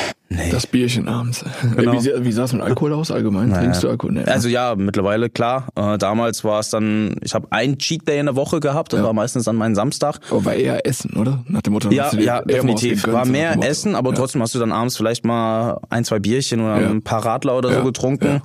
Das 0.52 0.64
Bierchen 0.64 1.08
abends. 1.08 1.44
Genau. 1.76 1.92
Wie, 1.94 2.24
wie 2.24 2.30
sah 2.30 2.44
es 2.44 2.52
mit 2.52 2.62
Alkohol 2.62 2.92
aus 2.92 3.10
allgemein? 3.10 3.52
Trinkst 3.52 3.82
du 3.82 3.88
Alkohol? 3.88 4.12
Nee, 4.12 4.22
also 4.26 4.48
ja, 4.48 4.76
mittlerweile 4.76 5.28
klar. 5.28 5.66
Äh, 5.74 5.98
damals 5.98 6.44
war 6.44 6.60
es 6.60 6.70
dann, 6.70 7.16
ich 7.20 7.34
habe 7.34 7.48
einen 7.50 7.78
Cheat 7.78 8.06
Day 8.06 8.20
in 8.20 8.26
der 8.26 8.36
Woche 8.36 8.60
gehabt, 8.60 8.92
das 8.92 9.02
war 9.02 9.12
meistens 9.12 9.48
an 9.48 9.56
meinem 9.56 9.74
Samstag. 9.74 10.20
Aber 10.30 10.44
war 10.44 10.54
eher 10.54 10.86
Essen, 10.86 11.14
oder? 11.16 11.42
Nach 11.48 11.62
dem 11.62 11.72
Motto, 11.72 11.90
Ja, 11.90 12.14
ja, 12.14 12.42
definitiv. 12.42 13.08
War 13.08 13.24
mehr. 13.26 13.56
Essen, 13.60 13.96
aber 13.96 14.10
ja. 14.10 14.16
trotzdem 14.18 14.40
hast 14.40 14.54
du 14.54 14.60
dann 14.60 14.70
abends 14.70 14.96
vielleicht 14.96 15.24
mal 15.24 15.80
ein, 15.90 16.04
zwei 16.04 16.20
Bierchen 16.20 16.60
oder 16.60 16.80
Ja. 16.80 16.90
ein 16.90 17.02
paar 17.02 17.24
Radler 17.26 17.58
oder 17.58 17.70
Ja, 17.72 17.78
so 17.78 17.84
getrunken. 17.86 18.40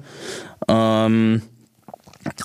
Ähm, 0.67 1.43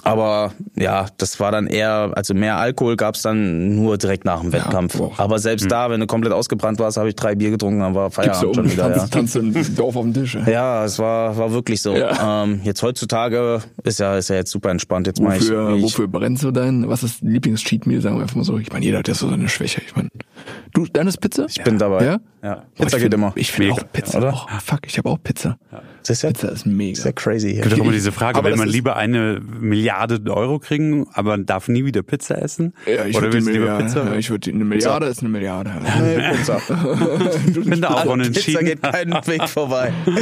aber 0.04 0.52
ja, 0.76 1.06
das 1.16 1.40
war 1.40 1.52
dann 1.52 1.66
eher, 1.66 2.12
also 2.14 2.34
mehr 2.34 2.56
Alkohol 2.56 2.96
gab's 2.96 3.22
dann 3.22 3.76
nur 3.76 3.96
direkt 3.96 4.24
nach 4.24 4.40
dem 4.40 4.52
Wettkampf. 4.52 4.98
boah. 4.98 5.12
aber 5.16 5.38
selbst 5.38 5.70
da, 5.70 5.90
wenn 5.90 6.00
du 6.00 6.06
komplett 6.06 6.32
ausgebrannt 6.32 6.78
warst, 6.78 6.96
habe 6.96 7.08
ich 7.08 7.16
drei 7.16 7.34
Bier 7.34 7.50
getrunken, 7.50 7.80
dann 7.80 7.94
war 7.94 8.10
Feierabend 8.10 8.48
um, 8.48 8.54
schon 8.54 8.72
wieder. 8.72 8.88
Ja. 8.90 9.06
tanzt, 9.06 9.12
tanzt 9.34 9.36
im 9.36 9.74
Dorf 9.76 9.96
auf 9.96 10.02
dem 10.02 10.14
Tisch. 10.14 10.34
Ja. 10.34 10.48
Ja, 10.48 10.84
es 10.84 10.98
war, 10.98 11.36
war 11.36 11.52
wirklich 11.52 11.80
so. 11.80 11.94
Ja. 11.94 12.44
Ähm, 12.44 12.60
jetzt 12.64 12.82
heutzutage 12.82 13.62
ist 13.82 14.00
ja, 14.00 14.16
ist 14.16 14.28
ja 14.28 14.36
jetzt 14.36 14.50
super 14.50 14.70
entspannt. 14.70 15.06
Jetzt 15.06 15.20
Wofür, 15.20 15.74
ich 15.76 15.82
wofür 15.82 16.08
brennst 16.08 16.42
du 16.42 16.50
dein, 16.50 16.88
was 16.88 17.02
ist 17.02 17.22
Lieblings-Cheat-Meal, 17.22 18.00
sagen 18.00 18.16
wir 18.16 18.22
einfach 18.22 18.36
mal 18.36 18.44
so. 18.44 18.58
Ich 18.58 18.72
meine, 18.72 18.84
jeder 18.84 18.98
hat 18.98 19.08
ja 19.08 19.14
so 19.14 19.28
seine 19.28 19.48
Schwäche. 19.48 19.80
Ich 19.86 19.96
meine, 19.96 20.10
du, 20.74 20.86
deine 20.86 21.08
ist 21.08 21.20
Pizza? 21.20 21.46
ich 21.48 21.62
bin 21.62 21.78
dabei. 21.78 22.04
Ja? 22.04 22.20
ja. 22.42 22.54
Boah, 22.54 22.64
Pizza 22.74 22.84
ich 22.84 22.92
geht 22.92 23.00
find, 23.02 23.14
immer. 23.14 23.32
Ich 23.36 23.52
finde 23.52 23.72
auch 23.72 23.92
Pizza. 23.92 24.18
oder? 24.18 24.34
Oh, 24.34 24.58
fuck, 24.62 24.80
ich 24.86 24.98
habe 24.98 25.08
auch 25.08 25.18
Pizza. 25.22 25.56
Das 26.02 26.10
ist 26.10 26.22
ja, 26.22 26.30
Pizza 26.30 26.48
ist 26.50 26.66
mega. 26.66 26.92
ist 26.92 27.04
ja 27.04 27.12
crazy. 27.12 27.50
Es 27.56 27.62
gibt 27.62 27.72
doch 27.72 27.78
immer 27.84 27.92
diese 27.92 28.10
Frage, 28.12 28.38
Aber 28.38 28.46
will 28.46 28.52
das 28.52 28.58
man 28.58 28.68
lieber 28.68 28.96
eine 28.96 29.40
Milliarde 29.60 30.20
Euro 30.32 30.58
kriegen, 30.58 31.06
aber 31.12 31.36
darf 31.38 31.68
nie 31.68 31.84
wieder 31.84 32.02
Pizza 32.02 32.40
essen? 32.40 32.72
Ja, 32.86 33.04
ich 33.04 33.16
Oder 33.16 33.32
willst 33.32 33.48
du 33.48 33.52
lieber 33.52 33.76
Pizza? 33.78 34.04
ja, 34.06 34.14
ich 34.16 34.30
würde 34.30 34.50
eine 34.50 34.64
Milliarde 34.64 35.06
ist 35.06 35.20
eine 35.20 35.28
Milliarde. 35.28 35.70
Nee, 36.02 36.30
Pizza. 36.36 36.58
Ich 37.46 37.60
bin 37.68 37.80
da 37.80 37.88
auch 37.90 38.00
Pizza 38.02 38.10
unentschieden. 38.12 38.64
geht 38.64 38.82
keinen 38.82 39.12
Weg 39.26 39.48
vorbei. 39.48 39.92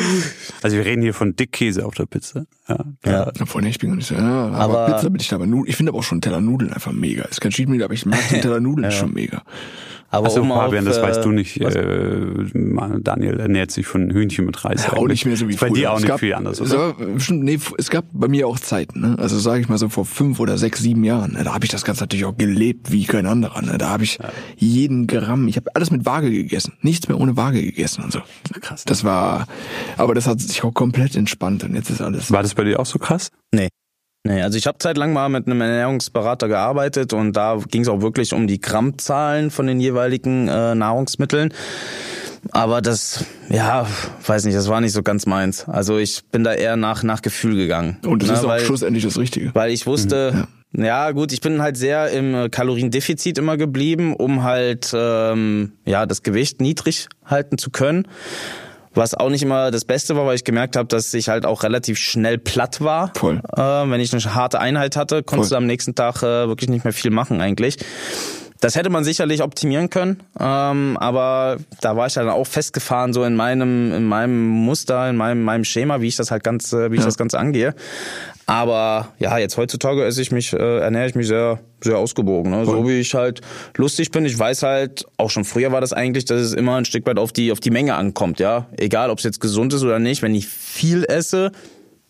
Also 0.63 0.77
wir 0.77 0.85
reden 0.85 1.03
hier 1.03 1.15
von 1.15 1.37
Dickkäse 1.37 1.87
auf 1.87 1.95
der 1.95 2.07
Pizza. 2.07 2.45
Ja. 2.69 2.85
Ja. 3.07 3.33
Obwohl, 3.41 3.63
nee, 3.63 3.69
ich 3.71 3.79
bin 3.79 3.91
gar 3.91 3.97
nicht 3.97 4.07
so, 4.09 4.15
ja, 4.15 4.21
aber, 4.49 4.79
Aber- 4.81 4.95
Pizza 4.95 5.09
bin 5.11 5.21
ich 5.21 5.29
da, 5.29 5.37
aber 5.37 5.47
Nudeln, 5.47 5.69
ich 5.71 5.77
finde 5.77 5.91
aber 5.91 6.01
auch 6.01 6.03
schon 6.05 6.21
Teller 6.21 6.41
Nudeln 6.41 6.73
einfach 6.73 6.91
mega. 6.93 7.25
Ist 7.25 7.41
kein 7.41 7.53
Cheat 7.53 7.69
Meal, 7.69 7.83
aber 7.85 7.95
ich 7.95 8.05
mag 8.07 8.19
den 8.31 8.41
Teller 8.43 8.59
Nudeln 8.61 8.91
schon 8.91 9.13
mega. 9.15 9.43
Aber 10.11 10.27
Achso, 10.29 10.41
um 10.41 10.49
Fabian, 10.49 10.89
auf, 10.89 10.95
das 10.95 10.99
äh, 10.99 11.03
weißt 11.03 11.25
du 11.25 11.31
nicht. 11.33 11.61
was- 11.63 11.75
Äh, 11.77 13.01
Daniel 13.03 13.39
ernährt 13.41 13.71
sich 13.71 13.87
von 13.87 14.11
Hühnchen 14.11 14.47
mit 14.47 14.65
Reis. 14.65 14.85
Ja, 14.85 14.93
auch 14.95 14.97
eigentlich. 15.03 15.11
nicht 15.11 15.27
mehr 15.27 15.37
so 15.37 15.49
wie 15.49 15.57
bei 15.69 15.75
dir 15.75 15.93
auch 15.93 15.97
Es 15.97 16.03
nicht 16.03 16.09
gab, 16.09 16.21
viel 16.21 16.35
anders, 16.35 16.61
Es, 16.61 16.73
oder? 16.73 16.99
war, 16.99 17.07
bestimmt, 17.07 17.45
nee, 17.45 17.59
es 17.79 17.91
gab 17.91 18.05
bei 18.13 18.29
mir 18.29 18.47
auch 18.49 18.59
Zeiten, 18.59 19.01
ne? 19.01 19.17
Also 19.19 19.39
sage 19.39 19.61
ich 19.61 19.69
mal 19.69 19.79
so 19.79 19.89
vor 19.89 20.05
fünf 20.05 20.41
oder 20.41 20.59
sechs, 20.59 20.81
sieben 20.81 21.05
Jahren. 21.05 21.33
Ne? 21.33 21.45
Da 21.45 21.55
habe 21.55 21.65
ich 21.65 21.71
das 21.71 21.85
Ganze 21.85 22.03
natürlich 22.03 22.25
auch 22.25 22.37
gelebt 22.37 22.91
wie 22.93 23.05
kein 23.05 23.27
anderer. 23.27 23.63
Ne? 23.63 23.79
Da 23.79 23.89
habe 23.89 24.05
ich 24.05 24.19
jeden 24.57 25.07
Gramm, 25.07 25.49
ich 25.49 25.57
habe 25.57 25.71
alles 25.75 25.91
mit 25.91 26.07
Waage 26.07 26.31
gegessen. 26.31 26.75
Nichts 26.83 27.09
mehr 27.09 27.19
ohne 27.19 27.37
Waage 27.37 27.63
gegessen 27.63 28.05
und 28.05 28.13
so. 28.13 28.21
Krass. 28.61 28.85
Das 28.85 29.05
war, 29.05 29.47
aber 29.97 30.15
das 30.15 30.27
hat 30.27 30.41
sich 30.41 30.63
auch 30.65 30.75
komplett 30.75 31.17
entspannt 31.17 31.65
und 31.65 31.75
jetzt 31.75 31.91
ist 31.91 32.01
alles. 32.01 32.31
War 32.31 32.43
das 32.43 32.55
bei 32.55 32.65
dir 32.65 32.81
auch 32.81 32.87
so 32.87 32.99
krass? 32.99 33.31
Nee. 33.53 33.69
Nee, 34.27 34.43
also 34.43 34.59
ich 34.59 34.67
habe 34.67 34.79
zeitlang 34.79 35.13
mal 35.13 35.29
mit 35.29 35.47
einem 35.47 35.61
Ernährungsberater 35.61 36.49
gearbeitet 36.49 37.13
und 37.13 37.35
da 37.35 37.59
ging 37.71 37.83
es 37.83 37.89
auch 37.89 38.03
wirklich 38.03 38.35
um 38.35 38.47
die 38.47 38.61
Grammzahlen 38.61 39.51
von 39.51 39.67
den 39.67 39.81
jeweiligen 39.81 40.49
äh, 40.49 40.75
Nahrungsmitteln. 40.75 41.55
Aber 42.53 42.81
das, 42.83 43.25
ja, 43.49 43.87
weiß 44.27 44.45
nicht, 44.45 44.57
das 44.57 44.69
war 44.69 44.81
nicht 44.81 44.93
so 44.93 45.03
ganz 45.03 45.27
meins. 45.27 45.69
Also 45.69 45.99
ich 45.99 46.25
bin 46.31 46.45
da 46.45 46.53
eher 46.55 46.77
nach, 46.77 47.03
nach 47.03 47.23
Gefühl 47.23 47.57
gegangen. 47.57 47.99
Und 48.07 48.23
das 48.23 48.29
Ne, 48.29 48.35
ist 48.35 48.45
auch 48.45 48.49
weil, 48.49 48.61
schlussendlich 48.61 49.05
das 49.05 49.19
Richtige. 49.19 49.55
Weil 49.55 49.71
ich 49.71 49.87
wusste, 49.87 50.47
ja. 50.73 51.11
gut, 51.13 51.33
ich 51.33 51.41
bin 51.41 51.61
halt 51.63 51.77
sehr 51.77 52.11
im 52.11 52.35
äh, 52.35 52.49
Kaloriendefizit 52.49 53.39
immer 53.39 53.57
geblieben, 53.57 54.15
um 54.15 54.43
halt 54.43 54.91
ähm, 54.95 55.73
ja 55.85 56.07
das 56.07 56.23
Gewicht 56.23 56.61
niedrig 56.61 57.09
halten 57.25 57.59
zu 57.59 57.71
können. 57.71 58.07
Was 58.95 59.15
auch 59.15 59.29
nicht 59.31 59.43
immer 59.43 59.71
das 59.71 59.85
Beste 59.85 60.17
war, 60.17 60.27
weil 60.27 60.35
ich 60.35 60.45
gemerkt 60.45 60.75
habe, 60.75 60.89
dass 60.89 61.13
ich 61.15 61.29
halt 61.29 61.47
auch 61.47 61.63
relativ 61.63 61.99
schnell 61.99 62.37
platt 62.39 62.81
war. 62.81 63.13
Voll. 63.15 63.41
Äh, 63.57 63.61
wenn 63.61 64.01
ich 64.01 64.13
eine 64.13 64.35
harte 64.35 64.59
Einheit 64.61 64.97
hatte, 64.97 65.23
konntest 65.23 65.51
Voll. 65.51 65.57
du 65.59 65.63
am 65.63 65.67
nächsten 65.67 65.95
Tag 65.95 66.23
äh, 66.23 66.49
wirklich 66.49 66.69
nicht 66.71 66.85
mehr 66.85 66.93
viel 66.93 67.11
machen 67.11 67.41
eigentlich. 67.41 67.77
Das 68.61 68.75
hätte 68.75 68.91
man 68.91 69.05
sicherlich 69.05 69.43
optimieren 69.43 69.89
können, 69.89 70.21
ähm, 70.41 70.97
aber 70.99 71.59
da 71.81 71.95
war 71.97 72.09
ich 72.09 72.15
dann 72.15 72.29
auch 72.29 72.47
festgefahren 72.47 73.13
so 73.13 73.23
in 73.23 73.37
meinem 73.37 73.93
in 73.95 74.05
meinem 74.05 74.49
Muster, 74.49 75.09
in 75.09 75.17
meinem 75.17 75.43
meinem 75.45 75.65
Schema, 75.65 76.01
wie 76.01 76.09
ich 76.09 76.17
das 76.17 76.31
halt 76.33 76.43
ganz 76.43 76.73
äh, 76.73 76.91
wie 76.91 76.97
ich 76.97 77.01
Ja. 77.01 77.07
das 77.07 77.17
Ganze 77.17 77.39
angehe. 77.39 77.75
Aber 78.47 79.09
ja, 79.19 79.37
jetzt 79.37 79.59
heutzutage 79.59 80.03
esse 80.05 80.23
ich 80.23 80.33
mich, 80.33 80.55
äh, 80.55 80.79
ernähre 80.79 81.07
ich 81.07 81.15
mich 81.15 81.27
sehr, 81.27 81.61
sehr 81.83 81.99
ausgewogen. 81.99 82.51
Ne? 82.51 82.65
So 82.65 82.89
wie 82.89 82.99
ich 82.99 83.15
halt 83.15 83.43
lustig 83.77 84.11
bin. 84.11 84.25
Ich 84.25 84.39
weiß 84.39 84.63
halt, 84.63 85.05
auch 85.19 85.29
schon 85.29 85.45
früher 85.45 85.71
war 85.71 85.83
das 85.83 85.93
eigentlich, 85.93 86.25
dass 86.25 86.41
es 86.41 86.55
immer 86.55 86.77
ein 86.77 86.87
Stück 86.87 87.07
weit 87.07 87.19
auf 87.19 87.31
die, 87.31 87.53
auf 87.53 87.61
die 87.61 87.71
Menge 87.71 87.95
ankommt, 87.95 88.41
ja. 88.41 88.67
Egal, 88.79 89.11
ob 89.11 89.19
es 89.19 89.25
jetzt 89.25 89.41
gesund 89.41 89.75
ist 89.75 89.83
oder 89.83 89.99
nicht. 89.99 90.23
Wenn 90.23 90.35
ich 90.35 90.49
viel 90.49 91.05
esse, 91.05 91.53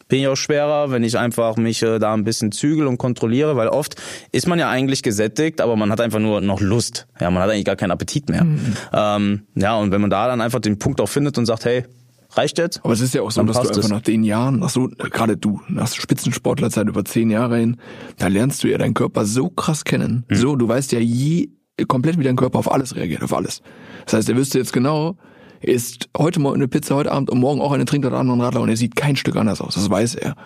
bin 0.08 0.20
ich 0.20 0.28
auch 0.28 0.36
schwerer, 0.36 0.90
wenn 0.90 1.04
ich 1.04 1.18
einfach 1.18 1.56
mich 1.56 1.82
äh, 1.82 1.98
da 1.98 2.14
ein 2.14 2.24
bisschen 2.24 2.50
zügel 2.50 2.86
und 2.86 2.98
kontrolliere, 2.98 3.56
weil 3.56 3.68
oft 3.68 3.94
ist 4.32 4.46
man 4.46 4.58
ja 4.58 4.68
eigentlich 4.70 5.02
gesättigt, 5.02 5.60
aber 5.60 5.76
man 5.76 5.92
hat 5.92 6.00
einfach 6.00 6.18
nur 6.18 6.40
noch 6.40 6.60
Lust. 6.60 7.06
Ja, 7.20 7.30
man 7.30 7.42
hat 7.42 7.50
eigentlich 7.50 7.66
gar 7.66 7.76
keinen 7.76 7.90
Appetit 7.90 8.28
mehr. 8.28 8.46
Ähm, 8.92 9.42
ja, 9.54 9.76
und 9.76 9.90
wenn 9.90 10.00
man 10.00 10.10
da 10.10 10.26
dann 10.26 10.40
einfach 10.40 10.60
den 10.60 10.78
Punkt 10.78 11.00
auch 11.00 11.08
findet 11.08 11.36
und 11.38 11.46
sagt, 11.46 11.64
hey, 11.64 11.84
reicht 12.30 12.58
jetzt? 12.58 12.80
Aber 12.84 12.92
es 12.92 13.00
ist 13.00 13.14
ja 13.14 13.22
auch 13.22 13.30
so, 13.30 13.42
dass 13.42 13.56
du 13.56 13.68
einfach 13.68 13.76
es. 13.76 13.88
nach 13.88 14.02
den 14.02 14.24
Jahren, 14.24 14.58
nach 14.58 14.70
so, 14.70 14.88
gerade 14.88 15.36
du, 15.36 15.60
nach 15.68 15.88
Spitzensportlerzeit 15.92 16.88
über 16.88 17.04
zehn 17.04 17.30
Jahre 17.30 17.58
hin, 17.58 17.76
da 18.16 18.28
lernst 18.28 18.64
du 18.64 18.68
ja 18.68 18.78
deinen 18.78 18.94
Körper 18.94 19.24
so 19.24 19.50
krass 19.50 19.84
kennen. 19.84 20.24
Hm. 20.28 20.36
So, 20.36 20.56
du 20.56 20.68
weißt 20.68 20.92
ja 20.92 21.00
je, 21.00 21.50
komplett 21.86 22.18
wie 22.18 22.24
dein 22.24 22.36
Körper 22.36 22.58
auf 22.58 22.72
alles 22.72 22.96
reagiert, 22.96 23.22
auf 23.22 23.34
alles. 23.34 23.62
Das 24.04 24.14
heißt, 24.14 24.28
er 24.28 24.36
wüsste 24.36 24.58
jetzt 24.58 24.72
genau, 24.72 25.16
isst 25.60 26.08
heute 26.16 26.40
Morgen 26.40 26.56
eine 26.56 26.68
Pizza, 26.68 26.94
heute 26.94 27.12
Abend 27.12 27.30
und 27.30 27.38
morgen 27.38 27.60
auch 27.60 27.72
eine, 27.72 27.84
trinkt 27.84 28.06
heute 28.06 28.16
Abend 28.16 28.32
einen 28.32 28.40
Radler 28.40 28.60
und 28.60 28.68
er 28.68 28.76
sieht 28.76 28.96
kein 28.96 29.16
Stück 29.16 29.36
anders 29.36 29.60
aus. 29.60 29.74
Das 29.74 29.90
weiß 29.90 30.16
er. 30.16 30.36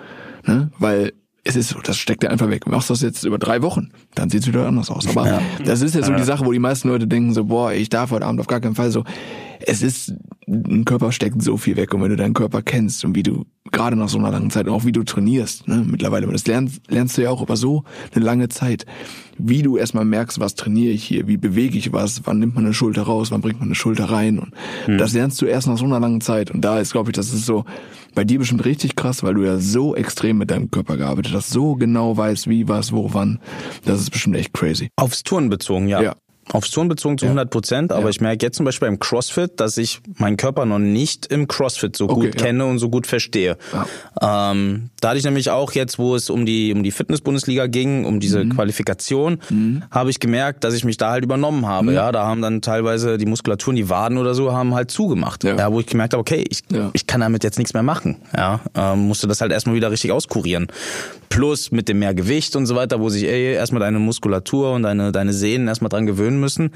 Ne? 0.47 0.71
Weil 0.79 1.13
es 1.45 1.57
ist 1.57 1.71
so, 1.71 1.81
das 1.81 1.97
steckt 1.97 2.23
er 2.25 2.31
einfach 2.31 2.49
weg. 2.49 2.67
Machst 2.67 2.89
du 2.89 2.95
das 2.95 3.03
jetzt 3.03 3.25
über 3.25 3.39
drei 3.39 3.63
Wochen, 3.63 3.91
dann 4.15 4.31
sieht's 4.31 4.47
wieder 4.47 4.67
anders 4.67 4.91
aus. 4.91 5.07
Aber 5.09 5.41
das 5.65 5.83
ist 5.83 5.95
ja 5.95 6.03
so 6.03 6.15
die 6.15 6.23
Sache, 6.23 6.47
wo 6.47 6.53
die 6.53 6.61
meisten 6.61 6.89
Leute 6.89 7.09
denken 7.09 7.35
so, 7.35 7.45
boah, 7.45 7.73
ich 7.73 7.89
darf 7.89 8.13
heute 8.13 8.27
Abend 8.27 8.41
auf 8.41 8.47
gar 8.47 8.61
keinen 8.61 8.77
Fall 8.77 8.91
so. 8.91 9.05
Es 9.67 9.83
ist, 9.83 10.15
ein 10.47 10.85
Körper 10.85 11.13
steckt 11.13 11.43
so 11.43 11.57
viel 11.57 11.77
weg 11.77 11.95
und 11.95 12.03
wenn 12.03 12.11
du 12.11 12.17
deinen 12.17 12.35
Körper 12.35 12.63
kennst 12.63 13.05
und 13.05 13.15
wie 13.15 13.23
du, 13.23 13.45
gerade 13.71 13.97
nach 13.97 14.09
so 14.09 14.19
einer 14.19 14.31
langen 14.31 14.51
Zeit, 14.51 14.69
auch 14.69 14.85
wie 14.85 14.93
du 14.93 15.03
trainierst, 15.03 15.69
ne, 15.69 15.85
mittlerweile, 15.87 16.27
das 16.27 16.47
lernst, 16.47 16.83
lernst 16.89 17.17
du 17.17 17.23
ja 17.23 17.31
auch 17.31 17.43
über 17.43 17.57
so 17.57 17.85
eine 18.15 18.25
lange 18.25 18.49
Zeit, 18.49 18.87
wie 19.39 19.63
du 19.63 19.77
erstmal 19.77 20.05
merkst, 20.05 20.41
was 20.41 20.55
trainiere 20.55 20.93
ich 20.93 21.05
hier, 21.05 21.27
wie 21.27 21.37
bewege 21.37 21.79
ich 21.79 21.93
was, 21.93 22.23
wann 22.25 22.39
nimmt 22.39 22.55
man 22.55 22.65
eine 22.65 22.75
Schulter 22.75 23.03
raus, 23.03 23.31
wann 23.31 23.41
bringt 23.41 23.61
man 23.61 23.69
eine 23.69 23.75
Schulter 23.75 24.07
rein 24.07 24.39
und 24.39 24.53
das 24.99 25.13
lernst 25.15 25.41
du 25.41 25.47
erst 25.47 25.69
nach 25.69 25.79
so 25.79 25.85
einer 25.85 26.01
langen 26.01 26.21
Zeit 26.21 26.51
und 26.51 26.61
da 26.63 26.79
ist, 26.79 26.93
glaube 26.93 27.11
ich, 27.11 27.15
das 27.15 27.33
ist 27.33 27.47
so 27.47 27.65
bei 28.15 28.25
dir 28.25 28.39
bestimmt 28.39 28.65
richtig 28.65 28.95
krass, 28.97 29.23
weil 29.23 29.35
du 29.35 29.43
ja 29.43 29.59
so 29.59 29.95
extrem 29.97 30.39
mit 30.39 30.51
deinem 30.51 30.71
Körper 30.71 30.97
gearbeitet 30.97 31.33
hast, 31.33 31.51
so 31.51 31.77
genau 31.77 32.17
weißt, 32.17 32.49
wie, 32.49 32.69
was, 32.69 32.93
wo, 32.93 33.15
wann, 33.15 33.39
das 33.85 34.01
ist 34.01 34.11
bestimmt 34.11 34.37
echt 34.37 34.53
crazy. 34.53 34.91
Aufs 34.97 35.23
Touren 35.23 35.49
bezogen, 35.49 35.89
ja. 35.89 36.03
Ja. 36.03 36.17
Aufs 36.51 36.71
Touren 36.73 36.89
bezogen 36.89 37.19
zu 37.19 37.27
100 37.27 37.51
Prozent, 37.51 37.93
aber 37.93 38.03
Ja. 38.05 38.09
ich 38.09 38.21
merke 38.21 38.45
jetzt 38.45 38.57
zum 38.57 38.67
Beispiel 38.67 38.89
beim 38.89 38.99
CrossFit, 38.99 39.61
dass 39.61 39.77
ich 39.79 40.01
meinen 40.19 40.37
Körper 40.37 40.67
noch 40.67 40.81
nicht 40.81 41.27
im 41.27 41.47
CrossFit 41.47 41.95
so 41.97 42.07
Okay, 42.09 42.15
gut 42.15 42.25
ja. 42.35 42.47
kenne 42.47 42.67
und 42.67 42.79
so 42.81 42.91
gut 42.91 43.07
verstehe. 43.07 43.57
Ähm, 44.21 44.91
da 45.01 45.09
hatte 45.11 45.19
ich 45.19 45.25
nämlich 45.25 45.51
auch 45.51 45.73
jetzt, 45.73 45.99
wo 45.99 46.15
es 46.15 46.31
um 46.31 46.45
die 46.45 46.73
um 46.73 46.83
die 46.83 46.91
Fitness-Bundesliga 46.91 47.67
ging, 47.67 48.05
um 48.05 48.15
Mhm. 48.17 48.21
diese 48.21 48.45
Qualifikation, 48.47 49.39
habe 49.91 50.11
ich 50.11 50.21
gemerkt, 50.21 50.65
dass 50.65 50.75
ich 50.75 50.85
mich 50.85 50.97
da 50.97 51.11
halt 51.13 51.25
übernommen 51.25 51.67
habe. 51.67 51.91
Mhm. 51.91 51.95
Ja, 51.95 52.13
da 52.13 52.27
haben 52.27 52.43
dann 52.43 52.61
teilweise 52.61 53.19
die 53.19 53.27
Muskulaturen, 53.27 53.77
die 53.77 53.89
Waden 53.89 54.19
oder 54.19 54.35
so, 54.35 54.53
haben 54.53 54.75
halt 54.75 54.91
zugemacht. 54.91 55.45
Ja. 55.45 55.57
Ja, 55.57 55.73
wo 55.73 55.81
ich 55.81 55.87
gemerkt 55.87 56.13
habe, 56.13 56.21
okay, 56.21 56.45
ich, 56.51 56.61
Ja. 56.73 56.91
ich 56.93 57.07
kann 57.07 57.21
damit 57.21 57.45
jetzt 57.45 57.59
nichts 57.59 57.73
mehr 57.75 57.83
machen. 57.85 58.17
Ja, 58.37 58.61
ähm, 58.75 59.07
musste 59.09 59.27
das 59.29 59.41
halt 59.41 59.53
erstmal 59.53 59.77
wieder 59.77 59.91
richtig 59.91 60.11
auskurieren. 60.13 60.67
Plus 61.33 61.71
mit 61.73 61.89
dem 61.89 61.99
mehr 61.99 62.15
Gewicht 62.15 62.57
und 62.57 62.67
so 62.67 62.75
weiter, 62.77 63.01
wo 63.01 63.09
sich 63.09 63.25
ey, 63.25 63.55
erstmal 63.55 63.81
deine 63.81 63.99
Muskulatur 63.99 64.73
und 64.73 64.83
deine, 64.83 65.13
deine 65.13 65.33
Sehnen 65.33 65.67
erstmal 65.69 65.89
dran 65.89 66.05
gewöhnen 66.07 66.39
müssen. 66.41 66.73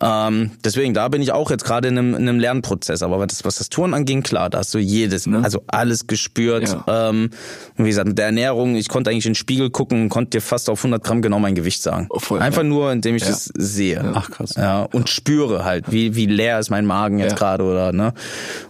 Ähm, 0.00 0.50
deswegen, 0.64 0.94
da 0.94 1.08
bin 1.08 1.22
ich 1.22 1.30
auch 1.32 1.50
jetzt 1.50 1.64
gerade 1.64 1.88
in 1.88 1.96
einem, 1.98 2.14
in 2.14 2.28
einem 2.28 2.40
Lernprozess. 2.40 3.02
Aber 3.02 3.18
was 3.20 3.28
das, 3.28 3.44
was 3.44 3.54
das 3.56 3.68
Touren 3.68 3.94
anging, 3.94 4.22
klar, 4.22 4.50
da 4.50 4.58
hast 4.58 4.74
du 4.74 4.78
jedes, 4.78 5.26
Ne? 5.26 5.40
also 5.44 5.62
alles 5.68 6.06
gespürt. 6.08 6.76
Ähm, 6.88 7.30
und 7.78 7.84
wie 7.84 7.88
gesagt, 7.88 8.08
mit 8.08 8.18
der 8.18 8.26
Ernährung, 8.26 8.74
ich 8.74 8.88
konnte 8.88 9.10
eigentlich 9.10 9.26
in 9.26 9.30
den 9.30 9.36
Spiegel 9.36 9.70
gucken 9.70 10.02
und 10.02 10.08
konnte 10.08 10.30
dir 10.30 10.40
fast 10.40 10.68
auf 10.68 10.80
100 10.80 11.02
Gramm 11.04 11.22
genau 11.22 11.38
mein 11.38 11.54
Gewicht 11.54 11.80
sagen. 11.82 12.06
Oh, 12.10 12.18
voll, 12.18 12.40
Einfach 12.40 12.62
ja. 12.62 12.68
nur, 12.68 12.90
indem 12.92 13.14
ich 13.16 13.22
Ja. 13.22 13.28
das 13.30 13.44
sehe. 13.54 14.12
Ach, 14.14 14.30
krass. 14.30 14.54
Ja, 14.56 14.82
und 14.82 15.08
spüre 15.08 15.64
halt, 15.64 15.92
wie, 15.92 16.16
wie 16.16 16.26
leer 16.26 16.58
ist 16.58 16.70
mein 16.70 16.84
Magen 16.86 17.18
jetzt 17.20 17.32
Ja. 17.32 17.38
gerade 17.38 17.64
oder, 17.64 17.92
ne? 17.92 18.12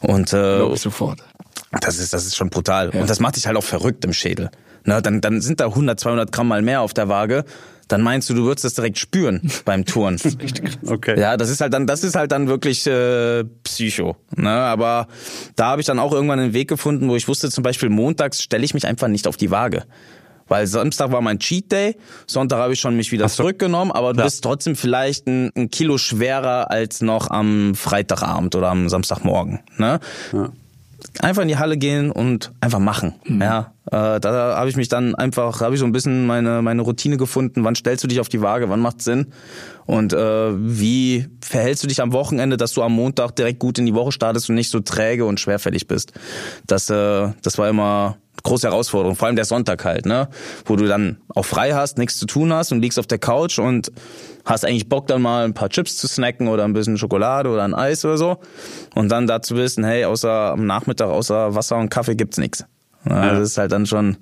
Und, 0.00 0.32
äh, 0.34 0.56
Glaube 0.58 0.74
ich 0.74 0.80
sofort. 0.80 1.20
das 1.80 1.98
ist, 1.98 2.12
das 2.12 2.26
ist 2.26 2.36
schon 2.36 2.50
brutal. 2.50 2.90
Ja. 2.92 3.00
Und 3.00 3.08
das 3.08 3.20
macht 3.20 3.36
dich 3.36 3.46
halt 3.46 3.56
auch 3.56 3.64
verrückt 3.64 4.04
im 4.04 4.12
Schädel. 4.12 4.50
Ne, 4.84 5.00
dann, 5.02 5.20
dann 5.20 5.40
sind 5.40 5.60
da 5.60 5.66
100, 5.66 5.98
200 5.98 6.30
Gramm 6.32 6.48
mal 6.48 6.62
mehr 6.62 6.80
auf 6.82 6.92
der 6.94 7.08
Waage. 7.08 7.44
Dann 7.88 8.00
meinst 8.00 8.30
du, 8.30 8.34
du 8.34 8.44
würdest 8.44 8.64
das 8.64 8.74
direkt 8.74 8.98
spüren 8.98 9.40
beim 9.64 9.84
Touren. 9.84 10.18
Okay. 10.86 11.18
Ja, 11.20 11.36
das 11.36 11.50
ist 11.50 11.60
halt 11.60 11.72
dann, 11.74 11.86
das 11.86 12.02
ist 12.04 12.16
halt 12.16 12.32
dann 12.32 12.48
wirklich 12.48 12.86
äh, 12.86 13.44
Psycho. 13.62 14.16
Ne? 14.36 14.50
Aber 14.50 15.06
da 15.56 15.66
habe 15.66 15.80
ich 15.80 15.86
dann 15.86 15.98
auch 15.98 16.12
irgendwann 16.12 16.38
einen 16.40 16.52
Weg 16.54 16.68
gefunden, 16.68 17.08
wo 17.08 17.16
ich 17.16 17.28
wusste, 17.28 17.50
zum 17.50 17.62
Beispiel 17.62 17.88
montags 17.90 18.42
stelle 18.42 18.64
ich 18.64 18.72
mich 18.74 18.86
einfach 18.86 19.08
nicht 19.08 19.26
auf 19.26 19.36
die 19.36 19.50
Waage. 19.50 19.84
Weil 20.48 20.66
Samstag 20.66 21.10
war 21.12 21.22
mein 21.22 21.38
Cheat 21.38 21.72
Day, 21.72 21.96
Sonntag 22.26 22.58
habe 22.58 22.74
ich 22.74 22.80
schon 22.80 22.96
mich 22.96 23.10
wieder 23.12 23.28
zurückgenommen, 23.28 23.90
aber 23.90 24.12
du 24.12 24.18
Ja. 24.18 24.24
bist 24.24 24.44
trotzdem 24.44 24.76
vielleicht 24.76 25.26
ein, 25.26 25.50
ein 25.56 25.70
Kilo 25.70 25.96
schwerer 25.96 26.70
als 26.70 27.00
noch 27.00 27.30
am 27.30 27.74
Freitagabend 27.74 28.54
oder 28.54 28.68
am 28.68 28.90
Samstagmorgen. 28.90 29.60
Ne? 29.78 30.00
Einfach 31.20 31.42
in 31.42 31.48
die 31.48 31.56
Halle 31.56 31.76
gehen 31.76 32.10
und 32.10 32.52
einfach 32.60 32.80
machen. 32.80 33.14
Ja, 33.26 33.72
äh, 33.86 34.18
da 34.20 34.56
habe 34.56 34.68
ich 34.68 34.76
mich 34.76 34.88
dann 34.88 35.14
einfach, 35.14 35.60
habe 35.60 35.74
ich 35.74 35.80
so 35.80 35.86
ein 35.86 35.92
bisschen 35.92 36.26
meine 36.26 36.60
meine 36.62 36.82
Routine 36.82 37.16
gefunden. 37.16 37.64
Wann 37.64 37.74
stellst 37.74 38.02
du 38.02 38.08
dich 38.08 38.20
auf 38.20 38.28
die 38.28 38.40
Waage? 38.40 38.68
Wann 38.68 38.80
macht 38.80 39.00
Sinn? 39.00 39.28
Und 39.86 40.12
äh, 40.12 40.18
wie 40.18 41.26
verhältst 41.40 41.84
du 41.84 41.86
dich 41.86 42.00
am 42.00 42.12
Wochenende, 42.12 42.56
dass 42.56 42.72
du 42.72 42.82
am 42.82 42.92
Montag 42.92 43.36
direkt 43.36 43.58
gut 43.58 43.78
in 43.78 43.86
die 43.86 43.94
Woche 43.94 44.12
startest 44.12 44.48
und 44.48 44.56
nicht 44.56 44.70
so 44.70 44.80
träge 44.80 45.24
und 45.24 45.38
schwerfällig 45.38 45.86
bist? 45.86 46.12
Das 46.66 46.90
äh, 46.90 47.28
das 47.42 47.58
war 47.58 47.68
immer 47.68 48.16
große 48.44 48.68
Herausforderung, 48.68 49.16
vor 49.16 49.26
allem 49.26 49.36
der 49.36 49.44
Sonntag 49.44 49.84
halt, 49.84 50.06
ne, 50.06 50.28
wo 50.64 50.76
du 50.76 50.86
dann 50.86 51.16
auch 51.34 51.44
frei 51.44 51.72
hast, 51.74 51.98
nichts 51.98 52.18
zu 52.18 52.26
tun 52.26 52.52
hast 52.52 52.70
und 52.72 52.80
liegst 52.80 52.98
auf 52.98 53.06
der 53.06 53.18
Couch 53.18 53.58
und 53.58 53.90
hast 54.44 54.64
eigentlich 54.64 54.88
Bock 54.88 55.06
dann 55.06 55.22
mal 55.22 55.44
ein 55.44 55.54
paar 55.54 55.70
Chips 55.70 55.96
zu 55.96 56.06
snacken 56.06 56.48
oder 56.48 56.64
ein 56.64 56.74
bisschen 56.74 56.96
Schokolade 56.98 57.48
oder 57.48 57.64
ein 57.64 57.74
Eis 57.74 58.04
oder 58.04 58.18
so 58.18 58.36
und 58.94 59.08
dann 59.08 59.26
dazu 59.26 59.56
wissen, 59.56 59.82
hey, 59.82 60.04
außer 60.04 60.52
am 60.52 60.66
Nachmittag 60.66 61.08
außer 61.08 61.54
Wasser 61.54 61.76
und 61.78 61.88
Kaffee 61.88 62.14
gibt's 62.14 62.38
nichts. 62.38 62.64
Ja, 63.08 63.32
Das 63.34 63.40
ist 63.40 63.58
halt 63.58 63.72
dann 63.72 63.86
schon 63.86 64.10
ein 64.10 64.16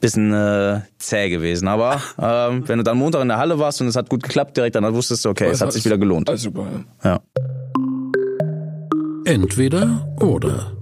bisschen 0.00 0.32
äh, 0.34 0.82
zäh 0.98 1.30
gewesen, 1.30 1.68
aber 1.68 2.00
ähm, 2.20 2.68
wenn 2.68 2.78
du 2.78 2.84
dann 2.84 2.98
Montag 2.98 3.22
in 3.22 3.28
der 3.28 3.38
Halle 3.38 3.58
warst 3.58 3.80
und 3.80 3.88
es 3.88 3.96
hat 3.96 4.10
gut 4.10 4.22
geklappt 4.22 4.56
direkt, 4.56 4.76
dann 4.76 4.94
wusstest 4.94 5.24
du, 5.24 5.30
okay, 5.30 5.48
es 5.50 5.60
hat 5.62 5.72
sich 5.72 5.84
wieder 5.84 5.98
gelohnt. 5.98 6.28
Alles 6.28 6.42
super, 6.42 6.66
ja. 7.02 7.10
Ja. 7.10 7.20
Entweder 9.24 10.06
oder. 10.20 10.72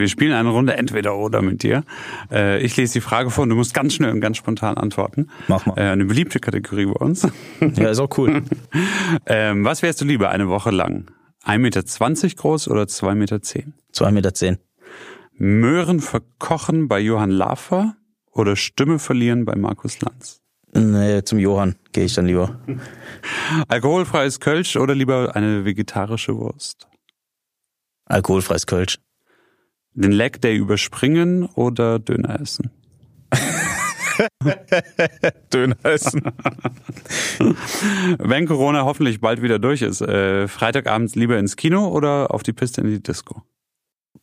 Wir 0.00 0.08
spielen 0.08 0.32
eine 0.32 0.48
Runde 0.48 0.76
entweder 0.76 1.16
oder 1.16 1.42
mit 1.42 1.62
dir. 1.62 1.84
Äh, 2.32 2.60
ich 2.62 2.76
lese 2.76 2.94
die 2.94 3.00
Frage 3.00 3.30
vor 3.30 3.42
und 3.42 3.50
du 3.50 3.54
musst 3.54 3.74
ganz 3.74 3.94
schnell 3.94 4.10
und 4.10 4.20
ganz 4.20 4.38
spontan 4.38 4.76
antworten. 4.76 5.28
Mach 5.46 5.66
mal. 5.66 5.78
Äh, 5.78 5.90
eine 5.90 6.06
beliebte 6.06 6.40
Kategorie 6.40 6.86
bei 6.86 6.92
uns. 6.92 7.28
ja, 7.60 7.90
ist 7.90 8.00
auch 8.00 8.16
cool. 8.18 8.42
ähm, 9.26 9.64
was 9.64 9.82
wärst 9.82 10.00
du 10.00 10.04
lieber 10.06 10.30
eine 10.30 10.48
Woche 10.48 10.70
lang? 10.70 11.10
1,20 11.44 11.58
Meter 11.58 11.82
groß 12.34 12.68
oder 12.68 12.82
2,10 12.82 13.14
Meter? 13.14 13.40
Zwei 13.92 14.10
Meter 14.10 14.34
zehn. 14.34 14.58
Möhren 15.34 16.00
verkochen 16.00 16.88
bei 16.88 17.00
Johann 17.00 17.30
Lafer 17.30 17.96
oder 18.32 18.56
Stimme 18.56 18.98
verlieren 18.98 19.44
bei 19.44 19.54
Markus 19.54 20.00
Lanz? 20.00 20.40
Nee, 20.72 21.22
zum 21.24 21.38
Johann 21.38 21.76
gehe 21.92 22.04
ich 22.04 22.14
dann 22.14 22.26
lieber. 22.26 22.60
Alkoholfreies 23.68 24.40
Kölsch 24.40 24.76
oder 24.76 24.94
lieber 24.94 25.34
eine 25.34 25.64
vegetarische 25.64 26.36
Wurst? 26.36 26.88
Alkoholfreies 28.06 28.66
Kölsch. 28.66 28.98
Den 29.94 30.12
Leg 30.12 30.40
Day 30.40 30.56
überspringen 30.56 31.46
oder 31.54 31.98
Döner 31.98 32.40
essen? 32.40 32.70
Döner 35.52 35.76
essen. 35.82 36.22
Wenn 38.18 38.46
Corona 38.46 38.84
hoffentlich 38.84 39.20
bald 39.20 39.42
wieder 39.42 39.58
durch 39.58 39.82
ist, 39.82 40.00
äh, 40.00 40.46
Freitagabend 40.48 41.14
lieber 41.16 41.38
ins 41.38 41.56
Kino 41.56 41.88
oder 41.88 42.32
auf 42.32 42.42
die 42.42 42.52
Piste 42.52 42.80
in 42.82 42.88
die 42.88 43.02
Disco? 43.02 43.42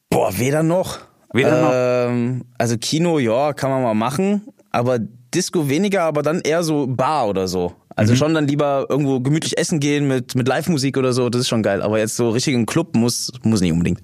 Boah, 0.10 0.38
weder 0.38 0.64
noch. 0.64 1.00
Weder 1.34 1.62
noch? 1.62 1.72
ähm, 1.74 2.44
Also 2.58 2.78
Kino, 2.78 3.20
ja, 3.20 3.54
kann 3.54 3.70
man 3.70 3.84
mal 3.84 3.94
machen, 3.94 4.48
aber 4.72 5.00
Disco 5.00 5.68
weniger, 5.70 6.04
aber 6.04 6.22
dann 6.22 6.42
eher 6.42 6.64
so 6.64 6.88
Bar 6.88 7.28
oder 7.28 7.48
so. 7.48 7.74
Also 7.96 8.14
Mhm. 8.14 8.18
schon 8.18 8.34
dann 8.34 8.48
lieber 8.48 8.86
irgendwo 8.90 9.20
gemütlich 9.20 9.58
essen 9.58 9.80
gehen 9.80 10.08
mit, 10.08 10.36
mit 10.36 10.48
Live-Musik 10.48 10.98
oder 10.98 11.12
so, 11.14 11.30
das 11.30 11.42
ist 11.42 11.48
schon 11.50 11.64
geil. 11.64 11.82
Aber 11.82 12.00
jetzt 12.00 12.16
so 12.16 12.30
richtig 12.30 12.54
im 12.54 12.66
Club 12.66 12.96
muss, 12.96 13.32
muss 13.44 13.60
nicht 13.62 13.72
unbedingt. 13.74 14.02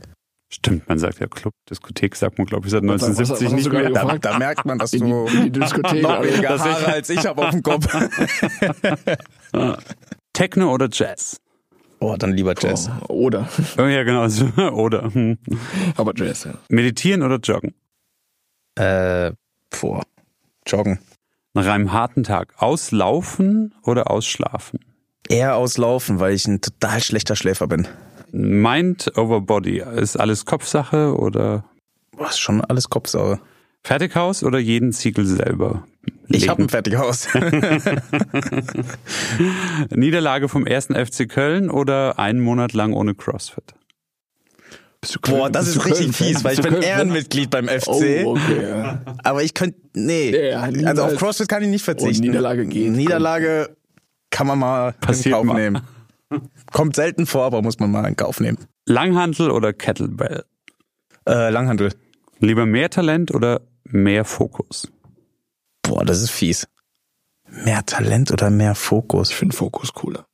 Stimmt, 0.54 0.88
man 0.88 1.00
sagt 1.00 1.20
ja 1.20 1.26
Club, 1.28 1.54
Diskothek 1.70 2.16
sagt 2.16 2.38
man 2.38 2.46
glaube 2.46 2.68
ich 2.68 2.72
seit 2.72 2.84
Was- 2.84 3.02
was- 3.02 3.18
1970 3.18 3.46
was 3.48 3.54
hast 3.54 3.58
nicht 3.58 3.72
mehr. 3.72 3.90
gefragt? 3.92 4.26
Da 4.26 4.38
merkt 4.38 4.66
man, 4.66 4.78
dass 4.78 4.92
die, 4.92 5.00
du 5.00 5.26
in 5.26 5.52
die 5.52 5.60
Diskothek. 5.60 6.02
noch 6.04 6.10
Alter. 6.12 6.32
weniger 6.32 6.60
Haare 6.60 6.86
als 6.94 7.10
ich 7.10 7.26
habe 7.26 7.42
auf 7.48 7.50
dem 7.52 7.64
Kopf. 7.64 7.88
Techno 10.34 10.72
oder 10.74 10.90
Jazz? 10.92 11.40
Oh, 12.00 12.16
dann 12.18 12.34
lieber 12.34 12.54
Jazz. 12.60 12.90
Oh, 13.08 13.14
oder. 13.26 13.48
Oh 13.78 13.84
ja, 13.84 14.04
genau. 14.04 14.26
Oder. 14.74 15.14
hm. 15.14 15.38
Aber 15.96 16.14
Jazz, 16.16 16.44
ja. 16.44 16.54
Meditieren 16.70 17.24
oder 17.24 17.38
joggen? 17.38 17.74
Äh, 18.76 19.32
boah. 19.80 20.04
Joggen. 20.68 21.00
Nach 21.54 21.66
einem 21.68 21.94
harten 21.94 22.24
Tag 22.24 22.54
auslaufen 22.58 23.74
oder 23.84 24.10
ausschlafen? 24.12 24.80
Eher 25.30 25.56
auslaufen, 25.56 26.20
weil 26.20 26.34
ich 26.34 26.46
ein 26.48 26.62
total 26.62 27.02
schlechter 27.02 27.36
Schläfer 27.36 27.68
bin. 27.68 27.88
Mind 28.34 29.12
over 29.16 29.40
Body. 29.42 29.82
Ist 29.96 30.18
alles 30.20 30.46
Kopfsache 30.46 31.16
oder 31.16 31.64
Boah, 32.18 32.30
ist 32.30 32.40
schon 32.40 32.62
alles 32.62 32.90
Kopfsaure. 32.90 33.40
Fertighaus 33.84 34.44
oder 34.44 34.60
jeden 34.60 34.92
Ziegel 34.92 35.26
selber? 35.26 35.86
Ich 36.30 36.50
habe 36.50 36.62
legen? 36.62 36.68
ein 36.68 36.70
Fertighaus. 36.70 37.28
Niederlage 39.96 40.50
vom 40.50 40.66
ersten 40.66 40.96
FC 40.96 41.28
Köln 41.30 41.70
oder 41.70 42.20
einen 42.20 42.40
Monat 42.40 42.74
lang 42.74 42.94
ohne 42.94 43.14
CrossFit? 43.14 43.74
Bist 45.02 45.16
du 45.16 45.20
Köln- 45.20 45.38
Boah, 45.38 45.50
das 45.50 45.66
bist 45.66 45.78
ist 45.78 45.86
du 45.86 45.90
richtig 45.90 46.16
fies, 46.16 46.44
weil 46.44 46.54
ich 46.54 46.62
bin? 46.62 46.82
Ehrenmitglied 46.82 47.50
beim 47.50 47.68
FC. 47.68 47.88
Oh, 47.88 48.36
okay, 48.38 48.70
ja. 48.70 49.02
Aber 49.24 49.44
ich 49.44 49.54
könnte, 49.54 49.78
nee. 49.94 50.50
Ja, 50.50 50.62
also 50.62 51.04
auf 51.04 51.16
CrossFit 51.18 51.50
kann 51.50 51.64
ich 51.64 51.70
nicht 51.70 51.84
verzichten. 51.84 52.24
Und 52.24 52.30
Niederlage 52.30 52.66
geht. 52.66 52.92
Niederlage 52.92 53.76
kann 54.30 54.48
man 54.48 54.60
mal 54.60 54.94
Passiert 54.94 55.26
in 55.28 55.32
Kauf 55.34 55.44
mal. 55.46 55.82
Kommt 56.72 56.96
selten 56.96 57.26
vor, 57.26 57.44
aber 57.44 57.62
muss 57.62 57.80
man 57.80 57.92
mal 57.92 58.06
in 58.06 58.16
Kauf 58.16 58.40
nehmen. 58.40 58.58
Langhantel 58.86 59.52
oder 59.52 59.74
Kettlebell? 59.74 60.44
Äh, 61.28 61.50
Langhandel. 61.50 61.94
Lieber 62.40 62.66
mehr 62.66 62.90
Talent 62.90 63.34
oder 63.34 63.62
mehr 63.86 64.26
Fokus? 64.26 64.92
Boah, 65.82 66.04
das 66.04 66.22
ist 66.22 66.32
fies. 66.32 66.68
Mehr 67.50 67.86
Talent 67.86 68.32
oder 68.32 68.50
mehr 68.50 68.76
Fokus? 68.76 69.30
Ich 69.30 69.36
finde 69.36 69.56
Fokus 69.56 69.94
cooler. 69.94 70.26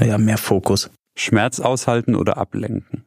Ja, 0.00 0.18
mehr 0.18 0.38
Fokus. 0.38 0.90
Schmerz 1.16 1.60
aushalten 1.60 2.14
oder 2.14 2.38
ablenken? 2.38 3.04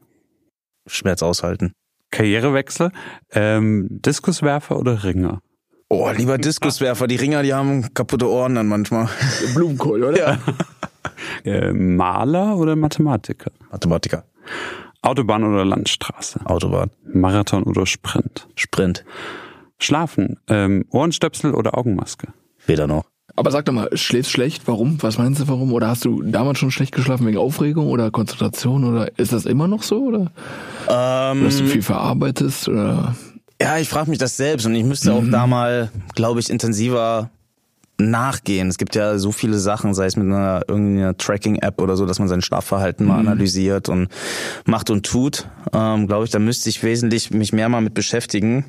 Schmerz 0.88 1.24
aushalten. 1.24 1.74
Karrierewechsel? 2.12 2.92
Ähm, 3.32 3.88
Diskuswerfer 3.90 4.78
oder 4.78 5.04
Ringer? 5.04 5.42
Oh, 5.90 6.10
lieber 6.12 6.38
Diskuswerfer. 6.38 7.08
Die 7.08 7.16
Ringer, 7.16 7.44
die 7.44 7.54
haben 7.54 7.94
kaputte 7.94 8.30
Ohren 8.30 8.56
dann 8.56 8.68
manchmal. 8.68 9.10
Blumenkohl, 9.54 10.04
oder? 10.04 10.18
Ja. 10.18 10.38
Äh, 11.44 11.72
Maler 11.74 12.58
oder 12.58 12.76
Mathematiker? 12.76 13.52
Mathematiker. 13.72 14.24
Autobahn 15.02 15.44
oder 15.44 15.64
Landstraße? 15.64 16.40
Autobahn. 16.46 16.90
Marathon 17.14 17.64
oder 17.64 17.86
Sprint? 17.86 18.48
Sprint. 18.56 19.06
Schlafen? 19.78 20.40
Ähm, 20.48 20.86
Ohrenstöpsel 20.90 21.54
oder 21.54 21.78
Augenmaske? 21.78 22.30
Weder 22.66 22.88
noch. 22.88 23.06
Aber 23.36 23.52
sag 23.52 23.66
doch 23.66 23.74
mal, 23.74 23.90
schläfst 23.96 24.32
schlecht? 24.32 24.64
Warum? 24.66 24.98
Was 25.04 25.18
meinst 25.18 25.42
du 25.42 25.48
warum? 25.48 25.74
Oder 25.74 25.90
hast 25.90 26.06
du 26.06 26.24
damals 26.24 26.58
schon 26.58 26.72
schlecht 26.72 26.94
geschlafen 26.96 27.28
wegen 27.28 27.38
Aufregung 27.38 27.88
oder 27.90 28.10
Konzentration? 28.10 28.86
Oder 28.86 29.18
ist 29.20 29.34
das 29.34 29.46
immer 29.46 29.68
noch 29.68 29.84
so? 29.84 30.04
Oder 30.06 30.32
Ähm, 30.90 31.44
dass 31.44 31.58
du 31.58 31.66
viel 31.68 31.82
verarbeitest? 31.82 32.70
Oder 32.70 33.16
Ja, 33.62 33.78
ich 33.78 33.90
frage 33.90 34.10
mich 34.10 34.20
das 34.20 34.38
selbst 34.38 34.66
und 34.66 34.74
ich 34.74 34.86
müsste 34.86 35.14
auch 35.14 35.24
da 35.30 35.48
mal, 35.48 35.92
glaube 36.16 36.40
ich, 36.40 36.50
intensiver 36.50 37.30
nachgehen. 37.98 38.68
Es 38.70 38.78
gibt 38.78 38.96
ja 38.96 39.18
so 39.18 39.32
viele 39.32 39.58
Sachen, 39.58 39.94
sei 39.94 40.06
es 40.06 40.16
mit 40.16 40.26
einer 40.26 40.64
irgendeiner 40.68 41.16
Tracking-App 41.16 41.82
oder 41.82 41.96
so, 41.96 42.06
dass 42.06 42.20
man 42.20 42.28
sein 42.28 42.42
Schlafverhalten 42.42 43.08
mal 43.08 43.20
analysiert 43.20 43.90
und 43.90 44.10
macht 44.66 44.90
und 44.90 45.06
tut. 45.06 45.48
Ähm, 45.74 46.08
glaube 46.08 46.26
ich, 46.26 46.32
da 46.32 46.40
müsste 46.40 46.70
ich 46.70 46.84
wesentlich 46.84 47.32
mich 47.32 47.54
mehr 47.54 47.70
mal 47.70 47.82
mit 47.82 47.94
beschäftigen. 47.94 48.66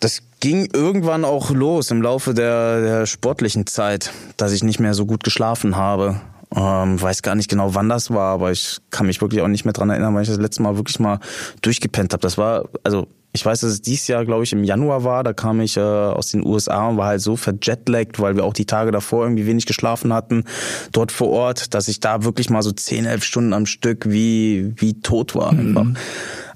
Das 0.00 0.22
ging 0.40 0.68
irgendwann 0.72 1.24
auch 1.24 1.50
los 1.50 1.90
im 1.90 2.02
Laufe 2.02 2.34
der, 2.34 2.80
der 2.80 3.06
sportlichen 3.06 3.66
Zeit, 3.66 4.12
dass 4.36 4.52
ich 4.52 4.62
nicht 4.62 4.78
mehr 4.78 4.94
so 4.94 5.06
gut 5.06 5.24
geschlafen 5.24 5.76
habe. 5.76 6.20
Ähm, 6.54 7.00
weiß 7.00 7.22
gar 7.22 7.34
nicht 7.34 7.50
genau, 7.50 7.74
wann 7.74 7.88
das 7.88 8.10
war, 8.10 8.34
aber 8.34 8.52
ich 8.52 8.78
kann 8.90 9.06
mich 9.06 9.20
wirklich 9.20 9.40
auch 9.42 9.48
nicht 9.48 9.64
mehr 9.64 9.72
dran 9.72 9.90
erinnern, 9.90 10.14
weil 10.14 10.22
ich 10.22 10.28
das 10.28 10.38
letzte 10.38 10.62
Mal 10.62 10.76
wirklich 10.76 11.00
mal 11.00 11.18
durchgepennt 11.62 12.12
habe. 12.12 12.20
Das 12.20 12.38
war, 12.38 12.68
also 12.84 13.08
ich 13.36 13.46
weiß, 13.46 13.60
dass 13.60 13.70
es 13.70 13.82
dieses 13.82 14.08
Jahr, 14.08 14.24
glaube 14.24 14.44
ich, 14.44 14.52
im 14.52 14.64
Januar 14.64 15.04
war. 15.04 15.22
Da 15.22 15.32
kam 15.32 15.60
ich 15.60 15.76
äh, 15.76 15.80
aus 15.80 16.30
den 16.30 16.44
USA 16.44 16.88
und 16.88 16.96
war 16.96 17.06
halt 17.06 17.20
so 17.20 17.36
verjetlaggt, 17.36 18.18
weil 18.18 18.34
wir 18.34 18.44
auch 18.44 18.54
die 18.54 18.64
Tage 18.64 18.90
davor 18.90 19.24
irgendwie 19.24 19.46
wenig 19.46 19.66
geschlafen 19.66 20.12
hatten, 20.12 20.44
dort 20.92 21.12
vor 21.12 21.28
Ort, 21.28 21.74
dass 21.74 21.88
ich 21.88 22.00
da 22.00 22.24
wirklich 22.24 22.50
mal 22.50 22.62
so 22.62 22.72
10, 22.72 23.04
11 23.04 23.24
Stunden 23.24 23.52
am 23.52 23.66
Stück 23.66 24.08
wie, 24.08 24.72
wie 24.76 25.00
tot 25.00 25.34
war 25.34 25.50
einfach. 25.50 25.86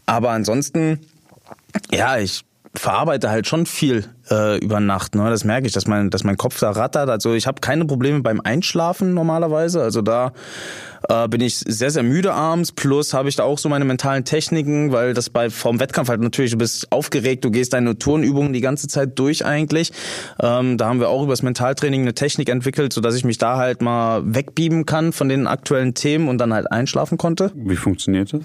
Aber 0.07 0.31
ansonsten, 0.31 0.99
ja, 1.93 2.19
ich 2.19 2.45
verarbeite 2.75 3.31
halt 3.31 3.49
schon 3.49 3.67
viel 3.67 4.05
äh, 4.31 4.59
über 4.59 4.79
Nacht. 4.79 5.17
Ne? 5.17 5.29
Das 5.29 5.45
merke 5.45 5.67
ich, 5.67 5.73
dass 5.73 5.89
mein, 5.89 6.11
dass 6.11 6.23
mein 6.23 6.37
Kopf 6.37 6.61
da 6.61 6.71
rattert. 6.71 7.11
Also 7.11 7.35
ich 7.35 7.49
habe 7.49 7.61
keine 7.61 7.85
Probleme 7.85 8.21
beim 8.21 8.41
Einschlafen 8.41 9.13
normalerweise. 9.13 9.83
Also 9.83 10.03
da 10.03 10.33
äh, 11.09 11.27
bin 11.27 11.41
ich 11.41 11.57
sehr, 11.57 11.91
sehr 11.91 12.05
müde 12.05 12.33
abends. 12.33 12.71
Plus 12.71 13.13
habe 13.13 13.29
ich 13.29 13.35
da 13.35 13.43
auch 13.43 13.59
so 13.59 13.69
meine 13.69 13.85
mentalen 13.85 14.25
Techniken, 14.25 14.93
weil 14.93 15.15
das 15.15 15.31
bei 15.31 15.51
vorm 15.51 15.81
Wettkampf 15.81 16.09
halt 16.09 16.21
natürlich, 16.21 16.53
du 16.53 16.59
bist 16.59 16.93
aufgeregt, 16.93 17.45
du 17.45 17.51
gehst 17.51 17.73
deine 17.73 17.99
Turnübungen 17.99 18.53
die 18.53 18.61
ganze 18.61 18.87
Zeit 18.87 19.19
durch 19.19 19.45
eigentlich. 19.45 19.93
Ähm, 20.41 20.79
da 20.79 20.89
haben 20.89 21.01
wir 21.01 21.09
auch 21.09 21.25
über 21.25 21.33
das 21.33 21.43
Mentaltraining 21.43 22.03
eine 22.03 22.15
Technik 22.15 22.49
entwickelt, 22.49 22.93
sodass 22.93 23.17
ich 23.17 23.25
mich 23.25 23.39
da 23.39 23.57
halt 23.57 23.83
mal 23.83 24.23
wegbieben 24.25 24.87
kann 24.87 25.13
von 25.13 25.29
den 25.29 25.49
aktuellen 25.49 25.95
Themen 25.95 26.29
und 26.29 26.39
dann 26.39 26.55
halt 26.55 26.71
einschlafen 26.71 27.19
konnte. 27.19 27.51
Wie 27.57 27.77
funktioniert 27.77 28.33
das? 28.33 28.43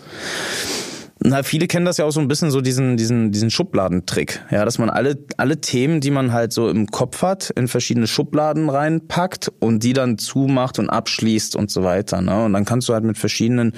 Na, 1.24 1.44
viele 1.44 1.68
kennen 1.68 1.86
das 1.86 1.96
ja 1.96 2.04
auch 2.04 2.12
so 2.12 2.20
ein 2.20 2.28
bisschen 2.28 2.52
so 2.52 2.60
diesen, 2.60 2.98
diesen, 2.98 3.32
diesen 3.32 3.50
Schubladentrick. 3.50 4.44
Ja, 4.52 4.66
dass 4.66 4.78
man 4.80 4.90
alle, 4.90 5.18
alle 5.38 5.62
Themen, 5.62 6.02
die 6.02 6.12
man 6.12 6.34
halt 6.34 6.52
so 6.52 6.70
im 6.70 6.88
Kopf 6.88 7.22
hat, 7.22 7.52
in 7.52 7.70
verschiedene 7.70 8.06
Schubladen 8.06 8.70
reinpackt 8.70 9.50
und 9.60 9.84
die 9.84 9.94
dann 9.94 10.18
zumacht 10.18 10.78
und 10.78 10.90
abschließt 10.90 11.56
und 11.56 11.72
so 11.72 11.84
weiter. 11.84 12.20
Ne? 12.20 12.44
Und 12.44 12.54
dann 12.54 12.66
kannst 12.66 12.90
du 12.90 12.94
halt 12.94 13.06
mit 13.06 13.18
verschiedenen 13.18 13.72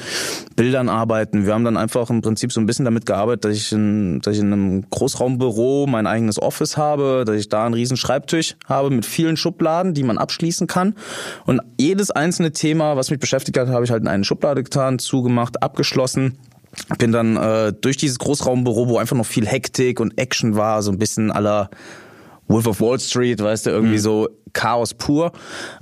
Bildern 0.55 0.89
arbeiten. 0.89 1.45
Wir 1.45 1.53
haben 1.53 1.63
dann 1.63 1.77
einfach 1.77 2.09
im 2.09 2.21
Prinzip 2.21 2.51
so 2.51 2.59
ein 2.59 2.65
bisschen 2.65 2.85
damit 2.85 3.05
gearbeitet, 3.05 3.45
dass 3.45 3.55
ich 3.55 3.71
in, 3.71 4.19
dass 4.21 4.33
ich 4.33 4.41
in 4.41 4.51
einem 4.51 4.89
Großraumbüro 4.89 5.85
mein 5.87 6.07
eigenes 6.07 6.41
Office 6.41 6.75
habe, 6.75 7.23
dass 7.23 7.35
ich 7.35 7.49
da 7.49 7.65
einen 7.65 7.75
riesen 7.75 7.97
Schreibtisch 7.97 8.55
habe 8.65 8.89
mit 8.89 9.05
vielen 9.05 9.37
Schubladen, 9.37 9.93
die 9.93 10.03
man 10.03 10.17
abschließen 10.17 10.65
kann. 10.65 10.95
Und 11.45 11.61
jedes 11.79 12.09
einzelne 12.09 12.51
Thema, 12.51 12.97
was 12.97 13.11
mich 13.11 13.19
beschäftigt 13.19 13.59
hat, 13.59 13.67
habe 13.67 13.85
ich 13.85 13.91
halt 13.91 14.01
in 14.01 14.07
eine 14.07 14.23
Schublade 14.23 14.63
getan, 14.63 14.97
zugemacht, 14.97 15.61
abgeschlossen 15.61 16.39
bin 16.97 17.11
dann 17.11 17.37
äh, 17.37 17.73
durch 17.73 17.97
dieses 17.97 18.19
Großraumbüro, 18.19 18.87
wo 18.87 18.97
einfach 18.97 19.15
noch 19.15 19.25
viel 19.25 19.45
Hektik 19.45 19.99
und 19.99 20.17
Action 20.17 20.55
war, 20.55 20.81
so 20.81 20.91
ein 20.91 20.99
bisschen 20.99 21.31
aller 21.31 21.69
Wolf 22.47 22.67
of 22.67 22.81
Wall 22.81 22.99
Street, 22.99 23.41
weißt 23.41 23.65
du, 23.65 23.69
irgendwie 23.71 23.97
so 23.97 24.29
Chaos 24.53 24.93
pur, 24.93 25.31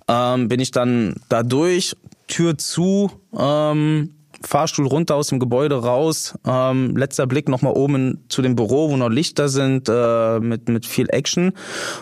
ähm, 0.08 0.48
bin 0.48 0.60
ich 0.60 0.72
dann 0.72 1.16
da 1.30 1.44
durch, 1.44 1.96
Tür 2.28 2.58
zu, 2.58 3.12
ähm, 3.38 4.16
Fahrstuhl 4.42 4.88
runter 4.88 5.16
aus 5.16 5.28
dem 5.28 5.40
Gebäude 5.40 5.76
raus, 5.76 6.36
ähm, 6.46 6.96
letzter 6.98 7.28
Blick 7.28 7.50
nochmal 7.50 7.74
oben 7.74 7.96
in, 7.96 8.20
zu 8.30 8.42
dem 8.42 8.56
Büro, 8.56 8.90
wo 8.90 8.98
noch 8.98 9.10
Lichter 9.10 9.50
sind, 9.50 9.90
äh, 9.90 10.40
mit, 10.40 10.70
mit 10.70 10.86
viel 10.86 11.08
Action 11.10 11.54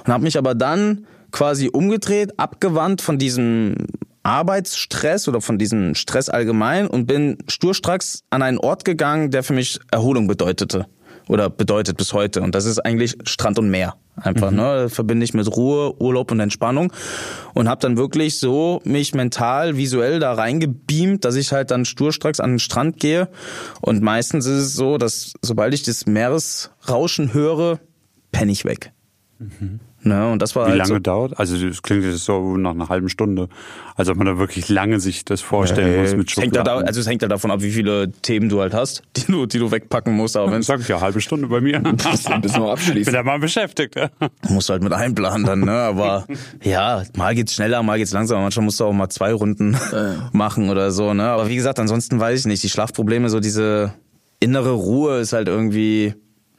und 0.06 0.14
habe 0.14 0.24
mich 0.24 0.38
aber 0.38 0.56
dann 0.56 1.06
quasi 1.32 1.70
umgedreht, 1.72 2.40
abgewandt 2.40 3.02
von 3.02 3.18
diesem 3.18 3.76
Arbeitsstress 4.24 5.28
oder 5.28 5.42
von 5.42 5.58
diesem 5.58 5.96
Stress 5.96 6.30
allgemein 6.30 6.88
und 6.88 7.06
bin 7.06 7.38
sturstracks 7.48 8.24
an 8.30 8.42
einen 8.42 8.58
Ort 8.58 8.86
gegangen, 8.86 9.32
der 9.32 9.44
für 9.44 9.54
mich 9.54 9.80
Erholung 9.92 10.28
bedeutete 10.28 10.88
oder 11.28 11.50
bedeutet 11.50 11.98
bis 11.98 12.14
heute. 12.14 12.42
Und 12.42 12.56
das 12.56 12.66
ist 12.66 12.80
eigentlich 12.80 13.18
Strand 13.24 13.60
und 13.60 13.70
Meer. 13.70 13.96
Einfach, 14.16 14.52
ne? 14.52 14.90
Verbinde 14.90 15.24
ich 15.24 15.34
mit 15.34 15.48
Ruhe, 15.56 16.00
Urlaub 16.00 16.32
und 16.32 16.40
Entspannung. 16.40 16.94
Und 17.54 17.68
habe 17.68 17.82
dann 17.82 17.98
wirklich 17.98 18.40
so 18.40 18.80
mich 18.84 19.16
mental, 19.16 19.76
visuell 19.76 20.20
da 20.20 20.34
reingebeamt, 20.34 21.26
dass 21.26 21.36
ich 21.36 21.52
halt 21.52 21.72
dann 21.72 21.86
sturstracks 21.86 22.40
an 22.40 22.52
den 22.52 22.60
Strand 22.60 23.00
gehe. 23.00 23.30
Und 23.82 24.04
meistens 24.04 24.46
ist 24.46 24.62
es 24.62 24.76
so, 24.76 24.98
dass 24.98 25.34
sobald 25.42 25.74
ich 25.74 25.84
das 25.84 26.06
Meeresrauschen 26.06 27.34
höre, 27.34 27.80
penne 28.32 28.52
ich 28.52 28.66
weg. 28.66 28.92
Ne? 30.06 30.32
Und 30.32 30.42
das 30.42 30.56
war 30.56 30.66
Wie 30.66 30.72
halt 30.72 30.80
lange 30.80 30.96
so, 30.96 31.00
dauert? 31.00 31.40
Also 31.40 31.58
das 31.58 31.82
klingt 31.82 32.04
jetzt 32.04 32.26
so 32.26 32.58
nach 32.58 32.72
einer 32.72 32.90
halben 32.90 33.08
Stunde. 33.10 33.48
als 33.96 34.10
ob 34.10 34.18
man 34.18 34.28
da 34.28 34.38
wirklich 34.38 34.68
lange 34.70 35.00
sich 35.00 35.24
das 35.24 35.42
vorstellen 35.42 36.02
muss 36.02 36.16
mit 36.16 36.30
es 36.30 36.38
hängt 36.38 36.56
ja 36.56 36.64
da, 36.64 36.78
also 36.78 37.00
es 37.00 37.08
hängt 37.08 37.22
ja 37.22 37.28
davon 37.28 37.52
ab, 37.52 37.62
wie 37.62 37.72
viele 37.72 38.12
Themen 38.12 38.50
du 38.50 38.60
halt 38.60 38.74
hast, 38.74 39.04
die 39.16 39.32
du, 39.32 39.46
die 39.46 39.60
du 39.60 39.72
wegpacken 39.72 40.14
musst. 40.14 40.36
Aber 40.36 40.52
wenn 40.52 40.62
Sag 40.62 40.82
ich 40.82 40.88
ja, 40.88 41.00
halbe 41.00 41.22
Stunde 41.22 41.48
bei 41.48 41.62
mir. 41.62 41.80
Bis 42.12 42.24
Bin 42.24 42.34
abschließen. 42.34 43.14
da 43.14 43.24
mal 43.24 43.40
beschäftigt. 43.40 43.96
Ja. 43.96 44.10
musst 44.50 44.70
du 44.70 44.74
halt 44.74 44.84
mit 44.84 44.94
einplanen 44.94 45.46
dann, 45.46 45.62
ne? 45.62 45.72
Aber 45.72 46.26
ja, 46.62 47.04
mal 47.16 47.34
geht's 47.34 47.54
schneller, 47.54 47.82
mal 47.84 47.98
geht's 47.98 48.12
langsamer. 48.12 48.42
Manchmal 48.42 48.66
musst 48.66 48.80
du 48.80 48.86
auch 48.86 48.94
mal 48.94 49.10
zwei 49.10 49.34
Runden 49.34 49.78
machen 50.34 50.70
oder 50.70 50.92
so, 50.92 51.14
ne? 51.14 51.24
Aber 51.24 51.48
wie 51.48 51.56
gesagt, 51.56 51.80
ansonsten 51.80 52.20
weiß 52.20 52.42
ich 52.42 52.46
nicht. 52.46 52.64
Die 52.64 52.70
Schlafprobleme, 52.70 53.30
so 53.30 53.40
diese 53.40 53.94
innere 54.40 54.72
Ruhe 54.72 55.20
ist 55.20 55.32
halt 55.34 55.48
irgendwie 55.48 56.14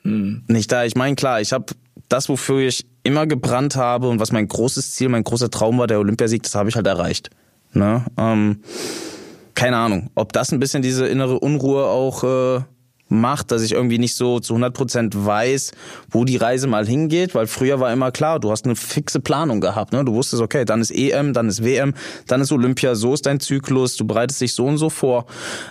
nicht 0.05 0.71
da. 0.71 0.85
Ich 0.85 0.97
meine, 0.97 1.17
klar, 1.17 1.41
ich 1.41 1.53
habe 1.53 1.67
das, 2.09 2.29
wofür 2.29 2.61
ich 2.61 2.87
immer 3.05 3.27
gebrannt 3.27 3.77
habe 3.77 4.09
und 4.09 4.19
was 4.19 4.33
mein 4.33 4.49
großes 4.49 4.93
Ziel, 4.93 5.09
mein 5.09 5.25
großer 5.25 5.51
Traum 5.51 5.79
war, 5.79 5.87
der 5.87 6.01
Olympiasieg, 6.01 6.43
das 6.43 6.55
habe 6.55 6.69
ich 6.69 6.77
halt 6.77 6.87
erreicht. 6.87 7.31
Ne? 7.73 8.05
Ähm, 8.19 8.61
keine 9.55 9.77
Ahnung, 9.77 10.11
ob 10.15 10.33
das 10.33 10.53
ein 10.53 10.59
bisschen 10.59 10.83
diese 10.83 11.07
innere 11.07 11.39
Unruhe 11.39 11.87
auch 11.87 12.25
äh, 12.25 12.63
macht, 13.21 13.51
dass 13.51 13.63
ich 13.63 13.73
irgendwie 13.73 13.99
nicht 13.99 14.15
so 14.15 14.41
zu 14.41 14.55
100 14.55 14.75
Prozent 14.75 15.27
weiß, 15.27 15.73
wo 16.11 16.25
die 16.25 16.37
Reise 16.37 16.67
mal 16.67 16.87
hingeht, 16.87 17.35
weil 17.35 17.47
früher 17.47 17.81
war 17.81 17.93
immer 17.93 18.11
klar, 18.13 18.41
du 18.41 18.51
hast 18.51 18.65
eine 18.65 18.77
fixe 18.77 19.21
Planung 19.21 19.61
gehabt, 19.61 19.93
ne? 19.93 20.05
Du 20.05 20.15
wusstest, 20.15 20.43
okay, 20.43 20.65
dann 20.65 20.81
ist 20.81 20.91
EM, 20.91 21.33
dann 21.33 21.49
ist 21.49 21.65
WM, 21.65 21.95
dann 22.27 22.41
ist 22.41 22.53
Olympia, 22.53 22.95
so 22.95 23.15
ist 23.15 23.27
dein 23.27 23.41
Zyklus, 23.41 23.97
du 23.97 24.07
bereitest 24.07 24.41
dich 24.41 24.55
so 24.55 24.67
und 24.67 24.79
so 24.79 24.91
vor 24.91 25.27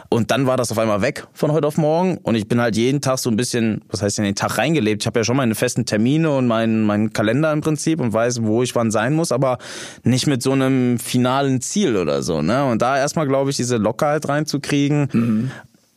und 0.09 0.31
dann 0.31 0.47
war 0.47 0.57
das 0.57 0.71
auf 0.71 0.77
einmal 0.77 1.01
weg 1.01 1.27
von 1.33 1.51
heute 1.51 1.67
auf 1.67 1.77
morgen 1.77 2.17
und 2.17 2.35
ich 2.35 2.47
bin 2.47 2.61
halt 2.61 2.75
jeden 2.75 3.01
Tag 3.01 3.19
so 3.19 3.29
ein 3.29 3.35
bisschen, 3.35 3.81
was 3.89 4.01
heißt 4.01 4.19
in 4.19 4.25
den 4.25 4.35
Tag 4.35 4.57
reingelebt. 4.57 5.03
Ich 5.03 5.07
habe 5.07 5.19
ja 5.19 5.23
schon 5.23 5.37
meine 5.37 5.55
festen 5.55 5.85
Termine 5.85 6.31
und 6.31 6.47
meinen 6.47 6.83
meinen 6.83 7.13
Kalender 7.13 7.51
im 7.51 7.61
Prinzip 7.61 7.99
und 7.99 8.13
weiß, 8.13 8.43
wo 8.43 8.63
ich 8.63 8.75
wann 8.75 8.91
sein 8.91 9.13
muss, 9.13 9.31
aber 9.31 9.57
nicht 10.03 10.27
mit 10.27 10.41
so 10.41 10.51
einem 10.51 10.99
finalen 10.99 11.61
Ziel 11.61 11.97
oder 11.97 12.23
so, 12.23 12.41
ne? 12.41 12.65
Und 12.65 12.81
da 12.81 12.97
erstmal 12.97 13.27
glaube 13.27 13.49
ich 13.49 13.57
diese 13.57 13.77
Lockerheit 13.77 14.27
reinzukriegen. 14.27 15.09
Mhm 15.11 15.51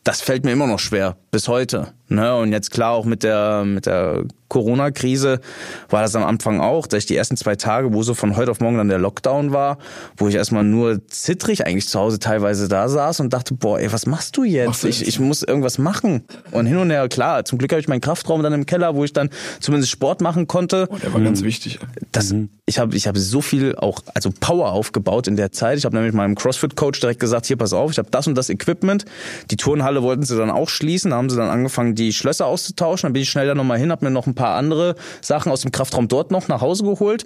das 0.07 0.21
fällt 0.21 0.45
mir 0.45 0.53
immer 0.53 0.67
noch 0.67 0.79
schwer 0.79 1.17
bis 1.31 1.49
heute. 1.49 1.93
Ne? 2.09 2.35
Und 2.35 2.51
jetzt 2.51 2.71
klar 2.71 2.91
auch 2.93 3.05
mit 3.05 3.23
der 3.23 3.63
mit 3.65 3.85
der 3.85 4.23
Corona-Krise 4.49 5.41
war 5.89 6.01
das 6.01 6.15
am 6.15 6.23
Anfang 6.23 6.61
auch, 6.61 6.87
dass 6.87 6.99
ich 6.99 7.05
die 7.05 7.15
ersten 7.15 7.35
zwei 7.35 7.55
Tage, 7.55 7.93
wo 7.93 8.03
so 8.03 8.13
von 8.13 8.37
heute 8.37 8.51
auf 8.51 8.59
morgen 8.59 8.77
dann 8.77 8.87
der 8.87 8.97
Lockdown 8.97 9.51
war, 9.51 9.77
wo 10.15 10.27
ich 10.27 10.35
erstmal 10.35 10.63
nur 10.63 11.05
zittrig 11.07 11.65
eigentlich 11.65 11.87
zu 11.89 11.99
Hause 11.99 12.19
teilweise 12.19 12.67
da 12.67 12.87
saß 12.87 13.19
und 13.19 13.33
dachte, 13.33 13.53
boah, 13.53 13.79
ey, 13.79 13.91
was 13.91 14.05
machst 14.05 14.37
du 14.37 14.43
jetzt? 14.43 14.85
Ich, 14.85 15.05
ich 15.05 15.19
muss 15.19 15.43
irgendwas 15.43 15.77
machen. 15.77 16.23
Und 16.51 16.65
hin 16.65 16.77
und 16.77 16.89
her, 16.89 17.07
klar, 17.09 17.43
zum 17.43 17.57
Glück 17.57 17.71
habe 17.71 17.81
ich 17.81 17.87
meinen 17.87 18.01
Kraftraum 18.01 18.41
dann 18.41 18.53
im 18.53 18.65
Keller, 18.65 18.95
wo 18.95 19.03
ich 19.03 19.11
dann 19.11 19.29
zumindest 19.59 19.91
Sport 19.91 20.21
machen 20.21 20.47
konnte. 20.47 20.87
Oh, 20.89 20.97
der 20.97 21.11
war 21.11 21.19
mhm. 21.19 21.25
ganz 21.25 21.43
wichtig. 21.43 21.79
Das, 22.11 22.31
mhm. 22.31 22.49
Ich 22.65 22.79
habe 22.79 22.95
ich 22.95 23.07
hab 23.07 23.17
so 23.17 23.41
viel 23.41 23.75
auch, 23.75 23.99
also 24.13 24.29
Power 24.39 24.71
aufgebaut 24.71 25.27
in 25.27 25.35
der 25.35 25.51
Zeit. 25.51 25.77
Ich 25.77 25.85
habe 25.85 25.95
nämlich 25.95 26.13
meinem 26.13 26.35
CrossFit-Coach 26.35 27.01
direkt 27.01 27.19
gesagt, 27.19 27.45
hier, 27.45 27.57
pass 27.57 27.73
auf, 27.73 27.91
ich 27.91 27.97
habe 27.97 28.09
das 28.11 28.27
und 28.27 28.35
das 28.35 28.49
Equipment. 28.49 29.05
Die 29.51 29.57
Turnhalle 29.57 30.03
wollten 30.03 30.23
sie 30.23 30.37
dann 30.37 30.49
auch 30.49 30.69
schließen, 30.69 31.11
da 31.11 31.17
haben 31.17 31.29
sie 31.29 31.37
dann 31.37 31.49
angefangen, 31.49 31.95
die 31.97 32.13
Schlösser 32.13 32.45
auszutauschen. 32.45 33.07
Dann 33.07 33.13
bin 33.13 33.23
ich 33.23 33.29
schnell 33.29 33.47
da 33.47 33.55
nochmal 33.55 33.79
hin, 33.79 33.91
habe 33.91 34.05
mir 34.05 34.11
noch 34.11 34.27
ein 34.27 34.35
paar 34.35 34.55
andere 34.55 34.95
Sachen 35.21 35.51
aus 35.51 35.61
dem 35.61 35.71
Kraftraum 35.71 36.07
dort 36.07 36.31
noch 36.31 36.47
nach 36.47 36.61
Hause 36.61 36.83
geholt 36.83 37.25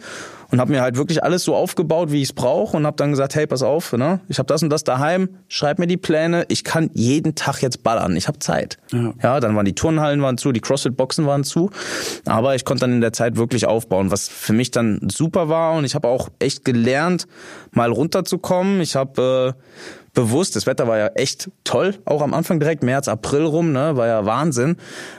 und 0.52 0.60
habe 0.60 0.72
mir 0.72 0.82
halt 0.82 0.98
wirklich 0.98 1.24
alles 1.24 1.44
so 1.44 1.56
aufgebaut, 1.56 2.12
wie 2.12 2.18
ich 2.18 2.30
es 2.30 2.34
brauche 2.34 2.76
und 2.76 2.86
habe 2.86 2.98
dann 2.98 3.12
gesagt, 3.12 3.36
hey, 3.36 3.48
pass 3.48 3.64
auf, 3.64 3.94
ne? 3.94 4.20
ich 4.28 4.38
habe 4.38 4.48
das 4.48 4.62
und 4.62 4.70
das 4.70 4.84
daheim, 4.84 5.30
schreib 5.48 5.80
mir 5.80 5.88
die 5.88 5.98
Pläne, 5.98 6.46
ich 6.50 6.64
kann 6.64 6.90
jeden 6.94 7.36
Tag 7.36 7.62
jetzt 7.62 7.84
ballern, 7.84 8.16
ich 8.16 8.28
habe 8.28 8.40
Zeit. 8.40 8.78
Ja. 8.92 9.14
ja, 9.24 9.40
dann 9.40 9.56
waren 9.56 9.66
die 9.66 9.76
Turnhallen 9.76 10.22
waren 10.22 10.38
zu, 10.38 10.52
die 10.52 10.60
CrossFit-Boxen 10.60 11.26
waren 11.26 11.44
zu, 11.44 11.72
aber 12.26 12.56
ich 12.56 12.66
konnte 12.66 12.82
dann 12.82 12.94
in 12.94 13.02
der 13.02 13.14
Zeit 13.14 13.38
wirklich 13.38 13.66
aufbauen, 13.66 14.12
was 14.12 14.28
für 14.28 14.54
mich 14.54 14.72
dann 14.72 15.00
super 15.10 15.50
war 15.50 15.74
und 15.74 15.86
ich 15.86 15.96
habe 15.96 16.08
auch 16.08 16.30
echt 16.40 16.66
gelernt, 16.66 17.28
mal 17.72 17.92
runterzukommen. 17.92 18.82
Ich 18.82 18.96
habe 18.96 19.56
äh, 19.56 19.62
bewusst. 20.14 20.56
Das 20.56 20.66
Wetter 20.66 20.88
war 20.88 20.98
ja 20.98 21.08
echt 21.08 21.50
toll, 21.64 21.96
auch 22.06 22.22
am 22.22 22.34
Anfang 22.34 22.60
direkt, 22.60 22.84
März, 22.84 23.08
April 23.08 23.44
rum, 23.44 23.72
ne, 23.72 23.96
war 23.96 24.08
ja 24.08 24.26
Wahnsinn. 24.26 24.78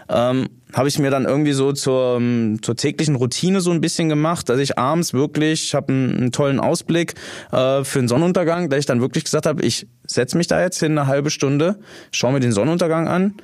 Ähm, 0.08 0.48
habe 0.72 0.88
ich 0.88 0.98
mir 0.98 1.10
dann 1.10 1.24
irgendwie 1.24 1.52
so 1.52 1.72
zur, 1.72 2.16
ähm, 2.16 2.58
zur 2.62 2.76
täglichen 2.76 3.14
Routine 3.16 3.60
so 3.60 3.70
ein 3.70 3.80
bisschen 3.80 4.08
gemacht, 4.08 4.48
dass 4.48 4.58
ich 4.58 4.78
abends 4.78 5.12
wirklich, 5.12 5.64
ich 5.64 5.74
habe 5.74 5.92
einen, 5.92 6.16
einen, 6.16 6.32
tollen 6.32 6.60
Ausblick 6.60 7.14
äh, 7.52 7.84
für 7.84 7.98
den 7.98 8.08
Sonnenuntergang, 8.08 8.70
dass 8.70 8.80
ich 8.80 8.86
dann 8.86 9.00
wirklich 9.00 9.24
gesagt 9.24 9.46
habe, 9.46 9.62
ich 9.62 9.86
setze 10.06 10.36
mich 10.36 10.46
da 10.46 10.60
jetzt 10.60 10.78
hin 10.80 10.96
eine 10.96 11.06
halbe 11.06 11.30
Stunde, 11.30 11.78
schaue 12.10 12.32
mir 12.32 12.40
den 12.40 12.52
Sonnenuntergang 12.52 13.06
an, 13.06 13.34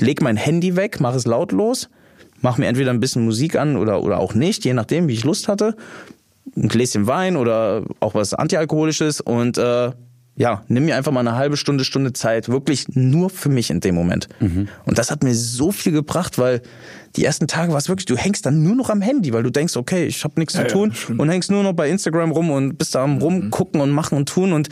leg 0.00 0.22
mein 0.22 0.36
Handy 0.36 0.76
weg, 0.76 1.00
mache 1.00 1.16
es 1.16 1.26
lautlos, 1.26 1.88
mache 2.40 2.60
mir 2.60 2.68
entweder 2.68 2.90
ein 2.90 3.00
bisschen 3.00 3.24
Musik 3.24 3.56
an 3.56 3.76
oder, 3.76 4.02
oder 4.02 4.18
auch 4.18 4.34
nicht, 4.34 4.64
je 4.64 4.72
nachdem, 4.72 5.08
wie 5.08 5.14
ich 5.14 5.24
Lust 5.24 5.48
hatte, 5.48 5.76
ein 6.56 6.68
Gläschen 6.68 7.06
Wein 7.06 7.36
oder 7.36 7.82
auch 8.00 8.14
was 8.14 8.32
Antialkoholisches 8.32 9.20
und 9.20 9.58
äh, 9.58 9.90
ja, 10.38 10.62
nimm 10.68 10.84
mir 10.84 10.96
einfach 10.96 11.10
mal 11.10 11.20
eine 11.20 11.34
halbe 11.34 11.56
Stunde, 11.56 11.84
Stunde 11.84 12.12
Zeit, 12.12 12.48
wirklich 12.48 12.86
nur 12.94 13.28
für 13.28 13.48
mich 13.48 13.70
in 13.70 13.80
dem 13.80 13.96
Moment. 13.96 14.28
Mhm. 14.38 14.68
Und 14.84 14.96
das 14.96 15.10
hat 15.10 15.24
mir 15.24 15.34
so 15.34 15.72
viel 15.72 15.92
gebracht, 15.92 16.38
weil 16.38 16.62
die 17.16 17.24
ersten 17.24 17.48
Tage 17.48 17.72
war 17.72 17.78
es 17.78 17.88
wirklich, 17.88 18.06
du 18.06 18.16
hängst 18.16 18.46
dann 18.46 18.62
nur 18.62 18.76
noch 18.76 18.88
am 18.88 19.00
Handy, 19.00 19.32
weil 19.32 19.42
du 19.42 19.50
denkst, 19.50 19.76
okay, 19.76 20.06
ich 20.06 20.22
habe 20.22 20.38
nichts 20.38 20.54
ja, 20.54 20.68
zu 20.68 20.72
tun 20.72 20.92
ja, 21.08 21.16
und 21.18 21.28
hängst 21.28 21.50
nur 21.50 21.64
noch 21.64 21.72
bei 21.72 21.90
Instagram 21.90 22.30
rum 22.30 22.52
und 22.52 22.78
bist 22.78 22.94
da 22.94 23.02
am 23.02 23.16
mhm. 23.16 23.22
rumgucken 23.22 23.80
und 23.80 23.90
machen 23.90 24.16
und 24.16 24.28
tun 24.28 24.52
und 24.52 24.68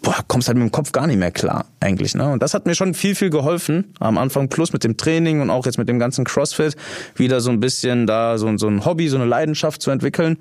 boah, 0.00 0.16
kommst 0.26 0.48
halt 0.48 0.56
mit 0.56 0.66
dem 0.66 0.72
Kopf 0.72 0.92
gar 0.92 1.06
nicht 1.06 1.18
mehr 1.18 1.32
klar 1.32 1.66
eigentlich. 1.80 2.14
Ne? 2.14 2.26
Und 2.26 2.42
das 2.42 2.54
hat 2.54 2.64
mir 2.64 2.74
schon 2.74 2.94
viel, 2.94 3.14
viel 3.14 3.28
geholfen 3.28 3.92
am 4.00 4.16
Anfang, 4.16 4.48
plus 4.48 4.72
mit 4.72 4.84
dem 4.84 4.96
Training 4.96 5.42
und 5.42 5.50
auch 5.50 5.66
jetzt 5.66 5.76
mit 5.76 5.90
dem 5.90 5.98
ganzen 5.98 6.24
CrossFit, 6.24 6.76
wieder 7.14 7.42
so 7.42 7.50
ein 7.50 7.60
bisschen 7.60 8.06
da 8.06 8.38
so, 8.38 8.56
so 8.56 8.68
ein 8.68 8.86
Hobby, 8.86 9.08
so 9.08 9.16
eine 9.16 9.26
Leidenschaft 9.26 9.82
zu 9.82 9.90
entwickeln. 9.90 10.38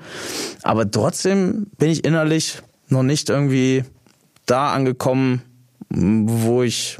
Aber 0.63 0.89
trotzdem 0.89 1.67
bin 1.77 1.89
ich 1.89 2.05
innerlich 2.05 2.59
noch 2.87 3.03
nicht 3.03 3.29
irgendwie 3.29 3.83
da 4.47 4.73
angekommen, 4.73 5.41
wo 5.89 6.63
ich 6.63 6.97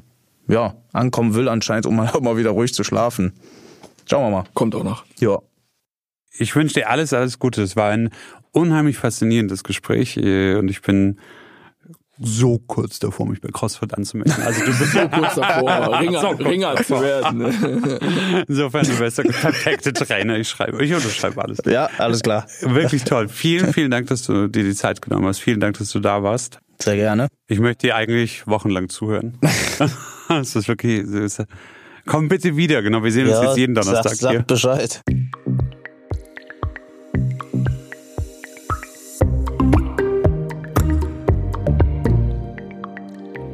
ja 0.47 0.75
ankommen 0.93 1.33
will 1.33 1.49
anscheinend, 1.49 1.85
um 1.87 1.95
mal, 1.95 2.11
mal 2.21 2.37
wieder 2.37 2.51
ruhig 2.51 2.73
zu 2.73 2.83
schlafen. 2.83 3.33
Schauen 4.09 4.25
wir 4.25 4.37
mal. 4.37 4.47
Kommt 4.53 4.75
auch 4.75 4.83
noch. 4.83 5.03
Ja. 5.19 5.39
Ich 6.39 6.55
wünsche 6.55 6.75
dir 6.75 6.89
alles, 6.89 7.13
alles 7.13 7.39
Gute. 7.39 7.63
Es 7.63 7.75
war 7.75 7.89
ein 7.89 8.11
unheimlich 8.51 8.97
faszinierendes 8.97 9.63
Gespräch 9.63 10.17
äh, 10.17 10.55
und 10.55 10.69
ich 10.69 10.81
bin 10.81 11.19
so 12.19 12.57
kurz 12.57 12.97
davor, 12.99 13.27
mich 13.27 13.41
bei 13.41 13.49
CrossFit 13.49 13.93
anzumelden. 13.93 14.41
Also 14.43 14.61
du 14.65 14.77
bist 14.77 14.91
so 14.93 15.07
kurz 15.07 15.35
davor, 15.35 15.99
Ringer, 15.99 16.21
so 16.21 16.29
Ringer 16.29 16.75
zu 16.77 17.01
werden. 17.01 17.41
Insofern, 18.47 18.85
du 18.85 18.97
bist 18.97 19.17
der 19.19 19.23
perfekte 19.23 19.93
Trainer. 19.93 20.37
Ich 20.37 20.49
schreibe, 20.49 20.83
ich 20.83 20.93
unterschreibe 20.93 21.43
alles. 21.43 21.59
Ja, 21.65 21.89
alles 21.97 22.21
klar. 22.21 22.47
Wirklich 22.61 23.03
toll. 23.03 23.27
Vielen, 23.29 23.73
vielen 23.73 23.91
Dank, 23.91 24.07
dass 24.07 24.23
du 24.23 24.47
dir 24.47 24.63
die 24.63 24.75
Zeit 24.75 25.01
genommen 25.01 25.27
hast. 25.27 25.39
Vielen 25.39 25.59
Dank, 25.59 25.77
dass 25.77 25.91
du 25.91 25.99
da 25.99 26.23
warst. 26.23 26.59
Sehr 26.79 26.95
gerne. 26.95 27.27
Ich 27.47 27.59
möchte 27.59 27.87
dir 27.87 27.95
eigentlich 27.95 28.47
wochenlang 28.47 28.89
zuhören. 28.89 29.37
das 30.29 30.55
ist 30.55 30.67
wirklich 30.67 31.05
süß. 31.05 31.43
Komm 32.05 32.29
bitte 32.29 32.55
wieder, 32.55 32.81
genau. 32.81 33.03
Wir 33.03 33.11
sehen 33.11 33.27
ja, 33.27 33.37
uns 33.37 33.47
jetzt 33.47 33.57
jeden 33.57 33.75
Donnerstag 33.75 34.15
sag, 34.15 34.15
sag 34.15 34.31
hier. 34.31 34.41
Bescheid. 34.43 35.01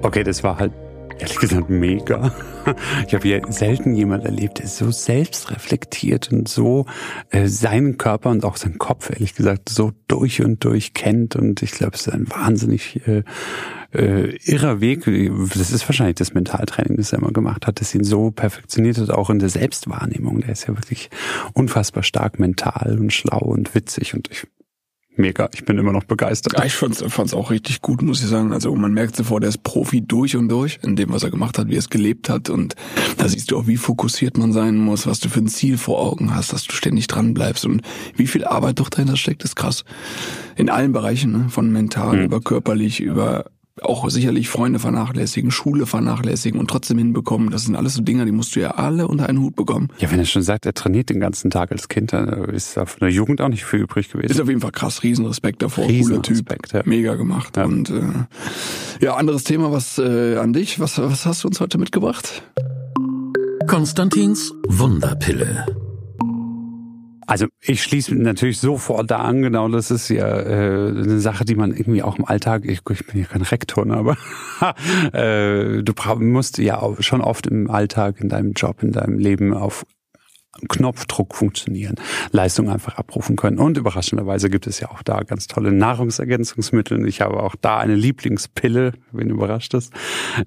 Okay, 0.02 0.24
das 0.24 0.44
war 0.44 0.60
halt 0.60 0.74
ehrlich 1.18 1.40
gesagt 1.40 1.70
mega. 1.70 2.32
Ich 3.08 3.14
habe 3.14 3.28
hier 3.28 3.42
selten 3.50 3.96
jemand 3.96 4.26
erlebt, 4.26 4.60
der 4.60 4.68
so 4.68 4.92
selbstreflektiert 4.92 6.32
und 6.32 6.48
so 6.48 6.86
äh, 7.30 7.48
seinen 7.48 7.98
Körper 7.98 8.30
und 8.30 8.46
auch 8.46 8.58
seinen 8.58 8.78
Kopf, 8.78 9.10
ehrlich 9.10 9.36
gesagt, 9.36 9.70
so 9.70 9.92
durch 10.08 10.44
und 10.44 10.64
durch 10.64 10.94
kennt. 10.94 11.36
Und 11.36 11.62
ich 11.62 11.72
glaube, 11.72 11.96
es 11.96 12.08
ist 12.08 12.14
ein 12.14 12.30
wahnsinnig 12.30 13.06
äh, 13.08 13.24
äh, 13.94 14.36
irrer 14.46 14.82
Weg. 14.82 15.06
Das 15.54 15.72
ist 15.72 15.88
wahrscheinlich 15.88 16.16
das 16.16 16.34
Mentaltraining, 16.34 16.98
das 16.98 17.14
er 17.14 17.20
immer 17.20 17.32
gemacht 17.32 17.68
hat, 17.68 17.80
das 17.80 17.94
ihn 17.94 18.04
so 18.04 18.32
perfektioniert 18.32 18.98
hat, 18.98 19.10
auch 19.10 19.30
in 19.30 19.40
der 19.40 19.50
Selbstwahrnehmung. 19.50 20.42
Der 20.42 20.50
ist 20.50 20.68
ja 20.68 20.76
wirklich 20.76 21.10
unfassbar 21.54 22.04
stark 22.04 22.40
mental 22.40 22.98
und 23.00 23.14
schlau 23.14 23.40
und 23.40 23.76
witzig. 23.76 24.14
Und 24.14 24.30
ich 24.32 24.48
mega. 25.16 25.50
Ich 25.54 25.66
bin 25.66 25.78
immer 25.78 25.92
noch 25.92 26.04
begeistert. 26.04 26.58
Ja, 26.58 26.66
ich 26.66 26.74
fand's, 26.74 27.04
fand's 27.08 27.34
auch 27.34 27.52
richtig 27.52 27.82
gut, 27.82 28.02
muss 28.02 28.22
ich 28.22 28.30
sagen. 28.30 28.54
Also 28.54 28.74
man 28.76 28.94
merkt 28.94 29.16
sofort, 29.16 29.44
der 29.44 29.50
ist 29.50 29.64
Profi 29.64 30.02
durch 30.02 30.36
und 30.36 30.50
durch 30.50 30.80
in 30.82 30.96
dem, 30.96 31.12
was 31.12 31.24
er 31.24 31.32
gemacht 31.32 31.58
hat, 31.58 31.68
wie 31.68 31.76
er 31.76 31.80
es 31.80 31.90
gelebt 31.90 32.30
hat. 32.30 32.50
Und 32.50 32.76
da 33.18 33.28
siehst 33.28 33.52
du 33.52 33.58
auch, 33.58 33.68
wie 33.68 33.78
fokussiert 33.78 34.38
man 34.38 34.52
sein 34.52 34.78
muss, 34.78 35.08
was 35.08 35.20
du 35.20 35.30
für 35.30 35.40
ein 35.40 35.48
Ziel 35.48 35.78
vor 35.78 36.00
Augen 36.00 36.36
hast, 36.36 36.54
dass 36.54 36.64
du 36.64 36.74
ständig 36.74 37.08
dran 37.08 37.34
bleibst 37.34 37.66
und 37.66 37.82
wie 38.16 38.28
viel 38.28 38.46
Arbeit 38.46 38.80
doch 38.80 38.90
dahinter 38.90 39.18
steckt, 39.18 39.44
ist 39.44 39.56
krass. 39.56 39.84
In 40.56 40.70
allen 40.70 40.92
Bereichen, 40.92 41.32
ne? 41.32 41.50
von 41.50 41.72
mental 41.72 42.18
mhm. 42.18 42.24
über 42.24 42.42
körperlich, 42.42 43.00
über 43.00 43.46
auch 43.82 44.08
sicherlich 44.10 44.50
Freunde 44.50 44.80
vernachlässigen, 44.80 45.50
Schule 45.50 45.86
vernachlässigen 45.86 46.60
und 46.60 46.70
trotzdem 46.70 47.00
hinbekommen. 47.00 47.50
Das 47.50 47.64
sind 47.64 47.76
alles 47.76 47.96
so 47.96 48.02
Dinge, 48.02 48.26
die 48.26 48.32
musst 48.32 48.56
du 48.56 48.60
ja 48.60 48.72
alle 48.72 49.08
unter 49.08 49.28
einen 49.28 49.40
Hut 49.40 49.56
bekommen. 49.56 49.90
Ja, 49.98 50.12
wenn 50.12 50.20
er 50.20 50.26
schon 50.26 50.44
sagt, 50.44 50.66
er 50.66 50.74
trainiert 50.74 51.10
den 51.10 51.20
ganzen 51.20 51.50
Tag 51.50 51.72
als 51.72 51.88
Kind, 51.88 52.14
dann 52.14 52.28
ist 52.50 52.78
da 52.78 52.86
von 52.86 53.00
der 53.00 53.10
Jugend 53.10 53.42
auch 53.42 53.50
nicht 53.50 53.66
viel 53.66 53.82
übrig 53.82 54.12
gewesen. 54.12 54.32
Ist 54.32 54.42
auf 54.42 54.48
jeden 54.48 54.62
Fall 54.62 54.72
krass, 54.72 55.02
Riesenrespekt 55.04 55.62
davor, 55.62 55.88
Riesen 55.88 56.22
cooler 56.22 56.22
Typ, 56.22 56.74
ja. 56.74 56.82
mega 56.86 57.16
gemacht. 57.16 57.58
Ja. 57.58 57.66
Und 57.66 57.90
äh, 57.90 58.02
ja, 59.02 59.16
anderes 59.16 59.44
Thema, 59.44 59.72
was 59.72 59.98
äh, 59.98 60.38
an 60.38 60.54
dich, 60.54 60.80
was, 60.80 61.00
was 61.00 61.26
hast 61.26 61.44
du 61.44 61.48
uns 61.48 61.60
heute 61.60 61.78
mitgebracht? 61.78 62.44
Konstantins 63.68 64.54
Wunderpille. 64.68 65.83
Also 67.28 67.48
ich 67.62 67.84
schließe 67.84 68.16
natürlich 68.16 68.60
sofort 68.60 69.10
da 69.10 69.20
an, 69.20 69.42
genau, 69.42 69.68
das 69.68 69.92
ist 69.92 70.10
ja 70.10 70.40
äh, 70.40 70.90
eine 70.90 71.20
Sache, 71.20 71.46
die 71.46 71.56
man 71.56 71.72
irgendwie 71.72 72.04
auch 72.04 72.18
im 72.18 72.26
Alltag, 72.26 72.66
ich, 72.66 72.82
ich 72.90 73.08
bin 73.08 73.22
ja 73.22 73.26
kein 73.26 73.42
Rektor, 73.42 73.86
ne, 73.86 73.96
aber 73.96 74.18
äh, 75.14 75.84
du 75.84 75.94
musst 76.20 76.58
ja 76.58 76.82
auch 76.82 77.02
schon 77.02 77.22
oft 77.22 77.48
im 77.48 77.70
Alltag, 77.70 78.20
in 78.20 78.30
deinem 78.30 78.54
Job, 78.54 78.84
in 78.84 78.92
deinem 78.92 79.20
Leben 79.20 79.54
auf 79.54 79.86
Knopfdruck 80.68 81.36
funktionieren, 81.36 81.96
Leistung 82.32 82.70
einfach 82.70 82.98
abrufen 82.98 83.36
können. 83.36 83.58
Und 83.58 83.78
überraschenderweise 83.78 84.50
gibt 84.50 84.68
es 84.68 84.80
ja 84.80 84.92
auch 84.92 85.02
da 85.02 85.22
ganz 85.22 85.48
tolle 85.48 85.72
Nahrungsergänzungsmittel. 85.72 87.08
Ich 87.08 87.22
habe 87.22 87.42
auch 87.42 87.56
da 87.60 87.80
eine 87.80 87.96
Lieblingspille, 87.96 88.94
wenn 89.12 89.30
überrascht 89.30 89.74
ist. 89.74 89.92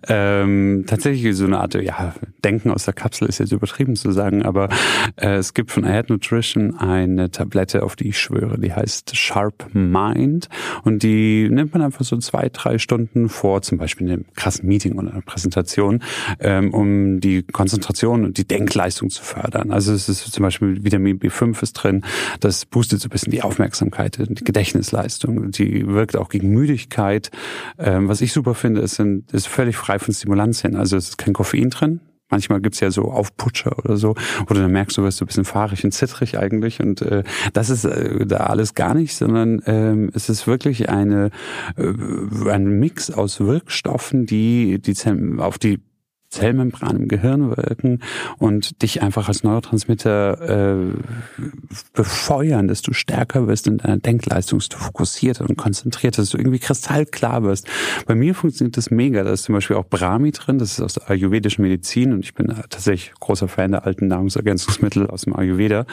Ähm, 0.09 0.85
tatsächlich 0.87 1.37
so 1.37 1.45
eine 1.45 1.59
Art, 1.59 1.75
ja, 1.75 2.15
Denken 2.45 2.71
aus 2.71 2.85
der 2.85 2.95
Kapsel 2.95 3.29
ist 3.29 3.39
jetzt 3.39 3.53
übertrieben 3.53 3.97
zu 3.97 4.13
sagen, 4.13 4.45
aber 4.45 4.69
äh, 5.17 5.37
es 5.37 5.55
gibt 5.55 5.73
von 5.73 5.85
Ahead 5.85 6.11
Nutrition 6.11 6.77
eine 6.79 7.31
Tablette, 7.31 7.83
auf 7.83 7.97
die 7.97 8.09
ich 8.09 8.19
schwöre, 8.19 8.59
die 8.61 8.73
heißt 8.73 9.17
Sharp 9.17 9.67
Mind 9.73 10.49
und 10.85 11.03
die 11.03 11.49
nimmt 11.51 11.73
man 11.73 11.83
einfach 11.83 12.05
so 12.05 12.17
zwei, 12.19 12.49
drei 12.49 12.79
Stunden 12.79 13.29
vor, 13.29 13.63
zum 13.63 13.79
Beispiel 13.79 14.07
in 14.07 14.13
einem 14.13 14.25
krassen 14.37 14.69
Meeting 14.69 14.97
oder 14.97 15.11
einer 15.11 15.23
Präsentation, 15.23 16.03
ähm, 16.39 16.73
um 16.73 17.21
die 17.21 17.43
Konzentration 17.43 18.25
und 18.25 18.39
die 18.39 18.47
Denkleistung 18.47 19.11
zu 19.11 19.25
fördern. 19.25 19.73
Also 19.73 19.96
es 19.97 20.09
ist 20.09 20.33
zum 20.33 20.43
Beispiel 20.43 20.85
Vitamin 20.85 21.19
B5 21.19 21.63
ist 21.63 21.73
drin, 21.73 22.05
das 22.41 22.67
boostet 22.67 23.01
so 23.01 23.07
ein 23.07 23.11
bisschen 23.11 23.31
die 23.31 23.43
Aufmerksamkeit, 23.43 24.19
die 24.19 24.45
Gedächtnisleistung, 24.45 25.51
die 25.51 25.87
wirkt 25.87 26.17
auch 26.17 26.29
gegen 26.29 26.51
Müdigkeit. 26.51 27.31
Ähm, 27.79 28.09
was 28.09 28.21
ich 28.21 28.33
super 28.33 28.55
finde, 28.55 28.81
ist, 28.81 29.01
ist 29.33 29.49
völlig 29.49 29.77
frei 29.77 29.99
von 29.99 30.15
Stimulantien, 30.15 30.77
also 30.77 30.97
es 30.97 31.11
ist 31.11 31.19
kein 31.19 31.35
Koffein 31.35 31.71
drin, 31.71 32.01
Manchmal 32.29 32.61
gibt's 32.61 32.81
ja 32.81 32.91
so 32.91 33.13
Aufputscher 33.13 33.79
oder 33.79 33.97
so, 33.97 34.17
oder 34.51 34.63
dann 34.63 34.73
merkst 34.73 34.99
du, 34.99 35.03
wirst 35.05 35.21
du 35.21 35.25
ein 35.25 35.29
bisschen 35.29 35.45
fahrig 35.45 35.85
und 35.85 35.93
zittrig 35.93 36.37
eigentlich. 36.37 36.81
Und 36.81 37.01
äh, 37.03 37.23
das 37.53 37.71
ist 37.71 37.85
äh, 37.85 38.27
da 38.27 38.39
alles 38.39 38.75
gar 38.75 38.95
nicht, 38.95 39.15
sondern 39.15 39.63
ähm, 39.67 40.11
es 40.13 40.29
ist 40.29 40.49
wirklich 40.49 40.89
eine 40.89 41.31
äh, 41.77 42.51
ein 42.51 42.81
Mix 42.81 43.13
aus 43.13 43.39
Wirkstoffen, 43.39 44.27
die, 44.27 44.81
die 44.81 44.95
auf 45.39 45.59
die 45.59 45.81
Zellmembran 46.37 46.97
im 46.97 47.09
Gehirn 47.09 47.57
wirken 47.57 48.01
und 48.37 48.83
dich 48.83 49.03
einfach 49.03 49.29
als 49.29 49.43
Neurotransmitter 49.43 50.77
äh, 50.77 50.93
befeuern, 51.95 52.69
dass 52.69 52.83
du 52.83 52.93
stärker 52.93 53.47
wirst 53.49 53.67
in 53.67 53.79
deiner 53.79 53.97
Denkleistung, 53.97 54.59
dass 54.59 54.69
du 54.69 54.77
fokussierter 54.77 55.49
und 55.49 55.57
konzentrierter, 55.57 56.21
dass 56.21 56.31
du 56.31 56.39
irgendwie 56.39 56.59
kristallklar 56.59 57.43
wirst. 57.43 57.69
Bei 58.07 58.15
mir 58.15 58.35
funktioniert 58.35 58.77
das 58.77 58.91
mega. 58.91 59.25
Da 59.25 59.33
ist 59.33 59.45
zum 59.45 59.55
Beispiel 59.55 59.77
auch 59.77 59.87
Brahmi 59.87 60.31
drin, 60.33 60.59
das 60.59 60.73
ist 60.73 60.81
aus 60.83 60.95
der 60.95 61.11
ayurvedischen 61.11 61.63
Medizin 61.63 62.13
und 62.13 62.21
ich 62.21 62.35
bin 62.35 62.49
tatsächlich 62.69 63.13
großer 63.19 63.49
Fan 63.49 63.73
der 63.73 63.87
alten 63.87 64.09
Nahrungsergänzungsmittel 64.09 65.07
aus 65.07 65.23
dem 65.23 65.35
Ayurveda. 65.35 65.87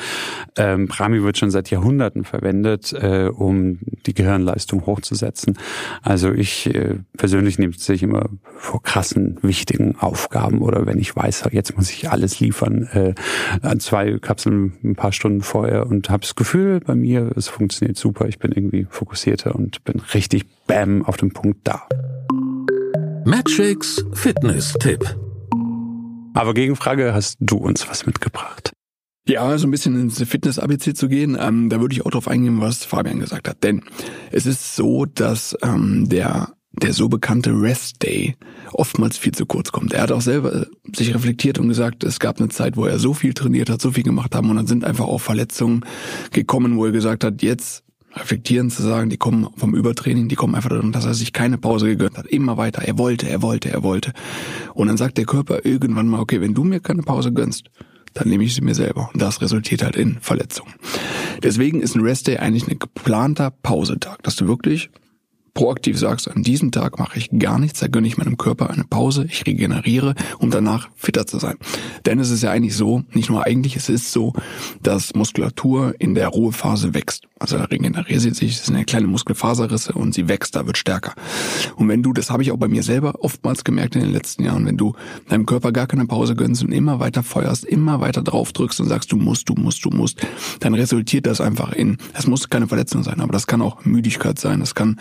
Ähm, 0.58 0.88
Brahmi 0.88 1.24
wird 1.24 1.38
schon 1.38 1.52
seit 1.52 1.70
Jahrhunderten 1.70 2.26
verwendet, 2.26 2.92
äh, 2.92 3.30
um 3.34 3.80
die 4.06 4.14
Gehirnleistung 4.14 4.86
hochzusetzen. 4.86 5.58
Also 6.02 6.34
ich 6.34 6.74
äh, 6.76 6.96
persönlich 7.16 7.60
nehme 7.60 7.74
es 7.74 7.86
sich 7.86 8.04
immer 8.04 8.30
vor 8.58 8.84
krassen, 8.84 9.38
wichtigen 9.42 9.96
Aufgaben 9.98 10.33
Aufgaben 10.34 10.62
oder 10.62 10.86
wenn 10.86 10.98
ich 10.98 11.16
weiß, 11.16 11.50
jetzt 11.52 11.76
muss 11.78 11.92
ich 11.92 12.10
alles 12.10 12.40
liefern, 12.40 12.84
äh, 12.94 13.78
zwei 13.78 14.18
Kapseln 14.18 14.74
ein 14.84 14.96
paar 14.96 15.12
Stunden 15.12 15.42
vorher 15.42 15.88
und 15.88 16.10
habe 16.10 16.22
das 16.22 16.36
Gefühl 16.36 16.80
bei 16.80 16.96
mir, 16.96 17.32
es 17.36 17.48
funktioniert 17.48 17.98
super, 17.98 18.28
ich 18.28 18.40
bin 18.40 18.52
irgendwie 18.52 18.88
fokussierter 18.90 19.54
und 19.54 19.84
bin 19.84 20.02
richtig 20.14 20.46
bam 20.66 21.06
auf 21.06 21.18
dem 21.18 21.32
Punkt 21.32 21.60
da. 21.66 21.88
Matrix 23.26 24.04
Fitness-Tipp. 24.14 25.16
Aber 26.34 26.54
Gegenfrage, 26.56 27.14
hast 27.14 27.38
du 27.40 27.58
uns 27.58 27.88
was 27.88 28.06
mitgebracht? 28.08 28.74
Ja, 29.28 29.58
so 29.58 29.68
ein 29.68 29.72
bisschen 29.72 30.00
ins 30.00 30.22
Fitness-ABC 30.22 30.96
zu 30.96 31.08
gehen, 31.08 31.38
ähm, 31.40 31.70
da 31.70 31.80
würde 31.80 31.94
ich 31.94 32.06
auch 32.06 32.12
drauf 32.12 32.28
eingehen, 32.28 32.60
was 32.60 32.84
Fabian 32.84 33.20
gesagt 33.20 33.48
hat. 33.48 33.64
Denn 33.64 33.84
es 34.32 34.46
ist 34.46 34.76
so, 34.76 35.06
dass 35.06 35.56
ähm, 35.62 36.10
der 36.10 36.54
der 36.74 36.94
so 36.94 37.08
bekannte 37.08 37.52
Rest 37.52 38.02
Day 38.04 38.36
oftmals 38.72 39.18
viel 39.18 39.34
zu 39.34 39.46
kurz 39.46 39.72
kommt. 39.72 39.94
Er 39.94 40.02
hat 40.02 40.12
auch 40.12 40.22
selber 40.22 40.54
äh, 40.54 40.66
sich 40.96 41.14
reflektiert 41.14 41.60
und 41.60 41.68
gesagt, 41.68 42.04
es 42.04 42.20
gab 42.20 42.40
eine 42.40 42.50
Zeit, 42.50 42.76
wo 42.76 42.86
er 42.86 43.00
so 43.00 43.14
viel 43.14 43.34
trainiert 43.34 43.70
hat, 43.70 43.82
so 43.82 43.92
viel 43.92 44.04
gemacht 44.04 44.34
haben 44.36 44.50
und 44.50 44.56
dann 44.56 44.68
sind 44.68 44.84
einfach 44.84 45.06
auch 45.06 45.22
Verletzungen 45.22 45.86
gekommen, 46.32 46.78
wo 46.78 46.86
er 46.86 46.92
gesagt 46.92 47.24
hat, 47.24 47.42
jetzt 47.42 47.84
reflektieren 48.16 48.70
zu 48.70 48.84
sagen, 48.84 49.10
die 49.10 49.18
kommen 49.18 49.48
vom 49.56 49.76
Übertraining, 49.76 50.28
die 50.28 50.36
kommen 50.36 50.56
einfach 50.56 50.70
darum, 50.70 50.92
dass 50.92 51.06
er 51.06 51.14
sich 51.14 51.34
keine 51.34 51.58
Pause 51.58 51.88
gegönnt 51.88 52.18
hat. 52.18 52.28
Immer 52.28 52.58
weiter. 52.58 52.84
Er 52.84 52.98
wollte, 52.98 53.28
er 53.28 53.42
wollte, 53.42 53.72
er 53.72 53.84
wollte. 53.84 54.14
Und 54.74 54.88
dann 54.88 54.98
sagt 54.98 55.18
der 55.18 55.26
Körper 55.26 55.66
irgendwann 55.66 56.08
mal, 56.08 56.20
okay, 56.20 56.40
wenn 56.42 56.54
du 56.54 56.64
mir 56.64 56.80
keine 56.80 57.02
Pause 57.02 57.32
gönnst, 57.34 57.70
dann 58.14 58.30
nehme 58.30 58.44
ich 58.44 58.54
sie 58.54 58.62
mir 58.62 58.76
selber. 58.76 59.10
Und 59.14 59.22
das 59.22 59.42
resultiert 59.42 59.84
halt 59.84 59.96
in 59.96 60.20
Verletzungen. 60.22 60.74
Deswegen 61.42 61.82
ist 61.82 61.96
ein 61.96 62.04
Rest 62.04 62.28
Day 62.28 62.38
eigentlich 62.38 62.68
ein 62.68 62.78
geplanter 62.78 63.50
Pausetag, 63.50 64.22
dass 64.22 64.36
du 64.36 64.48
wirklich 64.48 64.92
proaktiv 65.54 66.00
sagst, 66.00 66.30
an 66.30 66.44
diesem 66.44 66.72
Tag 66.72 66.98
mache 67.00 67.18
ich 67.18 67.30
gar 67.38 67.60
nichts, 67.60 67.80
da 67.80 67.88
gönne 67.88 68.08
ich 68.08 68.18
meinem 68.18 68.38
Körper 68.38 68.70
eine 68.70 68.84
Pause, 68.84 69.26
ich 69.30 69.46
regeneriere, 69.46 70.16
um 70.40 70.50
danach 70.50 70.90
fitter 70.96 71.28
zu 71.28 71.38
sein. 71.38 71.58
Denn 72.06 72.20
es 72.20 72.32
ist 72.32 72.44
ja 72.44 72.52
eigentlich 72.52 72.76
so, 72.76 73.04
nicht 73.14 73.30
nur 73.30 73.46
eigentlich, 73.46 73.76
es 73.76 73.90
ist 73.90 74.12
so, 74.12 74.34
dass 74.82 75.14
Muskulatur 75.14 75.94
in 76.00 76.16
der 76.16 76.30
Ruhephase 76.30 76.94
wächst. 76.94 77.28
Also 77.38 77.58
da 77.58 77.66
regeneriert 77.66 78.22
sie 78.22 78.32
sich, 78.32 78.54
es 78.54 78.66
sind 78.66 78.76
eine 78.76 78.86
kleine 78.86 79.08
Muskelfaserrisse 79.08 79.94
und 79.94 80.14
sie 80.14 80.28
wächst, 80.28 80.56
da 80.56 80.66
wird 80.66 80.78
stärker. 80.78 81.14
Und 81.76 81.90
wenn 81.90 82.02
du, 82.02 82.14
das 82.14 82.32
habe 82.32 82.42
ich 82.42 82.52
auch 82.52 82.58
bei 82.58 82.68
mir 82.68 82.84
selber 82.84 83.16
oftmals 83.20 83.64
gemerkt 83.64 83.96
in 83.96 84.02
den 84.02 84.12
letzten 84.12 84.44
Jahren, 84.44 84.66
wenn 84.66 84.78
du 84.78 84.94
deinem 85.30 85.46
Körper 85.46 85.72
gar 85.72 85.86
keine 85.86 86.06
Pause 86.06 86.36
gönnst 86.36 86.64
und 86.64 86.72
immer 86.72 87.00
weiter 87.00 87.22
feuerst, 87.22 87.66
immer 87.66 88.00
weiter 88.00 88.22
drauf 88.22 88.54
drückst 88.54 88.80
und 88.80 88.88
sagst, 88.88 89.12
du 89.12 89.18
musst, 89.18 89.50
du 89.50 89.56
musst, 89.56 89.84
du 89.86 89.90
musst, 89.90 90.26
dann 90.62 90.74
resultiert 90.74 91.28
das 91.28 91.42
einfach 91.42 91.74
in, 91.74 91.98
es 92.14 92.28
muss 92.28 92.50
keine 92.50 92.68
Verletzung 92.68 93.04
sein, 93.04 93.20
aber 93.20 93.34
das 93.34 93.46
kann 93.46 93.62
auch 93.62 93.84
Müdigkeit 93.86 94.40
sein, 94.40 94.62
das 94.62 94.74
kann 94.74 94.98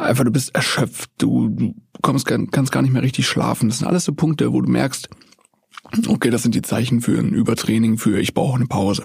einfach, 0.00 0.24
du 0.24 0.30
bist 0.30 0.54
erschöpft, 0.54 1.10
du, 1.18 1.48
du 1.48 1.74
kommst, 2.02 2.26
kannst 2.26 2.72
gar 2.72 2.82
nicht 2.82 2.92
mehr 2.92 3.02
richtig 3.02 3.26
schlafen. 3.26 3.68
Das 3.68 3.78
sind 3.78 3.88
alles 3.88 4.04
so 4.04 4.12
Punkte, 4.12 4.52
wo 4.52 4.60
du 4.60 4.70
merkst, 4.70 5.08
okay, 6.08 6.30
das 6.30 6.42
sind 6.42 6.54
die 6.54 6.62
Zeichen 6.62 7.00
für 7.00 7.18
ein 7.18 7.32
Übertraining, 7.32 7.98
für 7.98 8.18
ich 8.18 8.34
brauche 8.34 8.56
eine 8.56 8.66
Pause. 8.66 9.04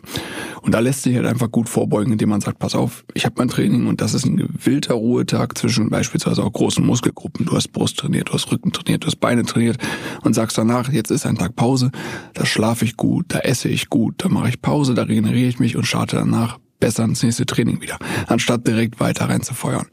Und 0.61 0.73
da 0.73 0.79
lässt 0.79 1.03
sich 1.03 1.15
halt 1.15 1.25
einfach 1.25 1.51
gut 1.51 1.69
vorbeugen, 1.69 2.11
indem 2.11 2.29
man 2.29 2.41
sagt, 2.41 2.59
pass 2.59 2.75
auf, 2.75 3.05
ich 3.13 3.25
habe 3.25 3.35
mein 3.37 3.47
Training 3.47 3.87
und 3.87 4.01
das 4.01 4.13
ist 4.13 4.25
ein 4.25 4.37
gewillter 4.37 4.95
Ruhetag 4.95 5.57
zwischen 5.57 5.89
beispielsweise 5.89 6.43
auch 6.43 6.51
großen 6.51 6.85
Muskelgruppen. 6.85 7.45
Du 7.45 7.53
hast 7.53 7.69
Brust 7.69 7.97
trainiert, 7.97 8.29
du 8.29 8.33
hast 8.33 8.51
Rücken 8.51 8.71
trainiert, 8.71 9.03
du 9.03 9.07
hast 9.07 9.17
Beine 9.17 9.43
trainiert 9.43 9.77
und 10.23 10.33
sagst 10.33 10.57
danach, 10.57 10.91
jetzt 10.91 11.11
ist 11.11 11.25
ein 11.25 11.37
Tag 11.37 11.55
Pause, 11.55 11.91
da 12.33 12.45
schlafe 12.45 12.85
ich 12.85 12.97
gut, 12.97 13.25
da 13.29 13.39
esse 13.39 13.69
ich 13.69 13.89
gut, 13.89 14.15
da 14.17 14.29
mache 14.29 14.49
ich 14.49 14.61
Pause, 14.61 14.93
da 14.93 15.03
regeneriere 15.03 15.49
ich 15.49 15.59
mich 15.59 15.75
und 15.75 15.85
starte 15.85 16.17
danach 16.17 16.59
besser 16.79 17.03
ins 17.03 17.23
nächste 17.23 17.45
Training 17.45 17.81
wieder, 17.81 17.97
anstatt 18.27 18.67
direkt 18.67 18.99
weiter 18.99 19.29
reinzufeuern. 19.29 19.87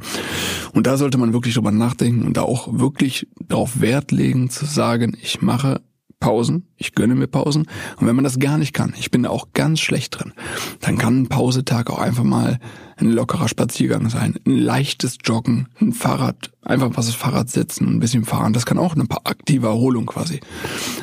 Und 0.73 0.87
da 0.87 0.97
sollte 0.97 1.19
man 1.19 1.33
wirklich 1.33 1.55
drüber 1.55 1.71
nachdenken 1.71 2.23
und 2.23 2.37
da 2.37 2.43
auch 2.43 2.69
wirklich 2.79 3.27
darauf 3.41 3.81
Wert 3.81 4.11
legen, 4.11 4.51
zu 4.51 4.65
sagen, 4.65 5.17
ich 5.21 5.43
mache 5.43 5.81
Pausen, 6.23 6.69
ich 6.77 6.95
gönne 6.95 7.17
mir 7.17 7.27
Pausen. 7.27 7.67
Und 7.99 8.07
wenn 8.07 8.15
man 8.15 8.23
das 8.23 8.39
gar 8.39 8.57
nicht 8.57 8.73
kann, 8.73 8.95
ich 8.97 9.11
bin 9.11 9.25
da 9.25 9.31
auch 9.31 9.49
ganz 9.55 9.81
schlecht 9.81 10.19
drin, 10.19 10.33
dann 10.81 10.97
kann 10.97 11.23
ein 11.23 11.29
Pausetag 11.29 11.91
auch 11.91 11.99
einfach 11.99 12.23
mal 12.23 12.61
ein 12.97 13.11
lockerer 13.11 13.49
Spaziergang 13.49 14.09
sein, 14.09 14.37
ein 14.47 14.57
leichtes 14.57 15.19
Joggen, 15.25 15.67
ein 15.81 15.93
Fahrrad, 15.93 16.53
einfach 16.63 16.91
was 16.95 17.07
das 17.07 17.17
Fahrrad 17.17 17.51
setzen, 17.51 17.89
ein 17.89 17.99
bisschen 17.99 18.25
fahren. 18.25 18.53
Das 18.53 18.67
kann 18.67 18.79
auch 18.79 18.95
eine 18.95 19.05
aktive 19.25 19.67
Erholung 19.67 20.07
quasi 20.07 20.39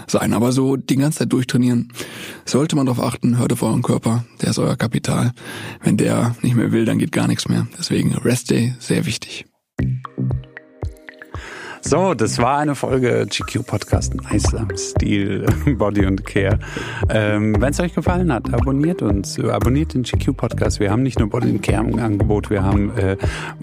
sein. 0.08 0.34
Aber 0.34 0.54
so 0.54 0.78
die 0.78 0.96
ganze 0.96 1.20
Zeit 1.20 1.34
durchtrainieren, 1.34 1.92
sollte 2.46 2.78
man 2.78 2.86
darauf 2.86 3.04
achten, 3.04 3.38
hört 3.38 3.52
auf 3.52 3.62
euren 3.62 3.82
Körper, 3.82 4.24
der 4.42 4.52
ist 4.52 4.60
euer 4.60 4.78
Kapital. 4.78 5.34
Wenn 5.84 5.98
der 5.98 6.34
nicht 6.42 6.56
mehr 6.56 6.72
will, 6.72 6.86
dann 6.86 6.98
geht 6.98 7.12
gar 7.12 7.28
nichts 7.28 7.50
mehr. 7.50 7.68
Deswegen 7.78 8.16
Rest 8.16 8.52
Day, 8.52 8.74
sehr 8.80 9.06
wichtig. 9.06 9.46
So, 11.82 12.14
das 12.14 12.38
war 12.40 12.58
eine 12.58 12.76
Folge 12.76 13.26
GQ 13.28 13.66
Podcast 13.66 14.14
Nice 14.14 14.54
am 14.54 14.68
Stil 14.76 15.46
Body 15.78 16.06
und 16.06 16.26
Care. 16.26 16.60
Ähm, 17.10 17.56
Wenn 17.60 17.72
es 17.72 17.80
euch 17.80 17.96
gefallen 17.96 18.34
hat, 18.34 18.54
abonniert 18.54 19.02
uns, 19.02 19.40
abonniert 19.40 19.94
den 19.94 20.04
GQ 20.04 20.36
Podcast. 20.36 20.80
Wir 20.80 20.92
haben 20.92 21.04
nicht 21.04 21.20
nur 21.20 21.30
Body 21.30 21.50
und 21.50 21.64
Care 21.64 21.88
im 21.88 21.98
Angebot, 21.98 22.50
wir 22.50 22.64
haben 22.64 22.96
äh, 22.98 23.16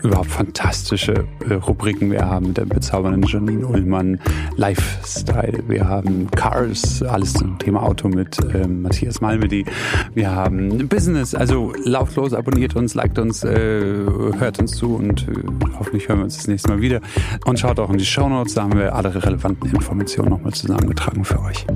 überhaupt 0.02 0.30
fantastische 0.30 1.26
äh, 1.48 1.54
Rubriken. 1.54 2.10
Wir 2.10 2.24
haben 2.24 2.54
der 2.54 2.64
bezaubernden 2.64 3.22
Janine 3.24 3.66
Ullmann 3.66 4.18
Lifestyle, 4.56 5.62
wir 5.68 5.86
haben 5.86 6.30
Cars, 6.30 7.02
alles 7.02 7.34
zum 7.34 7.58
Thema 7.58 7.82
Auto 7.82 8.08
mit 8.08 8.38
äh, 8.54 8.66
Matthias 8.66 9.20
Malmedy. 9.20 9.66
Wir 10.14 10.30
haben 10.34 10.88
Business, 10.88 11.34
also 11.34 11.72
lauft 11.84 12.16
los, 12.16 12.32
abonniert 12.32 12.76
uns, 12.76 12.94
liked 12.94 13.18
uns, 13.18 13.44
äh, 13.44 14.04
hört 14.38 14.58
uns 14.58 14.72
zu 14.72 14.94
und 14.94 15.28
äh, 15.28 15.32
hoffentlich 15.78 16.08
hören 16.08 16.20
wir 16.20 16.24
uns 16.24 16.38
das 16.38 16.48
nächste 16.48 16.70
Mal 16.70 16.80
wieder 16.80 17.00
und 17.44 17.60
schaut 17.60 17.78
auch 17.78 17.90
in 17.90 17.98
die 17.98 18.05
die 18.06 18.12
Shownotes, 18.12 18.54
da 18.54 18.62
haben 18.62 18.78
wir 18.78 18.94
alle 18.94 19.12
relevanten 19.14 19.68
Informationen 19.70 20.30
nochmal 20.30 20.54
zusammengetragen 20.54 21.24
für 21.24 21.40
euch. 21.42 21.66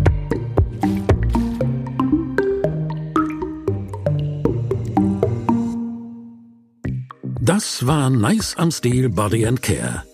Das 7.41 7.87
war 7.87 8.11
Nice 8.11 8.55
am 8.57 8.71
Stil 8.71 9.09
Body 9.09 9.47
and 9.47 9.61
Care. 9.61 10.05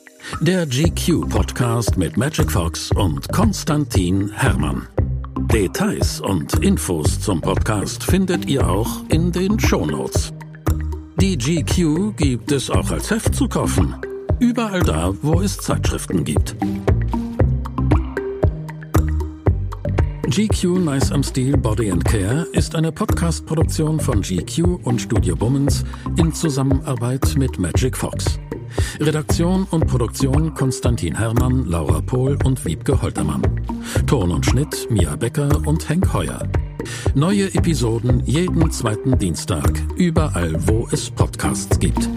Der 0.41 0.67
GQ 0.67 1.29
Podcast 1.29 1.97
mit 1.99 2.17
Magic 2.17 2.51
Fox 2.51 2.91
und 2.93 3.31
Konstantin 3.31 4.31
Hermann. 4.33 4.89
Details 5.53 6.21
und 6.21 6.55
Infos 6.65 7.21
zum 7.21 7.41
Podcast 7.41 8.03
findet 8.03 8.47
ihr 8.47 8.67
auch 8.67 9.05
in 9.11 9.33
den 9.33 9.61
Shownotes. 9.61 10.33
Die 11.21 11.37
GQ 11.37 12.17
gibt 12.17 12.53
es 12.53 12.71
auch 12.71 12.91
als 12.91 13.11
Heft 13.11 13.35
zu 13.35 13.49
kaufen. 13.49 13.95
Überall 14.39 14.81
da, 14.81 15.13
wo 15.23 15.41
es 15.41 15.57
Zeitschriften 15.57 16.25
gibt. 16.25 16.57
GQ 20.29 20.81
Nice 20.81 21.13
am 21.13 21.23
Stil 21.23 21.57
Body 21.57 21.91
and 21.91 22.05
Care 22.05 22.47
ist 22.53 22.75
eine 22.75 22.93
Podcast-Produktion 22.93 23.99
von 23.99 24.21
GQ 24.21 24.85
und 24.85 25.01
Studio 25.01 25.37
Bummens 25.37 25.85
in 26.19 26.33
Zusammenarbeit 26.35 27.35
mit 27.39 27.59
Magic 27.59 27.97
Fox. 27.97 28.39
Redaktion 29.01 29.67
und 29.71 29.87
Produktion 29.87 30.53
Konstantin 30.53 31.17
Herrmann, 31.17 31.65
Laura 31.65 32.03
Pohl 32.03 32.37
und 32.45 32.63
Wiebke 32.67 33.01
Holtermann. 33.01 33.43
Ton 34.07 34.31
und 34.33 34.45
Schnitt 34.45 34.89
Mia 34.91 35.17
Becker 35.17 35.63
und 35.65 35.89
Henk 35.89 36.13
Heuer. 36.13 36.43
Neue 37.15 37.55
Episoden 37.55 38.23
jeden 38.27 38.71
zweiten 38.71 39.19
Dienstag, 39.19 39.83
überall 39.97 40.55
wo 40.67 40.87
es 40.91 41.11
Podcasts 41.11 41.79
gibt. 41.79 42.11